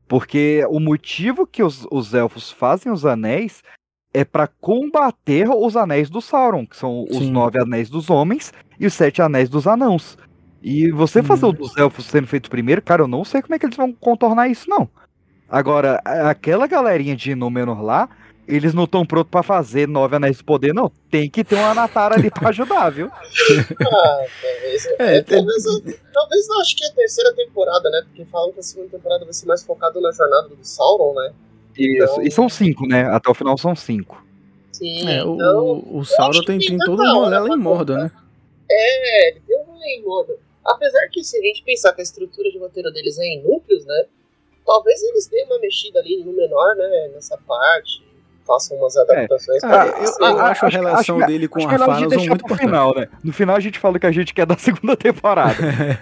Porque 0.07 0.64
o 0.68 0.78
motivo 0.78 1.47
que 1.47 1.62
os, 1.62 1.87
os 1.91 2.12
elfos 2.14 2.53
fazem 2.53 2.93
os 2.93 3.05
anéis 3.07 3.62
é 4.15 4.25
pra 4.25 4.47
combater 4.47 5.49
os 5.51 5.77
anéis 5.77 6.09
do 6.09 6.21
Sauron, 6.21 6.65
que 6.65 6.77
são 6.77 7.05
os 7.11 7.19
Sim. 7.19 7.33
nove 7.33 7.59
anéis 7.59 7.91
dos 7.91 8.09
homens 8.09 8.53
e 8.79 8.87
os 8.87 8.95
sete 8.95 9.21
anéis 9.21 9.49
dos 9.49 9.67
anãos. 9.67 10.17
E 10.62 10.91
você 10.93 11.23
fazer 11.23 11.45
Hum. 11.47 11.51
o 11.51 11.53
dos 11.53 11.77
elfos 11.77 12.07
sendo 12.07 12.27
feito 12.29 12.49
primeiro, 12.49 12.81
cara, 12.81 13.03
eu 13.03 13.09
não 13.09 13.25
sei 13.25 13.43
como 13.43 13.55
é 13.55 13.59
que 13.59 13.67
eles 13.67 13.77
vão 13.77 13.93
contornar 13.93 14.49
isso, 14.49 14.71
não. 14.71 14.89
Agora, 15.49 16.01
aquela 16.05 16.67
galerinha 16.67 17.15
de 17.15 17.35
Númenor 17.35 17.83
lá, 17.83 18.09
eles 18.49 18.73
não 18.73 18.85
estão 18.85 19.05
prontos 19.05 19.31
pra 19.31 19.43
fazer 19.43 19.87
nove 19.89 20.17
anéis 20.17 20.39
do 20.39 20.45
poder, 20.45 20.73
não. 20.73 20.91
Tem 21.11 21.29
que 21.29 21.43
ter 21.45 21.57
uma 21.57 21.75
Natara 21.75 22.15
ali 22.15 22.31
pra 22.31 22.49
ajudar, 22.51 22.91
viu? 22.91 23.11
Ah, 23.87 24.25
talvez. 24.41 24.87
É, 24.99 25.17
é, 25.17 25.23
talvez, 25.23 25.65
eu, 25.67 25.81
talvez 26.12 26.49
eu 26.49 26.61
acho 26.61 26.77
que 26.77 26.85
é 26.85 26.89
a 26.89 26.93
terceira 26.93 27.35
temporada, 27.35 27.91
né? 27.91 28.03
Porque 28.07 28.25
falam 28.27 28.53
que 28.53 28.61
a 28.61 28.62
segunda 28.62 28.91
temporada 28.91 29.25
vai 29.25 29.35
ser 29.35 29.47
mais 29.47 29.62
focada 29.65 30.01
na 30.01 30.12
jornada 30.12 30.49
do 30.49 30.65
Sauron, 30.65 31.15
né? 31.15 31.33
Isso. 31.77 32.22
E 32.22 32.31
são 32.31 32.49
cinco, 32.49 32.87
né? 32.87 33.05
Até 33.05 33.31
o 33.31 33.35
final 33.35 33.57
são 33.59 33.75
cinco. 33.75 34.25
Sim, 34.72 35.09
É, 35.09 35.25
o, 35.25 35.35
então. 35.35 35.64
o, 35.64 35.99
o 35.99 36.05
Sauron 36.05 36.43
tem, 36.45 36.59
tem 36.59 36.79
todo 36.79 37.03
um 37.03 37.12
rolê 37.12 37.55
em 37.55 37.57
Mordor, 37.57 37.97
né? 37.99 38.11
É, 38.70 39.29
ele 39.31 39.43
deu 39.47 39.59
um 39.61 39.83
em 39.85 40.03
moda. 40.03 40.37
Apesar 40.64 41.09
que 41.09 41.22
se 41.22 41.37
a 41.37 41.41
gente 41.41 41.62
pensar 41.62 41.93
que 41.93 42.01
a 42.01 42.03
estrutura 42.03 42.51
de 42.51 42.59
roteiro 42.59 42.91
deles 42.93 43.18
é 43.18 43.25
em 43.25 43.43
núcleos, 43.43 43.85
né? 43.85 44.07
Talvez 44.64 45.03
eles 45.03 45.27
deem 45.29 45.45
uma 45.45 45.59
mexida 45.59 46.01
ali 46.01 46.25
no 46.25 46.33
menor, 46.33 46.75
né? 46.77 47.11
Nessa 47.14 47.37
parte. 47.37 48.04
Façam 48.47 48.76
umas 48.76 48.95
adaptações. 48.97 49.61
Cara, 49.62 49.90
pra- 49.92 50.01
eu, 50.03 50.05
eu 50.28 50.34
lá. 50.36 50.51
acho 50.51 50.66
a 50.66 50.68
relação 50.68 51.16
acho- 51.18 51.26
dele 51.26 51.49
com 51.49 51.59
a 51.66 51.70
Farazon 51.70 52.01
muito 52.01 52.26
pro 52.26 52.34
importante. 52.34 52.59
final, 52.59 52.95
né? 52.95 53.09
No 53.22 53.32
final 53.32 53.57
a 53.57 53.61
gente 53.61 53.78
fala 53.78 53.99
que 53.99 54.07
a 54.07 54.12
gente 54.12 54.34
quer 54.34 54.45
da 54.45 54.57
segunda 54.59 54.95
temporada. 54.99 55.55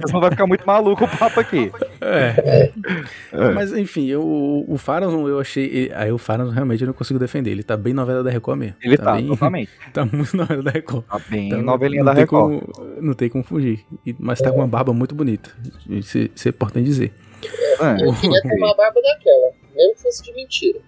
Senão 0.07 0.21
vai 0.21 0.31
ficar 0.31 0.47
muito 0.47 0.67
maluco 0.67 1.05
o 1.05 1.09
papo 1.19 1.39
aqui. 1.39 1.71
É. 2.01 2.73
É. 3.33 3.51
Mas 3.55 3.73
enfim, 3.73 4.09
eu, 4.09 4.23
o, 4.69 4.77
Farazon 4.77 5.29
eu 5.29 5.39
achei. 5.39 5.93
Aí 5.95 6.11
o 6.11 6.19
Farazon 6.19 6.51
realmente 6.51 6.81
eu 6.83 6.87
não 6.89 6.95
consigo 6.95 7.19
defender. 7.19 7.51
Ele 7.53 7.63
tá 7.63 7.77
bem 7.77 7.93
novela 7.95 8.25
da 8.25 8.31
Record 8.31 8.59
mesmo. 8.59 8.75
Ele 8.83 8.97
tá, 8.99 9.13
bem, 9.15 9.29
totalmente. 9.29 9.71
Tá 9.93 10.05
muito 10.05 10.37
novela 10.37 10.63
da 10.65 10.71
Record. 10.73 11.05
Tá 11.05 11.21
bem 11.31 11.47
Então, 11.47 11.63
novelinha 11.63 12.03
da 12.03 12.13
Record. 12.13 12.61
Como, 12.61 12.97
não 13.01 13.15
tem 13.15 13.29
como 13.29 13.45
fugir. 13.45 13.85
E- 14.05 14.17
Mas 14.19 14.41
tá 14.41 14.51
com 14.51 14.57
uma 14.59 14.67
barba 14.67 14.93
muito 14.93 15.15
bonita. 15.15 15.51
Isso, 15.89 16.19
isso 16.19 16.49
é 16.49 16.51
importante 16.51 16.85
dizer. 16.87 17.13
É. 17.81 18.05
Eu 18.09 18.13
queria 18.15 18.43
ter 18.43 18.55
uma 18.59 18.75
barba 18.75 19.01
daquela, 19.01 19.53
mesmo 19.77 19.95
que 19.95 20.03
fosse 20.03 20.23
de 20.25 20.33
mentira. 20.35 20.79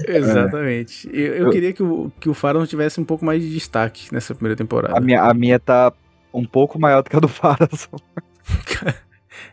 Exatamente. 0.08 1.08
Eu, 1.12 1.34
eu 1.34 1.50
queria 1.50 1.72
que 1.72 1.82
o, 1.82 2.10
que 2.18 2.28
o 2.28 2.34
Farazon 2.34 2.66
tivesse 2.66 3.00
um 3.00 3.04
pouco 3.04 3.24
mais 3.24 3.42
de 3.42 3.50
destaque 3.50 4.12
nessa 4.12 4.34
primeira 4.34 4.56
temporada. 4.56 4.96
A 4.96 5.00
minha, 5.00 5.22
a 5.22 5.34
minha 5.34 5.58
tá 5.58 5.92
um 6.32 6.44
pouco 6.44 6.78
maior 6.78 7.02
do 7.02 7.10
que 7.10 7.16
a 7.16 7.20
do 7.20 7.28
Farazon. 7.28 7.98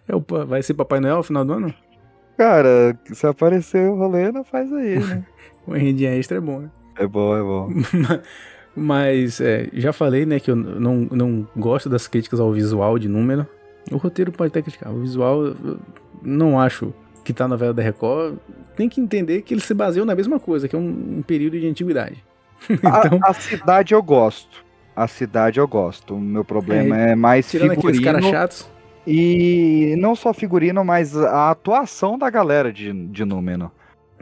É 0.08 0.16
o, 0.16 0.24
vai 0.46 0.62
ser 0.64 0.74
Papai 0.74 1.00
Noel 1.00 1.18
no 1.18 1.24
final 1.24 1.46
do 1.46 1.54
ano? 1.54 1.74
Cara, 2.38 2.98
se 3.14 3.26
aparecer 3.28 3.90
o 3.90 3.96
rolê, 3.96 4.32
não 4.32 4.44
faz 4.44 4.72
aí, 4.74 5.00
né? 5.00 5.26
Uma 5.68 5.78
rendinha 5.78 6.16
extra 6.16 6.38
é 6.38 6.42
bom, 6.42 6.60
né? 6.60 6.70
É 6.98 7.06
bom, 7.06 7.36
é 7.36 7.42
bom. 7.42 7.70
Mas 8.76 9.42
é, 9.42 9.70
já 9.74 9.92
falei, 9.92 10.26
né, 10.26 10.40
que 10.40 10.52
eu 10.52 10.56
não, 10.56 11.08
não 11.12 11.48
gosto 11.56 11.90
das 11.90 12.08
críticas 12.08 12.40
ao 12.40 12.52
visual 12.52 12.98
de 13.00 13.08
número. 13.08 13.46
O 13.92 13.98
roteiro 13.98 14.32
pode 14.32 14.50
até 14.50 14.62
criticar. 14.62 14.94
O 14.94 15.00
visual, 15.00 15.56
não 16.22 16.60
acho 16.60 16.94
que 17.24 17.34
tá 17.34 17.46
na 17.46 17.50
novela 17.50 17.74
da 17.74 17.82
Record. 17.82 18.38
Tem 18.78 18.88
que 18.88 19.02
entender 19.02 19.42
que 19.42 19.56
eles 19.56 19.64
se 19.64 19.74
baseiam 19.74 20.06
na 20.06 20.16
mesma 20.16 20.40
coisa, 20.40 20.68
que 20.68 20.76
é 20.76 20.80
um, 20.80 21.18
um 21.18 21.22
período 21.24 21.60
de 21.60 21.68
antiguidade. 21.68 22.24
então, 22.70 23.20
A, 23.24 23.32
a 23.32 23.34
cidade 23.34 23.94
eu 23.96 24.04
gosto. 24.04 24.64
A 24.96 25.08
cidade 25.08 25.60
eu 25.60 25.68
gosto. 25.68 26.14
O 26.16 26.20
meu 26.22 26.46
problema 26.46 26.96
é, 26.96 27.16
mais 27.16 27.50
tirando 27.50 27.72
aqueles 27.72 28.00
caras 28.00 28.24
figurino. 28.24 28.32
chatos. 28.32 28.70
E 29.06 29.96
não 29.98 30.16
só 30.16 30.32
figurino, 30.32 30.86
mas 30.86 31.18
a 31.18 31.50
atuação 31.50 32.20
da 32.20 32.30
galera 32.30 32.72
de, 32.72 32.94
de 33.08 33.26
Númenor. 33.26 33.72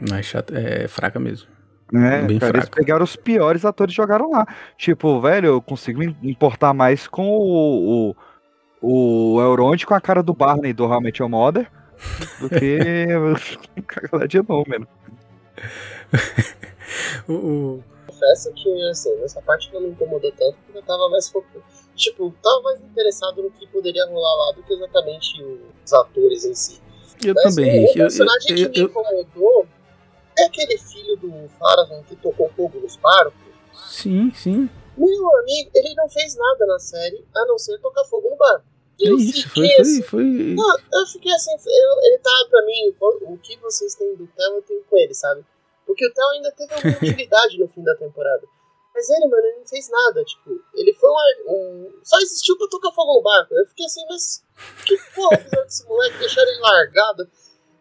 Não, 0.00 0.16
é 0.16 0.22
chato, 0.22 0.54
é 0.56 0.88
fraca 0.88 1.20
mesmo. 1.20 1.48
É, 1.92 2.22
Bem 2.22 2.38
cara, 2.38 2.56
eles 2.56 2.64
fraco. 2.66 2.76
pegaram 2.76 3.04
os 3.04 3.14
piores 3.14 3.64
atores 3.64 3.92
e 3.92 3.96
jogaram 3.96 4.30
lá. 4.30 4.46
Tipo, 4.78 5.20
velho, 5.20 5.46
eu 5.46 5.62
consigo 5.62 5.98
me 5.98 6.16
importar 6.22 6.72
mais 6.72 7.06
com 7.06 7.28
o, 7.28 8.14
o, 8.80 9.36
o 9.36 9.40
Elrond 9.42 9.84
com 9.84 9.94
a 9.94 10.00
cara 10.00 10.22
do 10.22 10.32
Barney 10.32 10.72
do 10.72 10.84
How 10.84 11.00
I 11.00 11.04
Met 11.04 11.20
Your 11.20 11.30
Mother 11.30 11.70
do 12.40 12.48
que 12.48 12.78
galera 14.10 14.28
de 14.28 14.38
Númenor. 14.42 14.88
O, 17.28 17.32
o- 17.32 17.84
Confesso 18.06 18.52
que, 18.54 18.88
assim, 18.88 19.14
nessa 19.16 19.42
parte 19.42 19.72
não 19.74 19.80
me 19.80 19.88
incomodou 19.88 20.30
tanto, 20.32 20.56
porque 20.64 20.78
eu 20.78 20.82
tava 20.82 21.08
mais 21.10 21.28
focado. 21.28 21.62
Tipo, 21.96 22.32
tava 22.42 22.62
mais 22.62 22.80
interessado 22.80 23.42
no 23.42 23.50
que 23.50 23.66
poderia 23.66 24.06
rolar 24.06 24.34
lá 24.46 24.52
do 24.52 24.62
que 24.62 24.72
exatamente 24.72 25.42
os 25.42 25.92
atores 25.92 26.44
em 26.44 26.54
si. 26.54 26.80
eu 27.24 27.34
Mas 27.34 27.54
também, 27.54 27.78
o, 27.80 27.86
Rick. 27.86 27.90
o 27.90 28.02
personagem 28.02 28.50
eu- 28.50 28.56
que 28.56 28.62
eu- 28.62 28.70
me 28.70 28.78
eu- 28.78 28.86
incomodou 28.86 29.66
é 30.38 30.44
aquele 30.44 30.78
filho 30.78 31.16
do 31.16 31.48
Farazon 31.58 32.02
que 32.04 32.14
tocou 32.16 32.48
fogo 32.56 32.78
nos 32.80 32.96
barcos. 32.96 33.34
sim, 33.90 34.32
sim. 34.34 34.70
Meu 34.96 35.36
amigo, 35.40 35.70
ele 35.74 35.94
não 35.94 36.08
fez 36.08 36.36
nada 36.36 36.64
na 36.66 36.78
série 36.78 37.22
a 37.34 37.44
não 37.46 37.58
ser 37.58 37.78
tocar 37.80 38.04
fogo 38.04 38.30
no 38.30 38.36
barco. 38.36 38.64
É 39.00 39.08
Eu 39.10 39.18
isso, 39.18 39.48
foi, 39.50 39.68
fiquei 39.68 39.80
assim- 39.80 40.02
foi, 40.02 40.22
foi. 40.24 40.54
Não, 40.54 40.76
eu 41.00 41.06
fiquei 41.06 41.32
assim, 41.32 41.50
eu- 41.52 42.00
ele 42.04 42.18
tá 42.18 42.30
pra 42.50 42.62
mim, 42.64 42.94
o 42.98 43.34
o 43.34 43.38
que 43.38 43.56
vocês 43.58 43.94
têm 43.94 44.14
do 44.16 44.26
Theo 44.28 44.54
eu 44.56 44.62
tenho 44.62 44.82
com 44.84 44.96
ele, 44.96 45.12
sabe? 45.14 45.44
Porque 45.86 46.06
o 46.06 46.12
Theo 46.12 46.28
ainda 46.30 46.50
teve 46.52 46.72
alguma 46.74 46.96
utilidade 47.28 47.58
no 47.58 47.68
fim 47.68 47.82
da 47.82 47.94
temporada. 47.94 48.46
Mas 48.94 49.10
ele, 49.10 49.26
mano, 49.26 49.44
ele 49.46 49.58
não 49.58 49.66
fez 49.66 49.90
nada, 49.90 50.24
tipo, 50.24 50.50
ele 50.74 50.94
foi 50.94 51.10
um. 51.10 51.52
um- 51.52 52.00
só 52.02 52.18
existiu 52.20 52.56
pra 52.56 52.66
tocar 52.68 52.90
fogo 52.92 53.12
no 53.14 53.22
barco. 53.22 53.54
Eu 53.54 53.66
fiquei 53.66 53.84
assim, 53.84 54.04
mas 54.08 54.42
que 54.86 54.96
porra 55.14 55.36
fizeram 55.36 55.62
com 55.62 55.68
esse 55.68 55.86
moleque, 55.86 56.18
deixaram 56.18 56.50
ele 56.50 56.60
largado. 56.60 57.30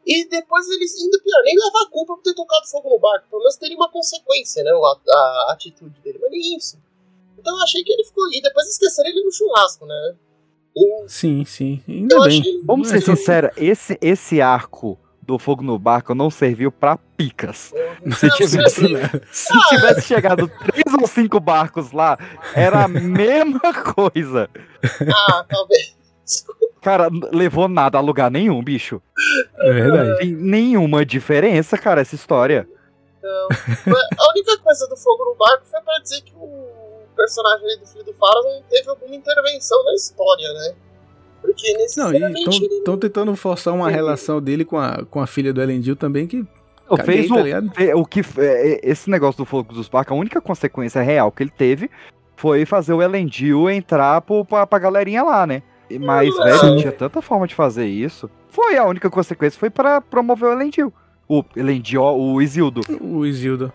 E 0.06 0.28
depois 0.28 0.70
eles, 0.70 0.94
ainda 1.02 1.18
pior, 1.24 1.42
nem 1.44 1.56
levar 1.58 1.82
a 1.84 1.90
culpa 1.90 2.16
por 2.16 2.22
ter 2.22 2.34
tocado 2.36 2.68
fogo 2.68 2.90
no 2.90 3.00
barco. 3.00 3.28
Pelo 3.30 3.40
menos 3.42 3.56
teria 3.56 3.78
uma 3.78 3.90
consequência, 3.90 4.62
né? 4.64 4.72
A, 4.72 5.16
a 5.16 5.54
atitude 5.54 6.00
dele, 6.02 6.20
mas 6.22 6.30
nem 6.32 6.58
isso. 6.58 6.78
Então 7.40 7.56
eu 7.58 7.64
achei 7.64 7.82
que 7.84 7.92
ele 7.94 8.04
ficou. 8.04 8.28
E 8.34 8.42
depois 8.42 8.68
esqueceram 8.68 9.10
ele 9.10 9.24
no 9.24 9.32
churrasco, 9.32 9.86
né? 9.86 10.16
Sim, 11.08 11.46
sim. 11.46 11.82
Ainda 11.88 12.16
eu 12.16 12.24
bem. 12.24 12.40
achei. 12.42 12.62
Vamos 12.66 12.88
ser 12.90 13.02
sinceros, 13.02 13.52
esse, 13.58 13.98
esse 14.02 14.42
arco 14.42 14.98
do 15.22 15.40
fogo 15.40 15.64
no 15.64 15.80
barco 15.80 16.14
não 16.14 16.30
serviu 16.30 16.72
pra 16.72 16.98
picas. 17.18 17.74
Se 18.18 18.28
Não, 18.28 18.36
tivesse, 18.36 18.60
assim, 18.60 18.96
se 19.32 19.54
tivesse 19.70 20.02
chegado 20.04 20.48
três 20.48 20.94
ou 21.00 21.08
cinco 21.08 21.40
barcos 21.40 21.92
lá, 21.92 22.18
era 22.54 22.84
a 22.84 22.88
mesma 22.88 23.74
coisa. 23.96 24.50
Ah, 25.12 25.46
talvez. 25.50 25.96
Cara, 26.82 27.10
levou 27.32 27.68
nada 27.68 27.98
a 27.98 28.02
lugar 28.02 28.30
nenhum, 28.30 28.64
bicho. 28.64 29.02
É 29.58 29.74
verdade. 29.74 30.18
Tem 30.20 30.32
nenhuma 30.32 31.04
diferença, 31.06 31.78
cara, 31.78 32.02
essa 32.02 32.14
história. 32.16 32.68
Mas 33.88 33.98
A 34.20 34.32
única 34.32 34.58
coisa 34.60 34.88
do 34.88 34.96
fogo 34.96 35.26
no 35.26 35.36
barco 35.36 35.66
foi 35.66 35.82
pra 35.82 35.98
dizer 36.00 36.22
que 36.22 36.34
o 36.36 36.68
personagem 37.16 37.68
aí 37.70 37.78
do 37.80 37.86
filho 37.88 38.04
do 38.04 38.14
Faro 38.14 38.44
não 38.44 38.62
teve 38.70 38.90
alguma 38.90 39.16
intervenção 39.16 39.84
na 39.84 39.94
história, 39.94 40.54
né? 40.54 40.76
Porque 41.42 41.72
Não, 41.74 41.80
necessariamente 41.80 42.50
e 42.62 42.66
ele 42.66 42.76
estão 42.76 42.98
tentando 42.98 43.36
forçar 43.36 43.74
uma 43.74 43.90
relação 43.90 44.42
dele 44.42 44.66
com 44.66 44.78
a, 44.78 45.06
com 45.06 45.22
a 45.22 45.28
filha 45.28 45.54
do 45.54 45.62
Elendil 45.62 45.96
também, 45.96 46.26
que 46.26 46.38
Não, 46.90 46.98
Caguei, 46.98 47.28
fez 47.28 47.28
tá 47.28 47.96
o, 47.96 48.02
o 48.02 48.06
que 48.06 48.22
é, 48.38 48.74
é, 48.74 48.80
esse 48.84 49.10
negócio 49.10 49.38
do 49.38 49.46
fogo 49.46 49.74
dos 49.74 49.88
barcos, 49.88 50.12
a 50.12 50.20
única 50.20 50.42
consequência 50.42 51.02
real 51.02 51.32
que 51.32 51.44
ele 51.44 51.52
teve 51.56 51.90
foi 52.36 52.66
fazer 52.66 52.94
o 52.94 53.02
Elendil 53.02 53.70
entrar 53.70 54.22
pro, 54.22 54.44
pra, 54.44 54.66
pra 54.68 54.80
galerinha 54.80 55.24
lá, 55.24 55.46
né? 55.48 55.62
E- 55.90 56.00
Mas, 56.00 56.36
Não. 56.36 56.44
velho, 56.46 56.78
tinha 56.78 56.92
tanta 56.92 57.22
forma 57.22 57.48
de 57.48 57.54
fazer 57.56 57.86
isso. 57.86 58.30
Foi 58.50 58.78
a 58.78 58.86
única 58.86 59.10
consequência, 59.10 59.60
foi 59.60 59.70
para 59.70 60.02
promover 60.02 60.50
o 60.50 60.52
Elendil. 60.54 60.92
O 61.30 61.44
Elendil, 61.56 62.02
o 62.04 62.42
Isildo. 62.42 62.82
o 63.02 63.26
Isildo. 63.26 63.72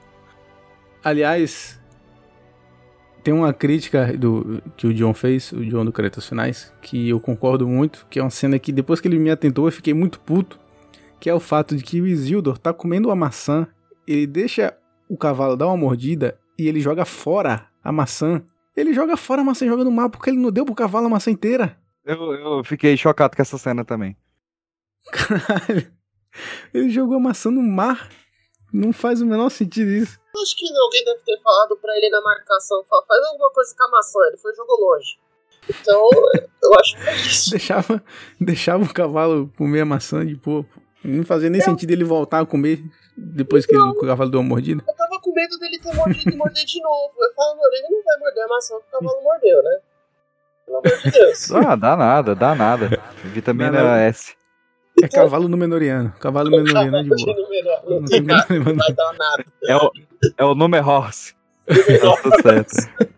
Aliás, 1.02 1.79
tem 3.22 3.34
uma 3.34 3.52
crítica 3.52 4.16
do 4.16 4.62
que 4.76 4.86
o 4.86 4.94
John 4.94 5.14
fez, 5.14 5.52
o 5.52 5.64
John 5.64 5.84
do 5.84 5.92
Cretas 5.92 6.26
Finais, 6.26 6.72
que 6.80 7.08
eu 7.08 7.20
concordo 7.20 7.68
muito, 7.68 8.06
que 8.08 8.18
é 8.18 8.22
uma 8.22 8.30
cena 8.30 8.58
que 8.58 8.72
depois 8.72 9.00
que 9.00 9.08
ele 9.08 9.18
me 9.18 9.30
atentou 9.30 9.66
eu 9.66 9.72
fiquei 9.72 9.94
muito 9.94 10.20
puto, 10.20 10.58
que 11.18 11.28
é 11.28 11.34
o 11.34 11.40
fato 11.40 11.76
de 11.76 11.82
que 11.82 12.00
o 12.00 12.06
Isildur 12.06 12.58
tá 12.58 12.72
comendo 12.72 13.08
uma 13.08 13.16
maçã, 13.16 13.66
ele 14.06 14.26
deixa 14.26 14.76
o 15.08 15.16
cavalo 15.16 15.56
dar 15.56 15.66
uma 15.66 15.76
mordida 15.76 16.38
e 16.58 16.68
ele 16.68 16.80
joga 16.80 17.04
fora 17.04 17.66
a 17.82 17.90
maçã. 17.90 18.42
Ele 18.76 18.94
joga 18.94 19.16
fora 19.16 19.42
a 19.42 19.44
maçã 19.44 19.64
e 19.66 19.68
joga 19.68 19.84
no 19.84 19.90
mar 19.90 20.08
porque 20.08 20.30
ele 20.30 20.38
não 20.38 20.50
deu 20.50 20.64
pro 20.64 20.74
cavalo 20.74 21.06
a 21.06 21.10
maçã 21.10 21.30
inteira. 21.30 21.76
Eu, 22.04 22.32
eu 22.32 22.64
fiquei 22.64 22.96
chocado 22.96 23.34
com 23.34 23.42
essa 23.42 23.58
cena 23.58 23.84
também. 23.84 24.16
Caralho. 25.12 25.90
Ele 26.72 26.88
jogou 26.90 27.16
a 27.16 27.20
maçã 27.20 27.50
no 27.50 27.62
mar. 27.62 28.08
Não 28.72 28.92
faz 28.92 29.20
o 29.20 29.26
menor 29.26 29.50
sentido 29.50 29.90
isso. 29.90 30.19
Acho 30.36 30.56
que 30.56 30.66
alguém 30.76 31.04
deve 31.04 31.20
ter 31.20 31.40
falado 31.42 31.76
pra 31.76 31.96
ele 31.96 32.08
na 32.10 32.20
marcação, 32.20 32.84
fala, 32.88 33.04
faz 33.06 33.24
alguma 33.26 33.50
coisa 33.50 33.74
com 33.76 33.84
a 33.84 33.90
maçã, 33.90 34.18
ele 34.28 34.36
foi 34.38 34.54
jogou 34.54 34.78
longe. 34.80 35.18
Então, 35.68 36.08
eu 36.62 36.74
acho 36.80 36.96
que 36.96 37.02
foi 37.02 37.14
isso. 37.14 37.50
Deixava, 37.52 38.02
deixava 38.40 38.84
o 38.84 38.92
cavalo 38.94 39.52
comer 39.56 39.80
a 39.82 39.84
maçã 39.84 40.24
de 40.26 40.36
pô. 40.36 40.64
Não 41.04 41.24
fazia 41.24 41.48
nem 41.50 41.60
sentido 41.60 41.90
ele 41.92 42.04
voltar 42.04 42.40
a 42.40 42.46
comer 42.46 42.82
depois 43.16 43.64
que 43.66 43.74
ele- 43.74 43.82
o 43.82 43.94
cavalo 44.00 44.30
deu 44.30 44.40
uma 44.40 44.48
mordida. 44.48 44.82
Eu 44.86 44.94
tava 44.94 45.18
com 45.20 45.32
medo 45.32 45.58
dele 45.58 45.78
ter 45.78 45.94
mordido 45.94 46.30
e 46.30 46.36
morder 46.36 46.64
de 46.64 46.80
novo. 46.80 47.12
Eu 47.18 47.32
falo, 47.34 47.56
mano, 47.56 47.70
ele 47.74 47.88
não 47.88 48.02
vai 48.04 48.18
morder 48.18 48.44
a 48.44 48.48
maçã 48.48 48.74
porque 48.76 48.96
o 48.96 49.00
cavalo 49.00 49.22
mordeu, 49.22 49.62
né? 49.62 49.78
Pelo 50.66 50.78
amor 50.78 50.98
de 50.98 51.10
Deus. 51.10 51.50
Ah, 51.52 51.76
dá 51.76 51.96
nada, 51.96 52.34
dá 52.34 52.54
nada. 52.54 52.88
Vitamina 53.24 53.70
Não, 53.70 53.82
não. 53.88 53.94
S. 53.96 54.34
É 55.02 55.08
cavalo 55.08 55.48
numenoriano. 55.48 56.12
Cavalo 56.20 56.50
numenoriano 56.50 56.96
é 56.96 57.02
de 57.02 57.08
boa. 57.08 57.82
Não 57.86 58.04
tem 58.04 58.20
não 58.22 58.76
vai 58.76 58.92
dar 58.92 59.12
nada. 59.14 59.44
É 59.64 59.76
o, 59.76 59.92
é 60.38 60.44
o 60.44 60.54
nome 60.54 60.78
horse. 60.80 61.34
Tá 61.66 62.42
certo. 62.42 63.10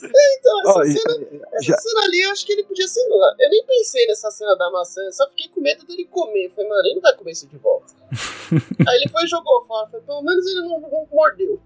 Então, 0.00 0.60
essa, 0.82 0.86
e- 0.86 0.92
cena, 0.92 1.26
essa 1.54 1.62
já- 1.64 1.76
cena 1.76 2.00
ali, 2.04 2.20
eu 2.22 2.30
acho 2.30 2.46
que 2.46 2.52
ele 2.52 2.62
podia 2.64 2.86
ser. 2.86 3.00
Eu 3.00 3.50
nem 3.50 3.64
pensei 3.66 4.06
nessa 4.06 4.30
cena 4.30 4.54
da 4.56 4.70
maçã, 4.70 5.00
eu 5.02 5.12
só 5.12 5.28
fiquei 5.30 5.48
com 5.48 5.60
medo 5.60 5.84
dele 5.86 6.04
comer. 6.06 6.46
Eu 6.46 6.50
falei, 6.50 6.68
mano, 6.70 6.82
ele 6.86 6.94
não 6.94 7.02
vai 7.02 7.14
comer 7.16 7.32
isso 7.32 7.48
de 7.48 7.56
volta. 7.58 7.92
Aí 8.88 8.96
ele 8.96 9.08
foi 9.08 9.24
e 9.24 9.26
jogou 9.26 9.64
fora. 9.66 9.88
Falei, 9.88 10.06
pelo 10.06 10.22
menos 10.22 10.46
ele 10.46 10.60
não, 10.62 10.80
não 10.80 11.06
mordeu. 11.12 11.60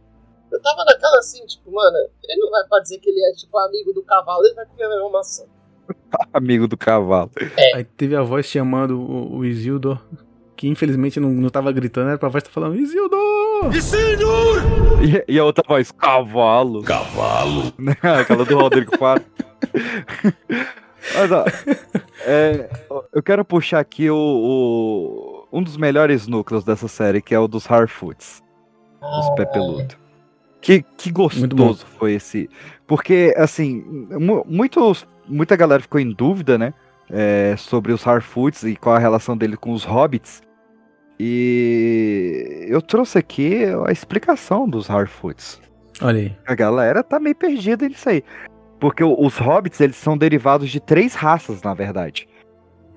Eu 0.51 0.61
tava 0.63 0.85
naquela 0.85 1.19
assim, 1.19 1.45
tipo, 1.47 1.71
mano, 1.73 1.97
ele 2.25 2.41
não 2.41 2.51
vai 2.51 2.67
pra 2.69 2.81
dizer 2.81 2.99
que 2.99 3.09
ele 3.11 3.23
é, 3.25 3.33
tipo, 3.33 3.57
amigo 3.59 3.93
do 3.93 4.03
cavalo, 4.03 4.45
ele 4.45 4.55
vai 4.55 4.67
comer 4.67 4.85
a 4.85 4.89
mesma 4.89 5.11
maçã. 5.11 5.45
Amigo 6.33 6.67
do 6.69 6.77
cavalo. 6.77 7.31
Aí 7.75 7.85
teve 7.85 8.15
a 8.17 8.23
voz 8.23 8.47
chamando 8.47 8.99
o, 9.01 9.37
o 9.39 9.45
Isildur, 9.45 9.99
que 10.57 10.69
infelizmente 10.69 11.19
não, 11.21 11.31
não 11.31 11.49
tava 11.51 11.71
gritando, 11.73 12.09
era 12.09 12.19
pra 12.19 12.29
voz 12.29 12.43
estar 12.43 12.53
falando 12.53 12.77
Isildur! 12.77 13.71
E, 15.29 15.33
e 15.35 15.39
a 15.39 15.45
outra 15.45 15.65
voz, 15.67 15.91
cavalo. 15.93 16.83
Cavalo. 16.83 17.73
Aquela 18.21 18.45
do 18.45 18.57
Rodrigo 18.59 18.97
Faro. 18.97 19.23
Mas 21.15 21.33
ó, 21.33 21.45
é, 22.21 22.71
eu 23.13 23.23
quero 23.23 23.45
puxar 23.45 23.81
aqui 23.81 24.09
o, 24.09 24.17
o- 24.17 25.49
um 25.53 25.63
dos 25.63 25.77
melhores 25.77 26.27
núcleos 26.29 26.65
dessa 26.65 26.87
série, 26.89 27.21
que 27.21 27.35
é 27.35 27.39
o 27.39 27.49
dos 27.49 27.69
Harfoots, 27.71 28.41
os 29.03 29.31
pé 29.35 29.45
peludo. 29.47 29.95
Que, 30.61 30.85
que 30.97 31.11
gostoso 31.11 31.85
foi 31.99 32.13
esse. 32.15 32.49
Porque, 32.93 33.33
assim, 33.39 33.83
mu- 34.21 34.45
muitos, 34.47 35.07
muita 35.27 35.57
galera 35.57 35.81
ficou 35.81 35.99
em 35.99 36.13
dúvida, 36.13 36.59
né? 36.59 36.75
é, 37.11 37.55
sobre 37.57 37.91
os 37.93 38.07
Harfoots 38.07 38.65
e 38.65 38.77
qual 38.77 38.97
a 38.97 38.99
relação 38.99 39.35
dele 39.35 39.57
com 39.57 39.73
os 39.73 39.83
Hobbits. 39.85 40.43
E 41.21 42.67
eu 42.69 42.83
trouxe 42.83 43.19
aqui 43.19 43.65
a 43.87 43.93
explicação 43.93 44.69
dos 44.69 44.91
Harfoots. 44.91 45.61
Olha 46.01 46.21
aí. 46.21 46.37
A 46.47 46.55
galera 46.55 47.03
tá 47.03 47.21
meio 47.21 47.37
perdida 47.37 47.89
nisso 47.89 48.09
aí. 48.09 48.25
Porque 48.81 49.05
os 49.05 49.39
hobbits, 49.39 49.81
eles 49.81 49.95
são 49.95 50.19
derivados 50.19 50.69
de 50.69 50.81
três 50.81 51.15
raças, 51.15 51.63
na 51.63 51.73
verdade. 51.73 52.29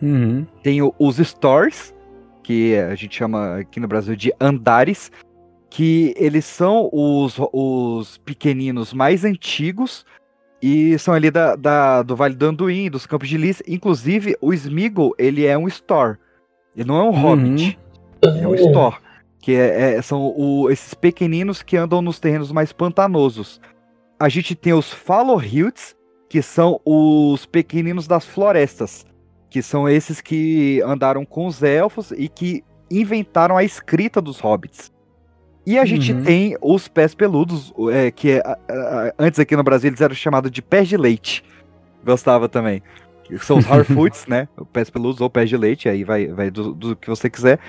Uhum. 0.01 0.45
Tem 0.63 0.79
os 0.81 1.17
Stores, 1.17 1.93
que 2.41 2.75
a 2.75 2.95
gente 2.95 3.15
chama 3.15 3.59
aqui 3.59 3.79
no 3.79 3.87
Brasil 3.87 4.15
de 4.15 4.33
Andares, 4.41 5.11
que 5.75 6.13
eles 6.15 6.45
são 6.45 6.89
os, 6.93 7.35
os 7.51 8.17
pequeninos 8.19 8.93
mais 8.93 9.25
antigos 9.25 10.05
e 10.61 10.97
são 10.97 11.13
ali 11.13 11.29
da, 11.29 11.53
da- 11.57 12.01
do 12.01 12.15
Vale 12.15 12.33
do 12.33 12.45
Anduin, 12.45 12.89
dos 12.89 13.05
Campos 13.05 13.27
de 13.27 13.37
Lis. 13.37 13.61
Inclusive, 13.67 14.37
o 14.39 14.53
Smeagol, 14.53 15.13
ele 15.17 15.45
é 15.45 15.57
um 15.57 15.67
Store. 15.67 16.17
Ele 16.77 16.87
não 16.87 16.95
é 16.97 17.03
um 17.03 17.07
Uhum. 17.07 17.21
Hobbit. 17.21 17.77
É 18.41 18.47
um 18.47 18.55
Store. 18.55 18.95
Que 19.41 19.51
é- 19.53 19.95
é- 19.97 20.01
são 20.01 20.33
o- 20.37 20.69
esses 20.71 20.93
pequeninos 20.93 21.61
que 21.61 21.75
andam 21.75 22.01
nos 22.01 22.19
terrenos 22.21 22.53
mais 22.53 22.71
pantanosos. 22.71 23.59
A 24.17 24.29
gente 24.29 24.55
tem 24.55 24.71
os 24.73 24.93
Fallowhilts, 24.93 25.93
que 26.29 26.41
são 26.41 26.79
os 26.85 27.45
pequeninos 27.45 28.07
das 28.07 28.25
florestas. 28.25 29.05
Que 29.49 29.61
são 29.61 29.89
esses 29.89 30.21
que 30.21 30.81
andaram 30.85 31.25
com 31.25 31.47
os 31.47 31.61
elfos 31.61 32.11
e 32.11 32.29
que 32.29 32.63
inventaram 32.89 33.57
a 33.57 33.63
escrita 33.65 34.21
dos 34.21 34.39
hobbits. 34.39 34.94
E 35.65 35.79
a 35.79 35.85
gente 35.85 36.13
Uhum. 36.13 36.23
tem 36.23 36.57
os 36.61 36.87
pés 36.87 37.15
peludos, 37.15 37.73
é, 37.91 38.11
que 38.11 38.31
é, 38.33 38.43
antes 39.17 39.39
aqui 39.39 39.55
no 39.55 39.63
Brasil 39.63 39.89
eles 39.89 40.01
eram 40.01 40.13
chamados 40.13 40.51
de 40.51 40.61
pés 40.61 40.87
de 40.87 40.95
leite. 40.97 41.43
Gostava 42.05 42.47
também. 42.47 42.83
São 43.39 43.57
os 43.57 43.69
Harfoots, 43.69 44.27
né? 44.29 44.47
Pés 44.71 44.89
peludos 44.91 45.19
ou 45.21 45.29
pés 45.29 45.49
de 45.49 45.57
leite, 45.57 45.89
aí 45.89 46.03
vai, 46.03 46.27
vai 46.27 46.51
do, 46.51 46.73
do 46.73 46.95
que 46.95 47.09
você 47.09 47.29
quiser. 47.29 47.59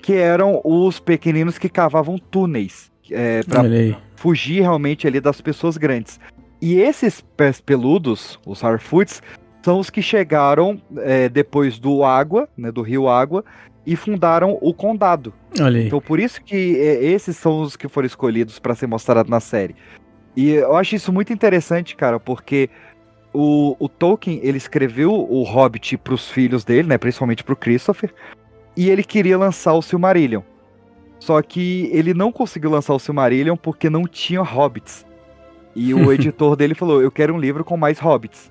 Que 0.00 0.14
eram 0.14 0.60
os 0.64 1.00
pequeninos 1.00 1.58
que 1.58 1.68
cavavam 1.68 2.16
túneis. 2.18 2.90
É, 3.10 3.40
aí. 3.58 3.96
fugir 4.14 4.60
realmente 4.60 5.06
ali 5.08 5.20
das 5.20 5.40
pessoas 5.40 5.76
grandes. 5.76 6.20
E 6.62 6.78
esses 6.78 7.20
pés 7.36 7.60
peludos, 7.60 8.38
os 8.46 8.62
Harfoots, 8.62 9.20
são 9.62 9.80
os 9.80 9.90
que 9.90 10.00
chegaram 10.00 10.80
é, 10.98 11.28
depois 11.28 11.78
do 11.78 12.04
Água, 12.04 12.48
né, 12.56 12.70
do 12.70 12.82
rio 12.82 13.08
Água, 13.08 13.44
e 13.86 13.96
fundaram 13.96 14.58
o 14.60 14.72
condado. 14.72 15.32
Olha 15.60 15.80
aí. 15.80 15.86
Então 15.86 16.00
por 16.00 16.20
isso 16.20 16.42
que 16.42 16.76
é, 16.78 17.04
esses 17.04 17.36
são 17.36 17.62
os 17.62 17.76
que 17.76 17.88
foram 17.88 18.06
escolhidos 18.06 18.58
para 18.58 18.74
ser 18.74 18.86
mostrado 18.86 19.30
na 19.30 19.40
série. 19.40 19.74
E 20.36 20.50
eu 20.50 20.76
acho 20.76 20.94
isso 20.94 21.12
muito 21.12 21.32
interessante, 21.32 21.96
cara, 21.96 22.20
porque 22.20 22.70
o, 23.32 23.76
o 23.78 23.88
Tolkien, 23.88 24.40
ele 24.42 24.58
escreveu 24.58 25.12
o 25.12 25.42
Hobbit 25.42 25.96
para 25.96 26.14
os 26.14 26.30
filhos 26.30 26.64
dele, 26.64 26.88
né, 26.88 26.98
principalmente 26.98 27.42
para 27.42 27.52
o 27.52 27.56
Christopher, 27.56 28.12
e 28.76 28.88
ele 28.88 29.02
queria 29.02 29.36
lançar 29.36 29.74
o 29.74 29.82
Silmarillion. 29.82 30.42
Só 31.18 31.42
que 31.42 31.90
ele 31.92 32.14
não 32.14 32.32
conseguiu 32.32 32.70
lançar 32.70 32.94
o 32.94 32.98
Silmarillion 32.98 33.56
porque 33.56 33.90
não 33.90 34.04
tinha 34.04 34.40
hobbits. 34.40 35.04
E 35.76 35.92
o 35.92 36.10
editor 36.12 36.56
dele 36.56 36.74
falou: 36.74 37.02
Eu 37.02 37.10
quero 37.10 37.34
um 37.34 37.38
livro 37.38 37.62
com 37.62 37.76
mais 37.76 37.98
hobbits. 37.98 38.50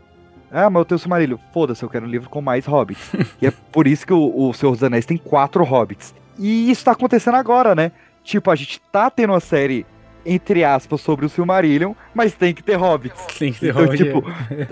Ah, 0.51 0.69
mas 0.69 0.81
eu 0.81 0.85
tenho 0.85 0.97
o 0.97 0.99
Silmarillion. 0.99 1.37
Foda-se, 1.53 1.83
eu 1.83 1.89
quero 1.89 2.05
um 2.05 2.09
livro 2.09 2.29
com 2.29 2.41
mais 2.41 2.65
hobbits. 2.65 3.11
e 3.41 3.47
é 3.47 3.51
por 3.71 3.87
isso 3.87 4.05
que 4.05 4.13
o, 4.13 4.49
o 4.49 4.53
Senhor 4.53 4.71
dos 4.71 4.83
Anéis 4.83 5.05
tem 5.05 5.17
quatro 5.17 5.63
hobbits. 5.63 6.13
E 6.37 6.71
isso 6.71 6.85
tá 6.85 6.91
acontecendo 6.91 7.35
agora, 7.35 7.75
né? 7.75 7.91
Tipo, 8.23 8.49
a 8.51 8.55
gente 8.55 8.81
tá 8.91 9.09
tendo 9.09 9.33
uma 9.33 9.39
série, 9.39 9.85
entre 10.33 10.63
aspas, 10.63 11.01
sobre 11.01 11.25
o 11.25 11.29
Silmarillion, 11.29 11.93
mas 12.13 12.33
tem 12.33 12.53
que 12.53 12.61
ter 12.63 12.75
hobbits. 12.75 13.25
Tem 13.39 13.51
que 13.53 13.59
ter 13.59 13.69
Então, 13.69 13.83
Hobbit, 13.85 14.03
tipo, 14.03 14.23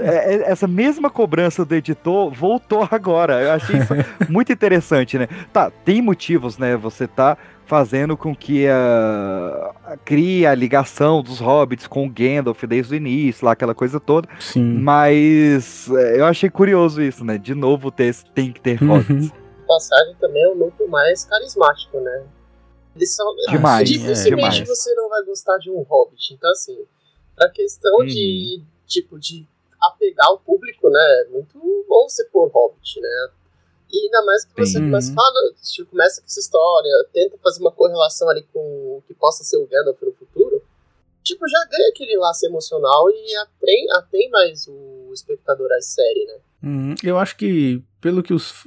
é, 0.01 0.35
é, 0.35 0.51
essa 0.51 0.67
mesma 0.67 1.09
cobrança 1.09 1.63
do 1.65 1.73
editor 1.75 2.31
voltou 2.31 2.87
agora. 2.91 3.41
Eu 3.41 3.51
achei 3.51 3.77
isso 3.79 3.93
muito 4.29 4.51
interessante, 4.51 5.17
né? 5.17 5.27
Tá, 5.53 5.71
tem 5.85 6.01
motivos, 6.01 6.57
né? 6.57 6.75
Você 6.75 7.07
tá 7.07 7.37
fazendo 7.65 8.15
com 8.15 8.33
que 8.35 8.67
a, 8.67 9.71
a- 9.85 9.97
crie 9.97 10.45
a 10.45 10.55
ligação 10.55 11.21
dos 11.21 11.39
hobbits 11.39 11.85
com 11.87 12.05
o 12.05 12.09
Gandalf 12.09 12.63
desde 12.63 12.93
o 12.93 12.97
início, 12.97 13.45
lá 13.45 13.51
aquela 13.53 13.75
coisa 13.75 13.99
toda. 13.99 14.27
Sim. 14.39 14.79
Mas 14.79 15.89
é, 15.91 16.19
eu 16.19 16.25
achei 16.25 16.49
curioso 16.49 17.01
isso, 17.01 17.23
né? 17.25 17.37
De 17.37 17.53
novo 17.55 17.91
ter, 17.91 18.05
esse- 18.05 18.25
tem 18.33 18.51
que 18.51 18.61
ter 18.61 18.75
hobbits. 18.75 19.31
Passagem 19.67 20.15
também 20.21 20.41
é 20.43 20.47
o 20.47 20.55
núcleo 20.55 20.89
mais 20.89 21.25
carismático, 21.25 21.99
né? 21.99 22.21
Eles 22.97 23.15
são. 23.15 23.35
Demais, 23.49 23.87
Dificilmente 23.89 24.27
é, 24.27 24.63
demais. 24.63 24.67
você 24.67 24.93
não 24.95 25.07
vai 25.09 25.23
gostar 25.23 25.57
de 25.57 25.69
um 25.71 25.81
Hobbit. 25.83 26.33
Então, 26.33 26.49
assim, 26.51 26.77
a 27.37 27.47
questão 27.49 27.99
Uhum. 27.99 28.05
de, 28.05 28.61
tipo, 28.85 29.19
de 29.19 29.47
apegar 29.81 30.31
o 30.33 30.39
público, 30.39 30.89
né? 30.89 31.23
É 31.25 31.29
muito 31.29 31.57
bom 31.87 32.09
você 32.09 32.25
pôr 32.25 32.49
Hobbit, 32.49 32.99
né? 32.99 33.29
E 33.91 34.03
ainda 34.05 34.25
mais 34.25 34.43
que 34.43 34.51
você 34.57 34.73
Sim. 34.79 34.85
começa, 34.85 35.13
fala, 35.13 35.39
tipo, 35.63 35.91
começa 35.91 36.19
com 36.19 36.25
essa 36.27 36.39
história, 36.41 36.91
tenta 37.13 37.37
fazer 37.37 37.61
uma 37.61 37.71
correlação 37.71 38.27
ali 38.27 38.43
com 38.51 38.59
o 38.59 39.03
que 39.07 39.13
possa 39.13 39.43
ser 39.45 39.57
o 39.57 39.65
Gandalf 39.67 40.01
no 40.01 40.11
futuro. 40.13 40.61
Tipo, 41.23 41.47
já 41.47 41.63
ganha 41.69 41.89
aquele 41.89 42.17
laço 42.17 42.45
emocional 42.45 43.09
e 43.09 43.35
atrai 43.37 44.27
mais 44.31 44.67
o 44.67 45.11
espectador 45.13 45.69
à 45.71 45.81
série, 45.81 46.25
né? 46.25 46.37
Uhum. 46.63 46.95
Eu 47.03 47.17
acho 47.17 47.37
que, 47.37 47.81
pelo 48.01 48.23
que 48.23 48.33
os, 48.33 48.65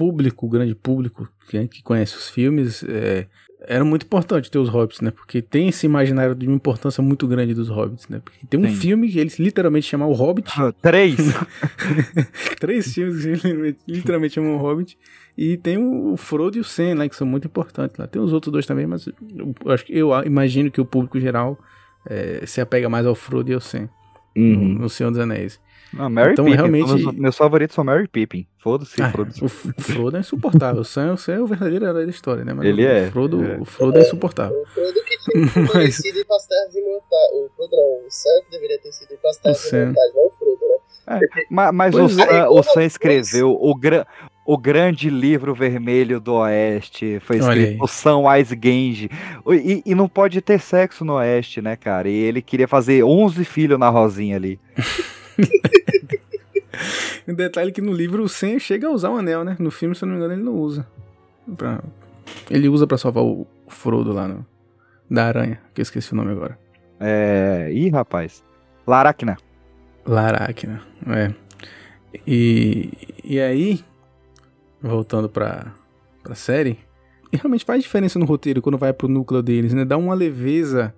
público, 0.00 0.46
o 0.46 0.48
grande 0.48 0.74
público 0.74 1.28
que, 1.46 1.68
que 1.68 1.82
conhece 1.82 2.16
os 2.16 2.30
filmes, 2.30 2.82
é, 2.88 3.26
era 3.66 3.84
muito 3.84 4.06
importante 4.06 4.50
ter 4.50 4.58
os 4.58 4.70
hobbits, 4.70 5.02
né? 5.02 5.10
Porque 5.10 5.42
tem 5.42 5.68
esse 5.68 5.84
imaginário 5.84 6.34
de 6.34 6.46
uma 6.46 6.56
importância 6.56 7.02
muito 7.02 7.28
grande 7.28 7.52
dos 7.52 7.68
hobbits, 7.68 8.08
né? 8.08 8.22
Porque 8.24 8.46
tem 8.48 8.58
um 8.58 8.66
Sim. 8.66 8.74
filme 8.76 9.10
que 9.10 9.18
eles 9.18 9.38
literalmente 9.38 9.86
chamam 9.86 10.08
O 10.08 10.14
Hobbit. 10.14 10.50
Três. 10.80 11.16
Três 12.58 12.94
filmes 12.94 13.22
que 13.22 13.28
literalmente, 13.32 13.78
literalmente 13.86 14.34
chamam 14.36 14.56
O 14.56 14.58
Hobbit. 14.58 14.96
E 15.36 15.58
tem 15.58 15.76
o, 15.76 16.16
Frodo 16.16 16.56
e 16.56 16.60
o 16.60 16.64
Sam, 16.64 16.94
né? 16.94 17.08
Que 17.08 17.14
são 17.16 17.26
muito 17.26 17.46
importantes 17.46 17.98
lá. 17.98 18.06
Tem 18.06 18.22
os 18.22 18.32
outros 18.32 18.50
dois 18.50 18.64
também, 18.64 18.86
mas 18.86 19.06
eu, 19.06 19.54
acho 19.66 19.84
eu 19.90 20.10
imagino 20.24 20.70
que 20.70 20.80
o 20.80 20.84
público 20.86 21.20
geral 21.20 21.58
é, 22.08 22.42
se 22.46 22.58
apega 22.62 22.88
mais 22.88 23.04
ao 23.04 23.14
Frodo 23.14 23.50
e 23.50 23.54
ao 23.54 23.60
Sam 23.60 23.90
no, 24.34 24.42
Uhum. 24.42 24.78
no 24.78 24.88
Senhor 24.88 25.10
dos 25.10 25.20
Anéis. 25.20 25.60
Não, 25.92 26.08
Mary 26.08 26.32
Então, 26.32 26.44
Pippin. 26.44 26.56
realmente- 26.56 26.94
Meus, 27.02 27.14
meus 27.16 27.36
favoritos 27.36 27.74
são 27.74 27.82
Mary 27.84 28.06
Pippin. 28.06 28.46
Foda-se, 28.58 29.00
Ah, 29.02 29.10
Frodo. 29.10 29.32
o, 29.42 29.48
Frodo 29.48 30.16
é 30.16 30.20
insuportável. 30.20 30.82
O 30.82 30.84
Sam, 30.84 31.14
o 31.14 31.16
Sam 31.16 31.32
é 31.34 31.40
o 31.40 31.46
verdadeiro 31.46 31.84
herói 31.86 32.04
da 32.04 32.10
história, 32.10 32.44
né? 32.44 32.52
Mas 32.52 32.66
Ele 32.66 32.84
o, 32.84 32.88
é, 32.88 33.06
O 33.08 33.10
Frodo, 33.10 33.44
é. 33.44 33.56
o 33.58 33.64
Frodo 33.64 33.98
é 33.98 34.02
insuportável. 34.02 34.56
O 34.60 34.66
Frodo 34.66 34.94
que 35.04 35.18
tinha 35.18 35.34
Mas- 35.74 35.98
ir 36.04 36.24
pras 36.26 36.46
terras 36.46 36.74
imortais. 36.74 37.30
O 37.32 37.50
Frodo 37.56 37.76
não, 37.76 38.06
o 38.06 38.10
Sam 38.10 38.42
que 38.44 38.50
deveria 38.52 38.78
ter 38.78 38.92
sido 38.92 39.08
terras 39.42 39.58
Sam. 39.58 39.82
imortais, 39.82 40.14
não 40.14 40.26
o 40.26 40.30
Frodo, 40.30 40.60
né? 40.68 41.20
Ma- 41.50 41.72
Mas, 41.72 41.90
Pois 41.92 42.16
o, 42.16 42.20
é. 42.20 42.26
Sam, 42.26 42.48
o 42.50 42.62
Sam 42.62 42.84
escreveu 42.84 43.50
o, 43.60 43.74
gra- 43.74 44.06
o 44.46 44.56
grande 44.58 45.10
livro 45.10 45.54
vermelho 45.54 46.20
do 46.20 46.34
Oeste. 46.34 47.18
Foi 47.20 47.38
escrito 47.38 47.78
por 47.78 47.88
Samwise 47.88 48.54
Gange. 48.54 49.10
E, 49.48 49.82
e 49.86 49.94
não 49.94 50.08
pode 50.08 50.40
ter 50.40 50.60
sexo 50.60 51.04
no 51.04 51.14
Oeste, 51.14 51.60
né, 51.62 51.74
cara? 51.76 52.08
E 52.08 52.14
ele 52.14 52.40
queria 52.42 52.68
fazer 52.68 53.02
11 53.02 53.44
filhos 53.44 53.78
na 53.78 53.88
Rosinha 53.88 54.36
ali. 54.36 54.60
Um 57.28 57.34
detalhe 57.34 57.70
que 57.72 57.80
no 57.80 57.92
livro 57.92 58.22
o 58.22 58.28
Sam 58.28 58.58
chega 58.58 58.86
a 58.88 58.90
usar 58.90 59.10
o 59.10 59.16
anel, 59.16 59.44
né? 59.44 59.56
No 59.58 59.70
filme, 59.70 59.94
se 59.94 60.02
eu 60.04 60.06
não 60.06 60.14
me 60.14 60.20
engano, 60.20 60.34
ele 60.34 60.42
não 60.42 60.54
usa. 60.54 60.86
Pra- 61.56 61.82
Ele 62.50 62.68
usa 62.68 62.86
pra 62.86 62.96
salvar 62.98 63.22
o 63.22 63.46
Frodo 63.68 64.12
lá 64.12 64.26
no... 64.26 64.44
da 65.10 65.26
aranha, 65.26 65.60
que 65.74 65.80
eu 65.80 65.82
esqueci 65.82 66.12
o 66.12 66.16
nome 66.16 66.30
agora. 66.32 66.58
É. 66.98 67.70
Ih, 67.72 67.88
rapaz. 67.90 68.42
Laracna. 68.86 69.36
Laracna, 70.06 70.82
é. 71.06 71.32
E, 72.26 72.90
e 73.22 73.38
aí, 73.38 73.84
voltando 74.80 75.28
pra, 75.28 75.72
pra 76.22 76.34
série, 76.34 76.78
realmente 77.32 77.64
faz 77.64 77.82
diferença 77.82 78.18
no 78.18 78.24
roteiro 78.24 78.62
quando 78.62 78.78
vai 78.78 78.92
pro 78.92 79.06
núcleo 79.08 79.42
deles, 79.42 79.72
né? 79.74 79.84
Dá 79.84 79.96
uma 79.96 80.14
leveza 80.14 80.94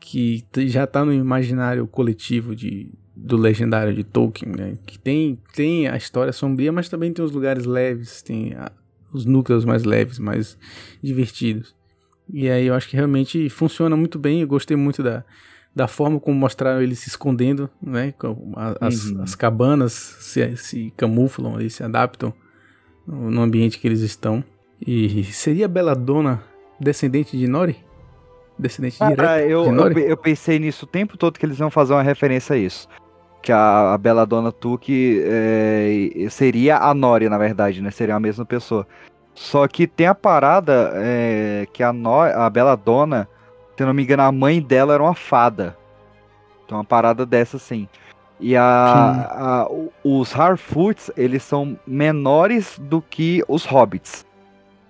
que 0.00 0.44
já 0.66 0.86
tá 0.86 1.04
no 1.04 1.12
imaginário 1.12 1.86
coletivo 1.86 2.54
de, 2.56 2.92
do 3.14 3.36
legendário 3.36 3.94
de 3.94 4.02
Tolkien, 4.04 4.50
né? 4.56 4.78
Que 4.86 4.98
tem, 4.98 5.38
tem 5.54 5.88
a 5.88 5.96
história 5.96 6.32
sombria, 6.32 6.72
mas 6.72 6.88
também 6.88 7.12
tem 7.12 7.24
os 7.24 7.32
lugares 7.32 7.64
leves, 7.66 8.22
tem 8.22 8.54
a- 8.54 8.72
os 9.12 9.24
núcleos 9.26 9.64
mais 9.64 9.84
leves, 9.84 10.18
mais 10.18 10.56
divertidos. 11.02 11.74
E 12.32 12.48
aí 12.48 12.66
eu 12.66 12.74
acho 12.74 12.88
que 12.88 12.96
realmente 12.96 13.48
funciona 13.50 13.94
muito 13.96 14.18
bem, 14.18 14.40
eu 14.40 14.46
gostei 14.48 14.76
muito 14.76 15.02
da, 15.02 15.22
da 15.74 15.86
forma 15.86 16.18
como 16.18 16.38
mostraram 16.38 16.80
ele 16.80 16.94
se 16.94 17.08
escondendo, 17.08 17.68
né? 17.82 18.14
As, 18.80 19.04
Uhum. 19.06 19.22
as 19.22 19.34
cabanas 19.34 19.92
se, 19.92 20.56
se 20.56 20.92
camuflam 20.96 21.60
e 21.60 21.68
se 21.68 21.82
adaptam 21.82 22.32
no, 23.06 23.42
ambiente 23.42 23.78
que 23.78 23.86
eles 23.86 24.00
estão. 24.00 24.42
E 24.80 25.22
seria 25.24 25.66
a 25.66 25.68
Belladonna 25.68 26.42
descendente 26.80 27.36
de 27.36 27.46
Nori? 27.46 27.76
Descendente 28.58 28.98
Cara, 28.98 29.10
direto 29.14 29.28
Ah, 29.30 29.40
eu, 29.42 29.62
de 29.62 29.68
eu, 29.68 29.74
Nori? 29.74 29.94
pe- 29.94 30.10
eu 30.10 30.16
pensei 30.16 30.58
nisso 30.58 30.84
o 30.84 30.88
tempo 30.88 31.16
todo 31.18 31.38
que 31.38 31.44
eles 31.44 31.58
iam 31.58 31.70
fazer 31.70 31.92
uma 31.92 32.02
referência 32.02 32.54
a 32.54 32.58
isso. 32.58 32.88
Que 33.42 33.50
a, 33.52 33.92
a 33.94 33.98
Belladonna 33.98 34.52
Tuque 34.52 35.20
é, 35.26 36.26
seria 36.30 36.78
a 36.78 36.94
Nori, 36.94 37.28
na 37.28 37.36
verdade, 37.38 37.82
né? 37.82 37.90
Seria 37.90 38.14
a 38.14 38.20
mesma 38.20 38.44
pessoa. 38.44 38.86
Só 39.34 39.66
que 39.66 39.86
tem 39.86 40.06
a 40.06 40.14
parada 40.14 40.92
é, 40.94 41.66
que 41.72 41.82
a, 41.82 41.92
no, 41.92 42.20
a 42.20 42.48
Belladonna, 42.48 43.28
se 43.76 43.82
eu 43.82 43.86
não 43.86 43.94
me 43.94 44.02
engano, 44.04 44.22
a 44.22 44.30
mãe 44.30 44.60
dela 44.60 44.94
era 44.94 45.02
uma 45.02 45.14
fada. 45.14 45.76
Então 46.64 46.78
uma 46.78 46.84
parada 46.84 47.26
dessa 47.26 47.56
assim. 47.56 47.88
E 48.38 48.56
a, 48.56 48.64
a- 48.64 49.68
os 50.04 50.34
Harfoots, 50.38 51.10
eles 51.16 51.42
são 51.42 51.78
menores 51.86 52.78
do 52.78 53.00
que 53.02 53.42
os 53.48 53.64
Hobbits. 53.64 54.24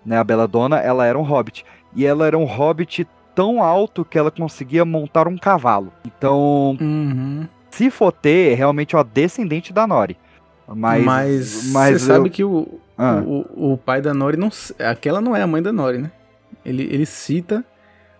Né? 0.05 0.19
A 0.19 0.24
Belladonna, 0.24 0.79
ela 0.79 1.07
era 1.07 1.19
um 1.19 1.23
Hobbit. 1.23 1.65
E 1.95 2.05
ela 2.07 2.27
era 2.27 2.37
um 2.37 2.45
Hobbit 2.45 3.07
tão 3.35 3.62
alto 3.62 4.05
que 4.05 4.19
ela 4.19 4.31
conseguia 4.31 4.85
montar 4.85 5.29
um 5.29 5.37
cavalo. 5.39 5.93
Então, 6.05 6.77
Uhum. 6.81 7.47
Se 7.73 7.90
for 7.90 8.12
ter, 8.12 8.53
é 8.53 8.55
realmente 8.55 8.94
uma 8.94 9.05
descendente 9.05 9.73
da 9.73 9.86
Nori. 9.86 10.16
Mas, 10.69 11.05
Mas, 11.05 11.65
mas 11.73 12.01
você 12.01 12.11
eu- 12.11 12.15
sabe 12.15 12.31
que 12.31 12.44
o, 12.44 12.78
Ah. 12.97 13.20
o, 13.27 13.73
o 13.74 13.78
pai 13.78 14.01
da 14.01 14.15
Nori 14.15 14.36
não. 14.36 14.49
Aquela 14.78 15.20
não 15.20 15.35
é 15.36 15.43
a 15.43 15.47
mãe 15.47 15.61
da 15.62 15.73
Nori, 15.73 15.99
né? 15.99 16.11
Ele, 16.65 16.85
ele 16.85 17.05
cita 17.07 17.65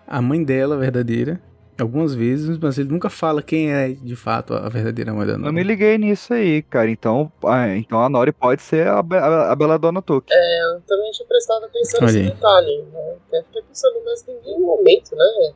a 0.07 0.21
mãe 0.21 0.43
dela 0.43 0.77
verdadeira 0.77 1.41
algumas 1.81 2.15
vezes, 2.15 2.59
mas 2.59 2.79
ele 2.79 2.91
nunca 2.91 3.09
fala 3.11 3.43
quem 3.43 3.73
é 3.73 3.89
de 3.91 4.15
fato 4.15 4.55
a 4.55 4.69
verdadeira 4.69 5.13
mãe 5.13 5.27
da 5.27 5.37
Nori. 5.39 5.47
eu 5.49 5.53
me 5.53 5.63
liguei 5.63 5.97
nisso 5.99 6.35
aí, 6.35 6.63
cara. 6.63 6.91
Então, 6.91 7.31
ah, 7.45 7.69
então 7.77 8.01
a 8.03 8.09
Nori 8.09 8.33
pode 8.33 8.61
ser 8.63 8.87
a, 8.89 8.99
a, 9.01 9.53
a 9.53 9.57
Belladonna 9.57 10.03
Tuque. 10.03 10.33
Eu 10.33 10.81
também 10.83 11.11
tinha 11.13 11.27
prestado 11.27 11.65
atenção 11.65 12.01
nesse 12.03 12.23
detalhe, 12.23 12.85
né? 12.93 13.15
Até 13.29 13.43
fiquei 13.45 13.63
pensando, 13.63 13.95
mas 14.05 14.25
em 14.29 14.41
nenhum 14.45 14.67
momento, 14.67 15.17
né? 15.17 15.53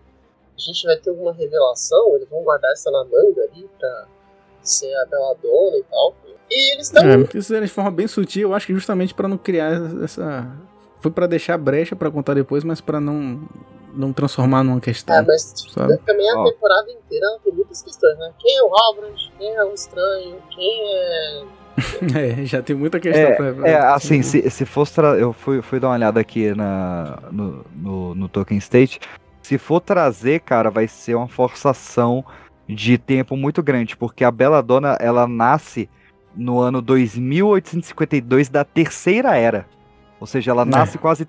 A 0.57 0.61
gente 0.61 0.87
vai 0.87 0.97
ter 0.97 1.11
alguma 1.11 1.33
revelação, 1.33 2.17
eles 2.17 2.29
vão 2.31 2.43
guardar 2.43 2.73
essa 2.73 2.91
na 2.91 3.05
manga 3.05 3.43
ali 3.53 3.69
pra 3.79 4.07
ser 4.63 4.93
a 4.95 5.07
Belladonna 5.07 5.77
e 5.77 5.85
tal. 5.91 6.15
E 6.51 6.73
eles 6.75 6.87
estão. 6.87 7.03
É, 7.05 7.27
isso 7.39 7.55
era 7.55 7.67
de 7.67 7.71
forma 7.73 7.91
bem 7.91 8.07
sutil, 8.07 8.49
eu 8.51 8.55
acho 8.55 8.67
que 8.67 8.73
justamente 8.75 9.13
pra 9.15 9.29
não 9.29 9.37
criar 9.37 9.73
essa. 10.03 10.51
Foi 11.01 11.11
pra 11.11 11.27
deixar 11.27 11.59
brecha 11.59 11.95
pra 11.95 12.11
contar 12.11 12.35
depois, 12.35 12.65
mas 12.65 12.81
pra 12.81 12.99
não, 13.01 13.41
não 13.93 14.13
transformar 14.13 14.65
numa 14.65 14.81
questão. 14.81 15.15
É, 15.15 15.23
mas 15.23 15.55
sabe? 15.73 15.99
também 16.07 16.29
a 16.31 16.41
Ó. 16.41 16.45
temporada 16.51 16.91
inteira 16.91 17.27
ela 17.27 17.39
tem 17.41 17.53
muitas 17.53 17.83
questões, 17.83 18.17
né? 18.19 18.33
Quem 18.39 18.57
é 18.57 18.63
o 18.63 18.75
Halbrand? 18.75 19.15
Quem 19.39 19.55
é 19.55 19.65
o 19.65 19.75
estranho? 19.75 20.37
Quem 20.51 20.95
é. 20.95 21.45
É, 22.41 22.45
já 22.47 22.63
tem 22.63 22.75
muita 22.75 22.99
questão 22.99 23.35
pra, 23.37 23.53
pra- 23.53 23.69
É, 23.69 23.77
assim, 23.77 24.23
se, 24.23 24.49
se 24.49 24.65
fosse. 24.65 24.95
tra- 24.95 25.19
Eu 25.19 25.33
fui, 25.35 25.61
fui 25.61 25.79
dar 25.79 25.89
uma 25.89 25.95
olhada 25.95 26.19
aqui 26.19 26.55
na, 26.55 27.19
no, 27.31 27.65
no, 27.75 28.15
no 28.15 28.29
Tolkien 28.31 28.57
State. 28.59 28.99
Se 29.47 29.59
for 29.59 29.81
trazer, 29.81 30.41
cara, 30.41 30.71
vai 30.71 30.89
ser 30.89 31.15
uma 31.15 31.29
forçação 31.29 32.25
de 32.69 32.99
tempo 32.99 33.37
muito 33.37 33.63
grande, 33.63 33.97
porque 33.97 34.25
a 34.25 34.31
Belladonna, 34.33 34.97
ela 35.01 35.25
nasce 35.29 35.89
no 36.35 36.59
ano 36.59 36.83
2852 36.83 38.49
da 38.49 38.65
Terceira 38.65 39.37
Era. 39.37 39.65
Ou 40.19 40.27
seja, 40.27 40.51
ela 40.51 40.65
nasce 40.65 40.99
quase 40.99 41.29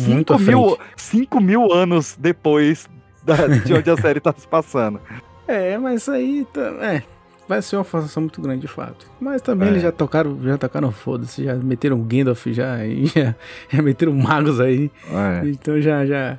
Muito 0.00 0.32
5 0.32 0.32
à 0.32 0.38
mil, 0.38 0.76
frente. 0.76 0.90
5 0.96 1.40
mil 1.40 1.70
anos 1.70 2.16
depois 2.18 2.88
da- 3.22 3.46
de 3.46 3.74
onde 3.74 3.90
a 3.90 3.96
série 3.98 4.20
tá 4.20 4.32
se 4.34 4.48
passando. 4.48 4.98
É, 5.46 5.76
mas 5.76 6.08
aí 6.08 6.46
tá, 6.50 6.60
é, 6.80 7.02
vai 7.46 7.60
ser 7.60 7.76
uma 7.76 7.84
forçação 7.84 8.22
muito 8.22 8.40
grande 8.40 8.62
de 8.62 8.68
fato. 8.68 9.06
Mas 9.20 9.42
também 9.42 9.68
É. 9.68 9.70
eles 9.72 9.82
já 9.82 9.92
tocaram, 9.92 10.40
já 10.42 10.56
tocaram 10.56 10.90
foda-se, 10.90 11.44
já 11.44 11.54
meteram 11.56 12.00
Gandalf 12.00 12.46
já, 12.46 12.78
já, 13.14 13.34
já 13.68 13.82
meteram 13.82 14.14
magos 14.14 14.58
aí. 14.60 14.90
É. 15.10 15.46
Então 15.48 15.78
já 15.78 16.06
já 16.06 16.38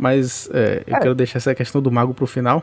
Mas 0.00 0.48
é, 0.52 0.82
eu 0.86 0.96
É. 0.96 1.00
quero 1.00 1.14
deixar 1.14 1.36
essa 1.38 1.54
questão 1.54 1.82
do 1.82 1.92
mago 1.92 2.14
pro 2.14 2.26
final. 2.26 2.62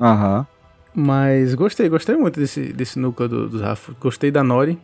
Aham. 0.00 0.46
Mas 0.94 1.54
gostei, 1.54 1.88
gostei 1.88 2.16
muito 2.16 2.40
desse, 2.40 2.72
desse 2.72 2.98
núcleo 2.98 3.28
do, 3.28 3.48
do 3.48 3.60
Rafa. 3.60 3.92
Gostei 4.00 4.30
da 4.30 4.42
Nori. 4.42 4.78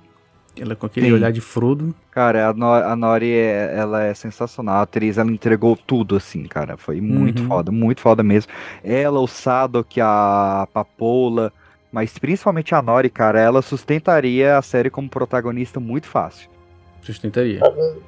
Ela 0.57 0.77
com 0.77 0.87
aquele 0.87 1.07
Sim. 1.07 1.13
olhar 1.15 1.33
de 1.33 1.41
Frodo. 1.41 1.93
Cara, 2.13 2.51
a, 2.51 2.53
No 2.55 2.67
a 2.73 2.95
Nori, 2.95 3.33
é, 3.33 3.75
ela 3.77 4.05
é 4.05 4.15
sensacional. 4.15 4.77
A 4.77 4.83
atriz, 4.83 5.19
ela 5.19 5.31
entregou 5.33 5.77
tudo, 5.77 6.15
assim, 6.15 6.45
cara. 6.45 6.77
Foi 6.77 7.01
muito 7.01 7.43
Uhum. 7.43 7.49
foda, 7.49 7.73
muito 7.73 8.01
foda 8.01 8.23
mesmo. 8.23 8.53
Ela, 8.85 9.19
o 9.19 9.27
Sadok, 9.27 10.01
a 10.01 10.69
Papola, 10.73 11.53
mas 11.91 12.17
principalmente 12.19 12.73
a 12.75 12.81
Nori, 12.83 13.11
cara, 13.11 13.41
ela 13.41 13.63
sustentaria 13.63 14.57
a 14.59 14.63
série 14.63 14.91
como 14.91 15.09
protagonista 15.09 15.81
muito 15.81 16.07
fácil. 16.07 16.49
Sustentaria. 17.03 17.61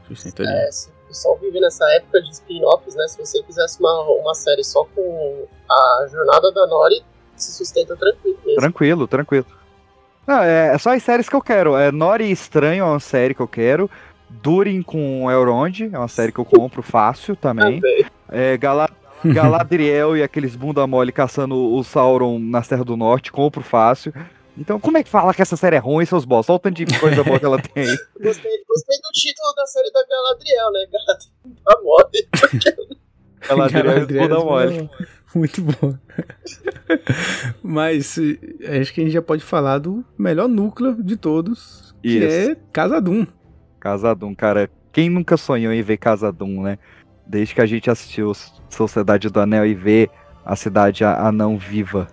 Sustentaria. 0.07 0.53
É, 0.53 0.71
se 0.71 0.89
o 1.07 1.09
pessoal 1.09 1.39
vive 1.41 1.59
nessa 1.61 1.85
época 1.93 2.21
de 2.21 2.31
spin-offs, 2.31 2.95
né? 2.95 3.07
Se 3.09 3.19
você 3.19 3.43
fizesse 3.45 3.81
uma, 3.81 4.03
uma 4.03 4.35
série 4.35 4.63
só 4.65 4.85
com 4.95 5.47
a 5.71 6.07
jornada 6.11 6.53
da 6.53 6.67
Nori, 6.67 7.03
se 7.37 7.53
sustenta 7.53 7.97
tranquilo 7.97 8.39
mesmo. 8.45 8.61
Tranquilo, 8.61 9.07
tranquilo. 9.07 9.47
Não, 10.27 10.43
é, 10.43 10.75
é 10.75 10.79
só 10.79 10.93
as 10.95 11.03
séries 11.03 11.29
que 11.29 11.37
eu 11.37 11.41
quero. 11.43 11.77
É 11.77 11.93
Nori 11.93 12.31
Estranho 12.31 12.83
é 12.83 12.87
uma 12.87 13.01
série 13.01 13.35
que 13.35 13.41
eu 13.41 13.49
quero. 13.49 13.89
Durin 14.29 14.83
com 14.83 15.31
Elrond 15.31 15.83
é 15.93 15.99
uma 15.99 16.09
série 16.09 16.33
que 16.33 16.41
eu 16.41 16.45
compro 16.45 16.83
fácil 16.83 17.37
também. 17.37 17.81
Também. 17.81 18.07
É, 18.29 18.57
Gala- 18.57 18.91
Galadriel 19.25 20.17
e 20.17 20.23
aqueles 20.23 20.57
bunda 20.57 20.85
mole 20.87 21.13
caçando 21.13 21.55
o 21.75 21.83
Sauron 21.85 22.39
na 22.39 22.61
Terra 22.63 22.85
do 22.85 22.97
Norte, 22.97 23.31
compro 23.31 23.63
fácil. 23.63 24.13
Então, 24.59 24.81
como 24.81 24.97
é 24.99 25.03
que 25.03 25.11
fala 25.11 25.35
que 25.35 25.43
essa 25.43 25.57
série 25.57 25.77
é 25.77 25.79
ruim, 25.79 26.05
seus 26.07 26.25
boss? 26.25 26.49
Olha 26.49 26.57
o 26.57 26.59
tanto 26.59 26.85
de 26.85 26.99
coisa 26.99 27.23
boa 27.23 27.39
que 27.39 27.45
ela 27.45 27.61
tem 27.61 27.83
aí. 27.83 27.97
Gostei, 28.21 28.65
gostei 28.67 28.97
do 28.99 29.11
título 29.13 29.55
da 29.55 29.67
série 29.67 29.91
da 29.93 30.05
Galadriel, 30.09 30.73
né? 30.73 30.87
Galadriel 30.93 31.65
da 31.65 31.83
moda. 31.83 32.11
Galadriel 33.49 33.85
e 33.85 33.89
Galadriel, 33.95 34.29
bunda 34.29 34.45
mole. 34.45 34.91
Muito 35.35 35.63
bom. 35.63 35.95
Mas 37.63 38.17
eh, 38.19 38.81
acho 38.81 38.93
que 38.95 39.01
a 39.01 39.05
gente 39.05 39.13
já 39.13 39.23
pode 39.23 39.43
falar 39.43 39.79
do 39.79 40.05
melhor 40.19 40.49
núcleo 40.49 41.03
de 41.03 41.17
todos, 41.17 41.95
que 42.03 42.09
Isso. 42.19 42.51
é 42.53 42.57
Casadum. 42.73 43.27
Casadum, 43.79 44.35
cara. 44.35 44.71
Quem 44.93 45.11
nunca 45.11 45.37
sonhou 45.37 45.73
em 45.73 45.83
ver 45.83 45.99
Casadum, 45.99 46.63
né? 46.63 46.79
Desde 47.27 47.55
que 47.55 47.61
a 47.61 47.67
gente 47.67 47.91
assistiu 47.91 48.33
Sociedade 48.71 49.29
do 49.29 49.41
Anel 49.41 49.67
e 49.67 49.75
ver 49.75 50.11
a 50.45 50.57
cidade 50.57 51.05
a- 51.05 51.27
anão 51.29 51.59
viva. 51.59 52.07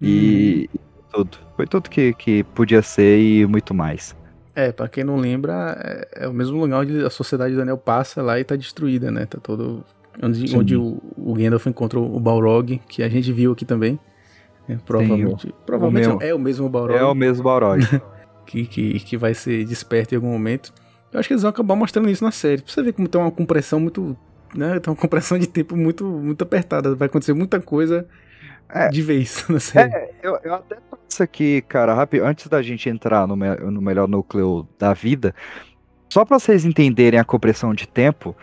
E 0.00 0.70
tudo. 1.12 1.38
Foi 1.56 1.66
tudo 1.66 1.88
que, 1.90 2.12
que 2.14 2.42
podia 2.44 2.82
ser 2.82 3.18
e 3.18 3.46
muito 3.46 3.74
mais. 3.74 4.16
É, 4.54 4.72
pra 4.72 4.88
quem 4.88 5.04
não 5.04 5.16
lembra, 5.16 5.76
é, 6.14 6.24
é 6.24 6.28
o 6.28 6.32
mesmo 6.32 6.58
lugar 6.58 6.80
onde 6.80 7.04
a 7.04 7.10
Sociedade 7.10 7.54
do 7.54 7.62
Anel 7.62 7.78
passa 7.78 8.20
lá 8.22 8.38
e 8.38 8.44
tá 8.44 8.56
destruída, 8.56 9.10
né? 9.10 9.26
Tá 9.26 9.38
todo. 9.42 9.84
Onde, 10.22 10.48
Sim. 10.48 10.58
onde 10.58 10.76
o, 10.76 11.00
o 11.16 11.34
Gandalf 11.34 11.66
encontrou 11.66 12.14
o 12.14 12.18
Balrog, 12.20 12.78
que 12.88 13.02
a 13.02 13.08
gente 13.08 13.32
viu 13.32 13.52
aqui 13.52 13.64
também. 13.64 13.98
É, 14.68 14.76
provavelmente. 14.84 15.54
provavelmente 15.64 16.06
mesmo- 16.06 16.20
não, 16.20 16.26
é 16.26 16.34
o 16.34 16.38
mesmo 16.38 16.68
Balrog. 16.68 16.98
É 16.98 17.04
o 17.04 17.14
mesmo 17.14 17.42
Balrog. 17.44 17.80
que, 18.44 18.66
que, 18.66 19.00
que 19.00 19.16
vai 19.16 19.32
ser 19.34 19.64
desperto 19.64 20.14
em 20.14 20.16
algum 20.16 20.30
momento. 20.30 20.72
Eu 21.12 21.18
acho 21.20 21.28
que 21.28 21.32
eles 21.32 21.42
vão 21.42 21.50
acabar 21.50 21.74
mostrando 21.74 22.08
isso 22.10 22.22
na 22.22 22.30
série. 22.30 22.60
Pra 22.62 22.72
você 22.72 22.82
ver 22.82 22.92
como 22.92 23.08
tem 23.08 23.20
uma 23.20 23.30
compressão 23.30 23.80
muito. 23.80 24.16
Né, 24.54 24.80
tem 24.80 24.92
uma 24.92 24.96
compressão 25.00 25.38
de 25.38 25.46
tempo 25.46 25.76
muito, 25.76 26.04
muito 26.04 26.42
apertada. 26.42 26.94
Vai 26.96 27.06
acontecer 27.06 27.32
muita 27.32 27.60
coisa 27.60 28.06
É. 28.68 28.88
de 28.88 29.00
vez 29.00 29.44
na 29.48 29.60
série. 29.60 29.92
Eu, 30.22 30.38
eu 30.42 30.54
até 30.54 30.76
penso 31.20 31.22
aqui, 31.22 31.62
cara, 31.62 31.94
rápido, 31.94 32.24
antes 32.24 32.46
da 32.48 32.62
gente 32.62 32.88
entrar 32.88 33.26
no, 33.26 33.36
me- 33.36 33.56
no 33.56 33.80
melhor 33.82 34.08
núcleo 34.08 34.66
da 34.78 34.92
vida, 34.94 35.34
só 36.12 36.24
pra 36.24 36.38
vocês 36.38 36.64
entenderem 36.64 37.20
a 37.20 37.24
compressão 37.24 37.74
de 37.74 37.86
tempo, 37.86 38.34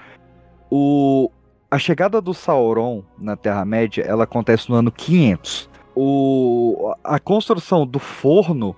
o, 0.70 1.30
a 1.70 1.78
chegada 1.78 2.22
do 2.22 2.34
Sauron 2.34 3.04
na 3.20 3.36
Terra-média, 3.36 4.04
ela 4.04 4.24
acontece 4.24 4.70
no 4.70 4.76
ano 4.76 4.92
500. 4.92 5.70
O, 5.96 6.94
a 7.04 7.20
construção 7.20 7.86
do 7.86 8.00
forno, 8.00 8.76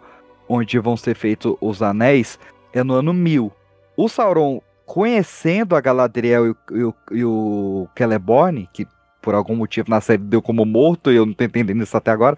onde 0.48 0.80
vão 0.80 0.96
ser 0.96 1.16
feitos 1.16 1.56
os 1.62 1.82
anéis, 1.82 2.40
é 2.74 2.84
no 2.84 2.94
ano 2.94 3.14
1000. 3.14 3.52
O 3.98 4.08
Sauron, 4.08 4.62
conhecendo 4.86 5.76
a 5.76 5.82
Galadriel 5.82 6.48
e, 6.48 6.50
o- 6.52 6.56
e 6.72 6.84
o, 6.84 6.94
e 7.12 7.26
o 7.26 7.88
Celeborn, 7.98 8.68
que 8.74 8.88
por 9.22 9.36
algum 9.36 9.56
motivo 9.56 9.90
na 9.90 10.00
série 10.00 10.24
deu 10.24 10.42
como 10.42 10.64
morto, 10.66 11.12
e 11.12 11.16
eu 11.18 11.26
não 11.26 11.34
tô 11.34 11.44
entendendo 11.44 11.84
isso 11.84 11.96
até 11.98 12.10
agora, 12.10 12.38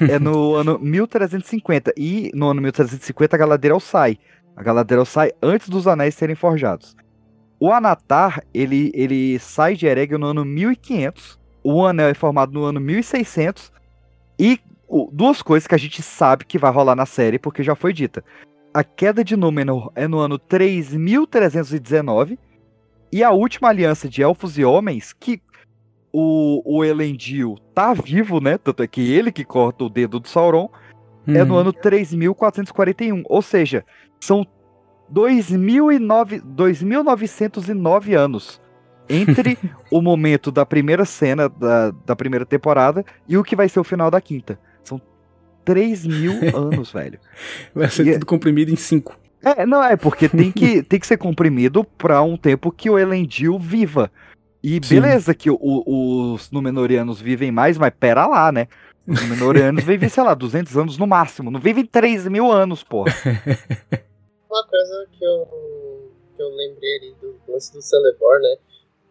é 0.00 0.18
no 0.18 0.54
ano 0.54 0.78
1350. 0.78 1.92
E 1.96 2.30
no 2.34 2.48
ano 2.50 2.60
1350 2.62 3.36
a 3.36 3.38
Galadriel 3.38 3.80
sai. 3.80 4.18
A 4.56 4.62
Galadriel 4.62 5.04
sai 5.04 5.32
antes 5.42 5.68
dos 5.68 5.86
anéis 5.86 6.14
serem 6.14 6.36
forjados. 6.36 6.96
O 7.58 7.72
Anatar, 7.72 8.42
ele, 8.52 8.90
ele 8.94 9.38
sai 9.38 9.74
de 9.76 9.86
Eregion 9.86 10.18
no 10.18 10.26
ano 10.26 10.44
1500. 10.44 11.38
O 11.62 11.84
anel 11.86 12.08
é 12.08 12.14
formado 12.14 12.52
no 12.52 12.64
ano 12.64 12.80
1600. 12.80 13.72
E 14.38 14.60
o- 14.86 15.08
duas 15.12 15.40
coisas 15.40 15.66
que 15.66 15.74
a 15.74 15.78
gente 15.78 16.02
sabe 16.02 16.44
que 16.44 16.58
vai 16.58 16.70
rolar 16.70 16.94
na 16.94 17.06
série, 17.06 17.38
porque 17.38 17.62
já 17.62 17.74
foi 17.74 17.92
dita. 17.92 18.22
A 18.72 18.84
queda 18.84 19.24
de 19.24 19.36
Númenor 19.36 19.90
é 19.94 20.06
no 20.06 20.18
ano 20.18 20.38
3319. 20.38 22.38
E 23.12 23.22
a 23.22 23.30
última 23.30 23.68
aliança 23.68 24.08
de 24.08 24.22
elfos 24.22 24.58
e 24.58 24.64
homens, 24.64 25.12
que 25.12 25.40
o, 26.16 26.62
o 26.64 26.84
Elendil 26.84 27.56
tá 27.74 27.92
vivo, 27.92 28.40
né? 28.40 28.56
Tanto 28.56 28.84
é 28.84 28.86
que 28.86 29.12
ele 29.12 29.32
que 29.32 29.44
corta 29.44 29.82
o 29.82 29.88
dedo 29.90 30.20
do 30.20 30.28
Sauron, 30.28 30.68
é 31.26 31.42
no 31.42 31.54
Uhum. 31.54 31.60
ano 31.60 31.72
3441. 31.72 33.22
Ou 33.26 33.42
seja, 33.42 33.84
são 34.20 34.46
2009, 35.08 36.40
2909 36.44 38.14
anos 38.14 38.60
entre 39.08 39.58
o 39.90 40.00
momento 40.00 40.50
da 40.52 40.64
primeira 40.64 41.04
cena 41.04 41.48
da, 41.48 41.90
da 41.90 42.14
primeira 42.16 42.46
temporada 42.46 43.04
e 43.28 43.36
o 43.36 43.42
que 43.44 43.56
vai 43.56 43.68
ser 43.68 43.80
o 43.80 43.84
final 43.84 44.10
da 44.10 44.20
quinta. 44.20 44.58
São 44.84 45.00
3 45.64 46.06
mil 46.06 46.32
anos, 46.56 46.92
velho. 46.92 47.18
Vai 47.74 47.88
ser 47.90 48.06
E- 48.06 48.12
tudo 48.14 48.26
comprimido 48.26 48.70
em 48.70 48.76
cinco. 48.76 49.18
É, 49.42 49.66
não 49.66 49.82
é, 49.84 49.94
porque 49.96 50.26
tem 50.28 50.50
que, 50.50 50.80
tem 50.86 50.98
que 50.98 51.06
ser 51.06 51.18
comprimido 51.18 51.84
pra 51.84 52.22
um 52.22 52.36
tempo 52.36 52.70
que 52.72 52.88
o 52.88 52.98
Elendil 52.98 53.58
viva. 53.58 54.10
E 54.66 54.80
Sim. 54.82 54.94
beleza 54.98 55.34
que 55.34 55.50
o- 55.50 55.58
os 56.32 56.50
Númenóreanos 56.50 57.20
vivem 57.20 57.52
mais, 57.52 57.76
mas 57.76 57.92
pera 58.00 58.26
lá, 58.26 58.50
né? 58.50 58.66
Os 59.06 59.20
Númenóreanos 59.20 59.84
vivem, 59.84 60.08
sei 60.08 60.22
lá, 60.24 60.32
200 60.32 60.74
anos 60.78 60.96
no 60.96 61.06
máximo. 61.06 61.50
Não 61.50 61.60
vivem 61.60 61.84
3 61.84 62.26
mil 62.28 62.50
anos, 62.50 62.82
porra. 62.82 63.12
Uma 64.50 64.66
coisa 64.66 65.06
que 65.12 65.22
eu, 65.22 66.10
que 66.34 66.42
eu 66.42 66.48
lembrei 66.48 66.96
ali 66.96 67.14
do 67.20 67.36
lance 67.46 67.70
do 67.74 67.82
Celeborn, 67.82 68.42
né? 68.42 68.56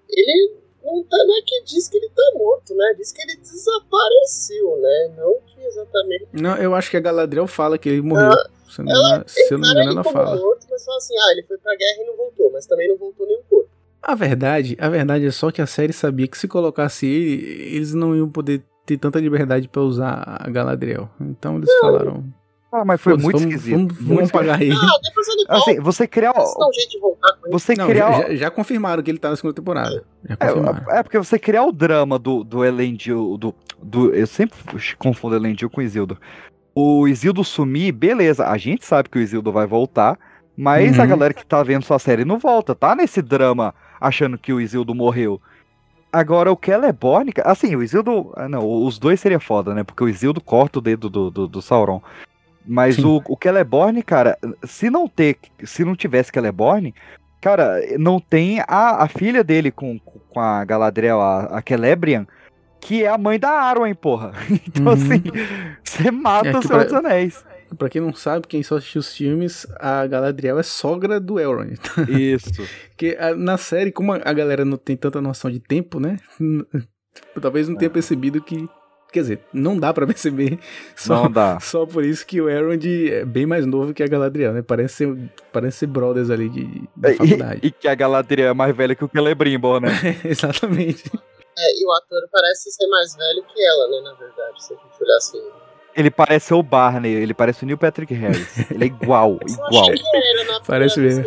Ele 0.09 0.55
não, 0.83 1.03
tá, 1.03 1.17
não 1.17 1.37
é 1.37 1.41
que 1.45 1.63
diz 1.65 1.87
que 1.87 1.97
ele 1.97 2.09
tá 2.09 2.31
morto, 2.35 2.73
né? 2.73 2.95
Diz 2.97 3.11
que 3.11 3.21
ele 3.21 3.35
desapareceu, 3.35 4.77
né? 4.81 5.13
Não 5.17 5.39
que 5.45 5.61
exatamente. 5.61 6.27
Não, 6.33 6.57
eu 6.57 6.73
acho 6.73 6.89
que 6.89 6.97
a 6.97 6.99
Galadriel 6.99 7.45
fala 7.45 7.77
que 7.77 7.89
ele 7.89 8.01
morreu. 8.01 8.31
se 8.67 8.81
eu 8.81 8.85
não 8.85 8.91
me 8.91 8.97
ela 8.99 9.07
engano, 9.09 9.23
se 9.27 9.53
eu 9.53 9.57
não 9.59 9.59
me 9.59 9.71
engano, 9.71 9.81
ele 9.81 9.89
ela 9.91 10.03
como 10.03 10.13
fala. 10.17 10.35
morto, 10.35 10.65
mas 10.69 10.83
fala 10.83 10.97
assim, 10.97 11.13
ah, 11.15 11.31
ele 11.33 11.43
foi 11.43 11.57
pra 11.59 11.75
guerra 11.75 12.01
e 12.01 12.05
não 12.07 12.17
voltou, 12.17 12.51
mas 12.51 12.65
também 12.65 12.87
não 12.87 12.97
voltou 12.97 13.27
nem 13.27 13.37
o 13.37 13.43
corpo. 13.43 13.69
A 14.05 14.15
verdade, 14.15 14.75
a 14.79 14.89
verdade 14.89 15.25
é 15.25 15.31
só 15.31 15.49
que 15.49 15.61
a 15.61 15.65
série 15.65 15.93
sabia 15.93 16.27
que 16.27 16.37
se 16.37 16.47
colocasse 16.47 17.05
ele, 17.05 17.45
eles 17.75 17.93
não 17.93 18.15
iam 18.15 18.29
poder 18.29 18.63
ter 18.85 18.97
tanta 18.97 19.19
liberdade 19.19 19.67
pra 19.69 19.81
usar 19.81 20.21
a 20.41 20.49
Galadriel. 20.49 21.09
Então 21.21 21.55
eles 21.57 21.69
falaram. 21.79 22.23
Ah, 22.75 22.83
mas 22.83 22.99
foi 22.99 23.13
"Foda-se, 23.13 23.23
muito 23.23 23.37
vamos, 23.39 23.53
esquisito. 23.53 23.75
Vamos, 23.77 23.93
muito 23.99 24.15
vamos 24.15 24.31
pagar 24.31 24.61
ele. 24.61 24.73
Ah, 24.75 24.99
depois 25.03 25.27
ele 25.27 25.45
volta. 25.47 25.71
Assim, 25.71 25.79
você 25.79 26.07
criar. 26.07 26.31
Um. 26.31 27.51
Você 27.51 27.75
Não, 27.75 27.87
criar. 27.87 28.11
já, 28.29 28.35
já- 28.35 28.51
confirmaram 28.51 29.03
que 29.03 29.11
ele 29.11 29.19
tá 29.19 29.29
na 29.29 29.35
segunda 29.35 29.53
temporada. 29.53 30.03
Confirmaram. 30.39 30.91
É, 30.91 30.99
é 30.99 31.03
porque 31.03 31.17
você 31.19 31.37
criar 31.37 31.63
o 31.65 31.71
drama 31.71 32.17
do, 32.17 32.43
do 32.43 32.65
Elendil, 32.65 33.37
do, 33.37 33.53
do. 33.81 34.13
Eu 34.13 34.25
sempre 34.27 34.57
confundo 34.97 35.35
Elendil 35.35 35.69
com 35.69 35.81
Isildo. 35.81 36.17
O 36.75 37.07
Isildo 37.07 37.43
sumir, 37.43 37.91
beleza. 37.91 38.47
A 38.47 38.57
gente 38.57 38.83
sabe 38.85 39.07
que 39.07 39.19
o 39.19 39.21
Isildo 39.21 39.51
vai 39.51 39.67
voltar, 39.67 40.17
mas 40.57 40.97
a 40.99 41.03
Uhum. 41.03 41.09
galera 41.09 41.33
que 41.33 41.45
tá 41.45 41.61
vendo 41.61 41.83
sua 41.85 41.99
série 41.99 42.25
não 42.25 42.39
volta, 42.39 42.73
tá 42.73 42.95
nesse 42.95 43.21
drama 43.21 43.73
achando 44.07 44.37
que 44.37 44.53
o 44.53 44.59
Isildo 44.61 44.93
morreu. 44.93 45.41
Agora, 46.11 46.51
o 46.51 46.59
Celeborn, 46.63 47.31
assim, 47.43 47.75
o 47.75 47.81
Isildo. 47.81 48.31
ah, 48.35 48.47
Não, 48.47 48.63
os 48.85 48.99
dois 48.99 49.19
seria 49.19 49.39
foda, 49.39 49.73
né? 49.73 49.83
Porque 49.83 50.03
o 50.03 50.09
Isildo 50.09 50.39
corta 50.41 50.77
o 50.77 50.81
dedo 50.81 51.09
do, 51.09 51.31
do, 51.31 51.47
do 51.47 51.61
Sauron. 51.61 52.01
Mas 52.65 52.95
Sim. 52.97 53.05
o, 53.05 53.21
o 53.27 53.37
Celeborn, 53.41 54.01
cara, 54.03 54.37
se 54.63 54.89
não 54.89 55.07
ter. 55.07 55.37
Se 55.63 55.83
não 55.83 55.95
tivesse 55.95 56.31
Celeborn, 56.31 56.93
cara, 57.41 57.79
não 57.97 58.19
tem 58.19 58.59
a, 58.67 59.03
a 59.03 59.07
filha 59.07 59.43
dele 59.43 59.71
com, 59.71 59.97
com 59.99 60.39
a 60.39 60.63
Galadriel, 60.63 61.19
a, 61.19 61.45
a 61.57 61.63
Celebrian, 61.67 62.27
que 62.79 63.03
é 63.03 63.07
a 63.09 63.17
mãe 63.17 63.39
da 63.39 63.49
Arwen, 63.49 63.95
porra. 63.95 64.33
Então, 64.67 64.85
Uhum. 64.85 64.91
assim, 64.93 65.23
você 65.83 66.11
mata 66.11 66.49
É 66.49 66.57
o 66.57 66.59
que 66.61 66.67
Senhor 66.67 66.83
dos 66.83 66.93
Anéis. 66.93 67.45
Pra 67.77 67.89
quem 67.89 68.01
não 68.01 68.13
sabe, 68.13 68.47
quem 68.47 68.61
só 68.63 68.77
assistiu 68.77 68.99
os 68.99 69.15
filmes, 69.15 69.65
a 69.79 70.05
Galadriel 70.07 70.59
é 70.59 70.63
sogra 70.63 71.19
do 71.19 71.39
Elrond. 71.39 71.73
Isso. 72.09 72.49
Porque 72.89 73.17
na 73.37 73.57
série, 73.57 73.91
como 73.91 74.13
a 74.13 74.21
a 74.23 74.33
galera 74.33 74.63
não 74.65 74.77
tem 74.77 74.95
tanta 74.95 75.21
noção 75.21 75.49
de 75.51 75.59
tempo, 75.59 75.99
né? 75.99 76.17
Talvez 77.41 77.67
não 77.67 77.75
tenha 77.75 77.89
É. 77.89 77.93
percebido 77.93 78.41
que. 78.41 78.67
Quer 79.11 79.19
dizer, 79.21 79.39
não 79.53 79.77
dá 79.77 79.93
pra 79.93 80.07
perceber. 80.07 80.57
Só, 80.95 81.23
Não 81.25 81.31
dá. 81.31 81.59
só 81.59 81.85
por 81.85 82.03
isso 82.03 82.25
que 82.25 82.41
o 82.41 82.49
Elrond 82.49 82.83
é 83.11 83.23
bem 83.23 83.45
mais 83.45 83.63
novo 83.63 83.93
que 83.93 84.01
a 84.01 84.07
Galadriel, 84.07 84.53
né? 84.53 84.63
Parece 84.63 84.95
ser, 84.95 85.31
parece 85.51 85.77
ser 85.79 85.85
brothers 85.87 86.31
ali 86.31 86.49
de, 86.49 86.65
de 86.65 87.13
faculdade. 87.15 87.59
E, 87.61 87.67
e 87.67 87.71
que 87.71 87.87
a 87.87 87.93
Galadriel 87.93 88.49
é 88.49 88.53
mais 88.55 88.75
velha 88.75 88.95
que 88.95 89.05
o 89.05 89.09
Celebrimbor, 89.13 89.79
né? 89.81 89.89
Exatamente. 90.25 91.03
É, 91.55 91.79
e 91.79 91.85
o 91.85 91.91
ator 91.91 92.21
parece 92.31 92.71
ser 92.71 92.87
mais 92.87 93.15
velho 93.15 93.43
que 93.53 93.63
ela, 93.63 93.87
né, 93.89 94.01
na 94.09 94.13
verdade, 94.15 94.63
se 94.65 94.73
a 94.73 94.77
gente 94.77 95.03
olhar 95.03 95.17
assim. 95.17 95.41
Ele 95.95 96.09
parece 96.09 96.53
o 96.53 96.63
Barney, 96.63 97.13
ele 97.13 97.33
parece 97.33 97.63
o 97.63 97.65
Neil 97.65 97.77
Patrick 97.77 98.13
Harris. 98.13 98.69
Ele 98.71 98.83
é 98.85 98.87
igual, 98.87 99.37
igual. 99.47 99.83
achei 99.91 99.95
que 99.95 100.17
era 100.17 100.51
na 100.51 100.61
Parece 100.61 100.99
mesmo. 100.99 101.23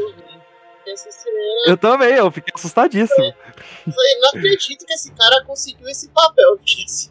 eu 1.66 1.76
também, 1.76 2.14
eu 2.14 2.30
fiquei 2.30 2.52
assustadíssimo. 2.55 3.24
eu 3.24 3.93
falei, 3.93 4.18
não 4.20 4.28
acredito 4.30 4.84
que 4.84 4.93
esse 4.93 5.12
cara 5.12 5.44
conseguiu 5.44 5.88
esse 5.88 6.09
papel. 6.10 6.59
Assim, 6.84 7.10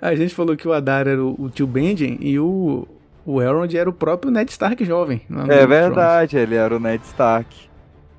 A 0.00 0.14
gente 0.14 0.34
falou 0.34 0.56
que 0.56 0.66
o 0.66 0.72
Adar 0.72 1.06
era 1.06 1.22
o, 1.22 1.34
o 1.38 1.50
tio 1.50 1.66
Benjen 1.66 2.16
e 2.20 2.38
o, 2.38 2.86
o 3.26 3.42
Elrond 3.42 3.74
era 3.76 3.88
o 3.90 3.92
próprio 3.92 4.30
Ned 4.30 4.50
Stark 4.50 4.82
jovem. 4.84 5.20
É 5.48 5.58
of 5.58 5.66
verdade, 5.66 6.36
ele 6.38 6.54
era 6.54 6.74
o 6.76 6.80
Ned 6.80 7.04
Stark. 7.04 7.54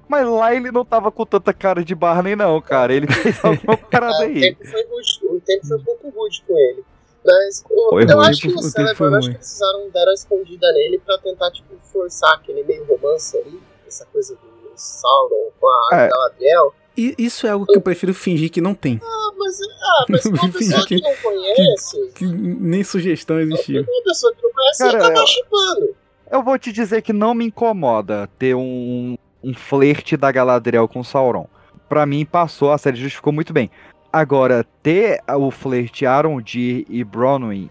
Mas 0.07 0.27
lá 0.27 0.53
ele 0.53 0.71
não 0.71 0.85
tava 0.85 1.11
com 1.11 1.25
tanta 1.25 1.51
cara 1.51 1.83
de 1.83 1.95
Barney, 1.95 2.35
não, 2.35 2.61
cara. 2.61 2.93
Ele 2.93 3.07
fez 3.07 3.39
alguma 3.43 3.75
parada 3.77 4.17
Ah, 4.17 4.19
o 4.19 4.23
aí. 4.23 4.39
tempo 4.41 4.65
foi 4.67 4.83
rude, 4.85 5.19
o 5.37 5.41
tempo 5.41 5.67
foi 5.67 5.77
um 5.77 5.83
pouco 5.83 6.09
rude 6.09 6.43
com 6.47 6.55
ele. 6.57 6.83
Mas 7.25 7.63
eu, 7.69 7.89
Foi 7.89 8.03
eu 8.03 8.21
acho 8.21 8.41
que 8.41 8.47
o 8.49 8.55
o 8.55 8.61
Celeborn, 8.61 9.13
eu 9.13 9.17
acho 9.19 9.27
que 9.29 9.35
eles 9.35 9.37
precisaram 9.47 9.89
dar 9.89 10.03
uma 10.03 10.13
escondida 10.13 10.71
nele 10.73 10.99
pra 10.99 11.17
tentar, 11.17 11.49
tipo, 11.51 11.73
forçar 11.91 12.35
aquele 12.35 12.63
meio 12.63 12.85
romance 12.85 13.35
ali, 13.37 13.59
essa 13.87 14.05
coisa 14.05 14.35
do 14.35 14.71
Sauron 14.75 15.49
com 15.59 15.67
a 15.67 15.89
É. 15.93 16.07
Galadriel. 16.09 16.73
E 16.97 17.15
isso 17.17 17.45
é 17.47 17.49
algo 17.49 17.65
que 17.65 17.75
eu 17.77 17.81
prefiro 17.81 18.13
fingir 18.13 18.49
que 18.51 18.61
não 18.61 18.73
tem. 18.75 19.01
Ah, 19.03 19.31
mas, 19.37 19.57
ah, 19.61 20.05
mas 20.07 20.25
uma 20.25 20.49
pessoa 20.51 20.85
que 20.85 21.01
não 21.01 21.15
conhece, 21.15 22.11
Que 22.15 22.25
nem 22.25 22.83
sugestão 22.83 23.39
existiu. 23.39 23.81
uma 23.83 24.03
pessoa 24.03 24.33
que 24.33 24.41
não 24.43 24.51
conhece, 24.51 24.77
Cara, 24.83 24.93
ia 24.93 24.99
acabar 25.05 25.19
eu- 25.21 25.27
chipando. 25.27 25.95
Eu 26.31 26.43
vou 26.43 26.57
te 26.57 26.71
dizer 26.71 27.01
que 27.01 27.11
não 27.13 27.33
me 27.33 27.45
incomoda 27.45 28.29
ter 28.39 28.55
um, 28.55 29.17
um 29.43 29.53
flerte 29.53 30.15
da 30.15 30.31
Galadriel 30.31 30.87
com 30.87 31.03
Sauron. 31.03 31.47
Pra 31.89 32.05
mim, 32.05 32.25
passou, 32.25 32.71
a 32.71 32.77
série 32.77 32.97
justificou 32.97 33.31
muito 33.33 33.51
bem. 33.53 33.69
Agora, 34.15 34.65
ter 34.81 35.21
o 35.27 35.51
flerte 35.51 36.05
Arondir 36.05 36.85
e 36.87 37.03
Bronwyn 37.03 37.69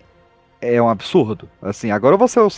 é 0.60 0.82
um 0.82 0.90
absurdo. 0.90 1.48
Assim, 1.62 1.90
agora 1.90 2.18
vou 2.18 2.28
ser 2.28 2.40
o, 2.40 2.48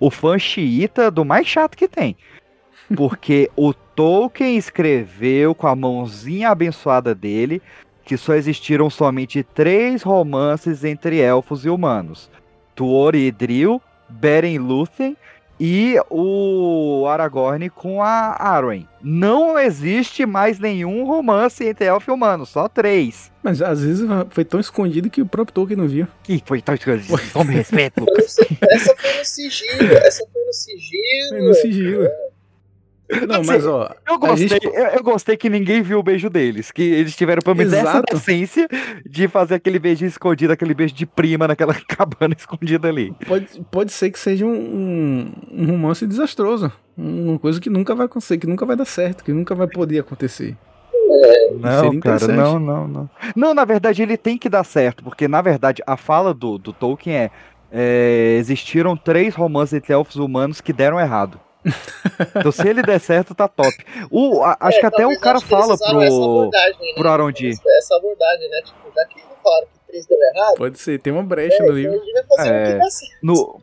o 0.00 0.10
fã 0.10 0.36
xiita 0.36 1.12
do 1.12 1.24
mais 1.24 1.46
chato 1.46 1.76
que 1.76 1.86
tem. 1.86 2.16
Porque 2.96 3.48
o 3.54 3.72
Tolkien 3.72 4.56
escreveu 4.56 5.54
com 5.54 5.68
a 5.68 5.76
mãozinha 5.76 6.50
abençoada 6.50 7.14
dele 7.14 7.62
que 8.04 8.16
só 8.16 8.34
existiram 8.34 8.90
somente 8.90 9.44
três 9.44 10.02
romances 10.02 10.82
entre 10.82 11.20
elfos 11.20 11.64
e 11.64 11.68
humanos. 11.68 12.28
Tuor 12.74 13.14
e 13.14 13.28
Idril, 13.28 13.80
Beren 14.08 14.54
e 14.54 14.58
Lúthien 14.58 15.16
e 15.58 15.96
o 16.10 17.06
Aragorn 17.08 17.70
com 17.70 18.02
a 18.02 18.36
Arwen. 18.38 18.88
Não 19.02 19.58
existe 19.58 20.26
mais 20.26 20.58
nenhum 20.58 21.04
romance 21.06 21.64
entre 21.64 21.86
elfo 21.86 22.10
e 22.10 22.14
humano, 22.14 22.44
só 22.44 22.68
três. 22.68 23.30
Mas 23.42 23.62
às 23.62 23.82
vezes 23.82 24.06
foi 24.30 24.44
tão 24.44 24.58
escondido 24.58 25.08
que 25.08 25.22
o 25.22 25.26
próprio 25.26 25.54
Tolkien 25.54 25.78
não 25.78 25.86
viu. 25.88 26.06
Que 26.22 26.42
foi 26.44 26.60
tão 26.60 26.74
escondido. 26.74 27.14
Tome 27.32 27.54
respeito, 27.54 28.04
essa 28.70 28.96
foi 28.96 29.18
no 29.18 29.24
sigilo, 29.24 29.92
essa 29.94 30.26
foi 30.32 30.44
no 30.44 30.52
sigilo. 30.52 31.28
Foi 31.28 31.40
no 31.42 31.54
sigilo. 31.54 32.08
Não, 33.28 33.42
mas 33.44 33.64
ó. 33.66 33.90
Eu 34.08 34.18
gostei, 34.18 34.48
gente- 34.48 34.66
eu, 34.66 34.72
eu 34.72 35.02
gostei 35.02 35.36
que 35.36 35.48
ninguém 35.48 35.82
viu 35.82 35.98
o 35.98 36.02
beijo 36.02 36.28
deles. 36.28 36.72
Que 36.72 36.82
eles 36.82 37.14
tiveram 37.14 37.40
pra 37.42 37.54
me 37.54 37.64
dar 37.64 37.78
essa 37.78 38.02
decência 38.02 38.68
de 39.08 39.28
fazer 39.28 39.54
aquele 39.56 39.78
beijinho 39.78 40.08
escondido, 40.08 40.52
aquele 40.52 40.74
beijo 40.74 40.94
de 40.94 41.06
prima 41.06 41.46
naquela 41.46 41.74
cabana 41.88 42.34
escondida 42.36 42.88
ali. 42.88 43.12
Pode, 43.26 43.46
pode 43.70 43.92
ser 43.92 44.10
que 44.10 44.18
seja 44.18 44.44
um, 44.44 45.32
um, 45.52 45.66
romance 45.66 46.06
desastroso. 46.06 46.72
Uma 46.96 47.38
coisa 47.38 47.60
que 47.60 47.70
nunca 47.70 47.94
vai 47.94 48.06
acontecer, 48.06 48.38
que 48.38 48.46
nunca 48.46 48.64
vai 48.66 48.76
dar 48.76 48.86
certo, 48.86 49.22
que 49.22 49.32
nunca 49.32 49.54
vai 49.54 49.66
poder 49.68 50.00
acontecer. 50.00 50.56
Não, 51.58 52.00
cara, 52.00 52.28
não, 52.28 52.58
não, 52.58 52.88
não. 52.88 53.10
Não, 53.34 53.54
na 53.54 53.64
verdade 53.64 54.02
ele 54.02 54.16
tem 54.16 54.36
que 54.36 54.48
dar 54.48 54.64
certo, 54.64 55.04
porque 55.04 55.28
na 55.28 55.40
verdade 55.40 55.82
a 55.86 55.96
fala 55.96 56.34
do, 56.34 56.58
do 56.58 56.72
Tolkien 56.72 57.16
é, 57.16 57.30
é, 57.70 58.36
existiram 58.38 58.96
três 58.96 59.34
romances 59.34 59.74
entre 59.74 59.92
elfos 59.92 60.16
humanos 60.16 60.60
que 60.60 60.72
deram 60.72 60.98
errado. 61.00 61.40
Então 62.36 62.52
se 62.52 62.66
ele 62.68 62.82
der 62.82 62.98
certo, 63.00 63.34
tá 63.34 63.48
top. 63.48 63.74
O, 64.10 64.42
a- 64.42 64.56
acho 64.60 64.78
É, 64.78 64.80
que 64.80 64.86
até 64.86 65.06
o 65.06 65.18
cara 65.20 65.38
acho 65.38 65.46
fala 65.46 65.74
essa 65.74 65.84
pro, 65.88 66.00
abordagem, 66.00 66.80
né? 66.80 66.92
pro 66.96 67.08
Arondir. 67.08 67.54
Essa 67.78 67.96
abordagem, 67.96 68.48
né? 68.50 68.60
Tipo, 68.64 68.92
já 68.94 69.04
que 69.06 69.16
não 69.20 69.36
falaram 69.42 69.66
que 69.66 69.78
três 69.88 70.06
deu 70.06 70.18
errado, 70.34 70.54
Pode 70.56 70.78
ser, 70.78 71.00
tem 71.00 71.12
uma 71.12 71.22
brecha 71.22 71.58
no 71.58 71.64
então 71.64 71.74
livro. 71.76 72.00
É. 72.40 72.78
No, 73.22 73.60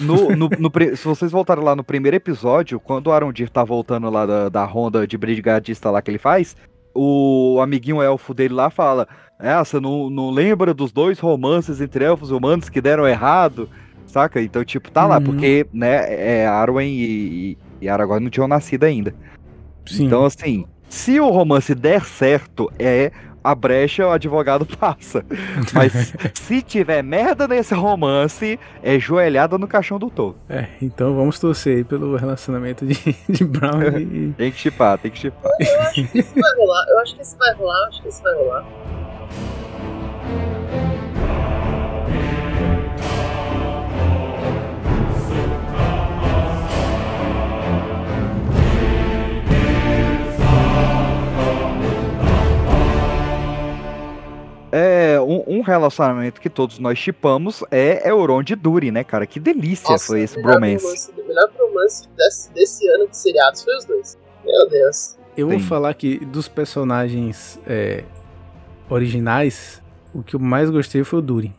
no, 0.00 0.36
no, 0.36 0.48
no 0.48 0.96
se 0.96 1.04
vocês 1.04 1.30
voltarem 1.30 1.62
lá 1.64 1.76
no 1.76 1.84
primeiro 1.84 2.16
episódio, 2.16 2.80
quando 2.80 3.06
o 3.08 3.12
Arondir 3.12 3.48
tá 3.48 3.62
voltando 3.64 4.10
lá 4.10 4.26
da, 4.26 4.48
da 4.48 4.64
ronda 4.64 5.06
de 5.06 5.16
brigadista 5.16 5.90
lá 5.90 6.02
que 6.02 6.10
ele 6.10 6.18
faz, 6.18 6.56
o 6.94 7.58
amiguinho 7.62 8.02
elfo 8.02 8.34
dele 8.34 8.54
lá 8.54 8.70
fala: 8.70 9.06
É, 9.40 9.56
você 9.58 9.78
não, 9.80 10.10
não 10.10 10.30
lembra 10.30 10.74
dos 10.74 10.90
dois 10.92 11.18
romances 11.20 11.80
entre 11.80 12.04
elfos 12.04 12.30
e 12.30 12.34
humanos 12.34 12.68
que 12.68 12.80
deram 12.80 13.06
errado? 13.06 13.68
Saca? 14.06 14.40
Então, 14.40 14.64
tipo, 14.64 14.90
tá 14.90 15.06
lá, 15.06 15.18
Uhum. 15.18 15.24
porque, 15.24 15.66
né, 15.72 16.06
é, 16.08 16.46
Arwen 16.46 16.88
e, 16.92 17.58
e, 17.80 17.88
Aragorn 17.88 18.22
não 18.24 18.30
tinham 18.30 18.46
nascido 18.48 18.84
ainda. 18.84 19.14
Sim. 19.86 20.06
Então, 20.06 20.24
assim, 20.24 20.64
se 20.88 21.18
o 21.20 21.28
romance 21.30 21.74
der 21.74 22.04
certo, 22.04 22.70
é 22.78 23.10
a 23.42 23.54
brecha 23.54 24.06
o 24.06 24.10
advogado 24.10 24.64
passa. 24.78 25.22
Mas 25.74 26.14
se 26.32 26.62
tiver 26.62 27.02
merda 27.02 27.46
nesse 27.46 27.74
romance, 27.74 28.58
é 28.82 28.98
joelhada 28.98 29.58
no 29.58 29.68
caixão 29.68 29.98
do 29.98 30.08
touro. 30.08 30.36
É, 30.48 30.66
então 30.80 31.14
vamos 31.14 31.38
torcer 31.38 31.76
aí 31.78 31.84
pelo 31.84 32.16
relacionamento 32.16 32.86
de, 32.86 32.94
de 33.28 33.44
Brown 33.44 33.82
e. 33.98 34.32
Tem 34.38 34.50
que 34.50 34.58
chipar, 34.58 34.96
tem 34.96 35.10
que 35.10 35.18
chipar. 35.18 35.52
Eu 35.60 35.80
acho 35.82 36.06
que 36.06 36.18
esse 36.18 36.40
vai 36.40 36.54
rolar, 36.56 36.86
eu 36.88 36.98
acho 37.00 37.14
que 37.16 37.20
esse 37.20 37.36
vai 37.36 37.54
rolar, 37.54 37.76
eu 37.80 37.88
acho 37.88 38.02
que 38.02 38.08
esse 38.08 38.22
vai 38.22 38.34
rolar. 38.34 38.64
É, 54.76 55.20
um, 55.20 55.58
um 55.58 55.60
relacionamento 55.60 56.40
que 56.40 56.50
todos 56.50 56.80
nós 56.80 56.98
chipamos 56.98 57.62
é 57.70 58.08
Elrond 58.08 58.50
e 58.52 58.56
Durin, 58.56 58.90
né, 58.90 59.04
cara? 59.04 59.24
Que 59.24 59.38
delícia 59.38 59.92
Nossa, 59.92 60.06
foi 60.06 60.22
esse 60.22 60.40
bromance. 60.42 60.84
romance- 60.84 61.12
O 61.16 61.28
melhor 61.28 61.48
romance 61.56 62.08
desse, 62.16 62.52
desse 62.52 62.88
ano 62.88 63.06
de 63.08 63.16
seriados 63.16 63.62
foi 63.62 63.76
os 63.76 63.84
dois. 63.84 64.18
Meu 64.44 64.68
Deus. 64.68 65.16
Eu 65.36 65.48
vou 65.48 65.60
Sim. 65.60 65.64
falar 65.66 65.94
que 65.94 66.18
dos 66.24 66.48
personagens 66.48 67.58
é, 67.68 68.02
originais, 68.90 69.80
o 70.12 70.22
que 70.24 70.34
eu 70.34 70.40
mais 70.40 70.70
gostei 70.70 71.04
foi 71.04 71.20
o 71.20 71.22
Durin. 71.22 71.54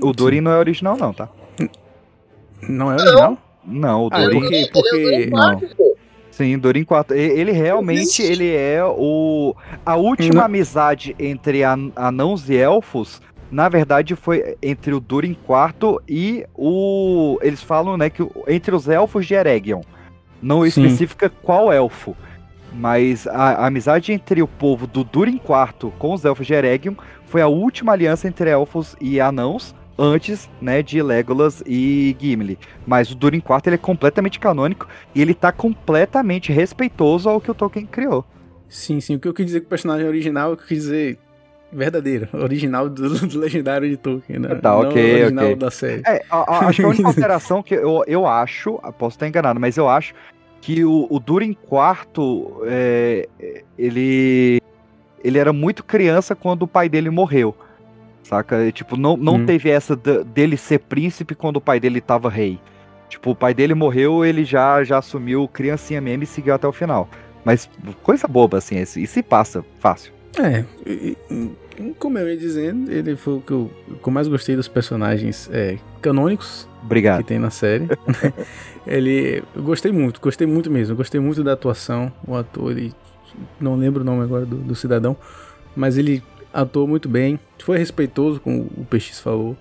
O 0.00 0.12
Durin 0.12 0.40
não 0.40 0.50
é 0.52 0.58
original, 0.58 0.96
não, 0.96 1.12
tá? 1.12 1.28
Não 2.68 2.90
é 2.90 2.94
original? 2.94 3.38
Não, 3.64 4.06
o 4.06 4.08
Ah, 4.12 4.20
é 4.20 4.24
Durin. 4.24 4.40
porque- 4.40 4.54
Ele 4.54 4.64
é 4.64 4.68
o 4.68 4.72
porque- 4.72 5.02
Durin 5.02 5.30
quarto, 5.30 5.76
pô. 5.76 5.93
Sim, 6.36 6.58
Durin 6.58 6.82
4. 6.84 7.16
Ele 7.16 7.52
realmente 7.52 8.20
ele 8.22 8.50
é 8.52 8.82
o 8.84 9.54
a 9.86 9.94
última 9.94 10.34
Não. 10.40 10.44
amizade 10.46 11.14
entre 11.18 11.62
an- 11.62 11.92
anãos 11.94 12.50
e 12.50 12.56
elfos. 12.56 13.22
Na 13.52 13.68
verdade, 13.68 14.16
foi 14.16 14.56
entre 14.60 14.92
o 14.92 14.98
Durin 14.98 15.36
IV 15.48 15.98
e 16.08 16.44
o. 16.56 17.38
Eles 17.40 17.62
falam, 17.62 17.96
né, 17.96 18.10
que 18.10 18.26
entre 18.48 18.74
os 18.74 18.88
elfos 18.88 19.26
de 19.26 19.34
Eregion. 19.34 19.80
Não 20.42 20.62
Sim. 20.62 20.66
especifica 20.84 21.30
qual 21.30 21.72
elfo. 21.72 22.16
Mas 22.72 23.28
a, 23.28 23.50
a 23.62 23.66
amizade 23.68 24.12
entre 24.12 24.42
o 24.42 24.48
povo 24.48 24.88
do 24.88 25.04
Durin 25.04 25.36
IV 25.36 25.92
com 26.00 26.12
os 26.14 26.24
elfos 26.24 26.44
de 26.48 26.54
Eregion 26.54 26.94
foi 27.26 27.40
a 27.42 27.46
última 27.46 27.92
aliança 27.92 28.26
entre 28.26 28.50
elfos 28.50 28.96
e 29.00 29.20
anãos 29.20 29.72
antes, 29.98 30.48
né, 30.60 30.82
de 30.82 31.02
Legolas 31.02 31.62
e 31.66 32.16
Gimli. 32.20 32.58
Mas 32.86 33.10
o 33.10 33.14
Durin 33.14 33.38
IV 33.38 33.60
ele 33.66 33.74
é 33.76 33.78
completamente 33.78 34.38
canônico 34.38 34.88
e 35.14 35.20
ele 35.22 35.34
tá 35.34 35.52
completamente 35.52 36.52
respeitoso 36.52 37.28
ao 37.28 37.40
que 37.40 37.50
o 37.50 37.54
Tolkien 37.54 37.86
criou. 37.86 38.24
Sim, 38.68 39.00
sim. 39.00 39.16
O 39.16 39.20
que 39.20 39.28
eu 39.28 39.34
quis 39.34 39.46
dizer 39.46 39.60
com 39.60 39.66
o 39.66 39.68
personagem 39.70 40.06
original, 40.06 40.50
eu 40.50 40.56
quis 40.56 40.82
dizer 40.82 41.18
verdadeiro. 41.72 42.28
Original 42.34 42.88
do, 42.88 43.26
do 43.26 43.38
legendário 43.38 43.88
de 43.88 43.96
Tolkien, 43.96 44.38
né? 44.38 44.54
Tá, 44.56 44.70
Não 44.70 44.80
ok, 44.80 45.12
original 45.14 45.44
ok. 45.46 45.56
da 45.56 45.70
série. 45.70 46.02
É, 46.06 46.24
a- 46.30 46.56
a- 46.56 46.68
acho 46.68 46.80
que 46.80 46.86
a 46.86 46.88
única 46.88 47.06
alteração 47.08 47.62
que 47.62 47.74
eu, 47.74 48.02
eu 48.06 48.26
acho, 48.26 48.78
posso 48.98 49.16
estar 49.16 49.26
enganado, 49.28 49.58
mas 49.60 49.76
eu 49.76 49.88
acho 49.88 50.14
que 50.60 50.84
o, 50.84 51.06
o 51.10 51.20
Durin 51.20 51.50
IV, 51.70 52.62
é, 52.66 53.28
ele, 53.78 54.60
ele 55.22 55.38
era 55.38 55.52
muito 55.52 55.84
criança 55.84 56.34
quando 56.34 56.62
o 56.62 56.68
pai 56.68 56.88
dele 56.88 57.10
morreu. 57.10 57.54
Saca? 58.24 58.64
E, 58.66 58.72
Tipo, 58.72 58.96
não, 58.96 59.16
não 59.16 59.34
Hum. 59.36 59.46
teve 59.46 59.68
essa 59.70 59.94
dele 59.94 60.56
ser 60.56 60.80
príncipe 60.80 61.34
quando 61.34 61.56
o 61.58 61.60
pai 61.60 61.78
dele 61.78 62.00
tava 62.00 62.28
rei. 62.28 62.58
Tipo, 63.08 63.30
o 63.30 63.36
pai 63.36 63.54
dele 63.54 63.74
morreu, 63.74 64.24
ele 64.24 64.44
já, 64.44 64.82
já 64.82 64.98
assumiu 64.98 65.46
criancinha 65.46 66.00
mesmo 66.00 66.24
e 66.24 66.26
seguiu 66.26 66.54
até 66.54 66.66
o 66.66 66.72
final. 66.72 67.08
Mas 67.44 67.68
coisa 68.02 68.26
boba, 68.26 68.58
assim, 68.58 68.80
isso, 68.80 68.98
e 68.98 69.06
se 69.06 69.22
passa 69.22 69.64
fácil. 69.78 70.12
É, 70.36 70.64
e- 70.84 71.16
e- 71.30 71.94
como 71.98 72.18
eu 72.18 72.28
ia 72.28 72.36
dizendo, 72.36 72.90
ele 72.90 73.14
foi 73.14 73.34
o 73.34 73.40
que 73.40 73.52
eu, 73.52 73.70
que 74.02 74.08
eu 74.08 74.12
mais 74.12 74.26
gostei 74.26 74.56
dos 74.56 74.66
personagens 74.66 75.48
é, 75.52 75.76
canônicos 76.00 76.68
que 76.80 76.84
Obrigado. 76.86 77.24
tem 77.24 77.38
na 77.38 77.50
série. 77.50 77.86
ele, 78.86 79.42
eu 79.54 79.62
gostei 79.62 79.92
muito, 79.92 80.20
gostei 80.20 80.46
muito 80.46 80.70
mesmo. 80.70 80.96
Gostei 80.96 81.20
muito 81.20 81.44
da 81.44 81.52
atuação. 81.52 82.12
O 82.26 82.34
ator, 82.36 82.70
ele, 82.72 82.92
não 83.60 83.76
lembro 83.76 84.02
o 84.02 84.04
nome 84.04 84.22
agora 84.22 84.44
do, 84.46 84.56
do 84.56 84.74
cidadão, 84.74 85.16
mas 85.76 85.96
ele 85.98 86.22
atuou 86.54 86.86
muito 86.86 87.08
bem, 87.08 87.38
foi 87.62 87.76
respeitoso, 87.76 88.40
como 88.40 88.62
o 88.78 88.86
PX 88.88 89.20
falou. 89.20 89.56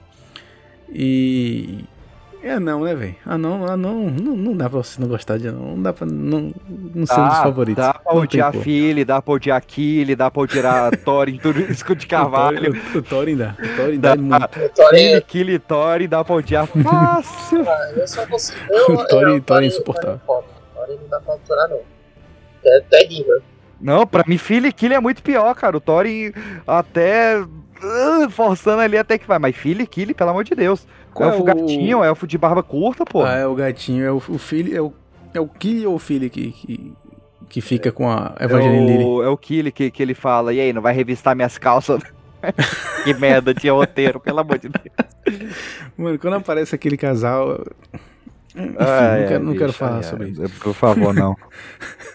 E. 0.89 1.83
É 2.45 2.59
não, 2.59 2.83
né, 2.83 2.93
velho? 2.93 3.15
Ah, 3.25 3.37
não, 3.37 3.65
ah, 3.65 3.77
não, 3.77 4.09
não, 4.09 4.35
não 4.35 4.57
dá 4.57 4.69
pra 4.69 4.83
você 4.83 4.99
não 4.99 5.07
gostar 5.07 5.37
de 5.37 5.49
não. 5.49 5.77
Não 5.77 5.81
dá 5.81 5.93
pra 5.93 6.05
não, 6.05 6.53
não 6.93 7.05
ser 7.05 7.17
um 7.17 7.23
dos 7.27 7.37
Dá, 7.37 7.43
favoritos. 7.43 7.83
Dá 7.85 7.93
pra 7.93 8.13
odiar. 8.13 8.51
Philly, 8.53 9.05
dá 9.05 9.21
pra 9.21 9.33
odiar 9.33 9.65
Killy, 9.65 10.13
dá 10.13 10.29
pra 10.29 10.41
odiar 10.41 10.91
Thorin, 11.05 11.37
tudo 11.37 11.61
isso 11.61 11.95
de 11.95 12.05
Carvalho. 12.05 12.73
O, 12.93 13.01
Thorin 13.01 13.37
dá. 13.37 13.55
O 13.57 13.77
Thorin 13.77 13.97
dá 13.99 14.15
muito. 14.17 14.43
O 14.59 14.69
Thorin, 14.69 14.97
Killy, 14.99 15.21
Killy, 15.21 15.59
Thorin, 15.59 16.07
dá 16.09 16.21
pra 16.25 16.35
odiar 16.35 16.67
fácil. 16.83 17.63
ah, 17.65 17.91
eu 17.95 18.05
só 18.07 18.25
consigo. 18.27 18.57
Eu, 18.69 18.93
O 18.95 19.07
Thorin- 19.07 19.43
é 19.63 19.65
insuportável. 19.65 20.19
Thorin 20.27 20.93
é 20.95 20.97
não 21.01 21.07
dá 21.07 21.21
pra 21.21 21.35
aturar, 21.35 21.69
não. 21.69 21.79
É 22.65 22.81
terrível. 22.89 23.41
Não, 23.83 24.07
pra 24.07 24.23
mim, 24.25 24.37
Philly 24.37 24.69
e 24.69 24.73
Killy 24.73 24.93
é 24.95 24.99
muito 24.99 25.21
pior, 25.21 25.53
cara. 25.55 25.75
O 25.77 25.81
Thorin 25.81 26.31
até. 26.65 27.39
uh, 27.41 28.29
forçando 28.29 28.81
ali 28.81 28.97
até 28.97 29.17
que 29.17 29.27
vai. 29.27 29.37
Mas 29.37 29.55
Philly 29.55 29.83
e 29.83 29.87
Killy, 29.87 30.13
pelo 30.13 30.29
amor 30.29 30.43
de 30.45 30.55
Deus. 30.55 30.87
Qual 31.13 31.29
é 31.29 31.33
elfo 31.33 31.43
o- 31.43 31.45
gatinho, 31.45 32.03
elfo 32.03 32.25
de 32.25 32.37
barba 32.37 32.63
curta, 32.63 33.03
pô. 33.05 33.23
Ah, 33.23 33.35
é 33.35 33.45
o 33.45 33.53
gatinho, 33.53 34.03
é 34.05 34.11
o, 34.11 34.15
o 34.17 34.37
filho, 34.39 34.75
é 34.75 34.81
o, 34.81 34.93
é 35.33 35.39
o 35.39 35.47
Killy 35.47 35.85
ou 35.85 35.95
o 35.95 35.99
filho 35.99 36.29
que, 36.29 36.51
que, 36.51 36.93
que 37.49 37.61
fica 37.61 37.91
com 37.91 38.09
a 38.09 38.33
É 38.39 38.45
Evangeline 38.45 38.87
Lilly? 38.87 39.03
o, 39.03 39.21
é 39.21 39.27
o 39.27 39.37
Killy 39.37 39.71
que, 39.71 39.91
que 39.91 40.01
ele 40.01 40.13
fala, 40.15 40.53
e 40.53 40.59
aí, 40.59 40.73
não 40.73 40.81
vai 40.81 40.93
revistar 40.93 41.35
minhas 41.35 41.57
calças? 41.57 42.01
que 43.03 43.13
merda 43.13 43.53
de 43.53 43.69
roteiro, 43.69 44.19
pelo 44.19 44.39
amor 44.39 44.57
de 44.57 44.69
Deus. 44.69 45.43
Mano, 45.97 46.17
quando 46.17 46.33
aparece 46.35 46.73
aquele 46.73 46.97
casal. 46.97 47.63
Enfim, 48.55 48.75
Ah, 48.79 48.85
não, 48.85 49.15
é, 49.15 49.27
quero, 49.27 49.43
não 49.43 49.53
quero 49.53 49.65
bicho, 49.67 49.77
falar 49.79 49.97
ai, 49.97 50.03
sobre 50.03 50.29
isso. 50.29 50.41
Por 50.61 50.73
favor, 50.73 51.13
não. 51.13 51.35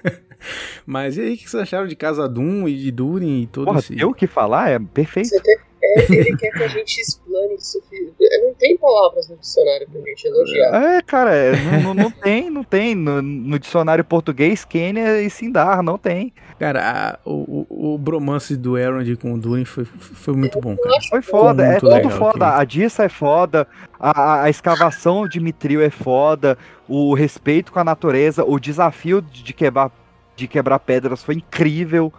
Mas 0.86 1.16
e 1.16 1.20
aí, 1.20 1.34
o 1.34 1.36
que 1.36 1.48
vocês 1.50 1.62
acharam 1.62 1.86
de 1.86 1.96
Casa 1.96 2.28
Doom 2.28 2.68
e 2.68 2.76
de 2.76 2.90
Durin 2.90 3.42
e 3.42 3.46
todo 3.46 3.66
Porra, 3.66 3.78
esse. 3.80 3.98
eu 3.98 4.12
que 4.14 4.26
falar 4.26 4.70
é 4.70 4.78
perfeito. 4.78 5.28
Você 5.28 5.40
quer, 5.40 5.58
é, 5.82 6.12
ele 6.12 6.36
quer 6.36 6.50
que 6.50 6.62
a 6.62 6.68
gente 6.68 6.98
explane 7.00 7.54
isso. 7.54 7.80
filho. 7.88 8.12
Não 8.44 8.54
tem 8.54 8.76
palavras 8.78 9.28
no 9.28 9.36
dicionário 9.36 9.88
pra 9.90 10.00
gente 10.02 10.26
elogiar. 10.26 10.82
É, 10.96 11.02
cara, 11.02 11.34
é, 11.34 11.52
não, 11.82 11.94
não- 11.94 12.10
tem, 12.10 12.50
não 12.50 12.64
tem. 12.64 12.94
No, 12.94 13.22
no 13.22 13.58
dicionário 13.58 14.04
português, 14.04 14.64
Quênia 14.64 15.20
e 15.22 15.30
Sindar, 15.30 15.82
não 15.82 15.96
tem. 15.98 16.32
Cara, 16.58 16.80
a- 16.90 17.18
o, 17.24 17.66
o, 17.70 17.94
o 17.94 17.98
bromance 17.98 18.56
do 18.56 18.76
Elrond 18.76 19.14
com 19.16 19.34
o 19.34 19.38
Durin 19.38 19.64
foi, 19.64 19.84
foi 19.84 20.34
muito 20.34 20.60
bom, 20.60 20.76
cara. 20.76 21.00
Foi 21.08 21.22
foda, 21.22 21.62
é 21.64 21.68
muito 21.70 21.80
tudo 21.80 21.94
legal 21.94 22.10
foda. 22.10 22.56
A 22.56 22.64
Dissa 22.64 23.04
é 23.04 23.08
foda, 23.08 23.66
a, 24.00 24.42
a- 24.42 24.50
escavação 24.50 25.28
de 25.28 25.38
Mitril 25.38 25.80
é 25.80 25.90
foda, 25.90 26.58
o 26.88 27.14
respeito 27.14 27.70
com 27.72 27.78
a 27.78 27.84
natureza, 27.84 28.44
o 28.44 28.58
desafio 28.58 29.22
de 29.22 29.44
de 29.44 29.52
quebrar, 29.52 29.92
de 30.38 30.46
quebrar 30.48 30.78
pedras 30.78 31.22
foi 31.22 31.34
incrível. 31.34 32.12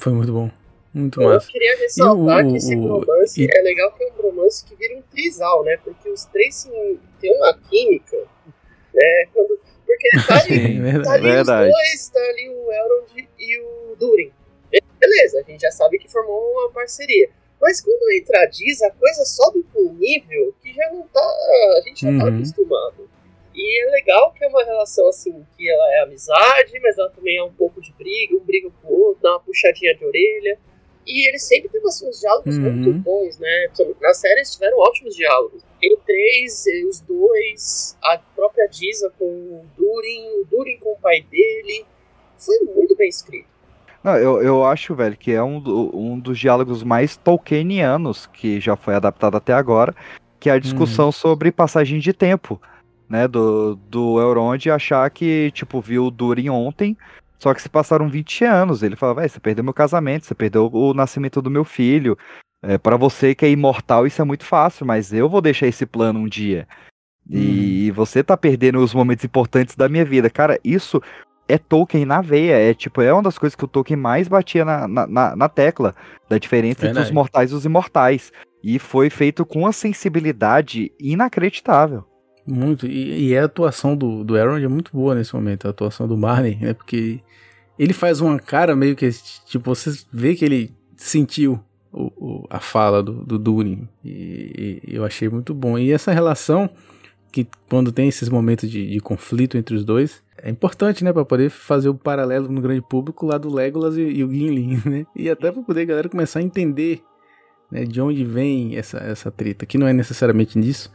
Foi 0.00 0.12
muito 0.12 0.32
bom. 0.32 0.50
Muito 0.92 1.20
Eu 1.20 1.28
massa. 1.30 1.50
queria 1.50 1.76
ressaltar 1.78 2.44
E 2.44 2.46
o- 2.46 2.50
que 2.50 2.56
esse 2.58 2.76
o- 2.76 2.80
romance 2.86 3.42
e- 3.42 3.48
é 3.50 3.62
legal 3.62 3.90
que 3.92 4.04
é 4.04 4.06
um 4.12 4.22
romance 4.22 4.64
que 4.64 4.76
vira 4.76 4.96
um 4.96 5.02
trisal, 5.02 5.64
né? 5.64 5.76
Porque 5.82 6.08
os 6.10 6.24
três 6.26 6.54
se, 6.54 6.70
têm 7.20 7.34
uma 7.36 7.54
química, 7.54 8.16
né? 8.94 9.26
Quando, 9.32 9.58
porque 9.86 10.08
tá 10.28 10.34
ali, 10.40 10.44
Sim, 11.00 11.02
tá 11.02 11.12
ali 11.14 11.30
os 11.40 11.46
dois, 11.46 12.08
tá 12.12 12.20
ali 12.20 12.48
o 12.50 12.70
Elrond 12.72 13.28
e 13.40 13.58
o 13.60 13.96
Durin. 13.96 14.30
Beleza, 15.00 15.40
a 15.40 15.50
gente 15.50 15.60
já 15.60 15.70
sabe 15.70 15.98
que 15.98 16.08
formou 16.10 16.52
uma 16.52 16.70
parceria. 16.70 17.28
Mas 17.60 17.80
quando 17.80 18.10
entra 18.12 18.40
a 18.42 18.46
Diz, 18.46 18.80
a 18.82 18.90
coisa 18.90 19.24
sobe 19.24 19.64
pra 19.72 19.80
um 19.80 19.94
nível 19.94 20.54
que 20.62 20.72
já 20.72 20.90
não 20.92 21.02
tá. 21.08 21.20
A 21.20 21.80
gente 21.88 22.00
já 22.02 22.08
tá 22.18 22.24
Uhum. 22.26 22.36
acostumado. 22.36 23.10
E 23.54 23.82
é 23.86 23.90
legal 23.90 24.32
que 24.32 24.44
é 24.44 24.48
uma 24.48 24.64
relação 24.64 25.08
assim, 25.08 25.46
que 25.56 25.70
ela 25.70 25.94
é 25.94 26.02
amizade, 26.02 26.78
mas 26.82 26.98
ela 26.98 27.10
também 27.10 27.36
é 27.36 27.44
um 27.44 27.52
pouco 27.52 27.80
de 27.80 27.92
briga, 27.92 28.34
um 28.36 28.40
briga 28.44 28.68
com 28.82 28.88
o 28.88 29.00
outro, 29.00 29.22
dá 29.22 29.30
uma 29.32 29.40
puxadinha 29.40 29.94
de 29.94 30.04
orelha. 30.04 30.58
E 31.06 31.28
eles 31.28 31.46
sempre 31.46 31.68
têm 31.68 31.80
uns, 31.84 32.02
uns 32.02 32.18
diálogos 32.20 32.56
Uhum. 32.56 32.72
muito 32.72 32.92
bons, 33.00 33.38
né? 33.38 33.68
Na 34.00 34.14
série 34.14 34.36
eles 34.36 34.54
tiveram 34.54 34.78
ótimos 34.78 35.14
diálogos. 35.14 35.62
Em 35.82 35.96
três, 35.98 36.66
eh, 36.66 36.84
os 36.88 37.00
dois, 37.00 37.96
a 38.02 38.18
própria 38.34 38.66
Diza 38.66 39.12
com 39.18 39.26
o 39.26 39.66
Durin, 39.76 40.40
o 40.40 40.46
Durin 40.46 40.78
com 40.78 40.92
o 40.92 40.96
pai 40.96 41.20
dele. 41.20 41.84
Foi 42.38 42.58
muito 42.74 42.96
bem 42.96 43.08
escrito. 43.08 43.46
Não, 44.02 44.16
eu, 44.16 44.42
eu 44.42 44.64
acho, 44.64 44.94
velho, 44.94 45.16
que 45.16 45.32
é 45.32 45.42
um, 45.42 45.56
um 45.94 46.18
dos 46.18 46.38
diálogos 46.38 46.82
mais 46.82 47.16
Tolkienianos 47.16 48.26
que 48.26 48.60
já 48.60 48.76
foi 48.76 48.94
adaptado 48.94 49.36
até 49.36 49.52
agora, 49.52 49.94
que 50.40 50.50
é 50.50 50.52
a 50.52 50.58
discussão 50.58 51.10
sobre 51.12 51.50
passagem 51.52 51.98
de 51.98 52.12
tempo, 52.12 52.60
né, 53.14 53.28
do, 53.28 53.76
do 53.76 54.20
Elrond 54.20 54.66
achar 54.70 55.08
que, 55.08 55.52
tipo, 55.52 55.80
viu 55.80 56.06
o 56.06 56.10
Durin 56.10 56.48
ontem, 56.48 56.96
só 57.38 57.54
que 57.54 57.62
se 57.62 57.68
passaram 57.68 58.08
20 58.08 58.44
anos, 58.44 58.82
ele 58.82 58.96
fala, 58.96 59.14
velho, 59.14 59.30
você 59.30 59.38
perdeu 59.38 59.62
meu 59.62 59.72
casamento, 59.72 60.26
você 60.26 60.34
perdeu 60.34 60.68
o 60.72 60.92
nascimento 60.92 61.40
do 61.40 61.48
meu 61.48 61.64
filho, 61.64 62.18
é, 62.60 62.76
para 62.76 62.96
você 62.96 63.32
que 63.32 63.46
é 63.46 63.50
imortal 63.50 64.04
isso 64.04 64.20
é 64.20 64.24
muito 64.24 64.44
fácil, 64.44 64.84
mas 64.84 65.12
eu 65.12 65.28
vou 65.28 65.40
deixar 65.40 65.68
esse 65.68 65.86
plano 65.86 66.18
um 66.18 66.26
dia, 66.26 66.66
e 67.30 67.90
você 67.92 68.24
tá 68.24 68.36
perdendo 68.36 68.80
os 68.80 68.92
momentos 68.92 69.24
importantes 69.24 69.76
da 69.76 69.88
minha 69.88 70.04
vida, 70.04 70.28
cara, 70.28 70.58
isso 70.64 71.00
é 71.48 71.56
Tolkien 71.56 72.04
na 72.04 72.20
veia. 72.20 72.54
É 72.54 72.74
tipo, 72.74 73.00
é 73.00 73.12
uma 73.12 73.22
das 73.22 73.38
coisas 73.38 73.54
que 73.54 73.64
o 73.64 73.68
Tolkien 73.68 73.96
mais 73.96 74.28
batia 74.28 74.64
na, 74.64 74.88
na, 74.88 75.36
na- 75.36 75.48
tecla 75.48 75.94
da 76.28 76.36
diferença 76.36 76.86
entre 76.86 77.02
os 77.02 77.10
mortais 77.14 77.50
e 77.50 77.54
os 77.54 77.64
imortais. 77.64 78.32
E 78.62 78.78
foi 78.78 79.08
feito 79.08 79.44
com 79.44 79.60
uma 79.60 79.72
sensibilidade 79.72 80.90
inacreditável. 80.98 82.04
Muito. 82.46 82.86
E, 82.86 83.28
e 83.28 83.36
a 83.38 83.44
atuação 83.44 83.96
do, 83.96 84.22
do 84.24 84.36
Elrond 84.36 84.62
é 84.64 84.68
muito 84.68 84.90
boa 84.92 85.14
nesse 85.14 85.34
momento, 85.34 85.66
a 85.66 85.70
atuação 85.70 86.06
do 86.06 86.16
Marley, 86.16 86.56
né? 86.60 86.74
Porque 86.74 87.20
ele 87.78 87.92
faz 87.92 88.20
uma 88.20 88.38
cara 88.38 88.76
meio 88.76 88.94
que, 88.94 89.08
tipo, 89.46 89.74
você 89.74 89.90
vê 90.12 90.34
que 90.34 90.44
ele 90.44 90.72
sentiu 90.96 91.58
o, 91.92 92.04
o- 92.16 92.46
a 92.50 92.60
fala 92.60 93.02
do, 93.02 93.24
do 93.24 93.38
Durin. 93.38 93.88
E, 94.04 94.80
e 94.86 94.94
eu 94.94 95.04
achei 95.04 95.28
muito 95.28 95.54
bom. 95.54 95.78
E 95.78 95.90
essa 95.90 96.12
relação, 96.12 96.68
que 97.32 97.46
quando 97.68 97.90
tem 97.90 98.08
esses 98.08 98.28
momentos 98.28 98.70
de, 98.70 98.90
de 98.90 99.00
conflito 99.00 99.56
entre 99.56 99.74
os 99.74 99.84
dois, 99.84 100.22
é 100.36 100.50
importante, 100.50 101.02
né? 101.02 101.12
Pra 101.12 101.24
poder 101.24 101.48
fazer 101.50 101.88
o 101.88 101.94
paralelo 101.94 102.48
no 102.48 102.60
grande 102.60 102.82
público 102.82 103.24
lá 103.24 103.38
do 103.38 103.52
Legolas 103.52 103.96
e, 103.96 104.02
e 104.02 104.22
o 104.24 104.30
Gimli, 104.30 104.82
né? 104.84 105.06
E 105.16 105.30
até 105.30 105.50
pra 105.50 105.62
poder 105.62 105.80
a 105.82 105.84
galera 105.86 106.08
começar 106.10 106.40
a 106.40 106.42
entender 106.42 107.02
né, 107.70 107.84
de 107.84 108.00
onde 108.02 108.22
vem 108.24 108.76
essa, 108.76 108.98
essa 108.98 109.30
treta, 109.30 109.64
que 109.64 109.78
não 109.78 109.88
é 109.88 109.92
necessariamente 109.92 110.60
disso, 110.60 110.92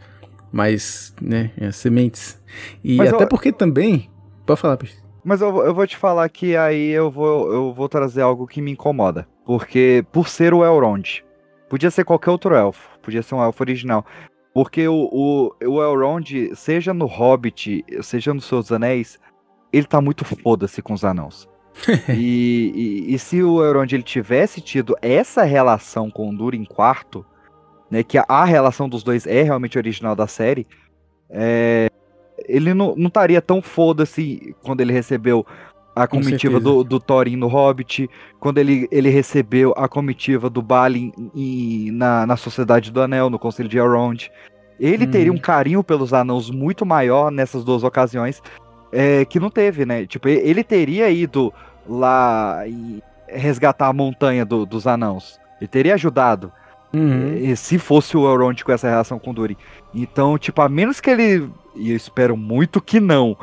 mas, 0.52 1.14
né, 1.22 1.52
é, 1.58 1.72
sementes. 1.72 2.42
E 2.84 2.96
Mas 2.98 3.14
até 3.14 3.24
eu- 3.24 3.28
porque 3.28 3.52
também, 3.52 4.10
pode 4.46 4.60
falar, 4.60 4.78
Peixe. 4.78 4.98
Mas 5.24 5.42
eu, 5.42 5.52
vou- 5.52 5.66
eu 5.66 5.74
vou 5.74 5.86
te 5.86 5.98
falar 5.98 6.28
que 6.30 6.56
aí 6.56 6.90
eu 6.90 7.12
vou, 7.12 7.52
eu 7.54 7.74
vou 7.74 7.88
trazer 7.90 8.22
algo 8.22 8.48
que 8.48 8.62
me 8.62 8.72
incomoda. 8.72 9.28
Porque, 9.46 10.06
por 10.12 10.28
ser 10.30 10.54
o 10.54 10.64
Elrond, 10.64 11.24
podia 11.70 11.92
ser 11.92 12.04
qualquer 12.06 12.32
outro 12.32 12.56
elfo, 12.56 12.90
podia 13.02 13.22
ser 13.22 13.36
um 13.36 13.42
elfo 13.44 13.62
original. 13.64 14.06
Porque 14.54 14.88
o, 14.88 15.10
o, 15.12 15.52
o 15.68 15.84
Elrond, 15.84 16.52
seja 16.56 16.94
no 16.94 17.06
Hobbit, 17.06 17.84
seja 18.02 18.34
no 18.34 18.42
Seus 18.42 18.72
Anéis, 18.72 19.20
ele 19.72 19.86
tá 19.86 20.02
muito 20.02 20.24
foda-se 20.26 20.82
com 20.82 20.94
os 20.94 21.04
anãos. 21.06 21.48
e, 22.10 23.06
e, 23.10 23.14
e 23.14 23.20
se 23.20 23.44
o 23.44 23.64
Elrond 23.64 23.92
ele 23.94 24.04
tivesse 24.04 24.60
tido 24.62 24.96
essa 25.02 25.44
relação 25.44 26.10
com 26.10 26.30
o 26.30 26.36
Durin 26.36 26.66
quarto, 26.66 27.26
né, 27.90 28.04
que 28.04 28.18
a, 28.18 28.26
a 28.28 28.46
relação 28.46 28.88
dos 28.88 29.04
dois 29.04 29.26
é 29.28 29.42
realmente 29.44 29.78
original 29.78 30.16
da 30.16 30.28
série, 30.28 30.66
é, 31.30 31.90
ele 32.48 32.74
não 32.74 32.96
estaria 32.98 33.42
tão 33.42 33.62
foda-se 33.62 34.56
quando 34.64 34.82
ele 34.82 34.94
recebeu 34.94 35.46
a 35.96 36.08
Com 36.08 36.18
comitiva 36.18 36.54
certeza. 36.54 36.60
do, 36.60 36.84
do 36.84 37.00
Thorin 37.00 37.36
no 37.36 37.48
Hobbit, 37.48 38.10
quando 38.40 38.58
ele, 38.60 38.88
ele 38.92 39.10
recebeu 39.10 39.74
a 39.76 39.88
comitiva 39.88 40.50
do 40.50 40.62
Balin 40.62 41.12
em- 41.36 41.92
na, 41.92 42.26
na 42.26 42.38
Sociedade 42.38 42.92
do 42.92 43.02
Anel, 43.02 43.30
no 43.30 43.38
Conselho 43.38 43.68
de 43.68 43.78
Elrond. 43.78 44.30
Ele 44.80 45.04
Uhum. 45.06 45.12
teria 45.12 45.34
um 45.34 45.38
carinho 45.38 45.84
pelos 45.84 46.14
anãos 46.14 46.50
muito 46.50 46.86
maior 46.86 47.30
nessas 47.32 47.66
duas 47.66 47.84
ocasiões, 47.84 48.42
é, 48.94 49.26
que 49.26 49.40
não 49.42 49.50
teve, 49.50 49.86
né? 49.86 50.06
Tipo, 50.06 50.30
e- 50.30 50.38
ele 50.38 50.64
teria 50.64 51.10
ido 51.10 51.54
lá 51.88 52.64
e 52.66 53.04
resgatar 53.28 53.88
a 53.88 53.94
montanha 53.94 54.46
do- 54.46 54.66
dos 54.66 54.88
anãos. 54.88 55.38
Ele 55.60 55.68
teria 55.68 55.96
ajudado. 55.96 56.50
Uhum. 56.94 57.38
E 57.38 57.56
se 57.56 57.78
fosse 57.78 58.18
o 58.18 58.28
Elrond 58.30 58.64
com 58.64 58.72
essa 58.72 58.90
relação 58.90 59.20
com 59.20 59.32
o 59.32 59.34
Durin. 59.34 59.58
Então, 59.94 60.38
tipo, 60.38 60.62
a 60.62 60.70
menos 60.70 61.00
que 61.00 61.10
ele. 61.10 61.50
E 61.76 61.92
eu 61.92 61.96
espero 61.96 62.36
muito 62.36 62.82
que 62.82 63.00
não. 63.00 63.38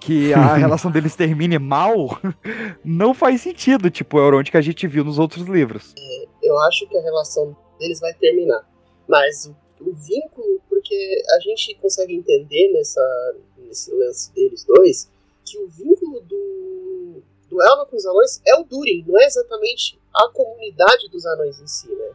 Que 0.00 0.32
a 0.32 0.54
relação 0.56 0.90
deles 0.90 1.16
termine 1.16 1.58
mal, 1.58 2.18
não 2.84 3.12
faz 3.14 3.40
sentido, 3.40 3.90
tipo, 3.90 4.16
o 4.16 4.20
Elrond 4.20 4.50
que 4.50 4.56
a 4.56 4.62
gente 4.62 4.86
viu 4.86 5.04
nos 5.04 5.18
outros 5.18 5.46
livros. 5.46 5.94
Eu 6.42 6.58
acho 6.60 6.86
que 6.86 6.96
a 6.96 7.02
relação 7.02 7.56
deles 7.78 8.00
vai 8.00 8.14
terminar. 8.14 8.68
Mas 9.08 9.46
o, 9.46 9.56
o 9.80 9.94
vínculo, 9.94 10.60
porque 10.68 11.22
a 11.36 11.40
gente 11.40 11.74
consegue 11.76 12.14
entender 12.14 12.72
nessa, 12.72 13.34
nesse 13.58 13.92
lance 13.92 14.32
deles 14.32 14.64
dois, 14.64 15.10
que 15.44 15.58
o 15.58 15.68
vínculo 15.68 16.20
do, 16.20 17.22
do 17.50 17.62
Elrond 17.62 17.90
com 17.90 17.96
os 17.96 18.06
anões 18.06 18.40
é 18.46 18.54
o 18.54 18.64
Durin, 18.64 19.04
não 19.06 19.20
é 19.20 19.26
exatamente 19.26 19.98
a 20.14 20.28
comunidade 20.28 21.08
dos 21.10 21.26
anões 21.26 21.60
em 21.60 21.66
si, 21.66 21.88
né? 21.88 22.12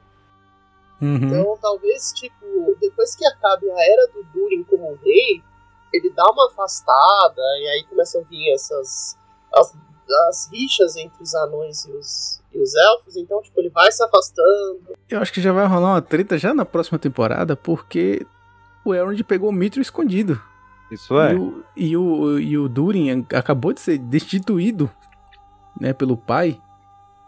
Uhum. 1.02 1.16
Então, 1.16 1.58
talvez, 1.62 2.12
tipo, 2.14 2.76
depois 2.80 3.16
que 3.16 3.26
acabe 3.26 3.70
a 3.70 3.92
era 3.92 4.08
do 4.08 4.24
Durin 4.34 4.64
como 4.64 4.98
rei, 5.04 5.42
ele 5.94 6.12
dá 6.12 6.24
uma 6.26 6.48
afastada, 6.48 7.42
e 7.62 7.68
aí 7.70 7.86
começam 7.90 8.22
a 8.22 8.24
vir 8.26 8.54
essas. 8.54 9.18
as, 9.54 9.76
as 10.30 10.50
rixas 10.52 10.96
entre 10.96 11.22
os 11.22 11.34
anões 11.36 11.86
e 11.86 11.92
os, 11.92 12.42
e 12.54 12.60
os 12.60 12.76
elfos, 12.76 13.16
então, 13.16 13.42
tipo, 13.42 13.60
ele 13.60 13.70
vai 13.70 13.92
se 13.92 14.04
afastando. 14.04 14.98
Eu 15.08 15.20
acho 15.20 15.32
que 15.32 15.42
já 15.42 15.52
vai 15.52 15.66
rolar 15.68 15.94
uma 15.94 16.02
treta 16.02 16.38
já 16.38 16.54
na 16.54 16.66
próxima 16.66 17.00
temporada, 17.00 17.56
porque 17.56 18.26
o 18.84 18.94
Elrond 18.94 19.24
pegou 19.24 19.50
o 19.50 19.54
Mithril 19.54 19.82
escondido. 19.82 20.42
Isso 20.92 21.20
é. 21.20 21.34
E, 21.34 21.38
o, 21.38 21.64
e, 21.76 21.98
o, 21.98 22.40
e 22.40 22.58
o 22.58 22.68
Durin 22.68 23.26
acabou 23.34 23.72
de 23.74 23.80
ser 23.80 23.98
destituído 24.00 24.90
né, 25.80 25.94
pelo 25.94 26.18
pai 26.18 26.60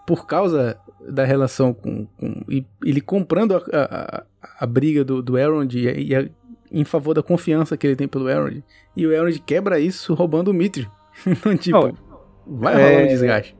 por 0.06 0.26
causa 0.26 0.78
da 1.08 1.24
relação 1.24 1.74
com. 1.74 2.06
com 2.18 2.44
ele 2.84 3.02
comprando 3.02 3.56
a, 3.56 3.62
a, 3.74 4.24
a 4.60 4.66
briga 4.66 5.04
do, 5.04 5.22
do 5.22 5.38
Elrond 5.38 5.74
e, 5.76 6.16
a, 6.16 6.28
em 6.72 6.86
favor 6.86 7.14
da 7.14 7.22
confiança 7.22 7.76
que 7.76 7.86
ele 7.86 7.96
tem 7.96 8.08
pelo 8.08 8.30
Elrond. 8.30 8.64
E 8.96 9.06
o 9.06 9.12
Elrond 9.12 9.40
quebra 9.40 9.80
isso 9.80 10.14
roubando 10.14 10.50
o 10.50 10.54
Mithril. 10.54 10.90
então, 11.28 11.56
tipo, 11.58 11.78
Não, 11.78 11.98
vai 12.46 12.74
rolar 12.76 12.88
é- 12.88 13.04
um 13.04 13.08
desgaste. 13.08 13.56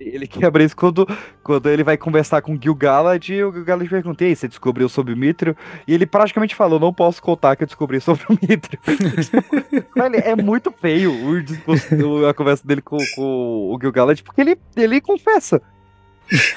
Ele 0.00 0.26
quebra 0.26 0.64
isso 0.64 0.74
quando, 0.74 1.06
quando 1.42 1.68
ele 1.68 1.84
vai 1.84 1.96
conversar 1.96 2.40
com 2.40 2.54
o 2.54 2.58
Gil-galad 2.60 3.28
e 3.28 3.44
o 3.44 3.52
Gil-galad 3.52 3.88
pergunta, 3.88 4.24
e 4.24 4.28
aí, 4.28 4.36
você 4.36 4.48
descobriu 4.48 4.88
sobre 4.88 5.12
o 5.12 5.16
Mithril? 5.16 5.54
E 5.86 5.92
ele 5.92 6.06
praticamente 6.06 6.54
falou, 6.54 6.80
não 6.80 6.92
posso 6.92 7.22
contar 7.22 7.54
que 7.54 7.64
eu 7.64 7.66
descobri 7.66 8.00
sobre 8.00 8.24
o 8.28 8.32
Mithril. 8.32 8.80
Velho, 9.94 10.16
é 10.16 10.34
muito 10.34 10.72
feio 10.72 11.12
o 11.12 11.42
discurso, 11.42 12.26
a 12.26 12.32
conversa 12.32 12.66
dele 12.66 12.80
com, 12.80 12.96
com 13.14 13.74
o 13.74 13.78
Gil-galad, 13.80 14.22
porque 14.22 14.40
ele, 14.40 14.58
ele 14.74 15.00
confessa, 15.00 15.60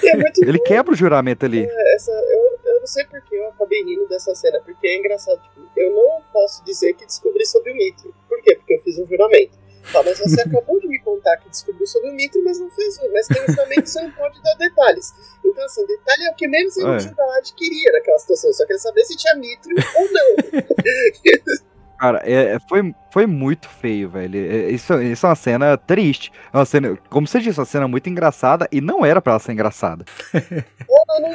é 0.04 0.48
ele 0.48 0.60
quebra 0.60 0.94
o 0.94 0.96
juramento 0.96 1.46
ali. 1.46 1.68
essa. 1.96 2.12
Eu, 2.12 2.74
eu 2.74 2.80
não 2.80 2.88
sei 2.88 3.06
porque 3.06 3.36
eu 3.36 3.48
acabei 3.48 3.84
rindo 3.84 4.08
dessa 4.08 4.34
cena, 4.36 4.60
porque 4.64 4.88
é 4.88 5.00
engraçado. 5.00 5.42
Tipo, 5.42 5.68
eu 5.76 5.92
não 5.92 6.22
posso 6.32 6.64
dizer 6.64 6.94
que 6.94 7.06
descobri 7.06 7.46
sobre 7.46 7.72
o 7.72 7.76
Mithril. 7.76 8.14
Por 8.30 8.42
quê? 8.42 8.56
Porque 8.56 8.76
eu 8.76 8.82
fiz 8.82 9.00
um 9.00 9.08
juramento. 9.08 9.58
Tá, 9.92 10.02
mas 10.04 10.18
você 10.20 10.42
acabou 10.48 10.80
de 10.80 10.88
me 10.88 11.00
contar 11.00 11.38
que 11.38 11.50
descobriu 11.50 11.86
sobre 11.88 12.10
o 12.10 12.14
Mithril, 12.14 12.44
mas 12.44 12.60
não 12.60 12.70
fez 12.72 12.98
um. 13.00 13.12
Mas 13.12 13.28
um 13.30 13.66
que 13.82 13.82
você 13.90 14.02
não 14.02 14.12
pode 14.12 14.42
dar 14.42 14.56
detalhes. 14.56 15.12
Então, 15.44 15.64
assim, 15.66 15.86
detalhe 15.86 16.24
é 16.26 16.32
o 16.32 16.36
que 16.36 16.48
menos 16.48 16.78
É. 16.78 16.84
o 16.86 17.00
Gil-galad 17.00 17.54
queria 17.54 17.92
naquela 17.92 18.18
situação. 18.20 18.54
Só 18.54 18.66
queria 18.66 18.80
saber 18.80 19.04
se 19.06 19.18
tinha 19.18 19.36
Mithril 19.36 19.76
ou 19.98 20.12
não. 20.12 20.36
Cara, 22.00 22.22
é, 22.26 22.56
é- 22.56 22.60
foi, 22.68 22.94
foi 23.14 23.26
muito 23.26 23.70
feio, 23.70 24.10
velho. 24.10 24.38
É- 24.38 24.70
Isso, 24.72 24.94
isso 25.02 25.26
é 25.26 25.30
uma 25.30 25.36
cena 25.36 25.78
triste. 25.78 26.32
É 26.54 26.58
uma 26.58 26.66
cena, 26.66 26.98
como 27.10 27.26
você 27.28 27.40
disse, 27.40 27.60
uma 27.60 27.66
cena 27.66 27.88
muito 27.88 28.10
engraçada 28.10 28.68
e 28.72 28.82
não 28.82 29.06
era 29.06 29.22
pra 29.22 29.34
ela 29.34 29.40
ser 29.40 29.54
engraçada. 29.54 30.04
Ela 30.34 31.20
não, 31.22 31.30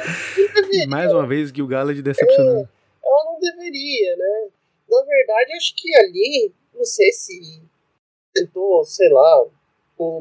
deveria. 0.53 0.87
Mais 0.87 1.11
uma 1.11 1.25
vez, 1.25 1.49
Gil 1.49 1.65
Galad 1.67 1.97
decepcionando. 2.01 2.69
ela 3.03 3.23
não 3.25 3.39
deveria, 3.39 4.15
né? 4.15 4.47
Na 4.89 5.01
verdade, 5.05 5.53
acho 5.53 5.73
que 5.75 5.95
ali, 5.95 6.53
não 6.75 6.83
sei 6.85 7.11
se 7.13 7.63
tentou, 8.33 8.83
sei 8.83 9.09
lá, 9.09 9.45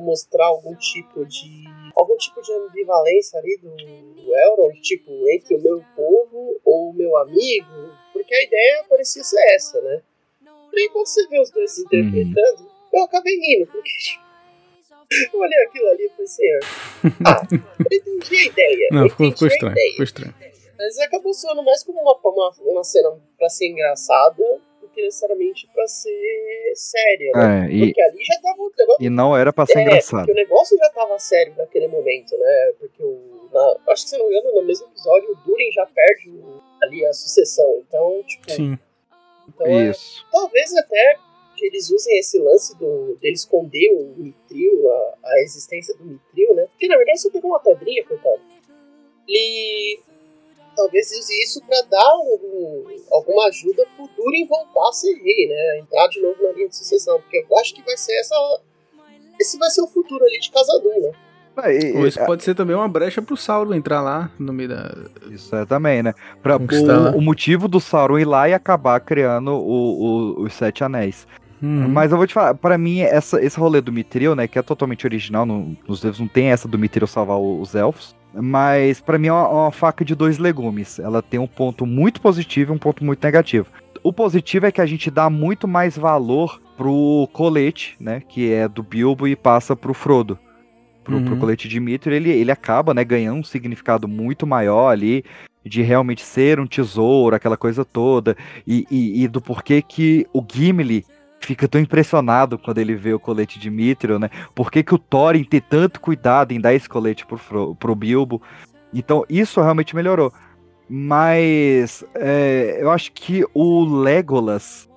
mostrar 0.00 0.46
algum 0.46 0.74
tipo 0.74 1.24
de 1.24 1.64
algum 1.94 2.16
tipo 2.16 2.40
de 2.40 2.52
ambivalência 2.52 3.38
ali 3.38 3.58
do, 3.58 3.70
do 3.70 4.36
Elrond, 4.36 4.80
tipo, 4.80 5.10
entre 5.28 5.54
o 5.54 5.60
meu 5.60 5.84
povo 5.96 6.60
ou 6.64 6.90
o 6.90 6.92
meu 6.92 7.16
amigo, 7.16 7.92
porque 8.12 8.34
a 8.34 8.42
ideia 8.42 8.84
parecia 8.88 9.22
ser 9.22 9.40
essa, 9.54 9.80
né? 9.80 10.02
Porém, 10.70 10.88
quando 10.90 11.06
você 11.06 11.26
vê 11.28 11.40
os 11.40 11.50
dois 11.50 11.72
se 11.72 11.82
interpretando, 11.82 12.70
eu 12.92 13.02
acabei 13.02 13.36
rindo, 13.36 13.66
porque 13.66 13.90
tipo, 13.98 14.24
eu 15.34 15.40
olhei 15.40 15.64
aquilo 15.64 15.88
ali 15.88 16.04
e 16.04 16.08
falei, 16.10 16.26
senhor, 16.26 16.60
ah, 17.26 17.46
eu 17.50 17.98
entendi 17.98 18.36
a 18.36 18.46
ideia. 18.46 18.88
Não, 18.92 19.08
ficou, 19.08 19.30
ficou 19.32 19.48
estranho. 19.48 19.74
Ficou 19.74 20.04
estranho. 20.04 20.34
Mas 20.76 20.98
acabou 21.00 21.34
soando 21.34 21.62
mais 21.64 21.82
como 21.82 22.00
uma, 22.00 22.16
uma, 22.22 22.54
uma 22.60 22.84
cena 22.84 23.10
pra 23.36 23.48
ser 23.48 23.66
engraçada 23.66 24.44
que 24.98 25.04
necessariamente 25.04 25.68
pra 25.72 25.86
ser 25.86 26.72
séria, 26.74 27.30
né? 27.34 27.66
É, 27.68 27.72
e, 27.72 27.86
Porque 27.86 28.02
ali 28.02 28.24
já 28.24 28.40
tava 28.40 28.62
o 28.62 28.72
negócio. 28.76 29.04
e 29.06 29.08
não 29.10 29.36
era 29.36 29.52
pra 29.52 29.66
ser 29.66 29.78
é, 29.78 29.82
engraçado. 29.82 30.26
porque 30.26 30.32
o 30.32 30.34
negócio 30.34 30.76
já 30.76 30.90
tava 30.90 31.18
sério 31.18 31.54
naquele 31.56 31.86
momento, 31.88 32.36
né? 32.36 32.72
Porque 32.80 33.02
o. 33.02 33.48
na- 33.52 33.76
acho 33.92 34.04
que 34.04 34.10
se 34.10 34.18
não 34.18 34.28
me 34.28 34.36
engano, 34.36 34.54
no 34.60 34.62
mesmo 34.66 34.86
episódio, 34.88 35.30
o 35.30 35.36
Durin 35.48 35.70
já 35.72 35.86
perde 35.86 36.30
o- 36.30 36.60
ali 36.82 37.04
a 37.06 37.12
sucessão. 37.12 37.82
Então, 37.86 38.22
tipo. 38.26 38.50
Sim. 38.50 38.78
Então 39.48 39.66
é- 39.66 39.90
Isso. 39.90 40.26
talvez 40.32 40.76
até 40.76 41.16
que 41.56 41.66
eles 41.66 41.90
usem 41.90 42.18
esse 42.18 42.38
lance 42.38 42.76
do, 42.78 43.16
dele 43.20 43.34
esconder 43.34 43.90
o 43.92 44.14
Mitril, 44.16 44.90
a, 44.92 45.14
a 45.24 45.40
existência 45.40 45.94
do 45.96 46.04
Mitril, 46.04 46.54
né? 46.54 46.66
Porque 46.70 46.86
na 46.88 46.96
verdade 46.96 47.20
só 47.20 47.30
pegou 47.30 47.50
uma 47.50 47.60
pedrinha, 47.60 48.04
coitado. 48.04 48.40
Ele 49.26 50.00
talvez 50.78 51.10
use 51.10 51.32
isso 51.42 51.60
pra 51.66 51.80
dar 51.90 52.00
algum, 52.02 52.84
alguma 53.10 53.46
ajuda 53.48 53.84
pro 53.96 54.08
Durin 54.16 54.46
voltar 54.46 54.88
a 54.88 54.92
ser 54.92 55.12
rei, 55.14 55.48
né? 55.48 55.78
Entrar 55.80 56.06
de 56.08 56.20
novo 56.22 56.36
na 56.42 56.52
linha 56.52 56.68
de 56.68 56.76
sucessão. 56.76 57.20
Porque 57.20 57.44
eu 57.50 57.58
acho 57.58 57.74
que 57.74 57.82
vai 57.82 57.96
ser 57.96 58.12
essa. 58.20 58.60
Esse 59.40 59.58
vai 59.58 59.70
ser 59.70 59.82
o 59.82 59.86
futuro 59.86 60.24
ali 60.24 60.38
de 60.40 60.50
Casadum, 60.50 61.00
né? 61.00 61.12
É, 61.64 61.72
e- 61.76 61.96
Ou 61.96 62.06
isso 62.06 62.24
pode 62.24 62.44
ser 62.44 62.54
também 62.54 62.76
uma 62.76 62.88
brecha 62.88 63.20
pro 63.20 63.36
Sauron 63.36 63.74
entrar 63.74 64.00
lá 64.00 64.30
no 64.38 64.52
meio 64.52 64.68
da. 64.68 64.94
Isso 65.30 65.54
é 65.56 65.66
também, 65.66 66.02
né? 66.02 66.14
Pra, 66.42 66.56
o, 66.56 67.16
o 67.18 67.20
motivo 67.20 67.66
do 67.66 67.80
Sauron 67.80 68.18
ir 68.18 68.24
lá 68.24 68.48
e 68.48 68.54
acabar 68.54 69.00
criando 69.00 69.52
o- 69.52 70.36
o- 70.38 70.42
os 70.42 70.54
Sete 70.54 70.84
Anéis. 70.84 71.26
Uhum. 71.60 71.88
Mas 71.88 72.12
eu 72.12 72.16
vou 72.16 72.26
te 72.28 72.32
falar, 72.34 72.54
pra 72.54 72.78
mim, 72.78 73.00
essa, 73.00 73.42
esse 73.42 73.58
rolê 73.58 73.80
do 73.80 73.92
Mithril, 73.92 74.36
né, 74.36 74.46
que 74.46 74.56
é 74.56 74.62
totalmente 74.62 75.04
original, 75.04 75.44
no- 75.44 75.76
nos 75.88 76.00
livros 76.04 76.20
não 76.20 76.28
tem 76.28 76.52
essa 76.52 76.68
do 76.68 76.78
Mithril 76.78 77.08
salvar 77.08 77.36
o- 77.38 77.60
os 77.60 77.74
elfos, 77.74 78.14
mas 78.34 79.00
pra 79.00 79.18
mim 79.18 79.28
é 79.28 79.32
uma, 79.32 79.48
uma 79.48 79.72
faca 79.72 80.04
de 80.04 80.14
dois 80.14 80.38
legumes. 80.38 80.98
Ela 80.98 81.22
tem 81.22 81.40
um 81.40 81.46
ponto 81.46 81.84
muito 81.86 82.20
positivo 82.20 82.72
e 82.72 82.76
um 82.76 82.78
ponto 82.78 83.04
muito 83.04 83.22
negativo. 83.24 83.66
O 84.02 84.12
positivo 84.12 84.66
é 84.66 84.72
que 84.72 84.80
a 84.80 84.86
gente 84.86 85.10
dá 85.10 85.28
muito 85.28 85.66
mais 85.66 85.96
valor 85.98 86.60
pro 86.76 87.28
colete, 87.32 87.96
né, 87.98 88.22
que 88.28 88.52
é 88.52 88.68
do 88.68 88.82
Bilbo 88.82 89.26
e 89.26 89.34
passa 89.34 89.74
pro 89.74 89.92
Frodo. 89.92 90.38
Pro, 91.02 91.20
pro 91.22 91.32
Uhum. 91.34 91.38
colete 91.40 91.66
de 91.68 91.80
Mithril, 91.80 92.14
ele, 92.16 92.30
ele 92.30 92.52
acaba, 92.52 92.92
né, 92.94 93.02
ganhando 93.02 93.40
um 93.40 93.44
significado 93.44 94.06
muito 94.06 94.46
maior 94.46 94.90
ali, 94.90 95.24
de 95.64 95.82
realmente 95.82 96.22
ser 96.22 96.60
um 96.60 96.66
tesouro, 96.66 97.34
aquela 97.34 97.56
coisa 97.56 97.84
toda, 97.84 98.36
e, 98.66 98.86
e- 98.90 99.24
e 99.24 99.28
do 99.28 99.40
porquê 99.40 99.82
que 99.82 100.26
o 100.32 100.44
Gimli 100.46 101.04
fica 101.40 101.68
tão 101.68 101.80
impressionado 101.80 102.58
quando 102.58 102.78
ele 102.78 102.94
vê 102.94 103.12
o 103.12 103.20
colete 103.20 103.58
de 103.58 103.70
Mithril, 103.70 104.18
né? 104.18 104.30
Por 104.54 104.70
que, 104.70 104.82
que 104.82 104.94
o 104.94 104.98
Thorin 104.98 105.44
tem 105.44 105.60
tanto 105.60 106.00
cuidado 106.00 106.52
em 106.52 106.60
dar 106.60 106.74
esse 106.74 106.88
colete 106.88 107.24
pro, 107.26 107.74
pro 107.74 107.94
Bilbo? 107.94 108.42
Então, 108.92 109.24
isso 109.28 109.60
realmente 109.60 109.94
melhorou. 109.94 110.32
Mas 110.88 112.04
é, 112.14 112.78
eu 112.80 112.90
acho 112.90 113.12
que 113.12 113.44
o 113.52 113.84
Legolas 113.84 114.88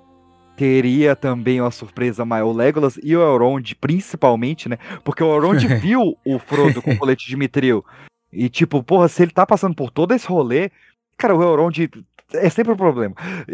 teria 0.56 1.16
também 1.16 1.60
uma 1.60 1.72
surpresa 1.72 2.24
maior. 2.24 2.48
O 2.48 2.54
Legolas 2.54 3.00
e 3.04 3.16
o 3.16 3.22
Elrond, 3.22 3.76
principalmente, 3.76 4.70
né? 4.70 4.78
Porque 5.04 5.24
o 5.24 5.34
Elrond 5.34 5.66
viu 5.82 6.18
o 6.26 6.40
Frodo 6.40 6.82
com 6.82 6.92
o 6.92 6.98
colete 6.98 7.28
de 7.28 7.36
Mithril. 7.36 7.84
E 8.32 8.48
tipo, 8.48 8.82
porra, 8.82 9.08
se 9.08 9.24
ele 9.24 9.32
tá 9.32 9.46
passando 9.46 9.76
por 9.76 9.92
todo 9.92 10.14
esse 10.14 10.28
rolê, 10.28 10.72
cara, 11.18 11.36
o 11.36 11.44
Elrond 11.44 11.90
é 12.34 12.50
sempre 12.50 12.74
um 12.74 12.78
problema. 12.78 13.16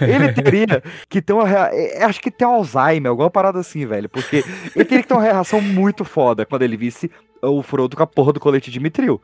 Ele 0.00 0.32
teria 0.32 0.82
que 1.08 1.20
ter 1.22 1.32
uma 1.32 1.46
rea... 1.46 1.70
é, 1.72 2.04
Acho 2.04 2.20
que 2.20 2.30
tem 2.30 2.46
Alzheimer, 2.46 3.10
alguma 3.10 3.30
parada 3.30 3.58
assim, 3.58 3.86
velho. 3.86 4.08
Porque 4.08 4.44
ele 4.74 4.84
teria 4.84 5.02
que 5.02 5.08
ter 5.08 5.14
uma 5.14 5.22
reação 5.22 5.60
muito 5.60 6.04
foda 6.04 6.44
quando 6.46 6.62
ele 6.62 6.76
visse 6.76 7.10
o 7.42 7.62
Frodo 7.62 7.96
com 7.96 8.02
a 8.02 8.06
porra 8.06 8.32
do 8.32 8.40
colete 8.40 8.70
de 8.70 8.80
Mithril. 8.80 9.20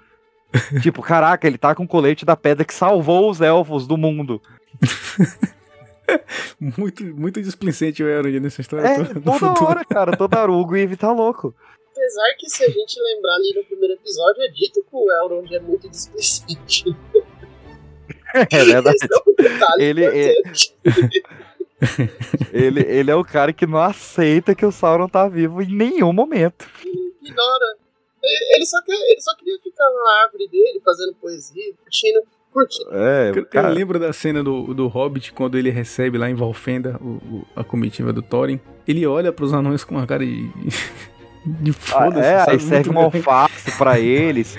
tipo, 0.82 1.02
caraca, 1.02 1.46
ele 1.46 1.58
tá 1.58 1.74
com 1.74 1.82
o 1.84 1.88
colete 1.88 2.24
da 2.24 2.36
pedra 2.36 2.64
que 2.64 2.72
salvou 2.74 3.28
os 3.30 3.40
elfos 3.40 3.86
do 3.86 3.96
mundo. 3.96 4.40
Muito, 6.60 7.02
muito 7.02 7.40
displicente 7.40 8.02
o 8.02 8.08
Elrond 8.08 8.38
nessa 8.40 8.60
história 8.60 8.86
É, 8.86 9.04
toda. 9.04 9.32
futuro. 9.38 9.64
hora, 9.64 9.84
cara, 9.84 10.14
toda 10.16 10.38
hora. 10.40 10.52
O 10.52 10.60
Hugo 10.60 10.74
tá 10.98 11.10
louco. 11.10 11.54
Apesar 11.92 12.34
que 12.38 12.48
se 12.50 12.62
a 12.62 12.68
gente 12.68 13.00
lembrar 13.00 13.34
ali 13.36 13.54
no 13.56 13.64
primeiro 13.64 13.94
episódio, 13.94 14.42
é 14.42 14.48
dito 14.48 14.82
que 14.82 14.88
o 14.92 15.10
Elrond 15.10 15.50
é 15.54 15.60
muito 15.60 15.88
displicente. 15.88 16.94
É 18.34 18.64
verdade. 18.64 18.96
É 19.02 19.30
um 19.30 19.34
detalhe 19.36 19.82
Ele 19.84 20.04
é-. 20.04 20.34
Ele, 22.52 22.80
ele 22.80 23.10
é 23.10 23.14
o 23.14 23.24
cara 23.24 23.52
que 23.52 23.66
não 23.66 23.78
aceita 23.78 24.54
que 24.54 24.64
o 24.64 24.72
Sauron 24.72 25.08
tá 25.08 25.28
vivo 25.28 25.60
em 25.60 25.66
nenhum 25.74 26.12
momento. 26.12 26.66
Ignora. 27.22 27.64
Ele 28.22 28.56
ele 28.56 28.66
só, 28.66 28.80
quer, 28.82 28.94
ele 28.94 29.20
só 29.20 29.34
queria 29.36 29.58
ficar 29.62 29.84
na 29.84 30.22
árvore 30.24 30.48
dele, 30.48 30.80
fazendo 30.82 31.14
poesia, 31.20 31.74
curtindo. 31.82 32.20
curtindo. 32.50 32.90
É, 32.94 33.30
Eu, 33.30 33.34
eu 33.36 33.46
cara, 33.46 33.68
lembro 33.68 33.98
da 33.98 34.12
cena 34.14 34.42
do, 34.42 34.72
do 34.72 34.86
Hobbit 34.88 35.32
quando 35.34 35.58
ele 35.58 35.68
recebe 35.68 36.16
lá 36.16 36.30
em 36.30 36.34
Valfenda 36.34 36.98
o, 37.02 37.16
o- 37.16 37.46
a 37.54 37.62
comitiva 37.62 38.12
do 38.14 38.22
Thorin. 38.22 38.58
Ele 38.88 39.06
olha 39.06 39.30
pros 39.32 39.52
anões 39.52 39.84
com 39.84 39.96
uma 39.96 40.06
cara 40.06 40.24
de. 40.24 40.50
de 41.44 41.70
Ah, 41.70 41.74
foda-se. 41.74 42.26
é, 42.28 42.50
aí 42.50 42.60
serve 42.60 42.90
uma 42.90 43.02
alface 43.04 43.72
pra 43.76 43.98
eles. 43.98 44.56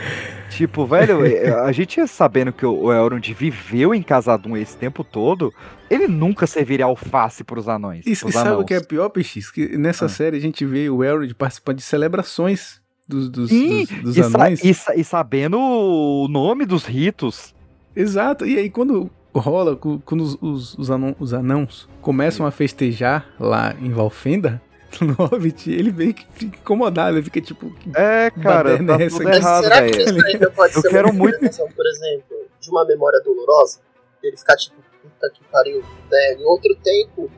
Tipo, 0.51 0.85
velho, 0.85 1.25
é, 1.25 1.49
a 1.65 1.71
gente 1.71 1.97
ia 1.97 2.07
sabendo 2.07 2.53
que 2.53 2.65
o 2.65 2.93
Elrond 2.93 3.33
viveu 3.33 3.93
em 3.93 4.01
Casadum 4.01 4.55
esse 4.55 4.77
tempo 4.77 5.03
todo, 5.03 5.53
ele 5.89 6.07
nunca 6.07 6.47
serviria 6.47 6.85
alface 6.85 7.43
pros 7.43 7.67
anões. 7.67 8.05
E, 8.05 8.13
e 8.13 8.15
pros 8.15 8.33
sabe 8.33 8.49
anãos. 8.49 8.61
o 8.61 8.65
que 8.65 8.73
é 8.73 8.79
pior, 8.81 9.09
PX? 9.09 9.51
Que 9.51 9.77
nessa 9.77 10.05
Ah. 10.05 10.09
série 10.09 10.37
a 10.37 10.39
gente 10.39 10.63
vê 10.65 10.89
o 10.89 11.03
Elrond 11.03 11.33
participando 11.33 11.77
de 11.77 11.83
celebrações 11.83 12.79
dos, 13.07 13.29
dos, 13.29 13.49
Sim, 13.49 13.85
dos, 13.85 14.01
dos 14.03 14.17
e, 14.17 14.23
sa- 14.23 14.37
anões. 14.45 14.63
e 14.63 14.73
sa- 14.73 14.95
e 14.95 15.03
sabendo 15.03 15.59
o 15.59 16.27
nome 16.29 16.65
dos 16.65 16.85
ritos. 16.85 17.53
Exato. 17.95 18.45
E 18.45 18.57
aí 18.57 18.69
quando 18.69 19.09
rola, 19.33 19.75
quando 19.75 20.21
os, 20.21 20.37
os, 20.41 20.77
os, 20.77 20.89
anão- 20.91 21.15
os 21.19 21.33
anãos 21.33 21.89
começam 22.01 22.45
a 22.45 22.51
festejar 22.51 23.25
lá 23.39 23.75
em 23.81 23.91
Valfenda, 23.91 24.61
no 25.01 25.13
Hobbit, 25.13 25.71
ele 25.71 25.91
meio 25.91 26.13
que 26.13 26.25
fica 26.33 26.57
incomodado, 26.57 27.17
ele 27.17 27.23
fica 27.23 27.41
tipo. 27.41 27.69
que 27.71 27.89
É, 27.95 28.29
cara, 28.31 28.77
tá 28.83 28.95
essa 29.01 29.17
tudo 29.17 29.29
errado, 29.29 29.63
será 29.63 29.81
que 29.83 29.91
velho. 29.97 30.17
isso 30.17 30.25
aí 30.27 30.39
não 30.39 30.51
pode 30.51 30.75
Eu 30.75 30.81
ser 30.81 30.89
quero 30.89 31.09
uma 31.09 31.13
muito- 31.17 31.39
por 31.75 31.85
exemplo, 31.87 32.37
de 32.59 32.69
uma 32.69 32.85
memória 32.85 33.19
dolorosa? 33.21 33.79
Ele 34.23 34.37
ficar 34.37 34.55
tipo, 34.55 34.75
puta 35.03 35.29
que 35.33 35.43
pariu, 35.51 35.83
né? 36.11 36.33
Em 36.33 36.43
outro 36.45 36.75
tempo, 36.77 37.29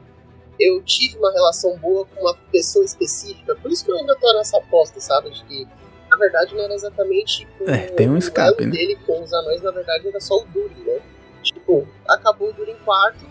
eu 0.60 0.82
tive 0.84 1.18
uma 1.18 1.32
relação 1.32 1.78
boa 1.78 2.06
com 2.06 2.22
uma 2.22 2.34
pessoa 2.52 2.86
específica. 2.86 3.56
Por 3.56 3.72
isso 3.72 3.84
que 3.84 3.92
eu 3.92 3.98
ainda 3.98 4.16
tô 4.16 4.34
nessa 4.34 4.58
aposta, 4.58 5.00
sabe? 5.00 5.30
De 5.32 5.44
que, 5.46 5.68
na 6.10 6.18
verdade, 6.18 6.56
não 6.56 6.64
era 6.64 6.74
exatamente 6.74 7.46
com 7.58 7.70
É, 7.70 7.88
tem 7.88 8.10
um 8.10 8.14
o 8.14 8.18
escape, 8.18 8.62
elo 8.64 8.72
né? 8.72 8.78
dele 8.78 8.98
com 9.06 9.22
os 9.22 9.34
anões, 9.34 9.62
na 9.62 9.72
verdade, 9.72 10.08
era 10.08 10.20
só 10.20 10.36
o 10.38 10.46
Durin, 10.46 10.84
né? 10.86 11.00
Tipo, 11.44 11.88
acabou 12.08 12.50
o 12.50 12.54
Durin 12.54 12.76
quarto, 12.86 13.26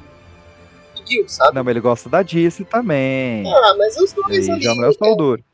seguiu, 1.06 1.28
sabe? 1.28 1.54
Não, 1.54 1.64
mas 1.64 1.70
ele 1.72 1.80
gosta 1.80 2.08
da 2.08 2.22
Dice 2.22 2.64
também. 2.64 3.44
Ah, 3.52 3.74
mas 3.78 3.96
os 3.96 4.12
dois 4.12 4.46
E 4.46 4.50
ali... 4.50 4.62
já 4.62 4.74
não 4.74 4.84
é 4.84 4.88
o 4.88 5.14
duro. 5.16 5.44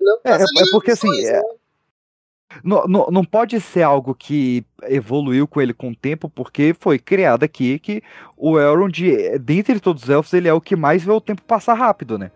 Não, 0.00 0.18
É, 0.24 0.32
é- 0.32 0.42
é 0.42 0.70
porque, 0.72 0.92
assim, 0.92 1.08
dois, 1.08 1.24
é- 1.24 1.32
né? 1.40 1.42
Não, 2.64 2.84
não, 2.88 3.06
não 3.12 3.24
pode 3.24 3.60
ser 3.60 3.82
algo 3.82 4.12
que 4.12 4.64
evoluiu 4.88 5.46
com 5.46 5.60
ele 5.60 5.72
com 5.72 5.90
o 5.90 5.94
tempo, 5.94 6.28
porque 6.28 6.74
foi 6.78 6.98
criado 6.98 7.44
aqui 7.44 7.78
que 7.78 8.02
o 8.36 8.58
Elrond, 8.58 8.98
dentre 9.40 9.78
todos 9.78 10.02
os 10.02 10.08
elfos, 10.10 10.32
ele 10.32 10.48
é 10.48 10.52
o 10.52 10.60
que 10.60 10.74
mais 10.74 11.04
vê 11.04 11.12
o 11.12 11.20
tempo 11.20 11.42
passar 11.42 11.74
rápido, 11.74 12.18
né? 12.18 12.32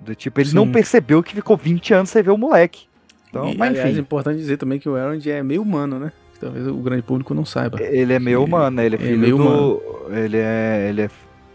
Do 0.00 0.12
tipo, 0.14 0.40
ele 0.40 0.52
não 0.52 0.64
Sim. 0.66 0.72
percebeu 0.72 1.22
que 1.22 1.34
ficou 1.36 1.56
20 1.56 1.94
anos 1.94 2.10
sem 2.10 2.20
ver 2.20 2.32
o 2.32 2.36
moleque. 2.36 2.86
Então, 3.30 3.48
E, 3.48 3.56
mas 3.56 3.70
aliás, 3.70 3.86
é 3.86 3.90
enfim, 3.92 4.00
importante 4.00 4.38
dizer 4.38 4.56
também 4.56 4.80
que 4.80 4.88
o 4.88 4.96
Elrond 4.98 5.24
é 5.30 5.40
meio 5.42 5.62
humano, 5.62 6.00
né? 6.00 6.12
Que 6.32 6.40
talvez 6.40 6.66
o 6.66 6.74
grande 6.74 7.02
público 7.02 7.32
não 7.32 7.44
saiba. 7.44 7.80
ele 7.80 8.12
é 8.12 8.18
meio 8.18 8.42
humano, 8.42 8.76
né? 8.76 8.86
Ele 8.86 8.96
é 8.96 8.98
é 8.98 9.02
filho 9.02 9.18
meio 9.18 9.36
do. 9.38 9.82
Ele 10.10 10.36
é. 10.36 10.86
Ele 10.88 11.02
é. 11.02 11.10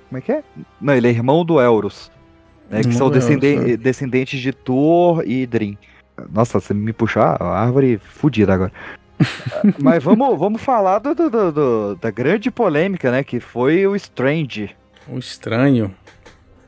Como 0.09 0.17
é 0.17 0.21
que 0.21 0.31
é? 0.31 0.43
Não, 0.81 0.93
ele 0.93 1.07
é 1.07 1.11
irmão 1.11 1.45
do 1.45 1.61
Elros. 1.61 2.11
Né, 2.69 2.81
que 2.83 2.93
são 2.93 3.09
descenden- 3.09 3.59
né? 3.59 3.77
descendentes 3.77 4.39
de 4.39 4.51
Thor 4.51 5.23
e 5.25 5.45
Drin. 5.47 5.77
Nossa, 6.31 6.59
você 6.59 6.73
me 6.73 6.93
puxou 6.93 7.21
a 7.23 7.37
árvore 7.41 7.97
fodida 7.97 8.53
agora. 8.53 8.71
Mas 9.81 10.03
vamos, 10.03 10.37
vamos 10.37 10.61
falar 10.61 10.99
do- 10.99 11.15
do- 11.15 11.51
do- 11.51 11.95
da 11.95 12.11
grande 12.11 12.51
polêmica, 12.51 13.11
né? 13.11 13.23
Que 13.23 13.39
foi 13.39 13.87
o 13.87 13.95
Strange. 13.95 14.75
O 15.07 15.17
estranho. 15.17 15.93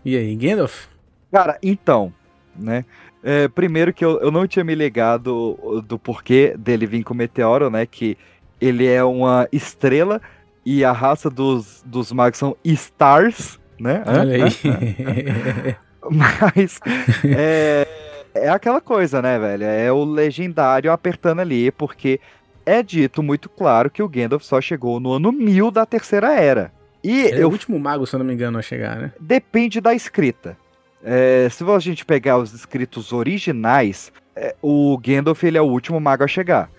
E 0.04 0.18
aí, 0.18 0.36
Gandalf? 0.36 0.86
Cara, 1.32 1.58
então, 1.62 2.12
né? 2.56 2.84
é, 3.24 3.48
primeiro 3.48 3.94
que 3.94 4.04
eu, 4.04 4.20
eu 4.20 4.32
não 4.32 4.48
tinha 4.48 4.66
me 4.66 4.74
ligado 4.74 5.84
do 5.88 6.00
porquê 6.00 6.56
dele 6.58 6.86
vir 6.88 7.04
com 7.04 7.14
o 7.14 7.18
meteoro, 7.18 7.70
né? 7.70 7.86
Que 7.86 8.18
ele 8.60 8.88
é 8.88 9.04
uma 9.04 9.48
estrela 9.52 10.20
e 10.66 10.84
a 10.86 10.92
raça 10.92 11.30
dos, 11.30 11.84
dos 11.86 12.12
magos 12.12 12.38
são 12.38 12.56
Stars, 12.64 13.60
né? 13.80 14.04
Olha 14.06 14.46
aí. 14.46 15.76
Mas 16.10 16.80
é, 17.24 17.88
é 18.34 18.50
aquela 18.50 18.82
coisa, 18.82 19.22
né, 19.22 19.38
velho? 19.38 19.64
É 19.64 19.92
o 19.92 20.04
legendário 20.04 20.92
apertando 20.92 21.40
ali, 21.40 21.72
porque 21.72 22.20
é 22.66 22.82
dito 22.82 23.22
muito 23.24 23.50
claro 23.50 23.90
que 23.90 24.04
o 24.04 24.10
Gandalf 24.10 24.44
só 24.44 24.60
chegou 24.62 25.00
no 25.00 25.14
ano 25.14 25.32
1000 25.32 25.72
da 25.72 25.86
Terceira 25.86 26.34
Era. 26.34 26.72
E 27.04 27.22
Ele 27.22 27.34
é 27.34 27.38
o 27.38 27.42
eu 27.42 27.50
último 27.50 27.80
mago, 27.80 28.06
se 28.06 28.16
eu 28.16 28.20
não 28.20 28.26
me 28.26 28.34
engano, 28.34 28.60
a 28.60 28.62
chegar, 28.62 28.96
né? 28.98 29.12
depende 29.20 29.82
da 29.82 29.94
escrita. 29.94 30.58
É, 31.04 31.48
se 31.50 31.64
a 31.64 31.80
gente 31.80 32.06
pegar 32.06 32.38
os 32.38 32.54
escritos 32.54 33.12
originais, 33.12 34.12
é, 34.36 34.56
o 34.62 34.98
Gandalf 35.00 35.44
ele 35.44 35.58
é 35.58 35.62
o 35.62 35.66
último 35.66 36.00
mago 36.00 36.24
a 36.24 36.28
chegar. 36.28 36.70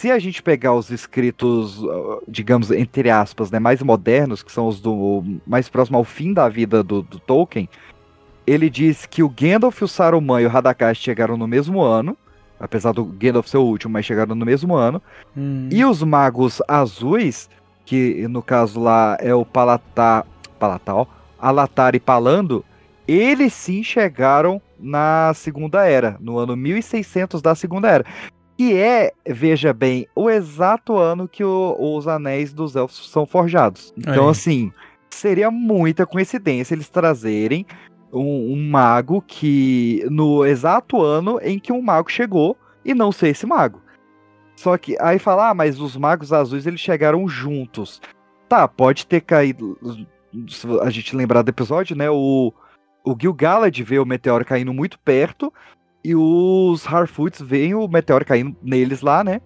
Se 0.00 0.10
a 0.10 0.18
gente 0.18 0.42
pegar 0.42 0.72
os 0.72 0.90
escritos, 0.90 1.82
uh, 1.82 2.22
digamos, 2.26 2.70
entre 2.70 3.10
aspas, 3.10 3.50
né, 3.50 3.58
mais 3.58 3.82
modernos, 3.82 4.42
que 4.42 4.50
são 4.50 4.66
os 4.66 4.80
do 4.80 5.22
mais 5.46 5.68
próximo 5.68 5.98
ao 5.98 6.04
fim 6.04 6.32
da 6.32 6.48
vida 6.48 6.82
do, 6.82 7.02
do 7.02 7.18
Tolkien, 7.18 7.68
ele 8.46 8.70
diz 8.70 9.04
que 9.04 9.22
o 9.22 9.28
Gandalf, 9.28 9.82
o 9.82 9.86
Saruman 9.86 10.40
e 10.40 10.46
o 10.46 10.48
Radagast 10.48 11.04
chegaram 11.04 11.36
no 11.36 11.46
mesmo 11.46 11.82
ano, 11.82 12.16
apesar 12.58 12.92
do 12.92 13.04
Gandalf 13.04 13.46
ser 13.46 13.58
o 13.58 13.62
último, 13.62 13.92
mas 13.92 14.06
chegaram 14.06 14.34
no 14.34 14.46
mesmo 14.46 14.74
ano. 14.74 15.02
Hum. 15.36 15.68
E 15.70 15.84
os 15.84 16.02
magos 16.02 16.62
azuis, 16.66 17.50
que 17.84 18.26
no 18.26 18.40
caso 18.40 18.80
lá 18.80 19.18
é 19.20 19.34
o 19.34 19.44
Palatar, 19.44 20.24
Palatal, 20.58 21.06
Alatar 21.38 21.94
e 21.94 22.00
Palando, 22.00 22.64
eles 23.06 23.52
sim 23.52 23.82
chegaram 23.82 24.62
na 24.78 25.32
Segunda 25.34 25.84
Era, 25.84 26.16
no 26.20 26.38
ano 26.38 26.56
1600 26.56 27.42
da 27.42 27.54
Segunda 27.54 27.90
Era. 27.90 28.06
Que 28.60 28.76
é, 28.76 29.14
veja 29.26 29.72
bem, 29.72 30.06
o 30.14 30.28
exato 30.28 30.94
ano 30.98 31.26
que 31.26 31.42
o- 31.42 31.76
os 31.78 32.06
anéis 32.06 32.52
dos 32.52 32.76
elfos 32.76 33.08
são 33.10 33.24
forjados. 33.24 33.90
Então, 33.96 34.24
Aí. 34.24 34.30
assim, 34.30 34.72
seria 35.08 35.50
muita 35.50 36.04
coincidência 36.04 36.74
eles 36.74 36.90
trazerem 36.90 37.64
um, 38.12 38.52
um 38.52 38.68
mago 38.68 39.22
que, 39.26 40.04
no 40.10 40.44
exato 40.44 41.00
ano 41.00 41.40
em 41.42 41.58
que 41.58 41.72
um 41.72 41.80
mago 41.80 42.10
chegou, 42.10 42.54
e 42.84 42.92
não 42.92 43.10
ser 43.10 43.28
esse 43.28 43.46
mago. 43.46 43.80
Só 44.56 44.76
que 44.76 44.94
aí 45.00 45.18
fala, 45.18 45.48
ah, 45.48 45.54
mas 45.54 45.80
os 45.80 45.96
magos 45.96 46.30
azuis 46.30 46.66
eles 46.66 46.80
chegaram 46.80 47.26
juntos. 47.26 47.98
Tá, 48.46 48.68
pode 48.68 49.06
ter 49.06 49.22
caído. 49.22 49.78
Se 50.50 50.66
a 50.82 50.90
gente 50.90 51.16
lembrar 51.16 51.40
do 51.40 51.48
episódio, 51.48 51.96
né? 51.96 52.10
O, 52.10 52.52
o 53.06 53.16
Gil-galad 53.18 53.74
vê 53.82 53.98
o 53.98 54.04
meteoro 54.04 54.44
caindo 54.44 54.74
muito 54.74 54.98
perto 54.98 55.50
e 56.02 56.14
os 56.14 56.86
Harfoots 56.86 57.40
veem 57.40 57.74
o 57.74 57.86
meteoro 57.86 58.24
caindo 58.24 58.56
neles 58.62 59.02
lá, 59.02 59.22
né? 59.22 59.40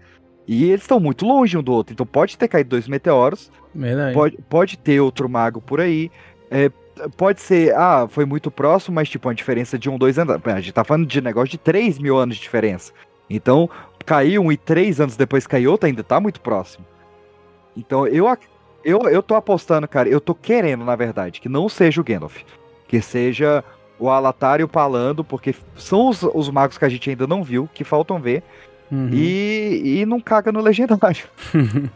E 0.46 0.64
eles 0.64 0.82
estão 0.82 1.00
muito 1.00 1.26
longe 1.26 1.56
um 1.56 1.62
do 1.62 1.72
outro. 1.72 1.92
Então 1.92 2.06
pode 2.06 2.36
ter 2.38 2.48
caído 2.48 2.70
dois 2.70 2.86
meteoros, 2.86 3.50
Verdade. 3.74 4.14
pode, 4.14 4.38
pode 4.48 4.78
ter 4.78 5.00
outro 5.00 5.28
mago 5.28 5.60
por 5.60 5.80
aí. 5.80 6.10
É, 6.50 6.70
pode 7.16 7.40
ser, 7.40 7.74
ah, 7.74 8.06
foi 8.08 8.24
muito 8.24 8.50
próximo, 8.50 8.94
mas 8.94 9.08
tipo, 9.08 9.28
uma 9.28 9.34
diferença 9.34 9.78
de 9.78 9.88
um, 9.88 9.98
dois 9.98 10.18
anos. 10.18 10.36
A 10.44 10.60
gente 10.60 10.72
tá 10.72 10.84
falando 10.84 11.06
de 11.06 11.20
negócio 11.20 11.50
de 11.50 11.58
3 11.58 11.98
mil 11.98 12.16
anos 12.16 12.36
de 12.36 12.42
diferença. 12.42 12.92
Então, 13.28 13.68
cair 14.04 14.38
um 14.38 14.52
e 14.52 14.56
três 14.56 15.00
anos 15.00 15.16
depois 15.16 15.46
cair 15.46 15.66
outro 15.66 15.86
ainda 15.86 16.04
tá 16.04 16.20
muito 16.20 16.40
próximo. 16.40 16.84
Então, 17.76 18.06
eu, 18.06 18.26
eu, 18.84 19.00
eu 19.08 19.22
tô 19.22 19.34
apostando, 19.34 19.88
cara, 19.88 20.08
eu 20.08 20.20
tô 20.20 20.34
querendo, 20.34 20.84
na 20.84 20.94
verdade, 20.94 21.40
que 21.40 21.48
não 21.48 21.68
seja 21.68 22.00
o 22.00 22.04
Gandalf. 22.04 22.42
Que 22.86 23.00
seja 23.00 23.64
o 23.98 24.08
Alatar 24.10 24.60
e 24.60 24.64
o 24.64 24.68
Palando, 24.68 25.22
porque 25.24 25.54
são 25.76 26.08
os, 26.08 26.22
os 26.22 26.50
magos 26.50 26.76
que 26.78 26.84
a 26.84 26.88
gente 26.88 27.08
ainda 27.10 27.26
não 27.26 27.42
viu, 27.42 27.68
que 27.72 27.84
faltam 27.84 28.20
ver, 28.20 28.42
Uhum. 28.92 29.08
e, 29.12 30.00
e 30.00 30.06
não 30.06 30.20
caga 30.20 30.52
no 30.52 30.60
legendário. 30.62 31.24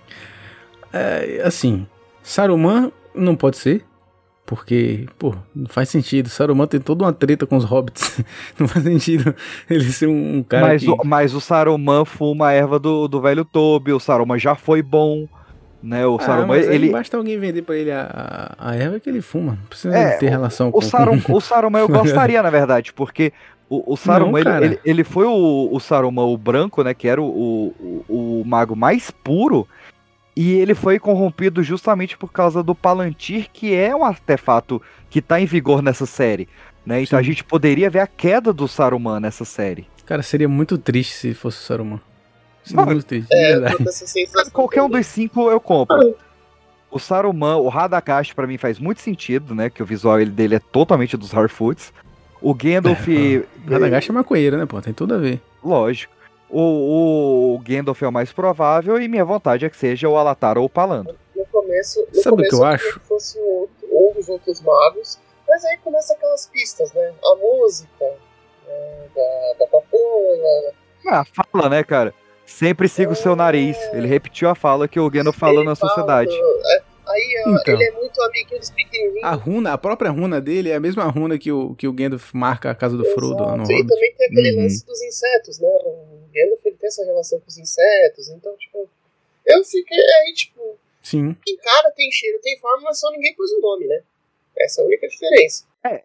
É, 0.91 1.43
assim, 1.45 1.87
Saruman 2.23 2.91
não 3.15 3.37
pode 3.37 3.59
ser, 3.59 3.85
porque, 4.47 5.07
pô, 5.19 5.35
não 5.55 5.67
faz 5.69 5.91
sentido. 5.91 6.31
Saruman 6.31 6.67
tem 6.67 6.81
toda 6.81 7.05
uma 7.05 7.13
treta 7.13 7.47
com 7.47 7.59
os 7.59 7.65
hobbits. 7.65 8.23
não 8.59 8.67
faz 8.67 8.85
sentido 8.85 9.35
ele 9.69 9.85
ser 9.85 10.07
um, 10.09 10.39
um 10.39 10.43
cara 10.43 10.69
Mas, 10.69 10.83
que... 10.83 10.91
o, 10.91 10.97
mas 11.05 11.35
o 11.35 11.41
Saruman 11.43 12.07
fuma 12.07 12.49
a 12.49 12.53
erva 12.53 12.79
do, 12.79 13.07
do 13.07 13.21
velho 13.21 13.45
Toby, 13.45 13.93
o 13.93 14.01
Saruman 14.01 14.39
já 14.39 14.55
foi 14.55 14.81
bom, 14.81 15.29
né? 15.83 16.07
O 16.07 16.17
Ah, 16.17 16.25
Saruman, 16.25 16.57
ele... 16.57 16.91
basta 16.91 17.17
alguém 17.17 17.39
vender 17.39 17.63
pra 17.63 17.77
ele 17.77 17.91
a, 17.91 18.57
a, 18.59 18.71
a 18.71 18.75
erva 18.77 18.99
que 19.01 19.09
ele 19.09 19.21
fuma. 19.21 19.53
Não 19.53 19.67
precisa 19.69 19.97
É, 19.97 20.17
ter 20.17 20.29
relação 20.29 20.71
com... 20.71 20.79
O, 20.79 20.83
Sarum, 20.83 21.21
o 21.29 21.41
Saruman 21.41 21.81
eu 21.81 21.89
gostaria, 21.89 22.43
na 22.43 22.51
verdade, 22.51 22.93
porque 22.93 23.33
o, 23.71 23.93
o 23.93 23.97
Saruman, 23.97 24.43
Não, 24.43 24.65
ele, 24.65 24.81
ele, 24.85 25.05
foi 25.05 25.27
o, 25.27 25.69
o 25.71 25.79
Saruman, 25.79 26.25
o 26.25 26.37
branco, 26.37 26.83
né, 26.83 26.95
que 26.95 27.07
era 27.07 27.21
o, 27.21 27.75
o, 28.09 28.41
o 28.41 28.45
mago 28.45 28.75
mais 28.75 29.11
puro, 29.11 29.69
e 30.35 30.53
ele 30.53 30.75
foi 30.75 30.99
corrompido 30.99 31.63
justamente 31.63 32.17
por 32.17 32.33
causa 32.33 32.63
do 32.63 32.75
Palantir, 32.75 33.49
que 33.53 33.75
é 33.75 33.95
um 33.95 34.05
artefato 34.05 34.81
que 35.11 35.21
tá 35.21 35.41
em 35.41 35.47
vigor 35.47 35.83
nessa 35.83 36.07
série, 36.07 36.49
né, 36.87 37.03
então 37.03 37.19
a 37.19 37.23
Sim. 37.23 37.29
gente 37.29 37.45
poderia 37.45 37.91
ver 37.91 38.01
a 38.01 38.07
queda 38.07 38.53
do 38.53 38.67
Saruman 38.67 39.21
nessa 39.21 39.45
série. 39.45 39.87
Cara, 40.07 40.23
seria 40.23 40.49
muito 40.49 40.79
triste 40.79 41.15
se 41.15 41.35
fosse 41.35 41.59
o 41.59 41.63
Saruman. 41.63 42.01
É, 43.31 43.91
sensação. 43.91 44.51
Qualquer 44.53 44.83
um 44.83 44.91
dos 44.91 45.07
cinco 45.07 45.51
eu 45.51 45.61
compro. 45.61 46.17
O 46.91 46.99
Saruman, 46.99 47.57
o 47.57 47.69
Radagast 47.69 48.35
pra 48.35 48.47
mim 48.47 48.57
faz 48.59 48.79
muito 48.79 49.01
sentido, 49.01 49.55
né? 49.55 49.69
Que 49.71 49.83
o 49.83 49.87
visual 49.87 50.21
ele- 50.21 50.31
dele 50.31 50.55
é 50.57 50.59
totalmente 50.59 51.17
dos 51.17 51.35
Harfoots. 51.35 51.93
O 52.41 52.55
Gandalf, 52.55 53.07
Radagast 53.69 54.11
é 54.11 54.15
maconheiro, 54.15 54.57
né, 54.57 54.65
pô? 54.67 54.81
Tem 54.81 54.93
tudo 54.95 55.15
a 55.15 55.19
ver. 55.19 55.41
lógico. 55.63 56.13
O, 56.51 57.55
o 57.57 57.59
Gandalf 57.59 58.03
é 58.03 58.09
o 58.09 58.13
mais 58.13 58.33
provável 58.33 58.99
e 58.99 59.07
minha 59.07 59.25
vontade 59.25 59.67
é 59.67 59.69
que 59.71 59.77
seja 59.77 60.09
o 60.09 60.17
Alatar 60.17 60.57
ou 60.57 60.65
o 60.65 60.69
Palando. 60.71 61.15
No 61.37 61.45
começo, 61.47 62.01
no 62.15 62.23
Sabe 62.23 62.43
o 62.43 62.49
que 62.49 62.55
eu 62.55 62.65
acho? 62.65 63.01
fosse 63.01 63.39
um, 63.39 63.43
outro, 63.43 63.87
um 63.93 64.13
dos 64.15 64.29
outros 64.31 64.61
magos, 64.63 65.19
mas 65.47 65.63
aí 65.67 65.77
começa 65.85 66.15
aquelas 66.15 66.47
pistas, 66.47 66.91
né? 66.95 67.13
A 67.23 67.37
música 67.37 68.05
né, 68.67 69.07
da, 69.15 69.59
da 69.59 69.67
papoula. 69.67 70.73
Ah, 71.09 71.25
fala, 71.53 71.69
né, 71.69 71.85
cara? 71.85 72.15
Sempre 72.49 72.89
siga 72.89 73.13
o 73.13 73.17
seu 73.17 73.37
nariz. 73.37 73.77
Ele 73.93 74.07
repetiu 74.07 74.49
a 74.49 74.55
fala 74.55 74.89
que 74.89 74.99
o 74.99 75.09
Gandalf 75.11 75.37
falou 75.39 75.63
na 75.63 75.75
sociedade. 75.75 76.33
é, 76.33 76.83
aí 77.07 77.45
Então. 77.47 77.75
ele 77.75 77.85
é 77.85 77.91
muito 77.93 78.21
amiguinho 78.23 78.59
dos 78.59 78.71
pequenininhos. 78.71 79.23
A 79.25 79.33
runa, 79.35 79.73
a 79.75 79.79
própria 79.79 80.11
runa 80.11 80.41
dele 80.41 80.71
é 80.71 80.75
a 80.75 80.81
mesma 80.81 81.05
runa 81.05 81.39
que 81.39 81.53
o, 81.53 81.75
que 81.75 81.87
o 81.87 81.93
Gandalf 81.93 82.33
marca 82.33 82.71
a 82.71 82.75
casa 82.75 82.97
do 82.97 83.05
Frodo 83.05 83.43
lá 83.45 83.57
no 83.57 83.63
Exato. 83.65 83.73
E 83.73 83.75
Hobbit. 83.77 83.89
também 83.95 84.15
tem 84.17 84.27
aquele 84.27 84.57
Uhum. 84.57 84.63
lance 84.63 84.87
dos 84.87 85.03
insetos, 85.03 85.61
né? 85.61 85.69
O 85.85 86.21
Gandalf 86.35 86.65
ele 86.67 86.77
tem 86.77 86.87
essa 86.89 87.05
relação 87.05 87.39
com 87.39 87.47
os 87.49 87.59
insetos, 87.59 88.29
então, 88.31 88.57
tipo. 88.57 88.89
Eu 89.47 89.65
fiquei 89.65 89.97
aí, 89.99 90.33
tipo, 90.35 90.77
Sim. 91.03 91.35
tem 91.45 91.57
cara, 91.59 91.91
tem 91.93 92.11
cheiro, 92.11 92.39
tem 92.43 92.59
forma, 92.59 92.83
mas 92.85 92.99
só 93.01 93.11
ninguém 93.11 93.35
pôs 93.35 93.51
o 93.53 93.61
nome, 93.61 93.87
né? 93.87 94.01
Essa 94.59 94.81
é 94.81 94.85
a 94.85 94.87
única 94.87 95.07
diferença. 95.07 95.65
É, 95.87 96.03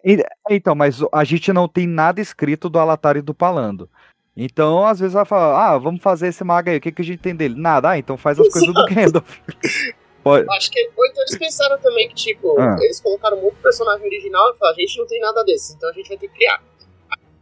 então, 0.50 0.76
mas 0.76 1.02
o- 1.02 1.10
a 1.12 1.24
gente 1.24 1.52
não 1.52 1.68
tem 1.68 1.88
nada 1.88 2.22
escrito 2.22 2.70
do 2.70 2.78
Alatar 2.80 3.18
e 3.18 3.22
do 3.22 3.34
Palando. 3.34 3.90
Então, 4.36 4.84
às 4.86 5.00
vezes 5.00 5.16
ela 5.16 5.26
fala, 5.26 5.68
ah, 5.74 5.78
vamos 5.78 6.02
fazer 6.02 6.28
esse 6.28 6.44
mago 6.44 6.70
aí, 6.70 6.78
o 6.78 6.82
que, 6.82 6.92
que 6.92 7.02
a 7.02 7.06
gente 7.06 7.20
tem 7.20 7.36
dele? 7.36 7.56
Nada, 7.56 7.92
ah, 7.92 7.98
então 7.98 8.18
faz 8.18 8.40
as 8.40 8.48
coisas 8.50 8.74
do 8.74 8.86
Gandalf. 8.94 9.38
Pode- 10.24 10.48
Eu 10.48 10.54
Acho 10.54 10.72
que. 10.72 10.80
Ou 10.96 11.06
então 11.06 11.22
eles 11.24 11.38
pensaram 11.38 11.78
também 11.80 12.08
que, 12.08 12.16
tipo, 12.16 12.58
Ah. 12.60 12.78
eles 12.82 13.00
colocaram 13.02 13.38
muito 13.42 13.56
personagem 13.62 14.06
original 14.06 14.52
e 14.54 14.58
falaram, 14.58 14.78
a 14.78 14.82
gente 14.82 14.98
não 14.98 15.06
tem 15.06 15.20
nada 15.20 15.44
desse, 15.44 15.76
então 15.76 15.90
a 15.90 15.94
gente 15.94 16.08
vai 16.08 16.18
ter 16.18 16.28
que 16.30 16.34
criar. 16.36 16.62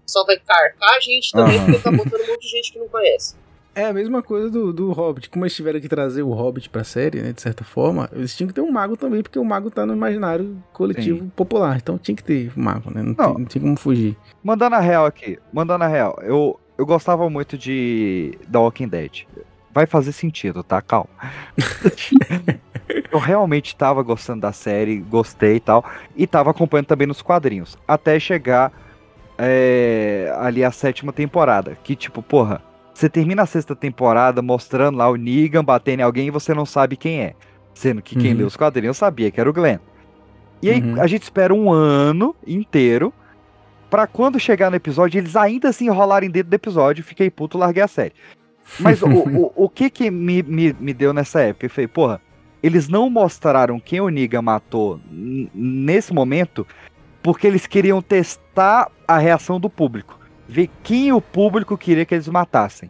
Só 0.06 0.26
vai 0.26 0.38
carcar 0.38 0.98
a 0.98 1.00
gente 1.00 1.32
também, 1.32 1.58
Aham. 1.58 1.66
porque 1.68 1.80
tá 1.80 1.92
botando 1.92 2.22
um 2.22 2.28
monte 2.28 2.42
de 2.42 2.50
gente 2.50 2.74
que 2.74 2.80
não 2.80 2.90
conhece. 2.90 3.36
É 3.74 3.86
a 3.86 3.94
mesma 3.94 4.22
coisa 4.22 4.50
do, 4.50 4.74
do 4.74 4.92
Hobbit. 4.92 5.30
Como 5.30 5.46
eles 5.46 5.56
tiveram 5.56 5.80
que 5.80 5.88
trazer 5.88 6.24
o 6.24 6.32
Hobbit 6.34 6.70
pra 6.70 6.84
série, 6.84 7.22
né? 7.22 7.32
De 7.32 7.42
certa 7.42 7.64
forma, 7.64 8.10
eles 8.12 8.36
tinham 8.36 8.50
que 8.50 8.54
ter 8.54 8.60
um 8.60 8.70
mago 8.70 8.98
também, 8.98 9.22
porque 9.24 9.40
o 9.40 9.46
mago 9.46 9.72
tá 9.72 9.86
no 9.86 9.94
imaginário 9.94 10.62
coletivo 10.74 11.32
popular. 11.38 11.78
Então 11.78 11.98
tinha 11.98 12.14
que 12.14 12.22
ter 12.24 12.52
mago, 12.60 12.92
né? 12.94 13.02
Não, 13.02 13.14
Não. 13.14 13.16
Tem, 13.16 13.38
não 13.38 13.46
tinha 13.46 13.62
como 13.62 13.78
fugir. 13.78 14.18
Mandando 14.44 14.76
a 14.76 14.80
real 14.82 15.06
aqui, 15.06 15.40
mandando 15.54 15.86
a 15.86 15.88
real, 15.88 16.20
eu, 16.22 16.60
eu 16.82 16.86
gostava 16.86 17.30
muito 17.30 17.56
de 17.58 18.38
The 18.52 18.58
Walking 18.58 18.88
Dead. 18.88 19.24
Vai 19.72 19.86
fazer 19.86 20.12
sentido, 20.12 20.64
tá? 20.64 20.82
Calma. 20.82 21.08
eu 23.12 23.20
realmente 23.20 23.76
tava 23.76 24.02
gostando 24.02 24.42
da 24.42 24.52
série, 24.52 24.98
gostei 24.98 25.58
e 25.58 25.60
tal, 25.60 25.86
e 26.16 26.26
tava 26.26 26.50
acompanhando 26.50 26.88
também 26.88 27.06
nos 27.08 27.22
quadrinhos, 27.22 27.78
até 27.88 28.20
chegar 28.20 28.72
é, 29.38 30.34
ali 30.40 30.64
a 30.64 30.72
sétima 30.72 31.14
temporada, 31.14 31.78
que 31.84 31.96
tipo, 31.96 32.22
porra, 32.22 32.62
você 32.94 33.08
termina 33.08 33.44
a 33.44 33.46
sexta 33.46 33.76
temporada 33.76 34.42
mostrando 34.42 34.98
lá 34.98 35.10
o 35.10 35.16
Negan 35.16 35.64
batendo 35.64 36.00
em 36.02 36.04
alguém 36.04 36.28
e 36.28 36.32
você 36.32 36.54
não 36.54 36.66
sabe 36.66 36.98
quem 36.98 37.22
é, 37.22 37.36
sendo 37.74 38.02
que 38.02 38.16
quem 38.16 38.32
Uhum. 38.32 38.38
leu 38.40 38.48
os 38.48 38.58
quadrinhos 38.58 38.98
sabia 38.98 39.32
que 39.32 39.40
era 39.40 39.50
o 39.50 39.54
Glenn. 39.54 39.78
E 40.62 40.70
aí 40.70 40.82
Uhum. 40.82 41.02
a 41.02 41.08
gente 41.08 41.24
espera 41.24 41.54
um 41.54 41.72
ano 41.72 42.36
inteiro 42.46 43.14
Pra 43.92 44.08
quando 44.08 44.40
chegar 44.40 44.70
no 44.70 44.78
episódio, 44.78 45.20
eles 45.20 45.36
ainda 45.36 45.74
se 45.74 45.84
enrolarem 45.84 46.30
dentro 46.30 46.50
do 46.50 46.54
episódio, 46.54 47.04
fiquei 47.04 47.30
puto, 47.30 47.58
larguei 47.58 47.84
a 47.84 47.90
série. 47.90 48.14
Mas 48.80 49.02
o, 49.02 49.08
o, 49.10 49.52
o 49.66 49.70
que 49.70 49.90
que 49.90 50.10
me, 50.10 50.42
me, 50.42 50.74
me 50.80 50.94
deu 50.94 51.12
nessa 51.12 51.42
época? 51.42 51.66
Eu 51.66 51.70
falei, 51.70 51.90
porra, 51.90 52.22
eles 52.64 52.88
não 52.88 53.10
mostraram 53.10 53.82
quem 53.82 54.00
o 54.00 54.08
Negan 54.08 54.42
matou 54.42 54.98
nesse 55.12 56.14
momento 56.14 56.66
porque 57.22 57.46
eles 57.46 57.68
queriam 57.68 58.02
testar 58.02 58.90
a 59.06 59.18
reação 59.18 59.60
do 59.60 59.70
público. 59.70 60.18
Ver 60.48 60.70
quem 60.82 61.12
o 61.12 61.20
público 61.20 61.78
queria 61.78 62.06
que 62.06 62.16
eles 62.16 62.30
matassem. 62.30 62.90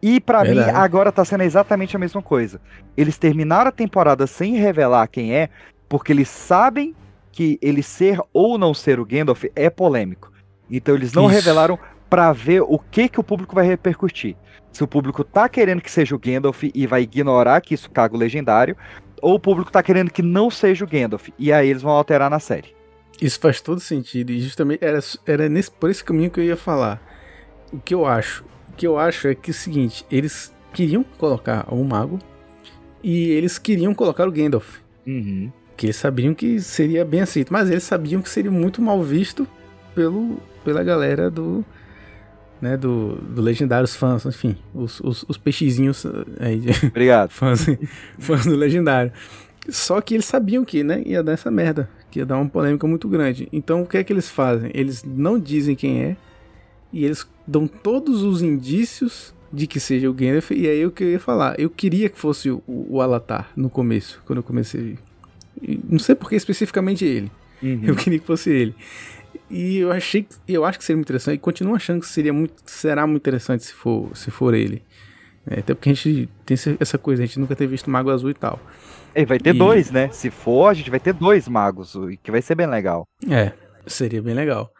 E 0.00 0.18
pra 0.18 0.44
mim, 0.44 0.58
agora 0.58 1.12
tá 1.12 1.26
sendo 1.26 1.42
exatamente 1.42 1.94
a 1.94 1.98
mesma 1.98 2.22
coisa. 2.22 2.58
Eles 2.96 3.18
terminaram 3.18 3.68
a 3.68 3.72
temporada 3.72 4.26
sem 4.26 4.56
revelar 4.56 5.06
quem 5.08 5.34
é, 5.34 5.50
porque 5.90 6.10
eles 6.10 6.30
sabem 6.30 6.94
que 7.32 7.58
ele 7.60 7.82
ser 7.82 8.20
ou 8.32 8.58
não 8.58 8.74
ser 8.74 9.00
o 9.00 9.06
Gandalf 9.06 9.44
é 9.56 9.70
polêmico. 9.70 10.30
Então 10.70 10.94
eles 10.94 11.12
não 11.12 11.26
Isso. 11.26 11.34
revelaram 11.34 11.78
pra 12.08 12.32
ver 12.32 12.60
o 12.62 12.78
que 12.78 13.08
que 13.08 13.18
o 13.18 13.24
público 13.24 13.54
vai 13.54 13.66
repercutir. 13.66 14.36
Se 14.70 14.84
o 14.84 14.86
público 14.86 15.24
tá 15.24 15.48
querendo 15.48 15.82
que 15.82 15.90
seja 15.90 16.14
o 16.14 16.18
Gandalf 16.18 16.62
e 16.62 16.86
vai 16.86 17.02
ignorar 17.02 17.60
que 17.60 17.74
isso 17.74 17.90
caga 17.90 18.14
o 18.14 18.18
legendário, 18.18 18.76
ou 19.20 19.34
o 19.34 19.40
público 19.40 19.72
tá 19.72 19.82
querendo 19.82 20.10
que 20.10 20.22
não 20.22 20.50
seja 20.50 20.84
o 20.84 20.88
Gandalf 20.88 21.28
e 21.38 21.52
aí 21.52 21.68
eles 21.68 21.82
vão 21.82 21.92
alterar 21.92 22.30
na 22.30 22.38
série. 22.38 22.74
Isso 23.20 23.38
faz 23.38 23.60
todo 23.60 23.80
sentido. 23.80 24.30
E 24.30 24.40
justamente 24.40 24.84
era, 24.84 24.98
era 25.26 25.48
nesse, 25.48 25.70
por 25.70 25.90
esse 25.90 26.02
caminho 26.02 26.30
que 26.30 26.40
eu 26.40 26.44
ia 26.44 26.56
falar. 26.56 27.00
O 27.72 27.78
que 27.78 27.94
eu 27.94 28.04
acho? 28.04 28.44
O 28.70 28.72
que 28.74 28.86
eu 28.86 28.98
acho 28.98 29.28
é 29.28 29.34
que 29.34 29.50
é 29.50 29.52
o 29.52 29.54
seguinte: 29.54 30.04
eles 30.10 30.54
queriam 30.72 31.04
colocar 31.18 31.66
o 31.72 31.84
mago 31.84 32.18
e 33.02 33.30
eles 33.30 33.58
queriam 33.58 33.94
colocar 33.94 34.26
o 34.26 34.32
Gandalf. 34.32 34.78
Uhum. 35.06 35.52
Que 35.82 35.86
eles 35.86 35.96
sabiam 35.96 36.32
que 36.32 36.60
seria 36.60 37.04
bem 37.04 37.22
aceito, 37.22 37.52
mas 37.52 37.68
eles 37.68 37.82
sabiam 37.82 38.22
que 38.22 38.30
seria 38.30 38.52
muito 38.52 38.80
mal 38.80 39.02
visto 39.02 39.48
pelo, 39.96 40.38
pela 40.64 40.80
galera 40.84 41.28
do. 41.28 41.64
Né, 42.60 42.76
do, 42.76 43.16
do 43.16 43.42
Legendários 43.42 43.96
fãs, 43.96 44.24
enfim, 44.24 44.56
os, 44.72 45.00
os, 45.00 45.24
os 45.28 45.36
peixezinhos 45.36 46.04
eh, 46.04 46.10
aí, 46.38 46.60
de- 46.60 46.70
Obrigado. 46.86 47.30
fãs, 47.30 47.66
fãs 48.16 48.44
do 48.46 48.54
Legendário. 48.54 49.10
Só 49.68 50.00
que 50.00 50.14
eles 50.14 50.24
sabiam 50.24 50.64
que, 50.64 50.84
né, 50.84 51.02
ia 51.04 51.20
dar 51.20 51.32
essa 51.32 51.50
merda, 51.50 51.90
que 52.12 52.20
ia 52.20 52.24
dar 52.24 52.36
uma 52.38 52.48
polêmica 52.48 52.86
muito 52.86 53.08
grande. 53.08 53.48
Então 53.52 53.82
o 53.82 53.86
que 53.86 53.98
é 53.98 54.04
que 54.04 54.12
eles 54.12 54.30
fazem? 54.30 54.70
Eles 54.74 55.02
não 55.02 55.36
dizem 55.36 55.74
quem 55.74 56.00
é 56.00 56.16
e 56.92 57.04
eles 57.04 57.26
dão 57.44 57.66
todos 57.66 58.22
os 58.22 58.40
indícios 58.40 59.34
de 59.52 59.66
que 59.66 59.80
seja 59.80 60.08
o 60.08 60.14
Gandalf. 60.14 60.52
E 60.52 60.68
aí 60.68 60.86
o 60.86 60.92
que 60.92 61.02
eu 61.02 61.10
ia 61.10 61.18
falar, 61.18 61.58
eu 61.58 61.68
queria 61.68 62.08
que 62.08 62.16
fosse 62.20 62.48
o, 62.52 62.62
o 62.68 63.00
Alatar 63.02 63.50
no 63.56 63.68
começo, 63.68 64.22
quando 64.24 64.36
eu 64.36 64.44
comecei. 64.44 64.96
Não 65.88 65.98
sei 65.98 66.14
porque 66.14 66.36
especificamente 66.36 67.04
ele. 67.04 67.30
Uhum. 67.62 67.80
Eu 67.84 67.94
queria 67.96 68.18
que 68.18 68.26
fosse 68.26 68.50
ele. 68.50 68.74
E 69.48 69.78
eu 69.78 69.92
achei, 69.92 70.26
eu 70.48 70.64
acho 70.64 70.78
que 70.78 70.84
seria 70.84 70.96
muito 70.96 71.06
interessante. 71.06 71.36
E 71.36 71.38
continuo 71.38 71.74
achando 71.74 72.00
que 72.00 72.06
seria 72.06 72.32
muito, 72.32 72.54
será 72.66 73.06
muito 73.06 73.22
interessante 73.22 73.64
se 73.64 73.72
for, 73.72 74.14
se 74.16 74.30
for 74.30 74.54
ele. 74.54 74.82
É, 75.46 75.58
até 75.60 75.74
porque 75.74 75.90
a 75.90 75.94
gente 75.94 76.28
tem 76.46 76.56
essa 76.78 76.96
coisa, 76.98 77.22
a 77.22 77.26
gente 77.26 77.38
nunca 77.38 77.54
ter 77.56 77.66
visto 77.66 77.90
Mago 77.90 78.10
Azul 78.10 78.30
e 78.30 78.34
tal. 78.34 78.58
E 79.14 79.24
vai 79.24 79.38
ter 79.38 79.54
E- 79.54 79.58
dois, 79.58 79.90
né? 79.90 80.08
Se 80.08 80.30
for, 80.30 80.68
a 80.68 80.74
gente 80.74 80.88
vai 80.90 81.00
ter 81.00 81.12
dois 81.12 81.46
magos, 81.48 81.94
que 82.22 82.30
vai 82.30 82.40
ser 82.40 82.54
bem 82.54 82.66
legal. 82.66 83.06
É, 83.28 83.52
seria 83.86 84.22
bem 84.22 84.34
legal. 84.34 84.70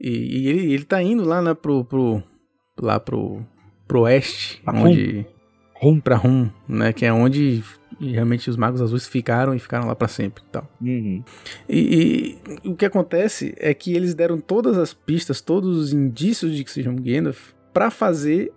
E, 0.00 0.10
e 0.10 0.48
ele, 0.48 0.72
ele 0.74 0.84
tá 0.84 1.02
indo 1.02 1.24
lá 1.24 1.42
né, 1.42 1.52
pro, 1.54 1.84
pro, 1.84 2.22
lá 2.80 3.00
pro, 3.00 3.44
pro 3.88 4.02
oeste, 4.02 4.62
onde... 4.66 5.26
Rum. 5.80 6.00
Pra 6.00 6.16
Rum, 6.16 6.50
né? 6.68 6.92
Que 6.92 7.06
é 7.06 7.12
onde 7.12 7.62
realmente 8.00 8.48
os 8.48 8.56
Magos 8.56 8.80
Azuis 8.80 9.06
ficaram 9.06 9.54
e 9.54 9.58
ficaram 9.58 9.86
lá 9.86 9.94
pra 9.94 10.08
sempre 10.08 10.42
e 10.46 10.50
tal. 10.50 10.68
Uhum. 10.80 11.22
E, 11.68 12.38
e 12.64 12.68
o 12.68 12.74
que 12.74 12.86
acontece 12.86 13.54
é 13.58 13.72
que 13.74 13.94
eles 13.94 14.14
deram 14.14 14.38
todas 14.40 14.78
as 14.78 14.94
pistas, 14.94 15.40
todos 15.40 15.76
os 15.76 15.92
indícios 15.92 16.54
de 16.54 16.64
que 16.64 16.70
sejam 16.70 16.96
Gandalf, 16.96 17.52
pra 17.72 17.90
fazer 17.90 18.52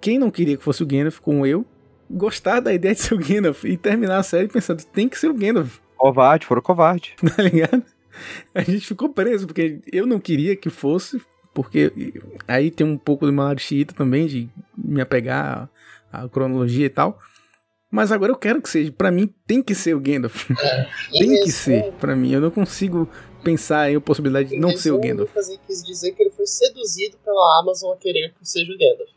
quem 0.00 0.18
não 0.18 0.30
queria 0.30 0.56
que 0.56 0.64
fosse 0.64 0.82
o 0.82 0.86
Gandalf, 0.86 1.18
como 1.18 1.46
eu, 1.46 1.64
gostar 2.10 2.60
da 2.60 2.72
ideia 2.72 2.94
de 2.94 3.00
ser 3.00 3.14
o 3.14 3.18
Gandalf 3.18 3.64
e 3.64 3.76
terminar 3.76 4.18
a 4.18 4.22
série 4.22 4.48
pensando, 4.48 4.82
tem 4.84 5.08
que 5.08 5.18
ser 5.18 5.28
o 5.28 5.34
Gandalf, 5.34 5.78
Covarde, 6.00 6.46
foram 6.46 6.62
covarde. 6.62 7.14
tá 7.36 7.42
ligado? 7.42 7.84
A 8.54 8.62
gente 8.62 8.86
ficou 8.86 9.10
preso, 9.10 9.46
porque 9.46 9.80
eu 9.92 10.06
não 10.06 10.18
queria 10.18 10.56
que 10.56 10.70
fosse, 10.70 11.20
porque 11.52 11.92
aí 12.48 12.70
tem 12.70 12.86
um 12.86 12.96
pouco 12.96 13.26
do 13.26 13.32
meu 13.32 13.44
lado 13.44 13.60
xiita 13.60 13.94
também, 13.94 14.26
de 14.26 14.48
me 14.76 15.02
apegar 15.02 15.68
à 16.12 16.28
cronologia 16.28 16.86
e 16.86 16.90
tal. 16.90 17.18
Mas 17.90 18.12
agora 18.12 18.30
eu 18.30 18.36
quero 18.36 18.62
que 18.62 18.70
seja, 18.70 18.92
pra 18.92 19.10
mim 19.10 19.34
tem 19.46 19.60
que 19.60 19.74
ser 19.74 19.94
o 19.94 20.00
Gandalf. 20.00 20.48
Em 20.50 20.54
tem 21.18 21.42
que 21.42 21.50
ser, 21.50 21.92
pra 21.94 22.14
mim. 22.14 22.32
Eu 22.32 22.40
não 22.40 22.50
consigo 22.50 23.08
pensar 23.42 23.90
em 23.90 23.96
a 23.96 24.00
possibilidade 24.00 24.50
de 24.50 24.58
não 24.58 24.76
ser 24.76 24.92
o 24.92 25.00
Gandalf. 25.00 25.28
Lucas 25.30 25.48
ele 25.48 25.60
quis 25.66 25.82
dizer 25.82 26.12
que 26.12 26.22
ele 26.22 26.30
foi 26.30 26.46
seduzido 26.46 27.16
pela 27.24 27.60
Amazon 27.60 27.92
a 27.92 27.96
querer 27.96 28.32
que 28.38 28.48
seja 28.48 28.72
o 28.72 28.78
Gandalf. 28.78 29.10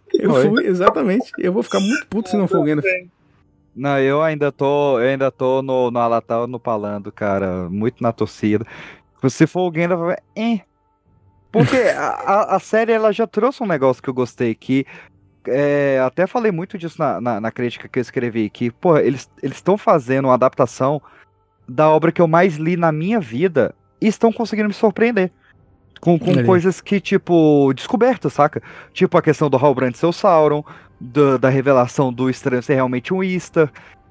Eu 0.12 0.34
fui, 0.34 0.66
exatamente. 0.66 1.30
Eu 1.38 1.52
vou 1.52 1.62
ficar 1.62 1.80
muito 1.80 2.06
puto 2.06 2.28
se 2.28 2.36
não 2.36 2.46
for 2.46 2.58
o 2.58 2.64
Gandalf. 2.64 2.86
Não, 3.74 3.98
eu 3.98 4.20
ainda 4.20 4.50
tô, 4.52 4.98
eu 4.98 5.08
ainda 5.08 5.30
tô 5.30 5.62
no, 5.62 5.90
no 5.90 5.98
Alatal 5.98 6.46
no 6.46 6.58
Palando, 6.60 7.10
cara, 7.10 7.70
muito 7.70 8.02
na 8.02 8.12
torcida. 8.12 8.66
Se 9.30 9.46
for 9.46 9.62
o 9.62 9.70
Gandalf, 9.70 10.18
é. 10.36 10.60
Porque 11.52 11.76
a, 11.76 12.08
a, 12.08 12.56
a 12.56 12.60
série 12.60 12.92
ela 12.92 13.12
já 13.12 13.26
trouxe 13.26 13.62
um 13.62 13.66
negócio 13.66 14.02
que 14.02 14.10
eu 14.10 14.14
gostei 14.14 14.54
que 14.54 14.84
é, 15.46 16.00
até 16.04 16.26
falei 16.26 16.52
muito 16.52 16.76
disso 16.76 16.96
na, 16.98 17.20
na, 17.20 17.40
na 17.40 17.50
crítica 17.50 17.88
que 17.88 17.98
eu 17.98 18.02
escrevi, 18.02 18.50
que, 18.50 18.70
pô, 18.70 18.96
eles 18.98 19.30
estão 19.42 19.78
fazendo 19.78 20.26
uma 20.26 20.34
adaptação 20.34 21.00
da 21.68 21.88
obra 21.88 22.12
que 22.12 22.20
eu 22.20 22.26
mais 22.26 22.56
li 22.56 22.76
na 22.76 22.90
minha 22.90 23.20
vida 23.20 23.74
e 24.00 24.06
estão 24.06 24.32
conseguindo 24.32 24.68
me 24.68 24.74
surpreender. 24.74 25.30
Com, 26.00 26.18
com 26.18 26.30
Olha 26.30 26.44
coisas 26.44 26.80
que, 26.80 26.98
tipo, 26.98 27.72
descobertas, 27.74 28.32
saca? 28.32 28.62
Tipo 28.92 29.18
a 29.18 29.22
questão 29.22 29.50
do 29.50 29.58
Halbrand 29.58 29.92
ser 29.94 30.06
o 30.06 30.12
Sauron, 30.12 30.64
da, 30.98 31.36
da 31.36 31.48
revelação 31.48 32.12
do 32.12 32.30
estranho 32.30 32.62
ser 32.62 32.74
realmente 32.74 33.12
um 33.12 33.22
Istar. 33.22 33.70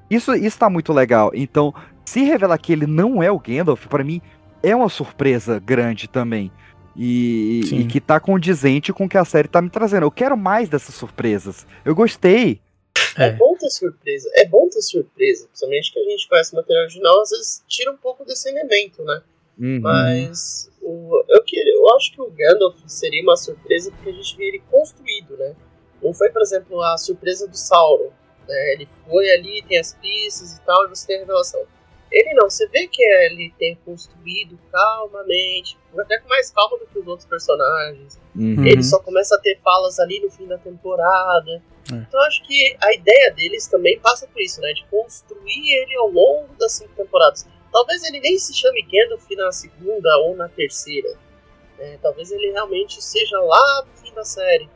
Isso, 0.10 0.34
isso 0.36 0.58
tá 0.58 0.70
muito 0.70 0.94
legal. 0.94 1.32
Então, 1.34 1.74
se 2.06 2.24
revelar 2.24 2.58
que 2.58 2.74
ele 2.74 2.88
não 2.88 3.22
é 3.22 3.32
o 3.32 3.40
Gandalf, 3.40 3.88
pra 3.88 4.04
mim, 4.04 4.22
é 4.62 4.76
uma 4.76 4.90
surpresa 4.90 5.60
grande 5.60 6.08
também. 6.08 6.52
E, 6.96 7.62
e 7.72 7.86
que 7.86 8.02
tá 8.02 8.20
condizente 8.20 8.92
com 8.92 9.06
o 9.06 9.10
que 9.10 9.18
a 9.18 9.26
série 9.26 9.48
tá 9.48 9.62
me 9.62 9.70
trazendo. 9.70 10.04
Eu 10.04 10.12
quero 10.12 10.36
mais 10.36 10.70
dessas 10.70 10.96
surpresas. 10.96 11.66
Eu 11.86 11.96
gostei. 11.96 12.62
É. 13.18 13.28
É. 13.28 13.32
bom 13.32 13.56
ter 13.56 13.70
surpresa, 13.70 14.30
é 14.36 14.46
bom 14.46 14.70
ter 14.70 14.82
surpresa, 14.82 15.48
principalmente 15.48 15.92
que 15.92 16.00
a 16.00 16.04
gente 16.04 16.28
conhece 16.28 16.54
o 16.54 16.56
material 16.56 16.84
original, 16.84 17.22
às 17.22 17.30
vezes 17.30 17.64
tira 17.68 17.92
um 17.92 17.98
pouco 17.98 18.24
desse 18.24 18.50
elemento, 18.50 19.04
né? 19.04 19.22
Uhum. 19.58 19.80
Mas 19.82 20.72
o, 20.82 21.24
eu, 21.28 21.44
queria, 21.44 21.74
eu 21.74 21.96
acho 21.96 22.14
que 22.14 22.22
o 22.22 22.32
Gandalf 22.32 22.78
seria 22.88 23.22
uma 23.22 23.36
surpresa 23.36 23.92
porque 23.92 24.10
a 24.10 24.14
gente 24.14 24.38
vê 24.38 24.46
ele 24.46 24.64
construído, 24.72 25.36
né? 25.38 25.54
Não 26.02 26.14
foi, 26.14 26.30
por 26.30 26.42
exemplo, 26.42 26.82
a 26.82 26.98
surpresa 26.98 27.48
do 27.48 27.58
Sauron. 27.58 28.10
Né? 28.48 28.74
Ele 28.74 28.88
foi 29.06 29.30
ali, 29.32 29.62
tem 29.68 29.78
as 29.78 29.94
pistas 29.96 30.58
e 30.58 30.62
tal, 30.62 30.86
e 30.86 30.90
você 30.90 31.08
tem 31.08 31.18
a 31.18 31.20
revelação. 31.20 31.62
Ele 32.12 32.34
não, 32.34 32.50
você 32.50 32.68
vê 32.68 32.88
que 32.88 33.04
ele 33.04 33.54
tem 33.58 33.78
construído 33.86 34.58
calmamente, 34.72 35.78
até 35.98 36.20
com 36.20 36.28
mais 36.28 36.50
calma 36.52 36.78
do 36.80 36.88
que 36.88 36.98
os 36.98 37.08
outros 37.08 37.28
personagens. 37.28 38.20
Uhum. 38.36 38.66
Ele 38.66 38.84
só 38.84 39.00
começa 39.00 39.36
a 39.36 39.40
ter 39.40 39.60
falas 39.60 40.00
ali 40.00 40.20
no 40.20 40.30
fim 40.30 40.48
da 40.48 40.58
temporada. 40.58 41.62
É. 41.92 41.96
Então 41.96 42.20
acho 42.22 42.44
que 42.48 42.76
a 42.82 42.94
ideia 42.94 43.32
deles 43.32 43.68
também 43.68 44.00
passa 44.00 44.28
por 44.28 44.42
isso, 44.42 44.60
né? 44.62 44.74
De 44.74 44.86
construir 44.86 45.72
ele 45.82 45.96
ao 45.98 46.10
longo 46.10 46.54
das 46.56 46.74
cinco 46.74 46.94
temporadas. 46.96 47.46
talvez 47.72 48.04
ele 48.04 48.20
nem 48.20 48.38
se 48.38 48.56
chame 48.56 48.82
Gandalf 48.82 49.30
na 49.32 49.52
segunda 49.52 50.18
ou 50.20 50.36
na 50.36 50.50
terceira. 50.50 51.16
né? 51.78 52.00
talvez 52.02 52.32
ele 52.32 52.52
realmente 52.52 53.04
seja 53.04 53.40
lá 53.40 53.86
no 53.86 53.98
fim 54.02 54.14
da 54.14 54.24
série. 54.24 54.68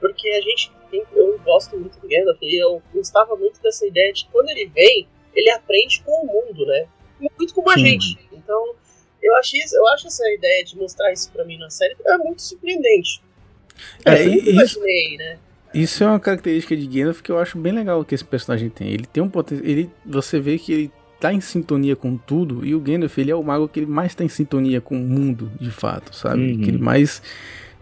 Porque 0.00 0.28
a 0.30 0.40
gente 0.40 0.72
tem, 0.90 1.04
eu 1.12 1.38
gosto 1.40 1.76
muito 1.76 1.98
do 1.98 2.08
Gandalf 2.08 2.38
e 2.40 2.56
eu 2.56 2.82
gostava 2.94 3.36
muito 3.36 3.60
dessa 3.60 3.86
ideia 3.86 4.12
de 4.12 4.24
que 4.24 4.30
quando 4.30 4.48
ele 4.48 4.66
vem, 4.66 5.08
ele 5.34 5.50
aprende 5.50 6.02
com 6.02 6.12
o 6.12 6.26
mundo, 6.26 6.66
né? 6.66 6.86
Muito 7.20 7.54
como 7.54 7.70
a 7.70 7.74
Sim. 7.74 7.80
gente. 7.80 8.18
Então, 8.32 8.74
eu 9.22 9.36
achei, 9.36 9.60
eu 9.72 9.88
acho 9.88 10.06
essa 10.06 10.28
ideia 10.30 10.64
de 10.64 10.76
mostrar 10.76 11.12
isso 11.12 11.30
pra 11.30 11.44
mim 11.44 11.58
na 11.58 11.70
série 11.70 11.96
é 12.04 12.16
muito 12.18 12.42
surpreendente. 12.42 13.22
É, 14.04 14.24
eu 14.24 14.30
nunca 14.30 14.38
isso, 14.38 14.50
imaginei, 14.50 15.16
né? 15.16 15.38
isso 15.74 16.02
é 16.02 16.06
uma 16.06 16.20
característica 16.20 16.76
de 16.76 16.86
Gandalf 16.86 17.20
que 17.20 17.30
eu 17.30 17.38
acho 17.38 17.58
bem 17.58 17.72
legal 17.72 18.04
que 18.04 18.14
esse 18.14 18.24
personagem 18.24 18.70
tem. 18.70 18.88
Ele 18.88 19.06
tem 19.06 19.22
um 19.22 19.28
potencial. 19.28 19.68
Ele, 19.68 19.90
você 20.04 20.40
vê 20.40 20.58
que 20.58 20.72
ele 20.72 20.92
tá 21.20 21.32
em 21.32 21.40
sintonia 21.40 21.96
com 21.96 22.16
tudo. 22.16 22.64
E 22.64 22.74
o 22.74 22.80
Gandalf, 22.80 23.18
ele 23.18 23.30
é 23.30 23.34
o 23.34 23.42
mago 23.42 23.68
que 23.68 23.80
ele 23.80 23.86
mais 23.86 24.14
tá 24.14 24.24
em 24.24 24.28
sintonia 24.28 24.80
com 24.80 24.96
o 24.96 25.04
mundo, 25.04 25.50
de 25.60 25.70
fato, 25.70 26.14
sabe? 26.14 26.52
Uhum. 26.52 26.60
Que 26.60 26.70
ele 26.70 26.78
mais 26.78 27.22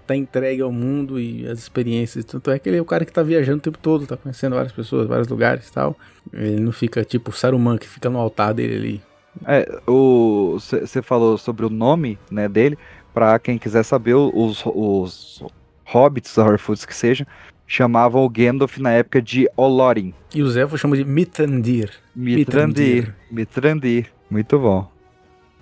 tá 0.06 0.16
entregue 0.16 0.62
ao 0.62 0.72
mundo 0.72 1.18
e 1.18 1.46
às 1.46 1.58
experiências. 1.58 2.24
Tanto 2.24 2.50
é 2.50 2.58
que 2.58 2.68
ele 2.68 2.78
é 2.78 2.80
o 2.80 2.84
cara 2.84 3.04
que 3.04 3.12
tá 3.12 3.22
viajando 3.22 3.58
o 3.58 3.62
tempo 3.62 3.78
todo, 3.78 4.06
tá 4.06 4.16
conhecendo 4.16 4.54
várias 4.54 4.72
pessoas, 4.72 5.06
vários 5.06 5.28
lugares 5.28 5.68
e 5.68 5.72
tal. 5.72 5.96
Ele 6.32 6.60
não 6.60 6.72
fica 6.72 7.04
tipo 7.04 7.32
Saruman, 7.32 7.78
que 7.78 7.88
fica 7.88 8.08
no 8.08 8.18
altar 8.18 8.54
dele 8.54 8.76
ali. 8.76 9.02
É, 9.46 9.80
o 9.86 10.58
você 10.58 11.02
falou 11.02 11.36
sobre 11.36 11.66
o 11.66 11.70
nome, 11.70 12.18
né, 12.30 12.48
dele. 12.48 12.78
Pra 13.12 13.38
quem 13.38 13.58
quiser 13.58 13.82
saber, 13.82 14.14
os, 14.14 14.62
os 14.66 15.42
hobbits, 15.84 16.36
Horfoots 16.36 16.84
que 16.84 16.94
sejam, 16.94 17.26
chamavam 17.66 18.24
o 18.24 18.28
Gandalf 18.28 18.78
na 18.78 18.92
época 18.92 19.20
de 19.20 19.48
Olorin. 19.56 20.14
E 20.34 20.42
os 20.42 20.56
elfos 20.56 20.80
chamam 20.80 20.96
de 20.96 21.04
Mitrandir. 21.04 21.90
Mitrandir. 22.14 23.14
Mitrandir. 23.30 24.12
Muito 24.30 24.58
bom. 24.58 24.90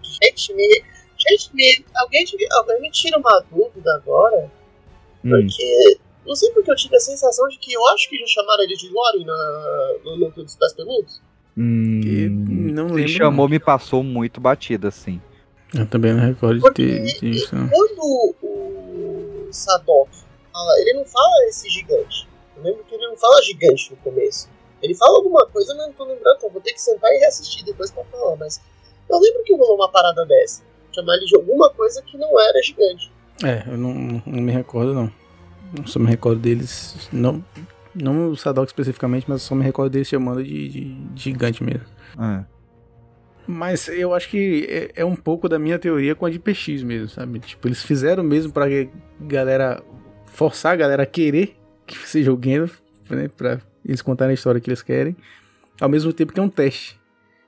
Gente, 0.03 0.53
gente, 1.29 1.51
me, 1.55 1.85
alguém, 1.97 2.25
alguém 2.53 2.81
me 2.81 2.91
tira 2.91 3.19
uma 3.19 3.45
dúvida 3.51 3.95
agora, 3.97 4.51
Hum. 5.25 5.31
porque 5.31 5.99
não 6.27 6.35
sei 6.35 6.51
porque 6.53 6.71
eu 6.71 6.77
tive 6.77 6.97
a 6.97 7.01
sensação 7.01 7.49
de 7.49 7.59
que 7.59 7.73
eu 7.73 7.87
acho 7.89 8.09
que 8.11 8.19
já 8.19 8.27
chamaram 8.27 8.63
ele 8.65 8.77
de 8.77 8.89
Lorin 8.91 9.25
na, 9.25 9.95
no 10.05 10.17
núcleo 10.17 10.45
dos 10.45 10.55
pés 10.57 10.73
peludos. 10.75 11.21
Hum, 11.57 12.01
E 12.05 12.29
não 12.73 12.89
se 12.89 12.95
lembro, 12.95 13.13
chamou, 13.13 13.49
me 13.49 13.59
passou 13.59 14.03
muito 14.03 14.41
batida, 14.41 14.89
assim. 14.89 15.21
Eu 15.75 15.87
também 15.87 16.13
não 16.13 16.21
recordo 16.21 16.57
de 16.57 16.61
Porque 16.61 16.83
ter, 16.87 17.03
de 17.05 17.21
ter 17.21 17.27
isso. 17.31 17.49
quando 17.51 18.35
o 18.43 19.49
Sadok 19.51 20.11
fala, 20.53 20.81
ele 20.81 20.93
não 20.95 21.05
fala 21.05 21.45
esse 21.49 21.69
gigante. 21.69 22.29
Eu 22.57 22.63
lembro 22.63 22.85
que 22.85 22.95
ele 22.95 23.07
não 23.07 23.17
fala 23.17 23.43
gigante 23.43 23.91
no 23.91 23.97
começo. 23.99 24.49
Ele 24.83 24.95
fala 24.95 25.17
alguma 25.17 25.47
coisa, 25.47 25.75
mas 25.75 25.87
não 25.87 25.93
tô 25.95 26.05
lembrando, 26.05 26.37
então 26.37 26.51
vou 26.51 26.61
ter 26.61 26.73
que 26.73 26.81
sentar 26.81 27.11
e 27.13 27.19
reassistir 27.19 27.65
depois 27.65 27.91
pra 27.91 28.05
falar, 28.05 28.37
mas 28.37 28.61
eu 29.09 29.19
lembro 29.19 29.43
que 29.45 29.55
rolou 29.55 29.77
uma 29.77 29.91
parada 29.91 30.25
dessa. 30.27 30.63
Chamar 30.95 31.17
ele 31.17 31.27
de 31.27 31.37
alguma 31.37 31.71
coisa 31.71 32.03
que 32.03 32.17
não 32.17 32.41
era 32.41 32.63
gigante. 32.63 33.13
É, 33.43 33.65
eu 33.67 33.77
não, 33.77 34.23
não- 34.25 34.41
me 34.43 34.53
recordo, 34.53 34.95
não. 34.95 35.11
Eu 35.77 35.87
só 35.87 35.99
me 35.99 36.07
recordo 36.07 36.41
deles. 36.41 37.09
Não, 37.13 37.45
não 37.95 38.31
o 38.31 38.37
Sadok 38.37 38.69
especificamente, 38.69 39.25
mas 39.29 39.43
eu 39.43 39.47
só 39.49 39.55
me 39.55 39.65
recordo 39.65 39.91
deles 39.93 40.09
chamando 40.09 40.43
de, 40.45 40.69
de- 40.69 40.95
de 40.95 41.23
gigante 41.23 41.63
mesmo. 41.65 41.85
É. 42.21 42.45
Mas 43.47 43.89
eu 43.89 44.15
acho 44.15 44.29
que 44.31 44.67
é, 44.71 45.03
é 45.03 45.05
um 45.05 45.17
pouco 45.17 45.49
da 45.49 45.59
minha 45.59 45.79
teoria 45.79 46.15
com 46.15 46.25
a 46.25 46.31
de 46.31 46.39
PX 46.39 46.83
mesmo, 46.83 47.09
sabe? 47.09 47.41
Tipo, 47.41 47.69
eles 47.69 47.83
fizeram 47.83 48.23
mesmo 48.23 48.53
pra 48.53 48.67
galera. 49.21 49.83
forçar 50.27 50.73
a 50.73 50.77
galera 50.77 51.03
a 51.03 51.07
querer 51.07 51.57
que 51.87 51.97
seja 52.09 52.33
o 52.33 52.37
Gandalf, 52.37 52.79
né? 53.11 53.29
Pra 53.37 53.61
eles 53.85 54.01
contarem 54.01 54.31
a 54.31 54.35
história 54.35 54.61
que 54.61 54.71
eles 54.71 54.81
querem. 54.83 55.15
Ao 55.81 55.89
mesmo 55.89 56.13
tempo 56.13 56.33
que 56.33 56.41
é 56.41 56.43
um 56.43 56.49
teste. 56.49 56.99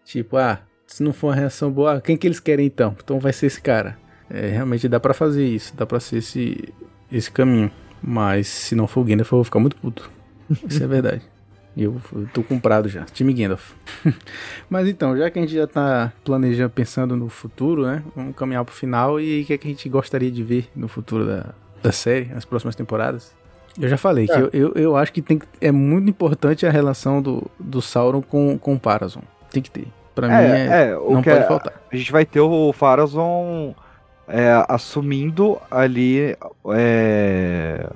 Tipo, 0.04 0.36
ah, 0.36 0.60
se 0.86 1.02
não 1.02 1.12
for 1.12 1.28
uma 1.28 1.34
reação 1.34 1.70
boa, 1.70 2.00
quem 2.00 2.16
que 2.16 2.26
eles 2.26 2.40
querem 2.40 2.66
então? 2.66 2.96
Então 3.02 3.18
vai 3.18 3.32
ser 3.32 3.46
esse 3.46 3.60
cara. 3.60 3.96
É, 4.30 4.48
realmente 4.48 4.88
dá 4.88 4.98
pra 4.98 5.14
fazer 5.14 5.44
isso, 5.46 5.74
dá 5.76 5.86
pra 5.86 6.00
ser 6.00 6.16
esse, 6.18 6.72
esse 7.10 7.30
caminho. 7.30 7.70
Mas 8.02 8.46
se 8.48 8.74
não 8.74 8.86
for 8.86 9.00
o 9.00 9.04
Gandalf, 9.04 9.30
eu 9.32 9.38
vou 9.38 9.44
ficar 9.44 9.58
muito 9.58 9.76
puto. 9.76 10.10
Isso 10.68 10.82
é 10.82 10.86
verdade. 10.86 11.22
Eu, 11.76 12.00
eu 12.14 12.26
tô 12.32 12.42
comprado 12.42 12.88
já. 12.88 13.04
Time 13.04 13.32
Gandalf. 13.34 13.72
Mas 14.70 14.88
então, 14.88 15.16
já 15.16 15.30
que 15.30 15.38
a 15.38 15.42
gente 15.42 15.54
já 15.54 15.66
tá 15.66 16.12
planejando, 16.24 16.70
pensando 16.70 17.16
no 17.16 17.28
futuro, 17.28 17.86
né? 17.86 18.02
Vamos 18.14 18.34
caminhar 18.36 18.64
pro 18.64 18.74
final 18.74 19.20
e 19.20 19.42
o 19.42 19.44
que, 19.46 19.52
é 19.52 19.58
que 19.58 19.66
a 19.66 19.70
gente 19.70 19.88
gostaria 19.88 20.30
de 20.30 20.42
ver 20.42 20.68
no 20.74 20.88
futuro 20.88 21.26
da, 21.26 21.54
da 21.82 21.92
série, 21.92 22.26
nas 22.26 22.44
próximas 22.44 22.74
temporadas. 22.74 23.34
Eu 23.78 23.88
já 23.88 23.96
falei 23.98 24.26
que 24.26 24.32
Tá. 24.32 24.40
eu, 24.40 24.48
eu, 24.52 24.72
eu 24.74 24.96
acho 24.96 25.12
que 25.12 25.20
tem, 25.20 25.38
que- 25.38 25.46
é 25.60 25.70
muito 25.70 26.08
importante 26.08 26.64
a 26.66 26.70
relação 26.70 27.20
do, 27.20 27.42
do 27.60 27.82
Sauron 27.82 28.22
com, 28.22 28.56
com 28.58 28.74
o 28.74 28.80
Parazon. 28.80 29.22
Tem 29.50 29.62
que 29.62 29.70
ter. 29.70 29.86
Pra 30.16 30.26
mim, 30.28 30.34
é, 30.34 30.66
É, 30.66 30.88
é, 30.90 30.96
o 30.98 31.12
não 31.12 31.22
que 31.22 31.30
pode 31.30 31.42
é- 31.44 31.46
faltar. 31.46 31.72
a 31.92 31.96
gente 31.96 32.10
vai 32.10 32.24
ter 32.24 32.40
o 32.40 32.72
Farazon 32.72 33.74
é, 34.26 34.64
assumindo 34.68 35.58
ali 35.70 36.34
é, 36.74 37.86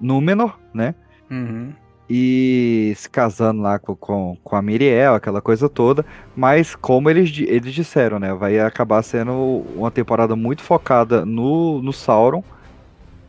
Númenor, 0.00 0.58
né? 0.72 0.94
Uhum. 1.30 1.72
E 2.08 2.92
se 2.96 3.10
casando 3.10 3.60
lá 3.62 3.78
com, 3.80 3.96
com, 3.96 4.36
com 4.44 4.54
a 4.56 4.62
Miriel, 4.62 5.14
aquela 5.14 5.40
coisa 5.42 5.68
toda. 5.68 6.06
Mas 6.36 6.76
como 6.76 7.10
eles, 7.10 7.36
eles 7.36 7.74
disseram, 7.74 8.18
né? 8.20 8.32
Vai 8.32 8.60
acabar 8.60 9.02
sendo 9.02 9.64
uma 9.74 9.90
temporada 9.90 10.36
muito 10.36 10.62
focada 10.62 11.26
no, 11.26 11.82
no 11.82 11.92
Sauron. 11.92 12.44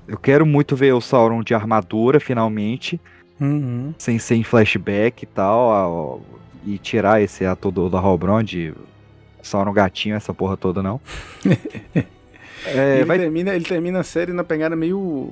Eu 0.07 0.17
quero 0.17 0.45
muito 0.45 0.75
ver 0.75 0.93
o 0.93 1.01
Sauron 1.01 1.41
de 1.41 1.55
armadura, 1.55 2.19
finalmente. 2.19 3.01
Uhum. 3.41 3.93
Sem 3.97 4.19
ser 4.19 4.35
em 4.35 4.43
flashback 4.43 5.23
e 5.23 5.25
tal. 5.27 6.21
E 6.67 6.77
tirar 6.77 7.21
esse 7.21 7.45
ator 7.45 7.71
do, 7.71 7.89
do 7.89 7.97
Halbrand 7.97 8.43
de 8.43 8.73
Sauron 9.41 9.71
gatinho, 9.71 10.15
essa 10.15 10.33
porra 10.33 10.57
toda, 10.57 10.83
não. 10.83 10.99
É, 12.65 12.97
ele, 12.97 13.05
vai 13.05 13.17
termina, 13.17 13.55
ele 13.55 13.63
termina 13.63 13.99
a 13.99 14.03
série 14.03 14.33
na 14.33 14.43
pegada 14.43 14.75
meio 14.75 15.31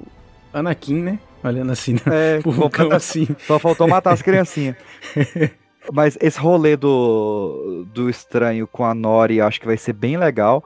Anakin, 0.53 1.02
né? 1.02 1.20
Olhando 1.44 1.72
assim, 1.72 1.94
né? 1.94 2.02
É, 2.06 2.40
vulcão 2.45 2.91
assim. 2.91 3.28
Só 3.40 3.60
faltou 3.60 3.88
matar 3.90 4.14
as 4.14 4.22
criancinhas. 4.22 4.78
Mas 5.91 6.18
esse 6.22 6.40
rolê 6.40 6.78
do, 6.78 7.86
do 7.94 8.10
estranho 8.10 8.66
com 8.68 8.86
a 8.86 8.94
Nori, 8.94 9.41
acho 9.41 9.60
que 9.60 9.66
vai 9.66 9.76
ser 9.76 9.91
bem 9.94 10.18
legal. 10.18 10.64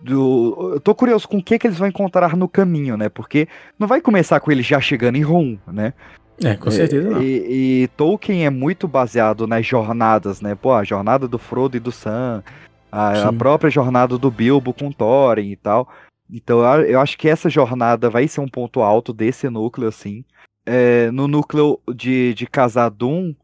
Do, 0.00 0.74
eu 0.74 0.80
tô 0.80 0.94
curioso 0.94 1.26
com 1.26 1.38
o 1.38 1.42
que, 1.42 1.58
que 1.58 1.66
eles 1.66 1.78
vão 1.78 1.88
encontrar 1.88 2.36
no 2.36 2.46
caminho, 2.46 2.96
né? 2.96 3.08
Porque 3.08 3.48
não 3.78 3.88
vai 3.88 4.00
começar 4.00 4.38
com 4.38 4.52
ele 4.52 4.62
já 4.62 4.80
chegando 4.80 5.16
em 5.16 5.22
Rum, 5.22 5.58
né? 5.66 5.92
É, 6.44 6.54
com 6.54 6.70
certeza 6.70 7.08
não. 7.08 7.22
E, 7.22 7.82
e 7.84 7.88
Tolkien 7.96 8.44
é 8.44 8.50
muito 8.50 8.86
baseado 8.86 9.46
nas 9.46 9.66
jornadas, 9.66 10.40
né? 10.40 10.54
Pô, 10.54 10.72
a 10.72 10.84
jornada 10.84 11.26
do 11.26 11.38
Frodo 11.38 11.76
e 11.76 11.80
do 11.80 11.90
Sam, 11.90 12.42
a, 12.92 13.32
própria 13.32 13.70
jornada 13.70 14.18
do 14.18 14.30
Bilbo 14.30 14.72
com 14.72 14.92
Thorin 14.92 15.50
e 15.50 15.56
tal. 15.56 15.88
Então 16.30 16.60
eu, 16.60 16.82
eu 16.84 17.00
acho 17.00 17.16
que 17.16 17.28
essa 17.28 17.48
jornada 17.48 18.10
vai 18.10 18.28
ser 18.28 18.40
um 18.40 18.48
ponto 18.48 18.80
alto 18.80 19.12
desse 19.12 19.48
núcleo, 19.48 19.88
assim. 19.88 20.24
É, 20.64 21.10
no 21.10 21.28
núcleo 21.28 21.78
de, 21.94 22.34
de 22.34 22.46
Casadum, 22.46 23.34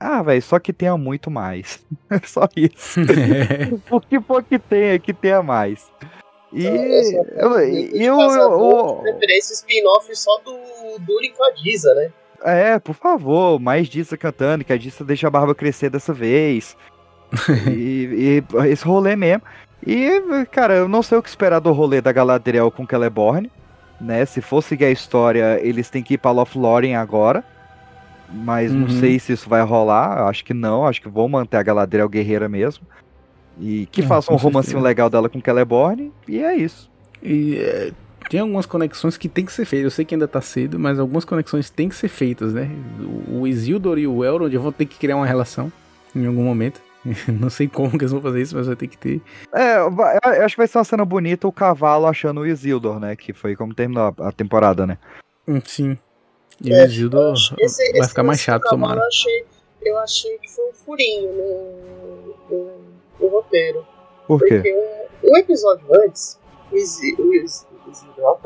ah, 0.00 0.22
velho, 0.22 0.42
só 0.42 0.58
que 0.58 0.72
tenha 0.72 0.96
muito 0.96 1.30
mais. 1.30 1.84
só 2.24 2.48
isso. 2.56 3.00
o 3.90 4.00
que 4.00 4.20
for 4.20 4.42
que 4.42 4.58
tenha, 4.58 4.98
que 4.98 5.12
tenha 5.12 5.42
mais. 5.42 5.90
E 6.52 6.64
eu, 6.64 6.74
eu, 6.74 8.20
eu, 8.20 8.20
eu- 8.20 8.98
Preferência 9.02 9.54
spin-off 9.54 10.14
só 10.14 10.38
do 10.38 10.98
Durin 11.00 11.32
com 11.32 11.44
a 11.44 11.50
Diza, 11.50 11.92
né? 11.94 12.12
É, 12.44 12.78
por 12.78 12.94
favor, 12.94 13.58
mais 13.58 13.88
Dissa 13.88 14.16
cantando, 14.16 14.64
que 14.64 14.72
a 14.72 14.76
Dissa 14.76 15.02
deixa 15.04 15.26
a 15.26 15.30
barba 15.30 15.54
crescer 15.54 15.88
dessa 15.90 16.12
vez. 16.12 16.76
e, 17.68 18.42
e 18.60 18.66
esse 18.68 18.84
rolê 18.84 19.16
mesmo. 19.16 19.42
E, 19.86 20.20
cara, 20.52 20.74
eu 20.74 20.88
não 20.88 21.02
sei 21.02 21.18
o 21.18 21.22
que 21.22 21.28
esperar 21.28 21.58
do 21.60 21.72
rolê 21.72 22.00
da 22.00 22.12
Galadriel 22.12 22.70
com 22.70 22.86
Celeborn, 22.86 23.50
né? 24.00 24.24
Se 24.24 24.40
for 24.40 24.62
seguir 24.62 24.86
a 24.86 24.90
história, 24.90 25.58
eles 25.62 25.90
têm 25.90 26.02
que 26.02 26.14
ir 26.14 26.18
pra 26.18 26.30
Lothlórien 26.30 26.96
agora. 26.96 27.42
Mas 28.32 28.72
não 28.72 28.82
Uhum. 28.88 29.00
sei 29.00 29.18
se 29.18 29.32
isso 29.34 29.48
vai 29.48 29.62
rolar, 29.62 30.26
acho 30.28 30.44
que 30.44 30.54
não, 30.54 30.86
acho 30.86 31.00
que 31.00 31.08
vão 31.08 31.28
manter 31.28 31.56
a 31.58 31.62
Galadriel 31.62 32.08
guerreira 32.08 32.48
mesmo. 32.48 32.86
E 33.60 33.86
que 33.92 34.00
É, 34.00 34.04
faça 34.04 34.32
um 34.32 34.36
romancinho 34.36 34.80
legal 34.80 35.08
dela 35.08 35.28
com 35.28 35.40
Celeborn, 35.40 36.10
e 36.26 36.42
é 36.42 36.56
isso. 36.56 36.90
E 37.22 37.56
é, 37.58 37.92
tem 38.28 38.40
algumas 38.40 38.66
conexões 38.66 39.16
que 39.16 39.28
tem 39.28 39.44
que 39.44 39.52
ser 39.52 39.64
feitas. 39.64 39.84
Eu 39.84 39.90
sei 39.90 40.04
que 40.04 40.14
ainda 40.14 40.26
tá 40.28 40.40
cedo, 40.40 40.78
mas 40.78 40.98
algumas 40.98 41.24
conexões 41.24 41.70
têm 41.70 41.88
que 41.88 41.94
ser 41.96 42.08
feitas, 42.08 42.52
né? 42.52 42.68
O 43.30 43.46
Isildur 43.46 43.98
e 43.98 44.06
o 44.06 44.24
Elrond 44.24 44.54
vão 44.56 44.72
ter 44.72 44.86
que 44.86 44.98
criar 44.98 45.16
uma 45.16 45.26
relação 45.26 45.72
em 46.14 46.26
algum 46.26 46.42
momento. 46.44 46.80
Não 47.28 47.50
sei 47.50 47.68
como 47.68 47.90
que 47.90 47.96
eles 47.98 48.12
vão 48.12 48.20
fazer 48.22 48.40
isso, 48.40 48.56
mas 48.56 48.66
vai 48.66 48.76
ter 48.76 48.86
que 48.88 48.96
ter. 48.96 49.20
É, 49.52 49.76
eu 49.78 50.44
acho 50.44 50.54
que 50.54 50.58
vai 50.58 50.66
ser 50.66 50.78
uma 50.78 50.84
cena 50.84 51.04
bonita 51.04 51.46
o 51.46 51.52
cavalo 51.52 52.06
achando 52.06 52.40
o 52.40 52.46
Isildur, 52.46 52.98
né? 52.98 53.14
Que 53.14 53.32
foi 53.32 53.54
como 53.54 53.74
terminou 53.74 54.14
a- 54.18 54.32
temporada, 54.32 54.86
né? 54.86 54.96
Hum, 55.46 55.60
Sim. 55.64 55.98
E 56.64 56.72
É, 56.72 56.82
o 56.82 56.86
Isildur 56.86 57.34
Esse- 57.58 57.90
vai 57.92 58.00
esse 58.00 58.08
ficar 58.08 58.22
mais 58.22 58.38
lance 58.38 58.44
chato, 58.44 58.62
tomara. 58.70 59.00
Eu 59.00 59.06
achei, 59.06 59.44
eu 59.82 59.98
achei 59.98 60.38
que 60.38 60.50
foi 60.50 60.64
um 60.70 60.72
furinho 60.72 61.30
no, 61.32 62.56
no, 62.56 62.70
no 63.20 63.28
roteiro. 63.28 63.84
Por 64.26 64.40
quê? 64.40 64.54
Porque 64.54 64.72
um, 65.24 65.30
um 65.32 65.36
episódio 65.36 65.84
antes, 66.06 66.38
o 66.72 66.76
Isi- 66.76 67.16
Isildur, 67.90 68.24
ó, 68.24 68.38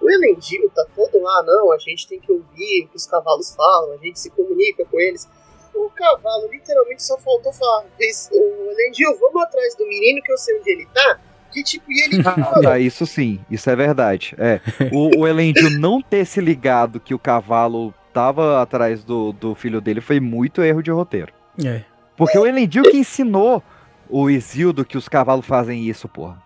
o 0.00 0.10
Elendil 0.10 0.70
tá 0.74 0.84
todo 0.94 1.20
lá, 1.22 1.42
não, 1.44 1.72
a 1.72 1.78
gente 1.78 2.06
tem 2.08 2.20
que 2.20 2.30
ouvir 2.30 2.84
o 2.84 2.88
que 2.88 2.96
os 2.96 3.06
cavalos 3.06 3.54
falam, 3.54 3.92
a 3.92 3.96
gente 3.98 4.18
se 4.18 4.30
comunica 4.30 4.84
com 4.84 4.98
eles. 5.00 5.28
O 5.74 5.90
cavalo 5.90 6.48
literalmente 6.50 7.02
só 7.02 7.18
faltou 7.18 7.52
falar: 7.52 7.84
"Esse- 7.98 8.30
o 8.32 8.70
Elendil, 8.70 9.18
vamos 9.18 9.42
atrás 9.42 9.74
do 9.76 9.86
menino 9.86 10.22
que 10.22 10.30
eu 10.32 10.38
sei 10.38 10.58
onde 10.58 10.70
ele 10.70 10.86
tá. 10.86 11.18
Que 11.52 11.62
tipo, 11.62 11.84
e 11.90 12.04
ele. 12.04 12.22
Ah, 12.26 12.60
tá, 12.62 12.78
isso 12.78 13.04
sim, 13.06 13.44
isso 13.50 13.68
é 13.70 13.76
verdade. 13.76 14.34
É. 14.38 14.60
O, 14.92 15.20
o 15.20 15.26
Elendil 15.26 15.70
não 15.78 16.00
ter 16.02 16.24
se 16.26 16.40
ligado 16.40 17.00
que 17.00 17.14
o 17.14 17.18
cavalo 17.18 17.92
tava 18.12 18.62
atrás 18.62 19.02
do, 19.04 19.32
do 19.32 19.54
filho 19.54 19.80
dele 19.80 20.00
foi 20.00 20.20
muito 20.20 20.62
erro 20.62 20.82
de 20.82 20.90
roteiro. 20.92 21.32
É. 21.64 21.82
Porque 22.16 22.38
o 22.38 22.46
Elendil 22.46 22.84
que 22.84 22.96
ensinou 22.96 23.60
o 24.08 24.30
Isildo 24.30 24.84
que 24.84 24.96
os 24.96 25.08
cavalos 25.08 25.44
fazem 25.46 25.88
isso, 25.88 26.08
porra. 26.08 26.40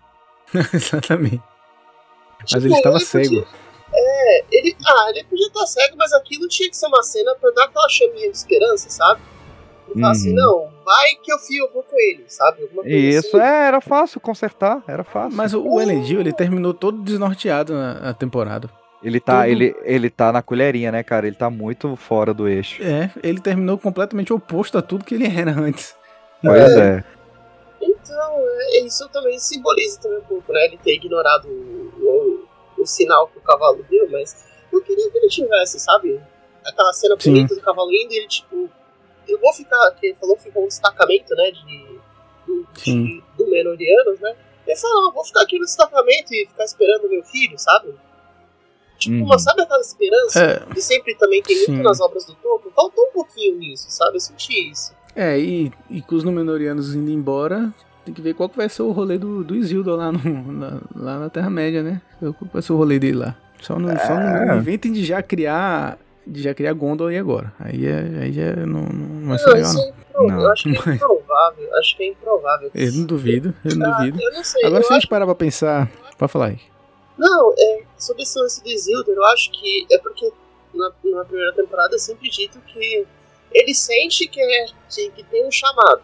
Exatamente. 0.73 1.41
Mas 2.41 2.49
Tipo, 2.49 2.65
ele 2.65 2.73
estava 2.75 2.97
ele 2.97 3.05
podia- 3.05 3.23
cego. 3.29 3.47
É, 3.91 4.43
ele. 4.51 4.77
Ah, 4.85 5.09
ele 5.09 5.23
podia 5.23 5.47
estar 5.47 5.65
cego, 5.65 5.95
mas 5.97 6.13
aquilo 6.13 6.47
tinha 6.47 6.69
que 6.69 6.77
ser 6.77 6.87
uma 6.87 7.01
cena 7.03 7.35
pra 7.35 7.49
dar 7.51 7.65
aquela 7.65 7.89
chaminha 7.89 8.29
de 8.31 8.37
esperança, 8.37 8.89
sabe? 8.89 9.19
E 9.89 9.93
falar 9.99 10.11
assim, 10.11 10.29
Uhum. 10.29 10.35
não, 10.35 10.69
vai 10.85 11.15
que 11.23 11.33
eu 11.33 11.39
fio, 11.39 11.65
eu 11.65 11.73
vou 11.73 11.81
com 11.81 11.95
ele, 11.99 12.23
sabe? 12.27 12.61
Alguma 12.61 12.83
coisa 12.83 12.95
Isso, 12.97 13.35
assim. 13.37 13.45
é, 13.45 13.67
era 13.67 13.81
fácil 13.81 14.21
consertar, 14.21 14.83
era 14.87 15.03
fácil. 15.03 15.35
Mas 15.35 15.53
o, 15.55 15.63
o 15.67 15.81
Elendil, 15.81 16.19
ele 16.19 16.31
terminou 16.31 16.75
todo 16.75 17.01
desnorteado 17.01 17.73
na, 17.73 17.93
na 17.95 18.13
temporada. 18.13 18.69
Ele 19.01 19.19
tá, 19.19 19.41
Tudo- 19.41 19.51
ele, 19.51 19.75
ele 19.83 20.09
tá 20.11 20.31
na 20.31 20.43
colherinha, 20.43 20.91
né, 20.91 21.01
cara? 21.01 21.25
Ele 21.25 21.35
tá 21.35 21.49
muito 21.49 21.95
fora 21.95 22.33
do 22.35 22.47
eixo. 22.47 22.83
É, 22.83 23.09
ele 23.23 23.39
terminou 23.41 23.77
completamente 23.79 24.31
oposto 24.31 24.77
a 24.77 24.81
tudo 24.83 25.03
que 25.05 25.15
ele 25.15 25.25
era 25.25 25.51
antes. 25.51 25.95
Pois 26.43 26.71
é. 26.77 27.03
Então, 27.81 28.35
é, 28.37 28.81
isso 28.85 29.07
também 29.09 29.39
simboliza 29.39 29.99
também 30.01 30.19
um 30.19 30.23
pouco, 30.23 30.51
né? 30.53 30.65
Ele 30.65 30.77
ter 30.83 30.95
ignorado 30.95 31.47
o, 31.47 32.18
o, 32.81 32.85
sinal 32.85 33.27
que 33.27 33.37
o 33.37 33.41
cavalo 33.41 33.85
deu, 33.89 34.09
mas 34.09 34.35
eu 34.71 34.81
queria 34.81 35.09
que 35.09 35.17
ele 35.17 35.27
tivesse, 35.29 35.79
sabe? 35.79 36.19
Aquela 36.65 36.93
cena 36.93 37.15
bonita 37.15 37.55
do 37.55 37.61
cavalo 37.61 37.91
indo 37.91 38.13
e 38.13 38.17
ele, 38.17 38.27
tipo, 38.27 38.69
eu 39.27 39.39
vou 39.39 39.53
ficar, 39.53 39.91
que 39.91 40.07
ele 40.07 40.15
falou, 40.15 40.37
ficou 40.37 40.63
um 40.63 40.67
destacamento, 40.67 41.33
né? 41.35 41.51
De, 41.51 41.99
do, 42.47 42.67
de, 42.83 43.23
do 43.37 43.47
Menorianos, 43.49 44.19
né? 44.19 44.35
Ele 44.67 44.75
falou, 44.75 45.03
não, 45.03 45.11
vou 45.13 45.23
ficar 45.25 45.41
aqui 45.41 45.57
no 45.57 45.65
destacamento 45.65 46.33
e 46.33 46.47
ficar 46.47 46.63
esperando 46.65 47.09
meu 47.09 47.23
filho, 47.23 47.57
sabe? 47.57 47.93
Tipo, 48.97 49.15
Uhum. 49.15 49.23
uma, 49.23 49.39
sabe 49.39 49.61
aquela 49.61 49.79
esperança 49.79 50.43
É, 50.43 50.73
que 50.73 50.81
sempre 50.81 51.15
também 51.15 51.41
tem 51.41 51.55
Sim. 51.55 51.71
muito 51.71 51.83
nas 51.85 52.01
obras 52.01 52.25
do 52.25 52.35
Tolkien? 52.35 52.73
Faltou 52.75 53.05
um 53.07 53.11
pouquinho 53.11 53.57
nisso, 53.57 53.85
sabe? 53.89 54.17
Eu 54.17 54.19
senti 54.19 54.69
isso. 54.71 54.93
é 55.15 55.39
e, 55.39 55.71
e 55.89 56.01
com 56.01 56.15
os 56.15 56.23
Númenóreanos 56.23 56.93
indo 56.93 57.09
embora, 57.09 57.73
tem 58.05 58.13
que 58.13 58.21
ver 58.21 58.33
qual 58.33 58.49
que 58.49 58.57
vai 58.57 58.67
ser 58.69 58.81
o 58.81 58.91
rolê 58.91 59.17
do, 59.17 59.43
do 59.43 59.55
Isildur 59.55 59.95
lá, 59.97 60.11
no, 60.11 60.51
na, 60.51 60.81
lá 60.95 61.19
na 61.19 61.29
Terra-média, 61.29 61.83
né? 61.83 62.01
Qual 62.19 62.35
vai 62.53 62.61
ser 62.61 62.73
o 62.73 62.77
rolê 62.77 62.97
dele 62.99 63.17
lá. 63.17 63.35
Só 63.61 63.77
não, 63.77 63.89
só 63.97 64.13
É. 64.13 64.45
não 64.45 64.57
inventem 64.57 64.91
de 64.91 65.03
já 65.05 65.21
criar. 65.21 65.97
De 66.25 66.41
já 66.43 66.53
criar 66.53 66.73
Gondor 66.73 67.09
aí 67.09 67.17
agora. 67.17 67.51
Aí, 67.59 67.85
é, 67.87 67.99
aí 68.21 68.31
já 68.33 68.55
não, 68.65 68.81
não 68.83 69.29
vai 69.29 69.39
ser 69.39 69.45
Não, 69.47 69.53
legal, 69.53 69.73
não. 69.73 69.81
é 69.83 69.89
improvável. 69.89 70.29
Não. 70.37 70.41
Eu 70.43 70.51
acho 70.51 70.63
que 70.63 70.69
é 70.69 70.93
improvável. 70.93 71.75
Acho 71.77 71.97
que 71.97 72.03
é 72.03 72.07
improvável. 72.07 72.71
Eu 72.75 72.91
não 72.93 73.05
duvido, 73.05 73.55
eu 73.65 73.75
não 73.75 73.91
Ah, 73.93 73.97
duvido. 73.99 74.19
eu 74.21 74.31
não 74.33 74.43
sei. 74.43 74.65
Agora, 74.65 74.81
eu 74.83 74.87
se 74.87 74.93
a 74.93 74.95
acho... 74.95 75.01
gente 75.01 75.09
parar 75.09 75.25
pra 75.25 75.35
pensar. 75.35 75.91
Pode 76.17 76.31
falar 76.31 76.45
aí. 76.47 76.59
Não, 77.17 77.53
é, 77.57 77.81
sobre 77.97 78.23
esse 78.23 78.37
lance 78.39 78.63
do 78.63 78.69
Isildur, 78.69 79.13
eu 79.15 79.25
acho 79.25 79.51
que 79.51 79.87
é 79.91 79.97
porque 79.97 80.31
na, 80.73 80.91
na 81.05 81.25
primeira 81.25 81.53
temporada 81.53 81.95
é 81.95 81.99
sempre 81.99 82.29
dito 82.29 82.59
que 82.67 83.05
ele 83.51 83.73
sente 83.73 84.27
que, 84.27 84.39
é, 84.39 84.65
que, 84.89 85.09
que 85.11 85.23
tem 85.23 85.45
um 85.47 85.51
chamado, 85.51 86.01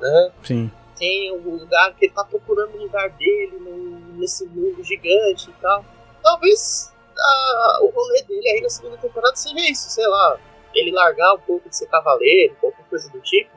né? 0.00 0.30
Sim. 0.42 0.70
Tem 0.98 1.32
um 1.32 1.56
lugar 1.56 1.94
que 1.94 2.06
ele 2.06 2.12
tá 2.14 2.24
procurando 2.24 2.74
o 2.74 2.78
lugar 2.82 3.10
dele 3.10 3.58
no- 3.60 4.16
nesse 4.18 4.46
mundo 4.46 4.82
gigante 4.82 5.50
e 5.50 5.54
tal. 5.60 5.84
Talvez 6.22 6.92
ah, 7.18 7.78
o 7.82 7.88
rolê 7.90 8.22
dele 8.22 8.48
aí 8.48 8.60
na 8.60 8.68
segunda 8.70 8.96
temporada 8.96 9.34
seja 9.36 9.58
isso, 9.70 9.90
sei 9.90 10.06
lá, 10.06 10.38
ele 10.74 10.90
largar 10.92 11.34
um 11.34 11.38
pouco 11.40 11.68
de 11.68 11.76
ser 11.76 11.86
cavaleiro, 11.86 12.54
qualquer 12.60 12.84
coisa 12.88 13.10
do 13.10 13.20
tipo, 13.20 13.50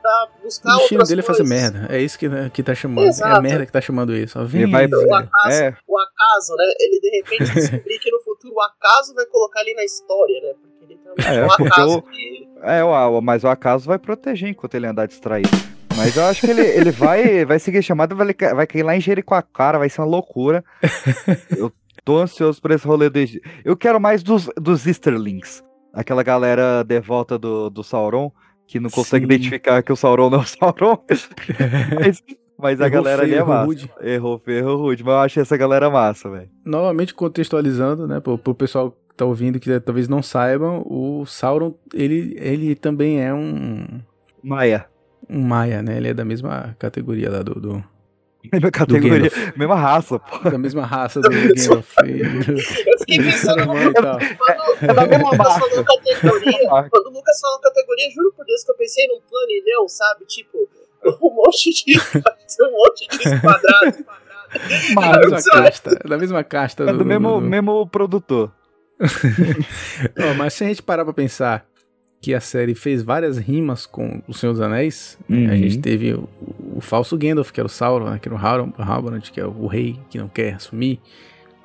pra 0.00 0.28
buscar 0.42 0.74
O 0.74 0.78
destino 0.78 1.04
dele 1.04 1.20
é 1.20 1.24
fazer 1.24 1.44
merda. 1.44 1.86
É 1.88 1.98
isso 2.00 2.18
que, 2.18 2.26
que 2.50 2.62
tá 2.62 2.74
chamando. 2.74 3.04
É 3.04 3.06
a 3.06 3.10
Exato. 3.10 3.42
merda 3.42 3.66
que 3.66 3.72
tá 3.72 3.80
chamando 3.80 4.16
vem 4.44 4.62
Ele 4.62 4.72
vai- 4.72 4.86
O 4.86 5.14
acaso, 5.14 5.62
É. 5.62 5.76
o 5.86 5.98
acaso, 5.98 6.56
né? 6.56 6.64
Ele 6.80 7.00
de 7.00 7.10
repente 7.10 7.54
descobrir 7.54 7.98
que 8.00 8.10
no 8.10 8.20
futuro 8.20 8.54
o 8.54 8.60
acaso 8.60 9.14
vai 9.14 9.26
colocar 9.26 9.60
ele 9.60 9.74
na 9.74 9.84
história, 9.84 10.40
né? 10.40 10.54
Porque 10.60 10.84
ele 10.92 11.00
também 11.04 11.26
É, 11.26 11.38
é 11.40 11.44
um 11.46 11.52
acaso 11.52 11.98
o- 11.98 12.02
que. 12.02 12.48
É, 12.62 12.82
mas 13.20 13.44
o 13.44 13.48
acaso 13.48 13.86
vai 13.86 13.98
proteger 13.98 14.48
enquanto 14.48 14.74
ele 14.74 14.86
andar 14.88 15.06
distraído. 15.06 15.48
Mas 15.96 16.16
eu 16.16 16.24
acho 16.24 16.40
que 16.40 16.50
ele, 16.50 16.62
ele 16.62 16.90
vai, 16.90 17.44
vai 17.44 17.58
seguir 17.58 17.82
chamado, 17.82 18.16
vai, 18.16 18.34
vai 18.54 18.66
cair 18.66 18.82
lá 18.82 18.96
em 18.96 19.00
Jericoacoara, 19.00 19.78
vai 19.78 19.88
ser 19.88 20.00
uma 20.00 20.06
loucura. 20.06 20.64
Eu 21.56 21.72
tô 22.04 22.18
ansioso 22.18 22.60
por 22.60 22.70
esse 22.70 22.86
rolê 22.86 23.08
do 23.10 23.18
Egito. 23.18 23.48
Eu 23.64 23.76
quero 23.76 24.00
mais 24.00 24.22
dos, 24.22 24.48
dos 24.56 24.86
Easterlings. 24.86 25.62
Aquela 25.92 26.22
galera 26.22 26.82
devota 26.82 27.38
do, 27.38 27.68
do 27.68 27.84
Sauron, 27.84 28.32
que 28.66 28.80
não 28.80 28.90
consegue 28.90 29.26
Sim. 29.26 29.32
identificar 29.32 29.82
que 29.82 29.92
o 29.92 29.96
Sauron 29.96 30.30
não 30.30 30.38
é 30.38 30.42
o 30.42 30.46
Sauron. 30.46 30.98
mas, 32.00 32.22
mas 32.58 32.80
a 32.80 32.86
Errou 32.86 33.02
galera 33.02 33.22
ali 33.22 33.34
é 33.34 33.44
massa. 33.44 33.66
rude. 33.66 33.90
Errou 34.00 34.38
feio, 34.38 34.58
errou 34.58 34.76
rude. 34.78 35.04
Mas 35.04 35.12
eu 35.12 35.18
achei 35.20 35.42
essa 35.42 35.56
galera 35.56 35.90
massa, 35.90 36.30
velho. 36.30 36.50
Novamente 36.64 37.14
contextualizando, 37.14 38.06
né, 38.08 38.20
pro, 38.20 38.38
pro 38.38 38.54
pessoal 38.54 38.90
que 38.90 39.16
tá 39.16 39.26
ouvindo 39.26 39.60
que 39.60 39.78
talvez 39.80 40.08
não 40.08 40.22
saibam, 40.22 40.82
o 40.86 41.26
Sauron, 41.26 41.74
ele, 41.92 42.34
ele 42.38 42.74
também 42.74 43.22
é 43.22 43.34
um, 43.34 44.00
Maia. 44.42 44.86
Um 45.28 45.40
Maia, 45.42 45.82
né? 45.82 45.96
Ele 45.96 46.08
é 46.08 46.14
da 46.14 46.24
mesma 46.24 46.74
categoria 46.78 47.30
lá 47.30 47.42
do, 47.42 47.54
do- 47.54 47.84
Mesma 48.52 48.70
categoria, 48.72 49.30
Gandalf. 49.30 49.56
mesma 49.56 49.76
raça, 49.76 50.18
pô. 50.18 50.50
da 50.50 50.58
mesma 50.58 50.84
raça 50.84 51.20
do 51.20 51.30
Gandalf 51.30 51.94
do, 51.96 52.10
Eu 52.50 52.98
fiquei 52.98 53.18
do 53.18 53.24
pensando 53.24 53.60
e 53.62 53.92
tal. 53.92 54.18
quando, 54.18 54.90
É 54.90 54.94
da 54.94 55.06
mesma 55.06 55.30
Lucas 55.30 55.58
falou 55.58 55.84
categoria. 55.84 56.68
quando 56.90 57.06
o 57.06 57.10
Lucas 57.10 57.40
falou 57.40 57.60
categoria, 57.60 58.10
juro 58.10 58.32
por 58.36 58.44
Deus 58.44 58.64
que 58.64 58.72
eu 58.72 58.76
pensei 58.76 59.06
num 59.06 59.20
planilhão, 59.30 59.88
sabe? 59.88 60.24
Tipo, 60.26 60.58
um 61.22 61.34
monte 61.34 61.70
de. 61.70 61.96
um 62.62 62.70
monte 62.72 63.06
de 63.08 63.40
quadrado. 63.40 64.04
Da 64.94 65.18
mesma 65.20 65.42
casta, 65.62 65.94
da 66.08 66.18
mesma 66.18 66.44
casta 66.44 66.82
É 66.82 66.92
do 66.92 67.04
mesmo, 67.04 67.40
mesmo 67.40 67.86
produtor. 67.86 68.52
Ó, 69.00 70.34
mas 70.36 70.54
se 70.54 70.64
a 70.64 70.66
gente 70.68 70.82
parar 70.82 71.04
pra 71.04 71.14
pensar 71.14 71.64
que 72.22 72.32
a 72.32 72.40
série 72.40 72.74
fez 72.74 73.02
várias 73.02 73.36
rimas 73.36 73.84
com 73.84 74.22
O 74.28 74.32
Senhor 74.32 74.52
dos 74.52 74.60
Anéis, 74.62 75.18
né, 75.28 75.46
a 75.46 75.50
Uhum. 75.50 75.56
gente 75.56 75.78
teve 75.80 76.14
o, 76.14 76.28
o 76.76 76.80
falso 76.80 77.18
Gandalf, 77.18 77.50
que 77.50 77.58
era 77.60 77.66
o 77.66 77.68
Sauron, 77.68 78.08
né, 78.10 78.18
que 78.18 78.28
era 78.28 78.34
o 78.36 78.38
Halbrand, 78.82 79.20
que 79.22 79.40
é 79.40 79.44
o 79.46 79.66
rei 79.66 79.98
que 80.08 80.18
não 80.18 80.28
quer 80.28 80.54
assumir. 80.54 81.00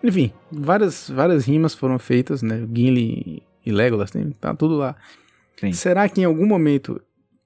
Enfim, 0.04 0.32
várias, 0.52 1.10
várias 1.10 1.46
rimas 1.46 1.74
foram 1.76 1.98
feitas, 2.00 2.42
né? 2.42 2.68
Gimli 2.74 3.44
e 3.66 3.72
Legolas, 3.72 4.12
tem, 4.12 4.30
tá 4.32 4.54
tudo 4.54 4.78
lá. 4.78 4.96
Sim. 5.60 5.72
Será 5.74 6.08
que 6.10 6.22
em 6.22 6.26
algum 6.26 6.46
momento 6.46 7.02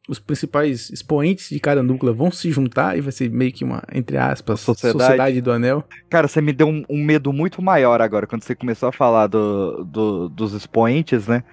os 0.09 0.19
principais 0.19 0.89
expoentes 0.89 1.49
de 1.49 1.59
cada 1.59 1.81
núcleo 1.83 2.13
vão 2.13 2.31
se 2.31 2.51
juntar 2.51 2.97
e 2.97 3.01
vai 3.01 3.11
ser 3.11 3.29
meio 3.29 3.51
que 3.53 3.63
uma, 3.63 3.81
entre 3.93 4.17
aspas, 4.17 4.59
Sociedade. 4.61 4.99
sociedade, 5.03 5.41
do 5.41 5.51
Anel? 5.51 5.83
Cara, 6.09 6.27
você 6.27 6.41
me 6.41 6.51
deu 6.51 6.67
um, 6.67 6.83
um 6.89 7.03
medo 7.03 7.31
muito 7.31 7.61
maior 7.61 8.01
agora, 8.01 8.27
quando 8.27 8.43
você 8.43 8.55
começou 8.55 8.89
a 8.89 8.91
falar 8.91 9.27
do, 9.27 9.83
do- 9.85 10.29
dos 10.29 10.53
expoentes, 10.53 11.27
né? 11.27 11.43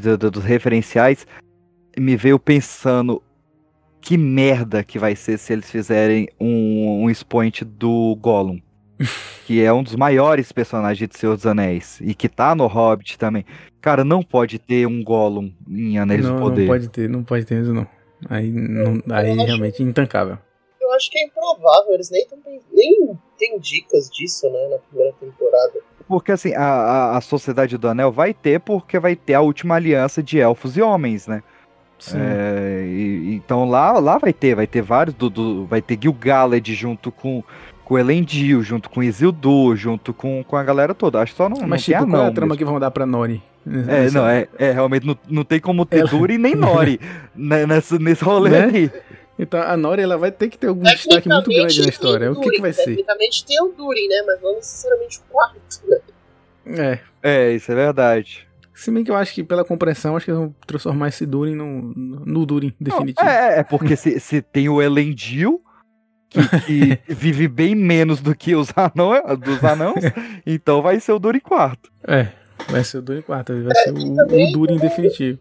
Do- 0.00 0.16
do- 0.18 0.30
dos 0.30 0.44
referenciais. 0.44 1.26
Me 1.98 2.16
veio 2.16 2.38
pensando 2.38 3.22
que 4.00 4.16
merda 4.16 4.84
que 4.84 4.98
vai 4.98 5.16
ser 5.16 5.38
se 5.38 5.52
eles 5.52 5.70
fizerem 5.70 6.28
um, 6.40 7.04
um 7.04 7.10
expoente 7.10 7.64
do 7.64 8.16
Gollum. 8.20 8.60
que 9.46 9.62
é 9.62 9.72
um 9.72 9.82
dos 9.82 9.94
maiores 9.94 10.50
personagens 10.52 11.08
de 11.08 11.18
Senhor 11.18 11.34
dos 11.36 11.46
Anéis. 11.46 12.00
E 12.00 12.14
que 12.14 12.28
tá 12.28 12.54
no 12.54 12.66
Hobbit 12.66 13.18
também. 13.18 13.44
Cara, 13.80 14.04
não 14.04 14.22
pode 14.22 14.58
ter 14.58 14.86
um 14.86 15.02
Gollum 15.04 15.52
em 15.68 15.98
Anéis 15.98 16.24
Não, 16.24 16.36
do 16.36 16.40
Poder. 16.40 16.62
não 16.62 16.66
pode 16.68 16.88
ter, 16.88 17.08
não 17.08 17.22
pode 17.24 17.44
ter 17.44 17.62
isso 17.62 17.72
não. 17.74 17.86
Aí, 18.28 18.50
não, 18.50 19.02
aí 19.14 19.30
acho- 19.32 19.44
realmente 19.44 19.82
intancável. 19.82 20.38
Eu 20.80 20.92
acho 20.92 21.10
que 21.10 21.18
é 21.18 21.24
improvável, 21.26 21.92
eles 21.94 22.10
nem, 22.10 22.26
tão, 22.26 22.38
nem 22.72 23.18
tem 23.38 23.58
dicas 23.58 24.08
disso, 24.08 24.48
né, 24.50 24.68
na 24.70 24.78
primeira 24.78 25.12
temporada. 25.20 25.80
Porque 26.08 26.30
assim, 26.32 26.54
a, 26.54 26.62
a, 26.64 27.16
a 27.16 27.20
Sociedade 27.20 27.76
do 27.76 27.88
Anel 27.88 28.12
vai 28.12 28.32
ter, 28.32 28.60
porque 28.60 28.98
vai 28.98 29.16
ter 29.16 29.34
a 29.34 29.40
última 29.40 29.74
aliança 29.74 30.22
de 30.22 30.38
elfos 30.38 30.76
e 30.76 30.82
homens, 30.82 31.26
né? 31.26 31.42
Sim. 31.98 32.18
É, 32.20 32.84
e- 32.86 33.34
então 33.34 33.68
lá, 33.68 33.92
lá 33.98 34.18
vai 34.18 34.32
ter, 34.32 34.54
vai 34.54 34.66
ter 34.66 34.82
vários, 34.82 35.14
do, 35.16 35.28
do- 35.30 35.66
vai 35.66 35.80
ter 35.82 35.98
Gil-galad 36.00 36.64
junto 36.74 37.10
com, 37.10 37.42
com 37.84 37.98
Elendil, 37.98 38.62
junto 38.62 38.88
com 38.90 39.02
Isildur, 39.02 39.74
junto 39.76 40.12
com, 40.14 40.44
com 40.44 40.56
a 40.56 40.62
galera 40.62 40.94
toda. 40.94 41.20
Acho 41.20 41.32
que 41.32 41.38
só 41.38 41.48
não, 41.48 41.56
Mas 41.62 41.68
não 41.68 41.76
tipo, 41.78 41.98
tem 41.98 42.10
qual 42.10 42.24
é 42.24 42.28
a 42.28 42.32
trama 42.32 42.46
mesmo. 42.50 42.58
que 42.58 42.64
vão 42.64 42.78
dar 42.78 42.90
pra 42.90 43.06
Nori? 43.06 43.42
É, 43.88 44.10
não, 44.14 44.26
é, 44.28 44.46
é 44.58 44.70
realmente 44.70 45.04
não, 45.06 45.16
não 45.28 45.42
tem 45.42 45.58
como 45.58 45.84
ter 45.84 46.00
Ela- 46.00 46.08
Durin 46.10 46.38
nem 46.38 46.54
Nori 46.54 47.00
nesse, 47.34 47.98
nesse 47.98 48.22
rolê 48.22 48.50
Né? 48.50 48.64
aí. 48.72 48.90
Então 49.38 49.60
a 49.60 49.76
Nori 49.76 50.02
ela 50.02 50.16
vai 50.16 50.30
ter 50.32 50.48
que 50.48 50.56
ter 50.58 50.68
algum 50.68 50.82
destaque 50.82 51.28
muito 51.28 51.50
grande 51.50 51.82
na 51.82 51.88
história. 51.88 52.32
O 52.32 52.40
que, 52.40 52.50
que 52.50 52.60
vai 52.60 52.72
ser? 52.72 52.84
Tecnicamente 52.86 53.44
tem 53.44 53.62
o 53.62 53.68
Durin, 53.68 54.08
né, 54.08 54.22
mas 54.26 54.40
não 54.42 54.54
necessariamente 54.54 55.18
o 55.18 55.22
quarto, 55.30 55.80
né. 55.86 55.98
É. 56.66 56.98
É, 57.22 57.52
isso 57.52 57.70
é 57.70 57.74
verdade. 57.74 58.46
Se 58.74 58.90
bem 58.90 59.02
que 59.04 59.10
eu 59.10 59.16
acho 59.16 59.32
que 59.34 59.42
pela 59.42 59.64
compreensão, 59.64 60.16
acho 60.16 60.24
que 60.26 60.30
eles 60.30 60.40
vão 60.40 60.54
transformar 60.66 61.08
esse 61.08 61.24
Durin 61.24 61.54
no, 61.54 61.82
no 61.94 62.44
Durin 62.46 62.74
definitivo. 62.80 63.26
É, 63.28 63.60
é 63.60 63.62
porque 63.64 63.96
se, 63.96 64.18
se 64.20 64.40
tem 64.42 64.68
o 64.68 64.80
Elendil, 64.82 65.62
que, 66.28 66.40
que 66.60 66.98
vive 67.14 67.48
bem 67.48 67.74
menos 67.74 68.20
do 68.20 68.34
que 68.34 68.54
os 68.54 68.68
anão, 68.76 69.12
dos 69.38 69.62
anãos, 69.64 70.02
então 70.46 70.82
vai 70.82 71.00
ser 71.00 71.12
o 71.12 71.18
Durin 71.18 71.40
quarto. 71.40 71.90
É, 72.06 72.28
vai 72.68 72.84
ser 72.84 72.98
o 72.98 73.02
Durin 73.02 73.22
quarto, 73.22 73.52
vai 73.62 73.74
ser 73.74 73.90
o, 73.92 74.14
também- 74.14 74.50
o 74.50 74.52
Durin 74.52 74.76
definitivo. 74.78 75.38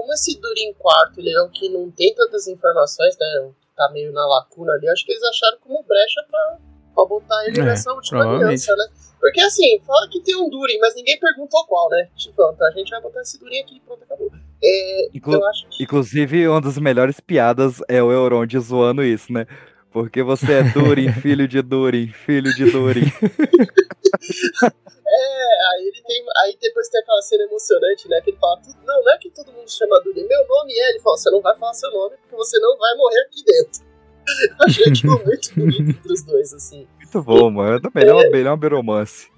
Como 0.00 0.14
esse 0.14 0.40
Durin 0.40 0.72
quarto 0.78 1.20
ele 1.20 1.28
é 1.28 1.48
que 1.52 1.68
não 1.68 1.90
tem 1.90 2.14
tantas 2.14 2.48
informações, 2.48 3.18
né? 3.18 3.50
Tá 3.76 3.90
meio 3.92 4.10
na 4.12 4.26
lacuna 4.26 4.72
ali, 4.72 4.88
acho 4.88 5.04
que 5.04 5.12
eles 5.12 5.22
acharam 5.22 5.58
como 5.60 5.82
brecha 5.82 6.24
pra, 6.30 6.56
pra 6.94 7.04
botar 7.04 7.46
ele 7.46 7.60
É, 7.60 7.64
nessa 7.64 7.92
última 7.92 8.24
aliança, 8.24 8.74
né? 8.76 8.86
Porque 9.20 9.40
assim, 9.42 9.78
fala 9.80 10.08
que 10.10 10.22
tem 10.22 10.34
um 10.36 10.48
Durin, 10.48 10.78
mas 10.78 10.94
ninguém 10.94 11.20
perguntou 11.20 11.66
qual, 11.66 11.90
né? 11.90 12.08
Tipo, 12.16 12.50
então, 12.50 12.66
a 12.66 12.70
gente 12.70 12.88
vai 12.88 13.00
botar 13.02 13.20
esse 13.20 13.38
Durin 13.38 13.58
aqui 13.60 13.76
e 13.76 13.80
pronto, 13.80 14.02
acabou. 14.02 14.30
É, 14.64 15.08
Inclu- 15.12 15.38
que. 15.70 15.84
Inclusive, 15.84 16.48
uma 16.48 16.62
das 16.62 16.78
melhores 16.78 17.20
piadas 17.20 17.82
é 17.86 18.02
o 18.02 18.10
Elrond 18.10 18.58
zoando 18.58 19.02
isso, 19.04 19.30
né? 19.30 19.46
Porque 19.92 20.22
você 20.22 20.52
é 20.52 20.62
Durin, 20.62 21.10
filho 21.20 21.48
de 21.48 21.60
Durin, 21.62 22.08
filho 22.08 22.54
de 22.54 22.70
Durin. 22.70 23.10
É, 24.62 25.72
aí 25.72 25.88
ele 25.88 26.02
tem. 26.06 26.24
Aí 26.44 26.56
depois 26.60 26.88
tem 26.88 27.00
aquela 27.00 27.20
cena 27.22 27.44
emocionante, 27.44 28.08
né? 28.08 28.20
Que 28.22 28.30
ele 28.30 28.38
fala, 28.38 28.56
"Tu- 28.58 28.76
não, 28.86 29.02
não 29.04 29.12
é 29.12 29.18
que 29.18 29.30
todo 29.30 29.52
mundo 29.52 29.68
chama 29.70 30.00
Durin, 30.02 30.26
meu 30.26 30.46
nome 30.46 30.72
é. 30.72 30.90
Ele 30.90 31.00
fala, 31.00 31.16
você 31.16 31.30
não 31.30 31.40
vai 31.40 31.56
falar 31.56 31.74
seu 31.74 31.90
nome, 31.90 32.16
porque 32.22 32.36
você 32.36 32.58
não 32.60 32.76
vai 32.78 32.94
morrer 32.96 33.20
aqui 33.20 33.44
dentro. 33.44 33.82
Achei 34.64 34.86
aquilo 34.86 35.18
muito 35.24 35.54
bonito 35.56 35.90
entre 35.90 36.12
os 36.12 36.22
dois, 36.22 36.52
assim. 36.54 36.86
Muito 36.98 37.22
bom, 37.22 37.50
mano. 37.50 37.80
É 37.84 37.88
o 37.88 37.90
melhor, 37.94 38.30
melhor 38.30 38.72
romance. 38.74 39.28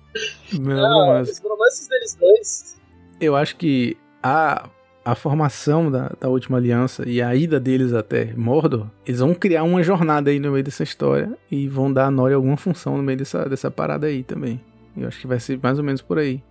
Melhor 0.52 0.84
Ah, 0.84 0.92
romance. 0.94 1.32
os 1.32 1.38
romances 1.40 1.88
deles 1.88 2.14
dois. 2.14 2.76
Eu 3.20 3.34
acho 3.34 3.56
que 3.56 3.96
a, 4.22 4.68
a 5.04 5.14
formação 5.14 5.90
da, 5.90 6.12
da 6.20 6.28
última 6.28 6.58
aliança 6.58 7.02
e 7.08 7.20
a 7.20 7.34
ida 7.34 7.58
deles 7.58 7.92
até 7.92 8.32
Mordor, 8.36 8.86
eles 9.04 9.20
vão 9.20 9.34
criar 9.34 9.64
uma 9.64 9.82
jornada 9.82 10.30
aí 10.30 10.38
no 10.38 10.52
meio 10.52 10.62
dessa 10.64 10.82
história 10.82 11.32
e 11.50 11.66
vão 11.68 11.92
dar 11.92 12.06
a 12.06 12.10
Nori 12.10 12.34
alguma 12.34 12.56
função 12.56 12.96
no 12.96 13.02
meio 13.02 13.18
dessa, 13.18 13.48
dessa 13.48 13.70
parada 13.70 14.06
aí 14.06 14.22
também. 14.22 14.60
Eu 14.96 15.08
acho 15.08 15.20
que 15.20 15.26
vai 15.26 15.40
ser 15.40 15.58
mais 15.62 15.78
ou 15.78 15.84
menos 15.84 16.00
por 16.02 16.18
aí. 16.18 16.42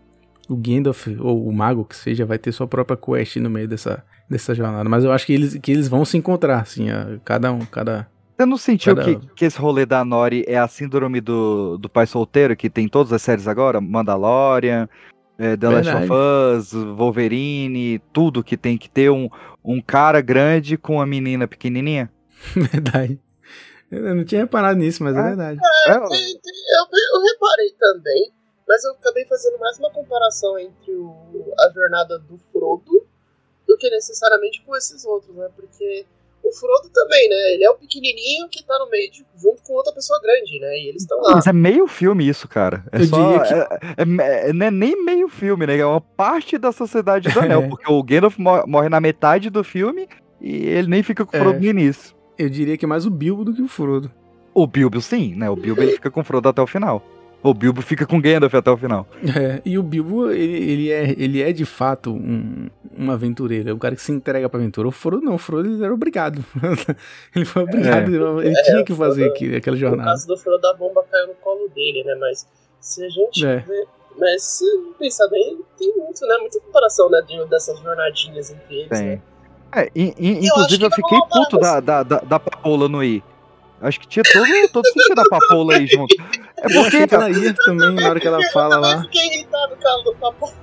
O 0.49 0.55
Gandalf, 0.55 1.07
ou 1.19 1.47
o 1.47 1.53
Mago 1.53 1.85
que 1.85 1.95
seja, 1.95 2.25
vai 2.25 2.37
ter 2.37 2.51
sua 2.51 2.67
própria 2.67 2.97
quest 2.97 3.37
no 3.37 3.49
meio 3.49 3.67
dessa, 3.67 4.03
dessa 4.29 4.53
jornada. 4.53 4.89
Mas 4.89 5.03
eu 5.05 5.11
acho 5.11 5.25
que 5.25 5.33
eles, 5.33 5.57
que 5.61 5.71
eles 5.71 5.87
vão 5.87 6.03
se 6.03 6.17
encontrar, 6.17 6.59
assim, 6.59 6.89
a- 6.89 7.19
cada 7.23 7.53
um, 7.53 7.59
cada. 7.59 8.07
Você 8.35 8.45
não 8.45 8.57
sentiu 8.57 8.95
Cada- 8.95 9.15
que, 9.15 9.27
que 9.35 9.45
esse 9.45 9.57
rolê 9.59 9.85
da 9.85 10.03
Nori 10.03 10.43
é 10.47 10.57
a 10.57 10.67
síndrome 10.67 11.21
do, 11.21 11.77
do 11.77 11.87
pai 11.87 12.05
solteiro, 12.07 12.55
que 12.55 12.69
tem 12.69 12.87
todas 12.89 13.13
as 13.13 13.21
séries 13.21 13.47
agora? 13.47 13.79
Mandalorian, 13.79 14.89
é, 15.37 15.57
The 15.57 15.67
Last 15.69 15.89
of 15.89 16.09
Us, 16.11 16.73
Wolverine, 16.95 17.99
tudo 18.13 18.43
que 18.43 18.55
tem 18.57 18.77
que 18.77 18.89
ter 18.89 19.09
um, 19.09 19.29
um 19.63 19.81
cara 19.81 20.21
grande 20.21 20.77
com 20.77 20.95
uma 20.95 21.05
menina 21.05 21.47
pequenininha? 21.47 22.11
Verdade. 22.55 23.19
Eu 23.89 24.15
não 24.15 24.23
tinha 24.23 24.41
reparado 24.41 24.79
nisso, 24.79 25.03
mas 25.03 25.15
é 25.15 25.19
Ah. 25.19 25.23
verdade. 25.23 25.59
É, 25.87 25.93
tem- 25.93 26.33
eu, 26.33 26.85
eu 27.15 27.21
reparei 27.23 27.71
também, 27.77 28.31
mas 28.67 28.83
eu 28.85 28.91
acabei 28.93 29.25
fazendo 29.25 29.59
mais 29.59 29.77
uma 29.79 29.91
comparação 29.91 30.57
entre 30.57 30.93
o- 30.93 31.53
a 31.59 31.71
jornada 31.73 32.17
do 32.19 32.37
Frodo 32.37 33.05
do 33.67 33.77
que 33.77 33.89
necessariamente 33.89 34.63
com 34.65 34.75
esses 34.75 35.03
outros, 35.05 35.35
né? 35.35 35.49
Porque 35.55 36.05
o 36.43 36.51
Frodo 36.51 36.89
também, 36.93 37.29
né? 37.29 37.53
Ele 37.53 37.63
é 37.63 37.69
o 37.69 37.75
pequenininho 37.75 38.47
que 38.49 38.63
tá 38.65 38.77
no 38.79 38.89
meio 38.89 39.11
de- 39.11 39.25
junto 39.41 39.61
com 39.63 39.73
outra 39.73 39.93
pessoa 39.93 40.19
grande, 40.21 40.59
né? 40.59 40.77
E 40.79 40.89
eles 40.89 41.03
estão 41.03 41.19
lá. 41.21 41.35
Mas 41.35 41.47
é 41.47 41.53
meio 41.53 41.87
filme 41.87 42.27
isso, 42.27 42.47
cara. 42.47 42.83
É 42.91 42.99
Eu 43.01 43.05
só. 43.05 43.15
diria 43.23 43.39
que- 43.47 43.53
É, 43.53 43.67
é- 43.97 44.49
é- 44.49 44.53
não 44.53 44.65
é 44.65 44.71
nem 44.71 45.03
meio 45.03 45.27
filme, 45.29 45.65
né? 45.67 45.77
É 45.77 45.85
uma 45.85 46.01
parte 46.01 46.57
da 46.57 46.71
Sociedade 46.71 47.29
do 47.29 47.39
Anel. 47.39 47.63
É. 47.63 47.67
Porque 47.69 47.91
o 47.91 48.03
Gandalf 48.03 48.37
mo- 48.37 48.65
morre 48.67 48.89
na 48.89 48.99
metade 48.99 49.49
do 49.49 49.63
filme 49.63 50.07
e 50.39 50.67
ele 50.67 50.87
nem 50.87 51.03
fica 51.03 51.25
com 51.25 51.35
o 51.35 51.39
É. 51.39 51.41
Frodo 51.43 51.59
no 51.59 51.65
início. 51.65 52.15
Eu 52.37 52.49
diria 52.49 52.77
que 52.77 52.85
é 52.85 52.87
mais 52.87 53.05
o 53.05 53.11
Bilbo 53.11 53.45
do 53.45 53.53
que 53.53 53.61
o 53.61 53.67
Frodo. 53.67 54.11
O 54.53 54.65
Bilbo, 54.67 54.99
sim, 54.99 55.35
né? 55.35 55.49
O 55.49 55.55
Bilbo 55.55 55.81
ele 55.81 55.93
fica 55.93 56.09
com 56.11 56.21
o 56.21 56.23
Frodo 56.23 56.49
até 56.49 56.61
o 56.61 56.67
final. 56.67 57.01
O 57.43 57.53
Bilbo 57.53 57.81
fica 57.81 58.05
com 58.05 58.21
Gandalf 58.21 58.53
até 58.53 58.69
o 58.69 58.77
final. 58.77 59.07
É, 59.23 59.61
e 59.65 59.77
o 59.77 59.83
Bilbo, 59.83 60.29
ele, 60.31 60.71
ele, 60.71 60.91
é, 60.91 61.15
ele 61.17 61.41
é 61.41 61.51
de 61.51 61.65
fato 61.65 62.11
um, 62.13 62.69
um 62.97 63.09
aventureiro, 63.09 63.69
é 63.69 63.73
um 63.73 63.79
cara 63.79 63.95
que 63.95 64.01
se 64.01 64.11
entrega 64.11 64.47
pra 64.47 64.59
aventura. 64.59 64.87
O 64.87 64.91
Frodo 64.91 65.23
não, 65.25 65.35
o 65.35 65.37
Frodo 65.39 65.67
ele 65.67 65.83
era 65.83 65.93
obrigado. 65.93 66.43
ele 67.35 67.45
foi 67.45 67.63
obrigado, 67.63 68.41
ele 68.41 68.55
É, 68.57 68.63
tinha 68.63 68.83
que 68.83 68.93
fazer 68.93 69.21
Frodo- 69.21 69.35
aquilo, 69.35 69.55
aquela 69.57 69.75
No 69.75 69.79
jornada. 69.79 70.09
caso 70.11 70.27
do 70.27 70.37
Frodo, 70.37 70.67
a 70.67 70.73
bomba 70.75 71.03
caiu 71.09 71.27
no 71.29 71.33
colo 71.35 71.67
dele, 71.73 72.03
né? 72.03 72.15
Mas 72.19 72.47
se 72.79 73.03
a 73.03 73.09
gente 73.09 73.45
É. 73.45 73.57
vê. 73.57 73.85
Mas 74.19 74.43
se 74.43 74.65
pensar 74.99 75.27
bem, 75.29 75.57
tem 75.79 75.95
muito, 75.97 76.21
né? 76.27 76.37
Muita 76.39 76.59
comparação, 76.59 77.09
né? 77.09 77.21
de- 77.27 77.45
dessas 77.49 77.79
jornadinhas 77.79 78.51
entre 78.51 78.75
eles, 78.75 78.89
Tem. 78.89 79.01
né? 79.07 79.21
É, 79.73 79.89
in- 79.95 80.13
in- 80.19 80.45
inclusive 80.45 80.83
eu 80.83 80.89
vai 80.89 80.95
fiquei 80.97 81.17
puto 81.31 81.57
da, 81.57 81.79
da, 81.79 82.03
da, 82.03 82.19
da 82.19 82.39
Papoula 82.39 82.89
no 82.89 83.01
I. 83.01 83.23
Acho 83.81 83.99
que 83.99 84.07
tinha 84.07 84.23
todo, 84.23 84.45
todo 84.71 84.85
sentido 84.85 85.15
da 85.15 85.23
Papoula 85.25 85.75
aí 85.75 85.87
junto. 85.87 86.15
É 86.57 86.65
Eu 86.65 86.81
achei 86.81 86.91
que 86.91 87.07
porque, 87.07 87.15
ela 87.15 87.29
ia 87.31 87.53
também 87.65 87.91
na 87.95 88.09
hora 88.09 88.19
que 88.19 88.27
ela 88.27 88.39
fala 88.51 88.75
eu 88.75 88.79
lá. 88.81 89.01
fiquei 89.03 89.27
irritado 89.27 89.75
com 89.75 89.87
a 89.87 90.03
do 90.03 90.15
papo. 90.15 90.53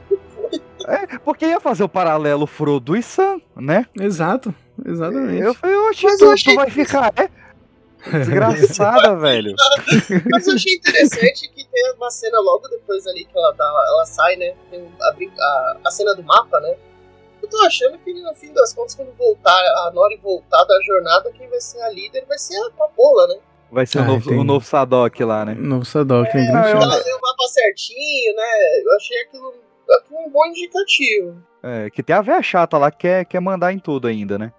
é, 0.86 1.18
porque 1.18 1.46
ia 1.46 1.58
fazer 1.58 1.82
o 1.82 1.88
paralelo 1.88 2.46
Frodo 2.46 2.96
e 2.96 3.02
Sam, 3.02 3.40
né? 3.56 3.86
Exato, 4.00 4.54
exatamente. 4.86 5.42
Eu 5.42 5.52
falei, 5.54 5.76
oxe, 5.76 6.04
Mas 6.04 6.18
tu, 6.18 6.24
eu 6.24 6.28
tu 6.28 6.32
achei 6.34 6.54
vai 6.54 6.70
ficar. 6.70 7.12
É? 7.16 7.28
Desgraçada, 8.18 9.16
velho. 9.16 9.54
Mas 10.30 10.46
eu 10.46 10.54
achei 10.54 10.74
interessante 10.74 11.48
que 11.48 11.64
tem 11.68 11.92
uma 11.96 12.10
cena 12.10 12.38
logo 12.38 12.68
depois 12.68 13.04
ali 13.08 13.24
que 13.24 13.36
ela, 13.36 13.52
dá, 13.52 13.64
ela 13.64 14.06
sai, 14.06 14.36
né? 14.36 14.54
Tem 14.70 14.88
a, 15.00 15.08
a, 15.42 15.76
a 15.84 15.90
cena 15.90 16.14
do 16.14 16.22
mapa, 16.22 16.60
né? 16.60 16.76
Eu 17.42 17.48
tô 17.48 17.60
achando 17.62 17.98
que 17.98 18.12
no 18.14 18.34
fim 18.34 18.52
das 18.52 18.72
contas, 18.74 18.94
quando 18.94 19.12
voltar, 19.16 19.52
a 19.86 19.90
Nori 19.94 20.16
voltar 20.16 20.64
da 20.64 20.80
jornada, 20.84 21.30
quem 21.32 21.48
vai 21.48 21.60
ser 21.60 21.80
a 21.82 21.90
líder 21.90 22.24
vai 22.26 22.38
ser 22.38 22.56
a 22.66 22.70
Papola, 22.70 23.26
né? 23.28 23.36
Vai 23.70 23.86
ser 23.86 23.98
o 23.98 24.02
Ah, 24.02 24.04
novo, 24.06 24.28
tem- 24.28 24.38
o 24.38 24.44
novo 24.44 24.64
Sadok 24.64 25.22
lá, 25.24 25.44
né? 25.44 25.54
Novo 25.54 25.84
Sadok, 25.84 26.30
tem 26.32 26.40
É, 26.42 26.46
grande 26.50 26.68
eu- 26.70 26.80
chance. 26.80 26.94
Ela 26.94 27.04
tem 27.04 27.14
o 27.14 27.20
mapa 27.20 27.46
certinho, 27.48 28.34
né? 28.34 28.80
Eu 28.82 28.96
achei 28.96 29.20
aquilo, 29.22 29.54
aquilo 29.98 30.18
um 30.26 30.30
bom 30.30 30.46
indicativo. 30.46 31.42
É, 31.62 31.90
que 31.90 32.02
tem 32.02 32.16
a 32.16 32.22
véia 32.22 32.42
chata 32.42 32.78
lá 32.78 32.90
que 32.90 32.98
quer, 32.98 33.24
quer 33.26 33.40
mandar 33.40 33.72
em 33.72 33.78
tudo 33.78 34.06
ainda, 34.08 34.38
né? 34.38 34.52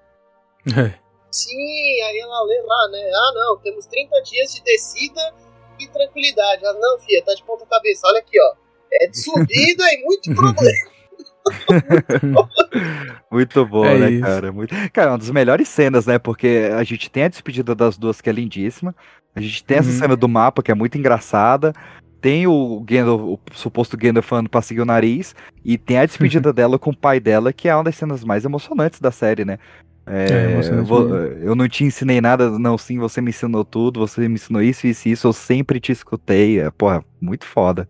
É. 0.67 0.93
Sim, 1.31 2.01
aí 2.01 2.19
ela 2.19 2.43
lê 2.43 2.61
lá, 2.61 2.87
né? 2.91 3.09
Ah, 3.13 3.31
não, 3.35 3.57
temos 3.57 3.85
30 3.85 4.19
dias 4.21 4.53
de 4.53 4.61
descida 4.63 5.21
e 5.79 5.87
tranquilidade. 5.87 6.65
Ah, 6.65 6.73
não, 6.73 6.99
filha, 6.99 7.23
tá 7.23 7.33
de 7.33 7.43
ponta 7.43 7.65
cabeça. 7.65 8.07
Olha 8.07 8.19
aqui, 8.19 8.39
ó. 8.41 8.53
É 8.93 9.07
de 9.07 9.17
subida 9.21 9.83
e 9.93 10.03
muito 10.03 10.33
problema. 10.35 10.88
Muito 13.31 13.65
bom, 13.65 13.85
É 13.85 13.97
né, 13.99 14.09
isso. 14.11 14.21
cara? 14.23 14.51
Muito... 14.51 14.73
Cara, 14.91 15.09
é 15.09 15.11
uma 15.11 15.17
das 15.17 15.29
melhores 15.31 15.67
cenas, 15.67 16.05
né? 16.05 16.17
Porque 16.19 16.69
a 16.77 16.83
gente 16.83 17.09
tem 17.09 17.23
a 17.23 17.27
despedida 17.27 17.73
das 17.75 17.97
duas, 17.97 18.21
que 18.21 18.29
é 18.29 18.33
lindíssima. 18.33 18.95
A 19.35 19.41
gente 19.41 19.63
tem 19.63 19.77
essa 19.77 19.89
Uhum. 19.89 19.95
cena 19.97 20.15
do 20.15 20.27
mapa, 20.27 20.61
que 20.63 20.71
é 20.71 20.75
muito 20.75 20.97
engraçada. 20.97 21.73
Tem 22.21 22.47
o 22.47 22.81
Gandalf, 22.81 23.21
o 23.21 23.39
suposto 23.53 23.95
Gandalf 23.95 24.27
falando 24.27 24.49
pra 24.49 24.61
seguir 24.61 24.81
o 24.81 24.85
nariz. 24.85 25.35
E 25.63 25.77
tem 25.77 25.97
a 25.99 26.05
despedida 26.05 26.51
dela 26.53 26.77
com 26.79 26.89
o 26.91 26.97
pai 26.97 27.19
dela, 27.19 27.53
que 27.53 27.67
é 27.69 27.75
uma 27.75 27.83
das 27.83 27.95
cenas 27.95 28.23
mais 28.23 28.45
emocionantes 28.45 28.99
da 28.99 29.11
série, 29.11 29.45
né? 29.45 29.57
É, 30.07 30.45
É, 30.45 30.45
emocionante 30.45 30.87
vo- 30.87 31.07
mesmo. 31.07 31.15
eu 31.43 31.55
não 31.55 31.67
te 31.67 31.83
ensinei 31.83 32.19
nada, 32.19 32.57
não, 32.57 32.77
sim, 32.79 32.97
você 32.97 33.21
me 33.21 33.29
ensinou 33.29 33.63
tudo, 33.63 33.99
você 33.99 34.27
me 34.27 34.33
ensinou 34.35 34.61
isso, 34.61 34.87
isso, 34.87 35.07
isso, 35.07 35.27
eu 35.27 35.33
sempre 35.33 35.79
te 35.79 35.91
escutei. 35.91 36.59
É, 36.59 36.71
porra, 36.71 37.03
muito 37.21 37.45
foda. 37.45 37.87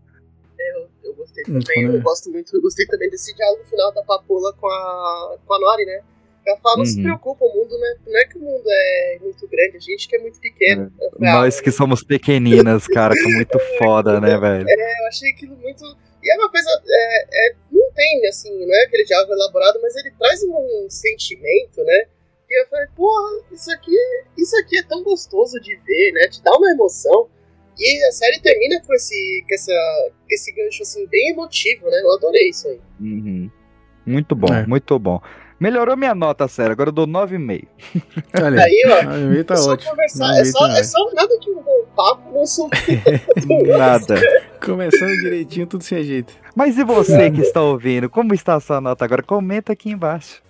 Gostei 1.47 1.75
também, 1.75 1.89
né? 1.91 1.97
eu 1.97 2.01
gosto 2.01 2.29
muito, 2.31 2.55
eu 2.55 2.61
gostei 2.61 2.85
também 2.85 3.09
desse 3.09 3.35
diálogo 3.35 3.63
final 3.65 3.91
da 3.93 4.03
Papola 4.03 4.53
com 4.53 4.67
a, 4.67 5.37
com 5.45 5.53
a 5.53 5.59
Nori, 5.59 5.85
né? 5.85 6.01
Ela 6.45 6.57
fala, 6.61 6.77
não 6.77 6.85
se 6.85 6.97
Uhum. 6.97 7.03
preocupa, 7.03 7.45
o 7.45 7.53
mundo, 7.53 7.77
né? 7.77 7.95
Não 8.07 8.17
é 8.19 8.25
que 8.25 8.37
o 8.37 8.41
mundo 8.41 8.63
é 8.65 9.17
muito 9.21 9.47
grande, 9.47 9.77
a 9.77 9.79
gente 9.79 10.07
que 10.07 10.15
é 10.15 10.19
muito 10.19 10.39
pequeno. 10.39 10.91
Falei, 10.97 11.29
ah, 11.29 11.33
Nós 11.41 11.61
que 11.61 11.71
somos 11.71 12.01
pequeninas, 12.03 12.87
cara, 12.87 13.13
que 13.13 13.21
é 13.21 13.35
muito 13.35 13.59
foda, 13.77 14.19
né, 14.19 14.37
velho? 14.37 14.65
Eu 14.67 15.07
achei 15.07 15.29
aquilo 15.31 15.55
muito. 15.57 15.83
E 16.23 16.31
é 16.31 16.35
uma 16.37 16.49
coisa. 16.49 16.69
É, 16.87 17.49
é- 17.51 17.55
não 17.71 17.91
tem, 17.91 18.27
assim, 18.27 18.65
não 18.65 18.73
é 18.73 18.83
aquele 18.85 19.03
diálogo 19.03 19.33
elaborado, 19.33 19.79
mas 19.81 19.95
ele 19.97 20.11
traz 20.17 20.41
um 20.43 20.87
sentimento, 20.89 21.83
né? 21.83 22.05
E 22.49 22.61
eu 22.63 22.67
falei, 22.67 22.87
porra, 22.95 23.43
isso 23.51 23.71
aqui, 23.71 23.95
isso 24.37 24.57
aqui 24.57 24.77
é 24.77 24.83
tão 24.83 25.03
gostoso 25.03 25.59
de 25.59 25.75
ver, 25.75 26.11
né? 26.13 26.27
Te 26.29 26.41
dá 26.41 26.51
uma 26.57 26.71
emoção. 26.71 27.29
E 27.79 28.05
a 28.07 28.11
série 28.11 28.39
termina 28.41 28.81
com 28.85 28.93
esse, 28.93 29.43
com 29.47 29.55
essa, 29.55 29.71
com 30.19 30.27
esse 30.35 30.51
gancho, 30.53 30.83
assim, 30.83 31.07
bem 31.07 31.29
emotivo, 31.29 31.85
né? 31.89 31.99
Eu 32.01 32.13
adorei 32.13 32.49
isso 32.49 32.67
aí. 32.67 32.79
Uhum. 32.99 33.49
Muito 34.05 34.35
bom, 34.35 34.53
É. 34.53 34.65
muito 34.67 34.97
bom. 34.99 35.21
Melhorou 35.59 35.97
minha 35.97 36.15
nota, 36.15 36.47
sério. 36.47 36.71
Agora 36.71 36.89
eu 36.89 36.93
dou 36.93 37.05
9,5. 37.05 37.67
Olha 38.41 38.63
aí, 38.63 38.83
ó. 38.87 38.99
a 39.09 39.17
minha 39.17 39.43
tá 39.43 39.55
é 39.55 39.57
só 39.57 39.71
ótimo. 39.73 39.91
conversar, 39.91 40.35
é 40.35 40.39
aí 40.39 40.45
só, 40.45 40.59
tá 40.59 40.77
é 40.79 40.83
só 40.83 41.11
nada 41.13 41.37
que 41.39 41.53
bom 41.53 41.79
papo 41.95 42.31
não 42.33 42.45
sou. 42.45 42.69
Nada. 43.77 44.15
Começando 44.63 45.11
direitinho, 45.21 45.67
tudo 45.67 45.83
se 45.83 45.95
ajeita. 45.95 46.31
Mas 46.55 46.77
e 46.77 46.83
você 46.85 47.29
que 47.29 47.41
está 47.41 47.61
ouvindo? 47.61 48.09
Como 48.09 48.33
está 48.33 48.55
a 48.55 48.59
sua 48.61 48.79
nota 48.79 49.03
agora? 49.03 49.21
Comenta 49.21 49.73
aqui 49.73 49.89
embaixo. 49.91 50.41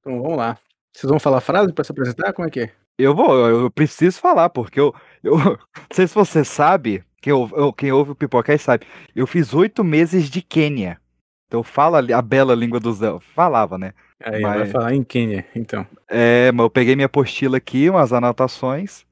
Então 0.00 0.20
vamos 0.22 0.36
lá. 0.36 0.58
Vocês 0.94 1.08
vão 1.10 1.20
falar 1.20 1.40
frase 1.40 1.72
pra 1.72 1.84
se 1.84 1.92
apresentar? 1.92 2.32
Como 2.32 2.48
é 2.48 2.50
que 2.50 2.60
é? 2.60 2.72
Eu 2.98 3.14
vou, 3.14 3.34
eu, 3.48 3.60
eu 3.62 3.70
preciso 3.70 4.18
falar, 4.20 4.50
porque 4.50 4.78
eu, 4.80 4.94
eu. 5.22 5.36
Não 5.38 5.58
sei 5.92 6.06
se 6.06 6.14
você 6.14 6.44
sabe, 6.44 7.04
quem, 7.22 7.32
ou- 7.32 7.72
quem 7.72 7.92
ouve 7.92 8.10
o 8.10 8.14
Pipocast 8.14 8.64
sabe, 8.64 8.86
eu 9.14 9.26
fiz 9.26 9.54
oito 9.54 9.82
meses 9.84 10.28
de 10.28 10.42
Quênia. 10.42 11.00
Então 11.46 11.62
fala 11.62 11.98
a 12.16 12.22
bela 12.22 12.54
língua 12.54 12.78
dos 12.78 13.02
elfos. 13.02 13.28
Falava, 13.34 13.76
né? 13.78 13.92
Aí 14.22 14.40
Mas- 14.42 14.56
vai 14.58 14.66
falar 14.66 14.94
em 14.94 15.02
Quênia, 15.02 15.46
então. 15.54 15.86
É, 16.08 16.52
mas 16.52 16.64
eu 16.64 16.70
peguei 16.70 16.94
minha 16.94 17.06
apostila 17.06 17.56
aqui, 17.56 17.88
umas 17.88 18.12
anotações. 18.12 19.04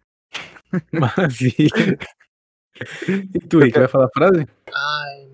Maravilha. 0.92 1.98
E 3.34 3.38
tu, 3.48 3.58
Rick, 3.58 3.78
vai 3.78 3.88
falar 3.88 4.04
a 4.06 4.10
frase? 4.14 4.46
Ai, 4.68 5.27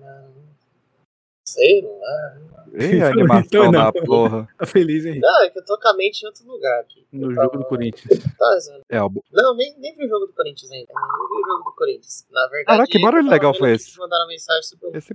não. 1.81 1.81
Sei 1.81 1.81
lá. 1.81 2.65
Ih, 2.77 2.95
Então 2.97 3.07
animação 3.07 3.63
não. 3.65 3.71
da 3.71 3.91
porra. 3.93 4.47
Tá 4.59 4.65
feliz, 4.65 5.05
hein? 5.05 5.19
Não, 5.21 5.43
é 5.45 5.49
que 5.49 5.59
eu 5.59 5.63
tô 5.65 5.77
com 5.79 5.87
a 5.87 5.93
mente 5.95 6.23
em 6.23 6.27
outro 6.27 6.45
lugar 6.45 6.81
aqui. 6.81 7.05
No 7.13 7.27
Eu 7.31 7.35
jogo 7.35 7.49
tava- 7.51 7.63
do 7.63 7.69
Corinthians. 7.69 8.23
Tá. 8.37 8.57
É, 8.89 9.01
o- 9.01 9.11
Não, 9.31 9.55
nem, 9.55 9.73
nem 9.79 9.95
vi 9.95 10.05
o 10.05 10.09
jogo 10.09 10.25
do 10.25 10.33
Corinthians 10.33 10.71
ainda. 10.71 10.91
Nem 10.93 11.27
vi 11.29 11.43
o 11.43 11.47
jogo 11.47 11.63
do 11.69 11.75
Corinthians. 11.75 12.27
Na 12.31 12.41
verdade. 12.47 12.65
Caraca, 12.65 12.87
que 12.91 12.99
barulho 13.01 13.29
legal 13.29 13.53
foi 13.53 13.71
esse? 13.73 13.97
Mandaram 13.97 14.27
mensagem 14.27 14.63
sobre 14.63 14.97
esse. 14.97 15.13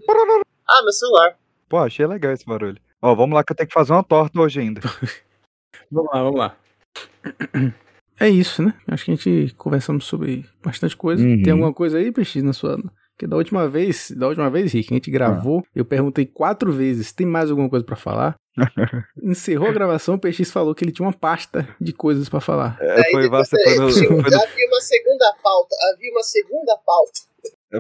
Ah, 0.67 0.83
meu 0.83 0.93
celular. 0.93 1.37
Pô, 1.69 1.77
achei 1.79 2.07
legal 2.07 2.33
esse 2.33 2.47
barulho. 2.47 2.81
Ó, 3.03 3.15
vamos 3.15 3.35
lá 3.35 3.45
que 3.45 3.53
eu 3.53 3.57
tenho 3.57 3.69
que 3.69 3.75
fazer 3.75 3.93
uma 3.93 4.03
torta 4.05 4.41
hoje 4.41 4.61
ainda. 4.61 4.81
Vamos 5.93 6.11
lá, 6.13 6.23
vamos 6.23 6.39
lá. 6.39 6.57
É 8.21 8.29
isso, 8.29 8.63
né? 8.63 8.75
Acho 8.87 9.05
que 9.07 9.11
a 9.13 9.15
gente 9.17 9.55
conversamos 9.55 10.05
sobre 10.05 10.45
bastante 10.63 10.97
coisa. 10.97 11.23
Uhum. 11.25 11.43
Tem 11.43 11.53
alguma 11.53 11.73
coisa 11.73 11.99
aí, 11.99 12.13
PX, 12.13 12.43
na 12.43 12.53
sua. 12.53 12.79
Que 13.21 13.27
da 13.27 13.37
última 13.37 13.69
vez, 13.69 14.11
da 14.13 14.29
última 14.29 14.49
vez, 14.49 14.73
Rick, 14.73 14.89
a 14.91 14.97
gente 14.97 15.11
gravou, 15.11 15.63
eu 15.77 15.85
perguntei 15.85 16.25
quatro 16.25 16.73
vezes, 16.73 17.13
tem 17.13 17.27
mais 17.27 17.51
alguma 17.51 17.69
coisa 17.69 17.85
pra 17.85 17.95
falar? 17.95 18.35
Encerrou 19.23 19.69
a 19.69 19.73
gravação, 19.73 20.15
o 20.15 20.19
PX 20.19 20.51
falou 20.51 20.75
que 20.75 20.83
ele 20.83 20.91
tinha 20.91 21.05
uma 21.07 21.13
pasta 21.13 21.69
de 21.79 21.93
coisas 21.93 22.31
pra 22.31 22.41
falar. 22.41 22.79
É, 22.81 23.11
foi, 23.11 23.29
você 23.29 23.63
foi, 23.63 23.75
no, 23.77 23.93
foi, 23.93 24.09
no- 24.09 24.21
Havia 24.21 24.67
uma 24.69 24.81
segunda 24.81 25.35
pauta. 25.43 25.77
Havia 25.93 26.11
uma 26.13 26.23
segunda 26.23 26.79
pauta. 26.79 27.21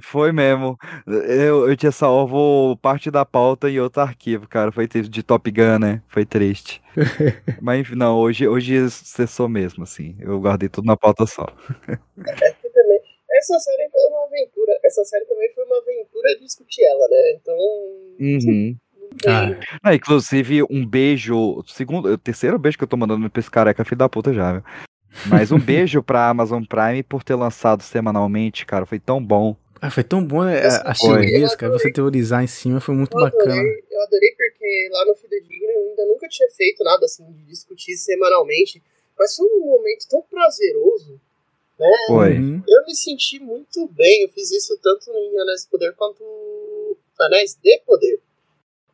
foi 0.03 0.31
mesmo. 0.31 0.77
Eu, 1.07 1.71
eu 1.71 1.75
tinha 1.75 1.91
salvo 1.91 2.77
parte 2.83 3.11
da 3.11 3.25
pauta 3.25 3.71
em 3.71 3.81
outro 3.81 4.03
arquivo, 4.03 4.47
cara. 4.47 4.71
Foi 4.71 4.87
triste, 4.87 5.09
de 5.11 5.23
Top 5.23 5.51
Gun, 5.51 5.79
né? 5.79 6.03
Foi 6.07 6.27
triste. 6.27 6.83
Mas 7.63 7.81
enfim, 7.81 7.95
não, 7.95 8.19
hoje, 8.19 8.47
hoje 8.47 8.91
cessou 8.91 9.49
mesmo, 9.49 9.85
assim. 9.85 10.17
Eu 10.21 10.39
guardei 10.39 10.69
tudo 10.69 10.85
na 10.85 10.99
pauta 10.99 11.25
só. 11.25 11.47
Essa 13.41 13.59
série 13.59 13.89
foi 13.91 14.01
uma 14.11 14.25
aventura. 14.27 14.79
Essa 14.85 15.05
série 15.05 15.25
também 15.25 15.51
foi 15.55 15.65
uma 15.65 15.79
aventura 15.79 16.39
discutir 16.39 16.83
ela, 16.85 17.09
né? 17.09 17.39
Então. 17.41 17.57
Uhum. 18.21 18.77
não 19.01 19.09
tem- 19.19 19.33
Ah, 19.33 19.61
Ah, 19.83 19.95
inclusive, 19.95 20.63
um 20.71 20.87
beijo. 20.87 21.63
Segundo, 21.67 22.11
o 22.13 22.19
terceiro 22.19 22.59
beijo 22.59 22.77
que 22.79 22.85
eu 22.85 22.89
tô 22.89 22.97
mandando 22.97 23.29
pra 23.31 23.41
esse 23.41 23.51
careca, 23.51 23.85
filho 23.85 23.97
da 23.99 24.09
puta 24.09 24.33
já, 24.33 24.53
viu? 24.53 24.63
Mas 25.29 25.51
um 25.51 25.59
beijo 25.59 26.03
pra 26.03 26.29
Amazon 26.29 26.63
Prime 26.65 27.03
por 27.03 27.25
ter 27.25 27.35
lançado 27.35 27.83
semanalmente, 27.83 28.65
cara. 28.67 28.85
Foi 28.87 28.99
tão 29.01 29.25
bom. 29.25 29.57
Ah, 29.83 29.91
foi 29.91 30.05
tão 30.05 30.23
bom 30.23 30.45
né, 30.45 30.59
Essa 30.59 30.83
as 30.83 30.99
teorias, 31.01 31.57
cara. 31.57 31.73
Você 31.73 31.91
teorizar 31.91 32.45
em 32.45 32.47
cima 32.47 32.81
foi 32.81 32.95
muito 32.95 33.17
Eu 33.17 33.23
bacana. 33.25 33.55
adorei, 33.55 33.85
eu 33.91 34.03
adorei 34.03 34.35
porque 34.37 34.89
lá 34.93 35.05
no 35.07 35.15
Fidedigno 35.15 35.71
eu 35.71 35.89
ainda 35.89 36.05
nunca 36.05 36.29
tinha 36.29 36.49
feito 36.51 36.85
nada 36.85 37.07
assim 37.07 37.25
de 37.33 37.43
discutir 37.45 37.97
semanalmente. 37.97 38.83
Mas 39.19 39.35
foi 39.37 39.47
um 39.47 39.61
momento 39.67 40.07
tão 40.09 40.23
prazeroso. 40.31 41.19
Né? 41.81 41.97
Foi. 42.09 42.37
Eu 42.69 42.85
me 42.87 42.95
senti 42.95 43.39
muito 43.41 43.89
bem. 43.89 44.23
Eu 44.23 44.29
fiz 44.31 44.51
isso 44.51 44.79
tanto 44.83 45.11
em 45.11 45.41
Anéis 45.41 45.65
do 45.65 45.71
Poder 45.71 45.95
quanto 45.97 46.23
Anéis 47.21 47.59
de 47.63 47.79
Poder. 47.87 48.21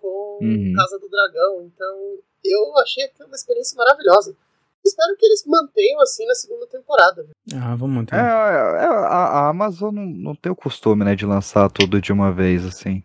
Com 0.00 0.38
Uhum. 0.42 0.72
Casa 0.76 0.98
do 0.98 1.08
Dragão. 1.08 1.62
Então 1.64 2.18
eu 2.44 2.78
achei 2.78 3.04
aquilo 3.04 3.26
uma 3.28 3.34
experiência 3.36 3.76
maravilhosa. 3.76 4.36
Espero 4.84 5.16
que 5.16 5.26
eles 5.26 5.42
mantenham 5.46 6.00
assim 6.00 6.24
na 6.26 6.34
segunda 6.34 6.64
temporada. 6.68 7.26
Ah, 7.54 7.74
vamos 7.74 7.96
manter. 7.96 8.14
É, 8.14 8.18
é, 8.18 8.22
a, 8.22 9.16
a 9.46 9.48
Amazon 9.48 9.92
não, 9.92 10.04
não 10.06 10.34
tem 10.36 10.52
o 10.52 10.56
costume, 10.56 11.04
né, 11.04 11.16
de 11.16 11.26
lançar 11.26 11.68
tudo 11.70 12.00
de 12.00 12.12
uma 12.12 12.30
vez, 12.32 12.64
assim. 12.64 13.02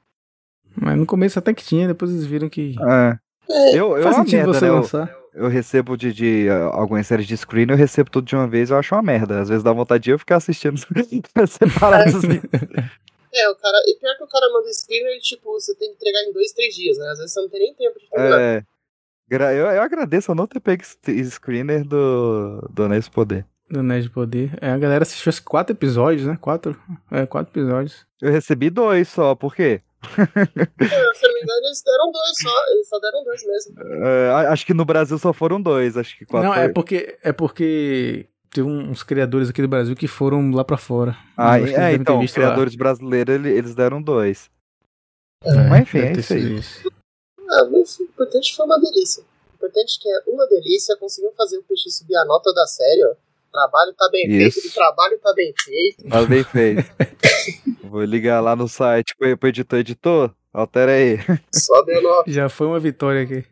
Mas 0.80 0.96
no 0.96 1.08
começo 1.08 1.40
até 1.40 1.54
que 1.56 1.64
tinha, 1.64 1.88
depois 1.88 2.12
eles 2.12 2.26
viram 2.26 2.50
que 2.50 2.76
É. 2.80 3.18
Eu, 3.76 3.98
eu, 3.98 4.04
faz 4.04 4.16
é 4.16 4.20
sentido 4.20 4.38
merda, 4.38 4.54
você 4.54 4.66
né? 4.66 4.70
Eu- 4.72 4.76
lançar. 4.76 5.10
Eu 5.10 5.21
recebo 5.48 5.96
de, 5.96 6.14
de 6.14 6.48
uh, 6.50 6.74
algumas 6.74 7.08
séries 7.08 7.28
de 7.28 7.38
screen, 7.38 7.68
eu 7.70 7.78
recebo 7.78 8.10
tudo 8.10 8.26
de 8.26 8.36
uma 8.36 8.48
vez, 8.48 8.70
eu 8.70 8.78
acho 8.78 8.94
uma 8.94 9.02
merda. 9.02 9.42
Às 9.42 9.50
vezes 9.50 9.64
dá 9.64 9.72
vontade 9.72 10.04
de 10.04 10.12
eu 10.12 10.20
ficar 10.20 10.38
assistindo 10.38 10.78
separado 11.48 12.18
assim. 12.18 12.42
É, 13.34 13.50
o 13.50 13.56
cara. 13.56 13.78
E 13.88 13.96
pior 13.98 14.18
que 14.18 14.24
o 14.26 14.28
cara 14.28 14.46
manda 14.52 14.68
screener, 14.74 15.18
tipo, 15.22 15.54
você 15.54 15.74
tem 15.76 15.90
que 15.90 15.96
entregar 15.96 16.22
em 16.24 16.34
dois, 16.34 16.52
três 16.52 16.76
dias, 16.76 16.98
né? 16.98 17.08
Às 17.12 17.18
vezes 17.18 17.34
você 17.34 17.40
não 17.40 17.50
tem 17.50 17.60
nem 17.62 17.74
tempo 17.74 17.98
de 17.98 18.10
terminar. 18.10 18.42
É, 18.42 18.64
eu, 19.32 19.40
eu 19.40 19.82
agradeço 19.82 20.32
eu 20.32 20.36
não 20.36 20.46
ter 20.46 20.60
pego 20.60 20.84
screener 21.30 21.86
do, 21.86 22.68
do 22.70 22.84
Anéis 22.84 23.06
do 23.06 23.12
Poder. 23.12 23.46
Do 23.70 23.80
Anéis 23.80 24.04
de 24.04 24.10
Poder. 24.10 24.52
É, 24.60 24.72
a 24.72 24.78
galera 24.78 25.04
assistiu 25.04 25.30
esses 25.30 25.40
quatro 25.40 25.74
episódios, 25.74 26.28
né? 26.28 26.38
Quatro. 26.42 26.78
É, 27.10 27.26
quatro 27.26 27.54
episódios. 27.54 28.06
Eu 28.22 28.34
recebi 28.34 28.70
dois 28.70 29.08
só, 29.08 29.34
por 29.34 29.56
quê? 29.56 29.80
É, 30.18 31.28
eu 31.28 31.31
me 31.31 31.31
engano, 31.44 31.66
eles 31.66 31.82
deram 31.84 32.12
dois 32.12 32.32
só. 32.42 32.66
Eles 32.72 32.88
só 32.90 33.00
deram 33.00 33.24
dois 33.24 33.46
mesmo. 33.46 33.76
É, 34.06 34.30
acho 34.48 34.66
que 34.66 34.74
no 34.74 34.86
Brasil 34.86 35.18
só 35.18 35.32
foram 35.34 35.62
dois, 35.62 35.98
acho 35.98 36.18
que 36.18 36.26
quatro 36.26 36.50
Não, 36.50 36.56
é 36.56 36.70
porque. 36.70 37.18
É 37.24 37.32
porque. 37.32 38.28
Tem 38.54 38.62
uns 38.64 39.02
criadores 39.02 39.50
aqui 39.50 39.62
do 39.62 39.68
Brasil 39.70 39.96
que 39.96 40.08
foram 40.10 40.52
lá 40.52 40.66
pra 40.66 40.76
fora. 40.76 41.16
Ah, 41.38 41.58
é, 41.58 41.94
então, 41.94 42.16
os 42.18 42.22
visto 42.24 42.36
lá. 42.38 42.48
criadores 42.48 42.76
brasileiros, 42.76 43.34
ele- 43.34 43.50
eles 43.50 43.74
deram 43.74 44.02
dois. 44.02 44.50
É, 45.42 45.54
Mas 45.70 45.82
enfim, 45.84 46.00
é 46.00 46.12
isso 46.12 46.34
aí. 46.34 46.60
Ah, 47.50 47.66
mas 47.72 47.98
o 47.98 48.04
importante 48.04 48.54
foi 48.54 48.66
uma 48.66 48.78
delícia. 48.78 49.24
O 49.24 49.56
importante 49.56 49.98
é 50.00 50.02
que 50.04 50.10
é 50.10 50.34
uma 50.34 50.46
delícia, 50.48 50.98
conseguiu 50.98 51.32
fazer 51.38 51.58
o 51.60 51.64
peixe 51.64 51.90
subir 51.92 52.16
a 52.18 52.26
nota 52.26 52.54
da 52.54 52.66
série, 52.68 53.06
ó. 53.06 53.12
O 53.12 53.52
trabalho 53.54 53.94
tá 53.98 54.10
bem 54.12 54.30
Isso. 54.30 54.60
feito, 54.62 54.72
o 54.72 54.76
trabalho 54.76 55.20
tá 55.20 55.34
bem 55.34 55.54
feito. 55.58 56.04
Mas 56.08 56.26
bem 56.28 56.44
feito. 56.44 56.84
Vou 57.84 58.04
ligar 58.04 58.42
lá 58.42 58.54
no 58.56 58.68
site 58.68 59.16
pro, 59.18 59.38
pro 59.38 59.50
editor, 59.50 59.80
editor, 59.80 60.36
altera 60.54 60.92
aí. 60.92 61.18
A 61.98 62.02
nota. 62.02 62.32
Já 62.32 62.50
foi 62.50 62.68
uma 62.68 62.80
vitória 62.80 63.22
aqui. 63.22 63.46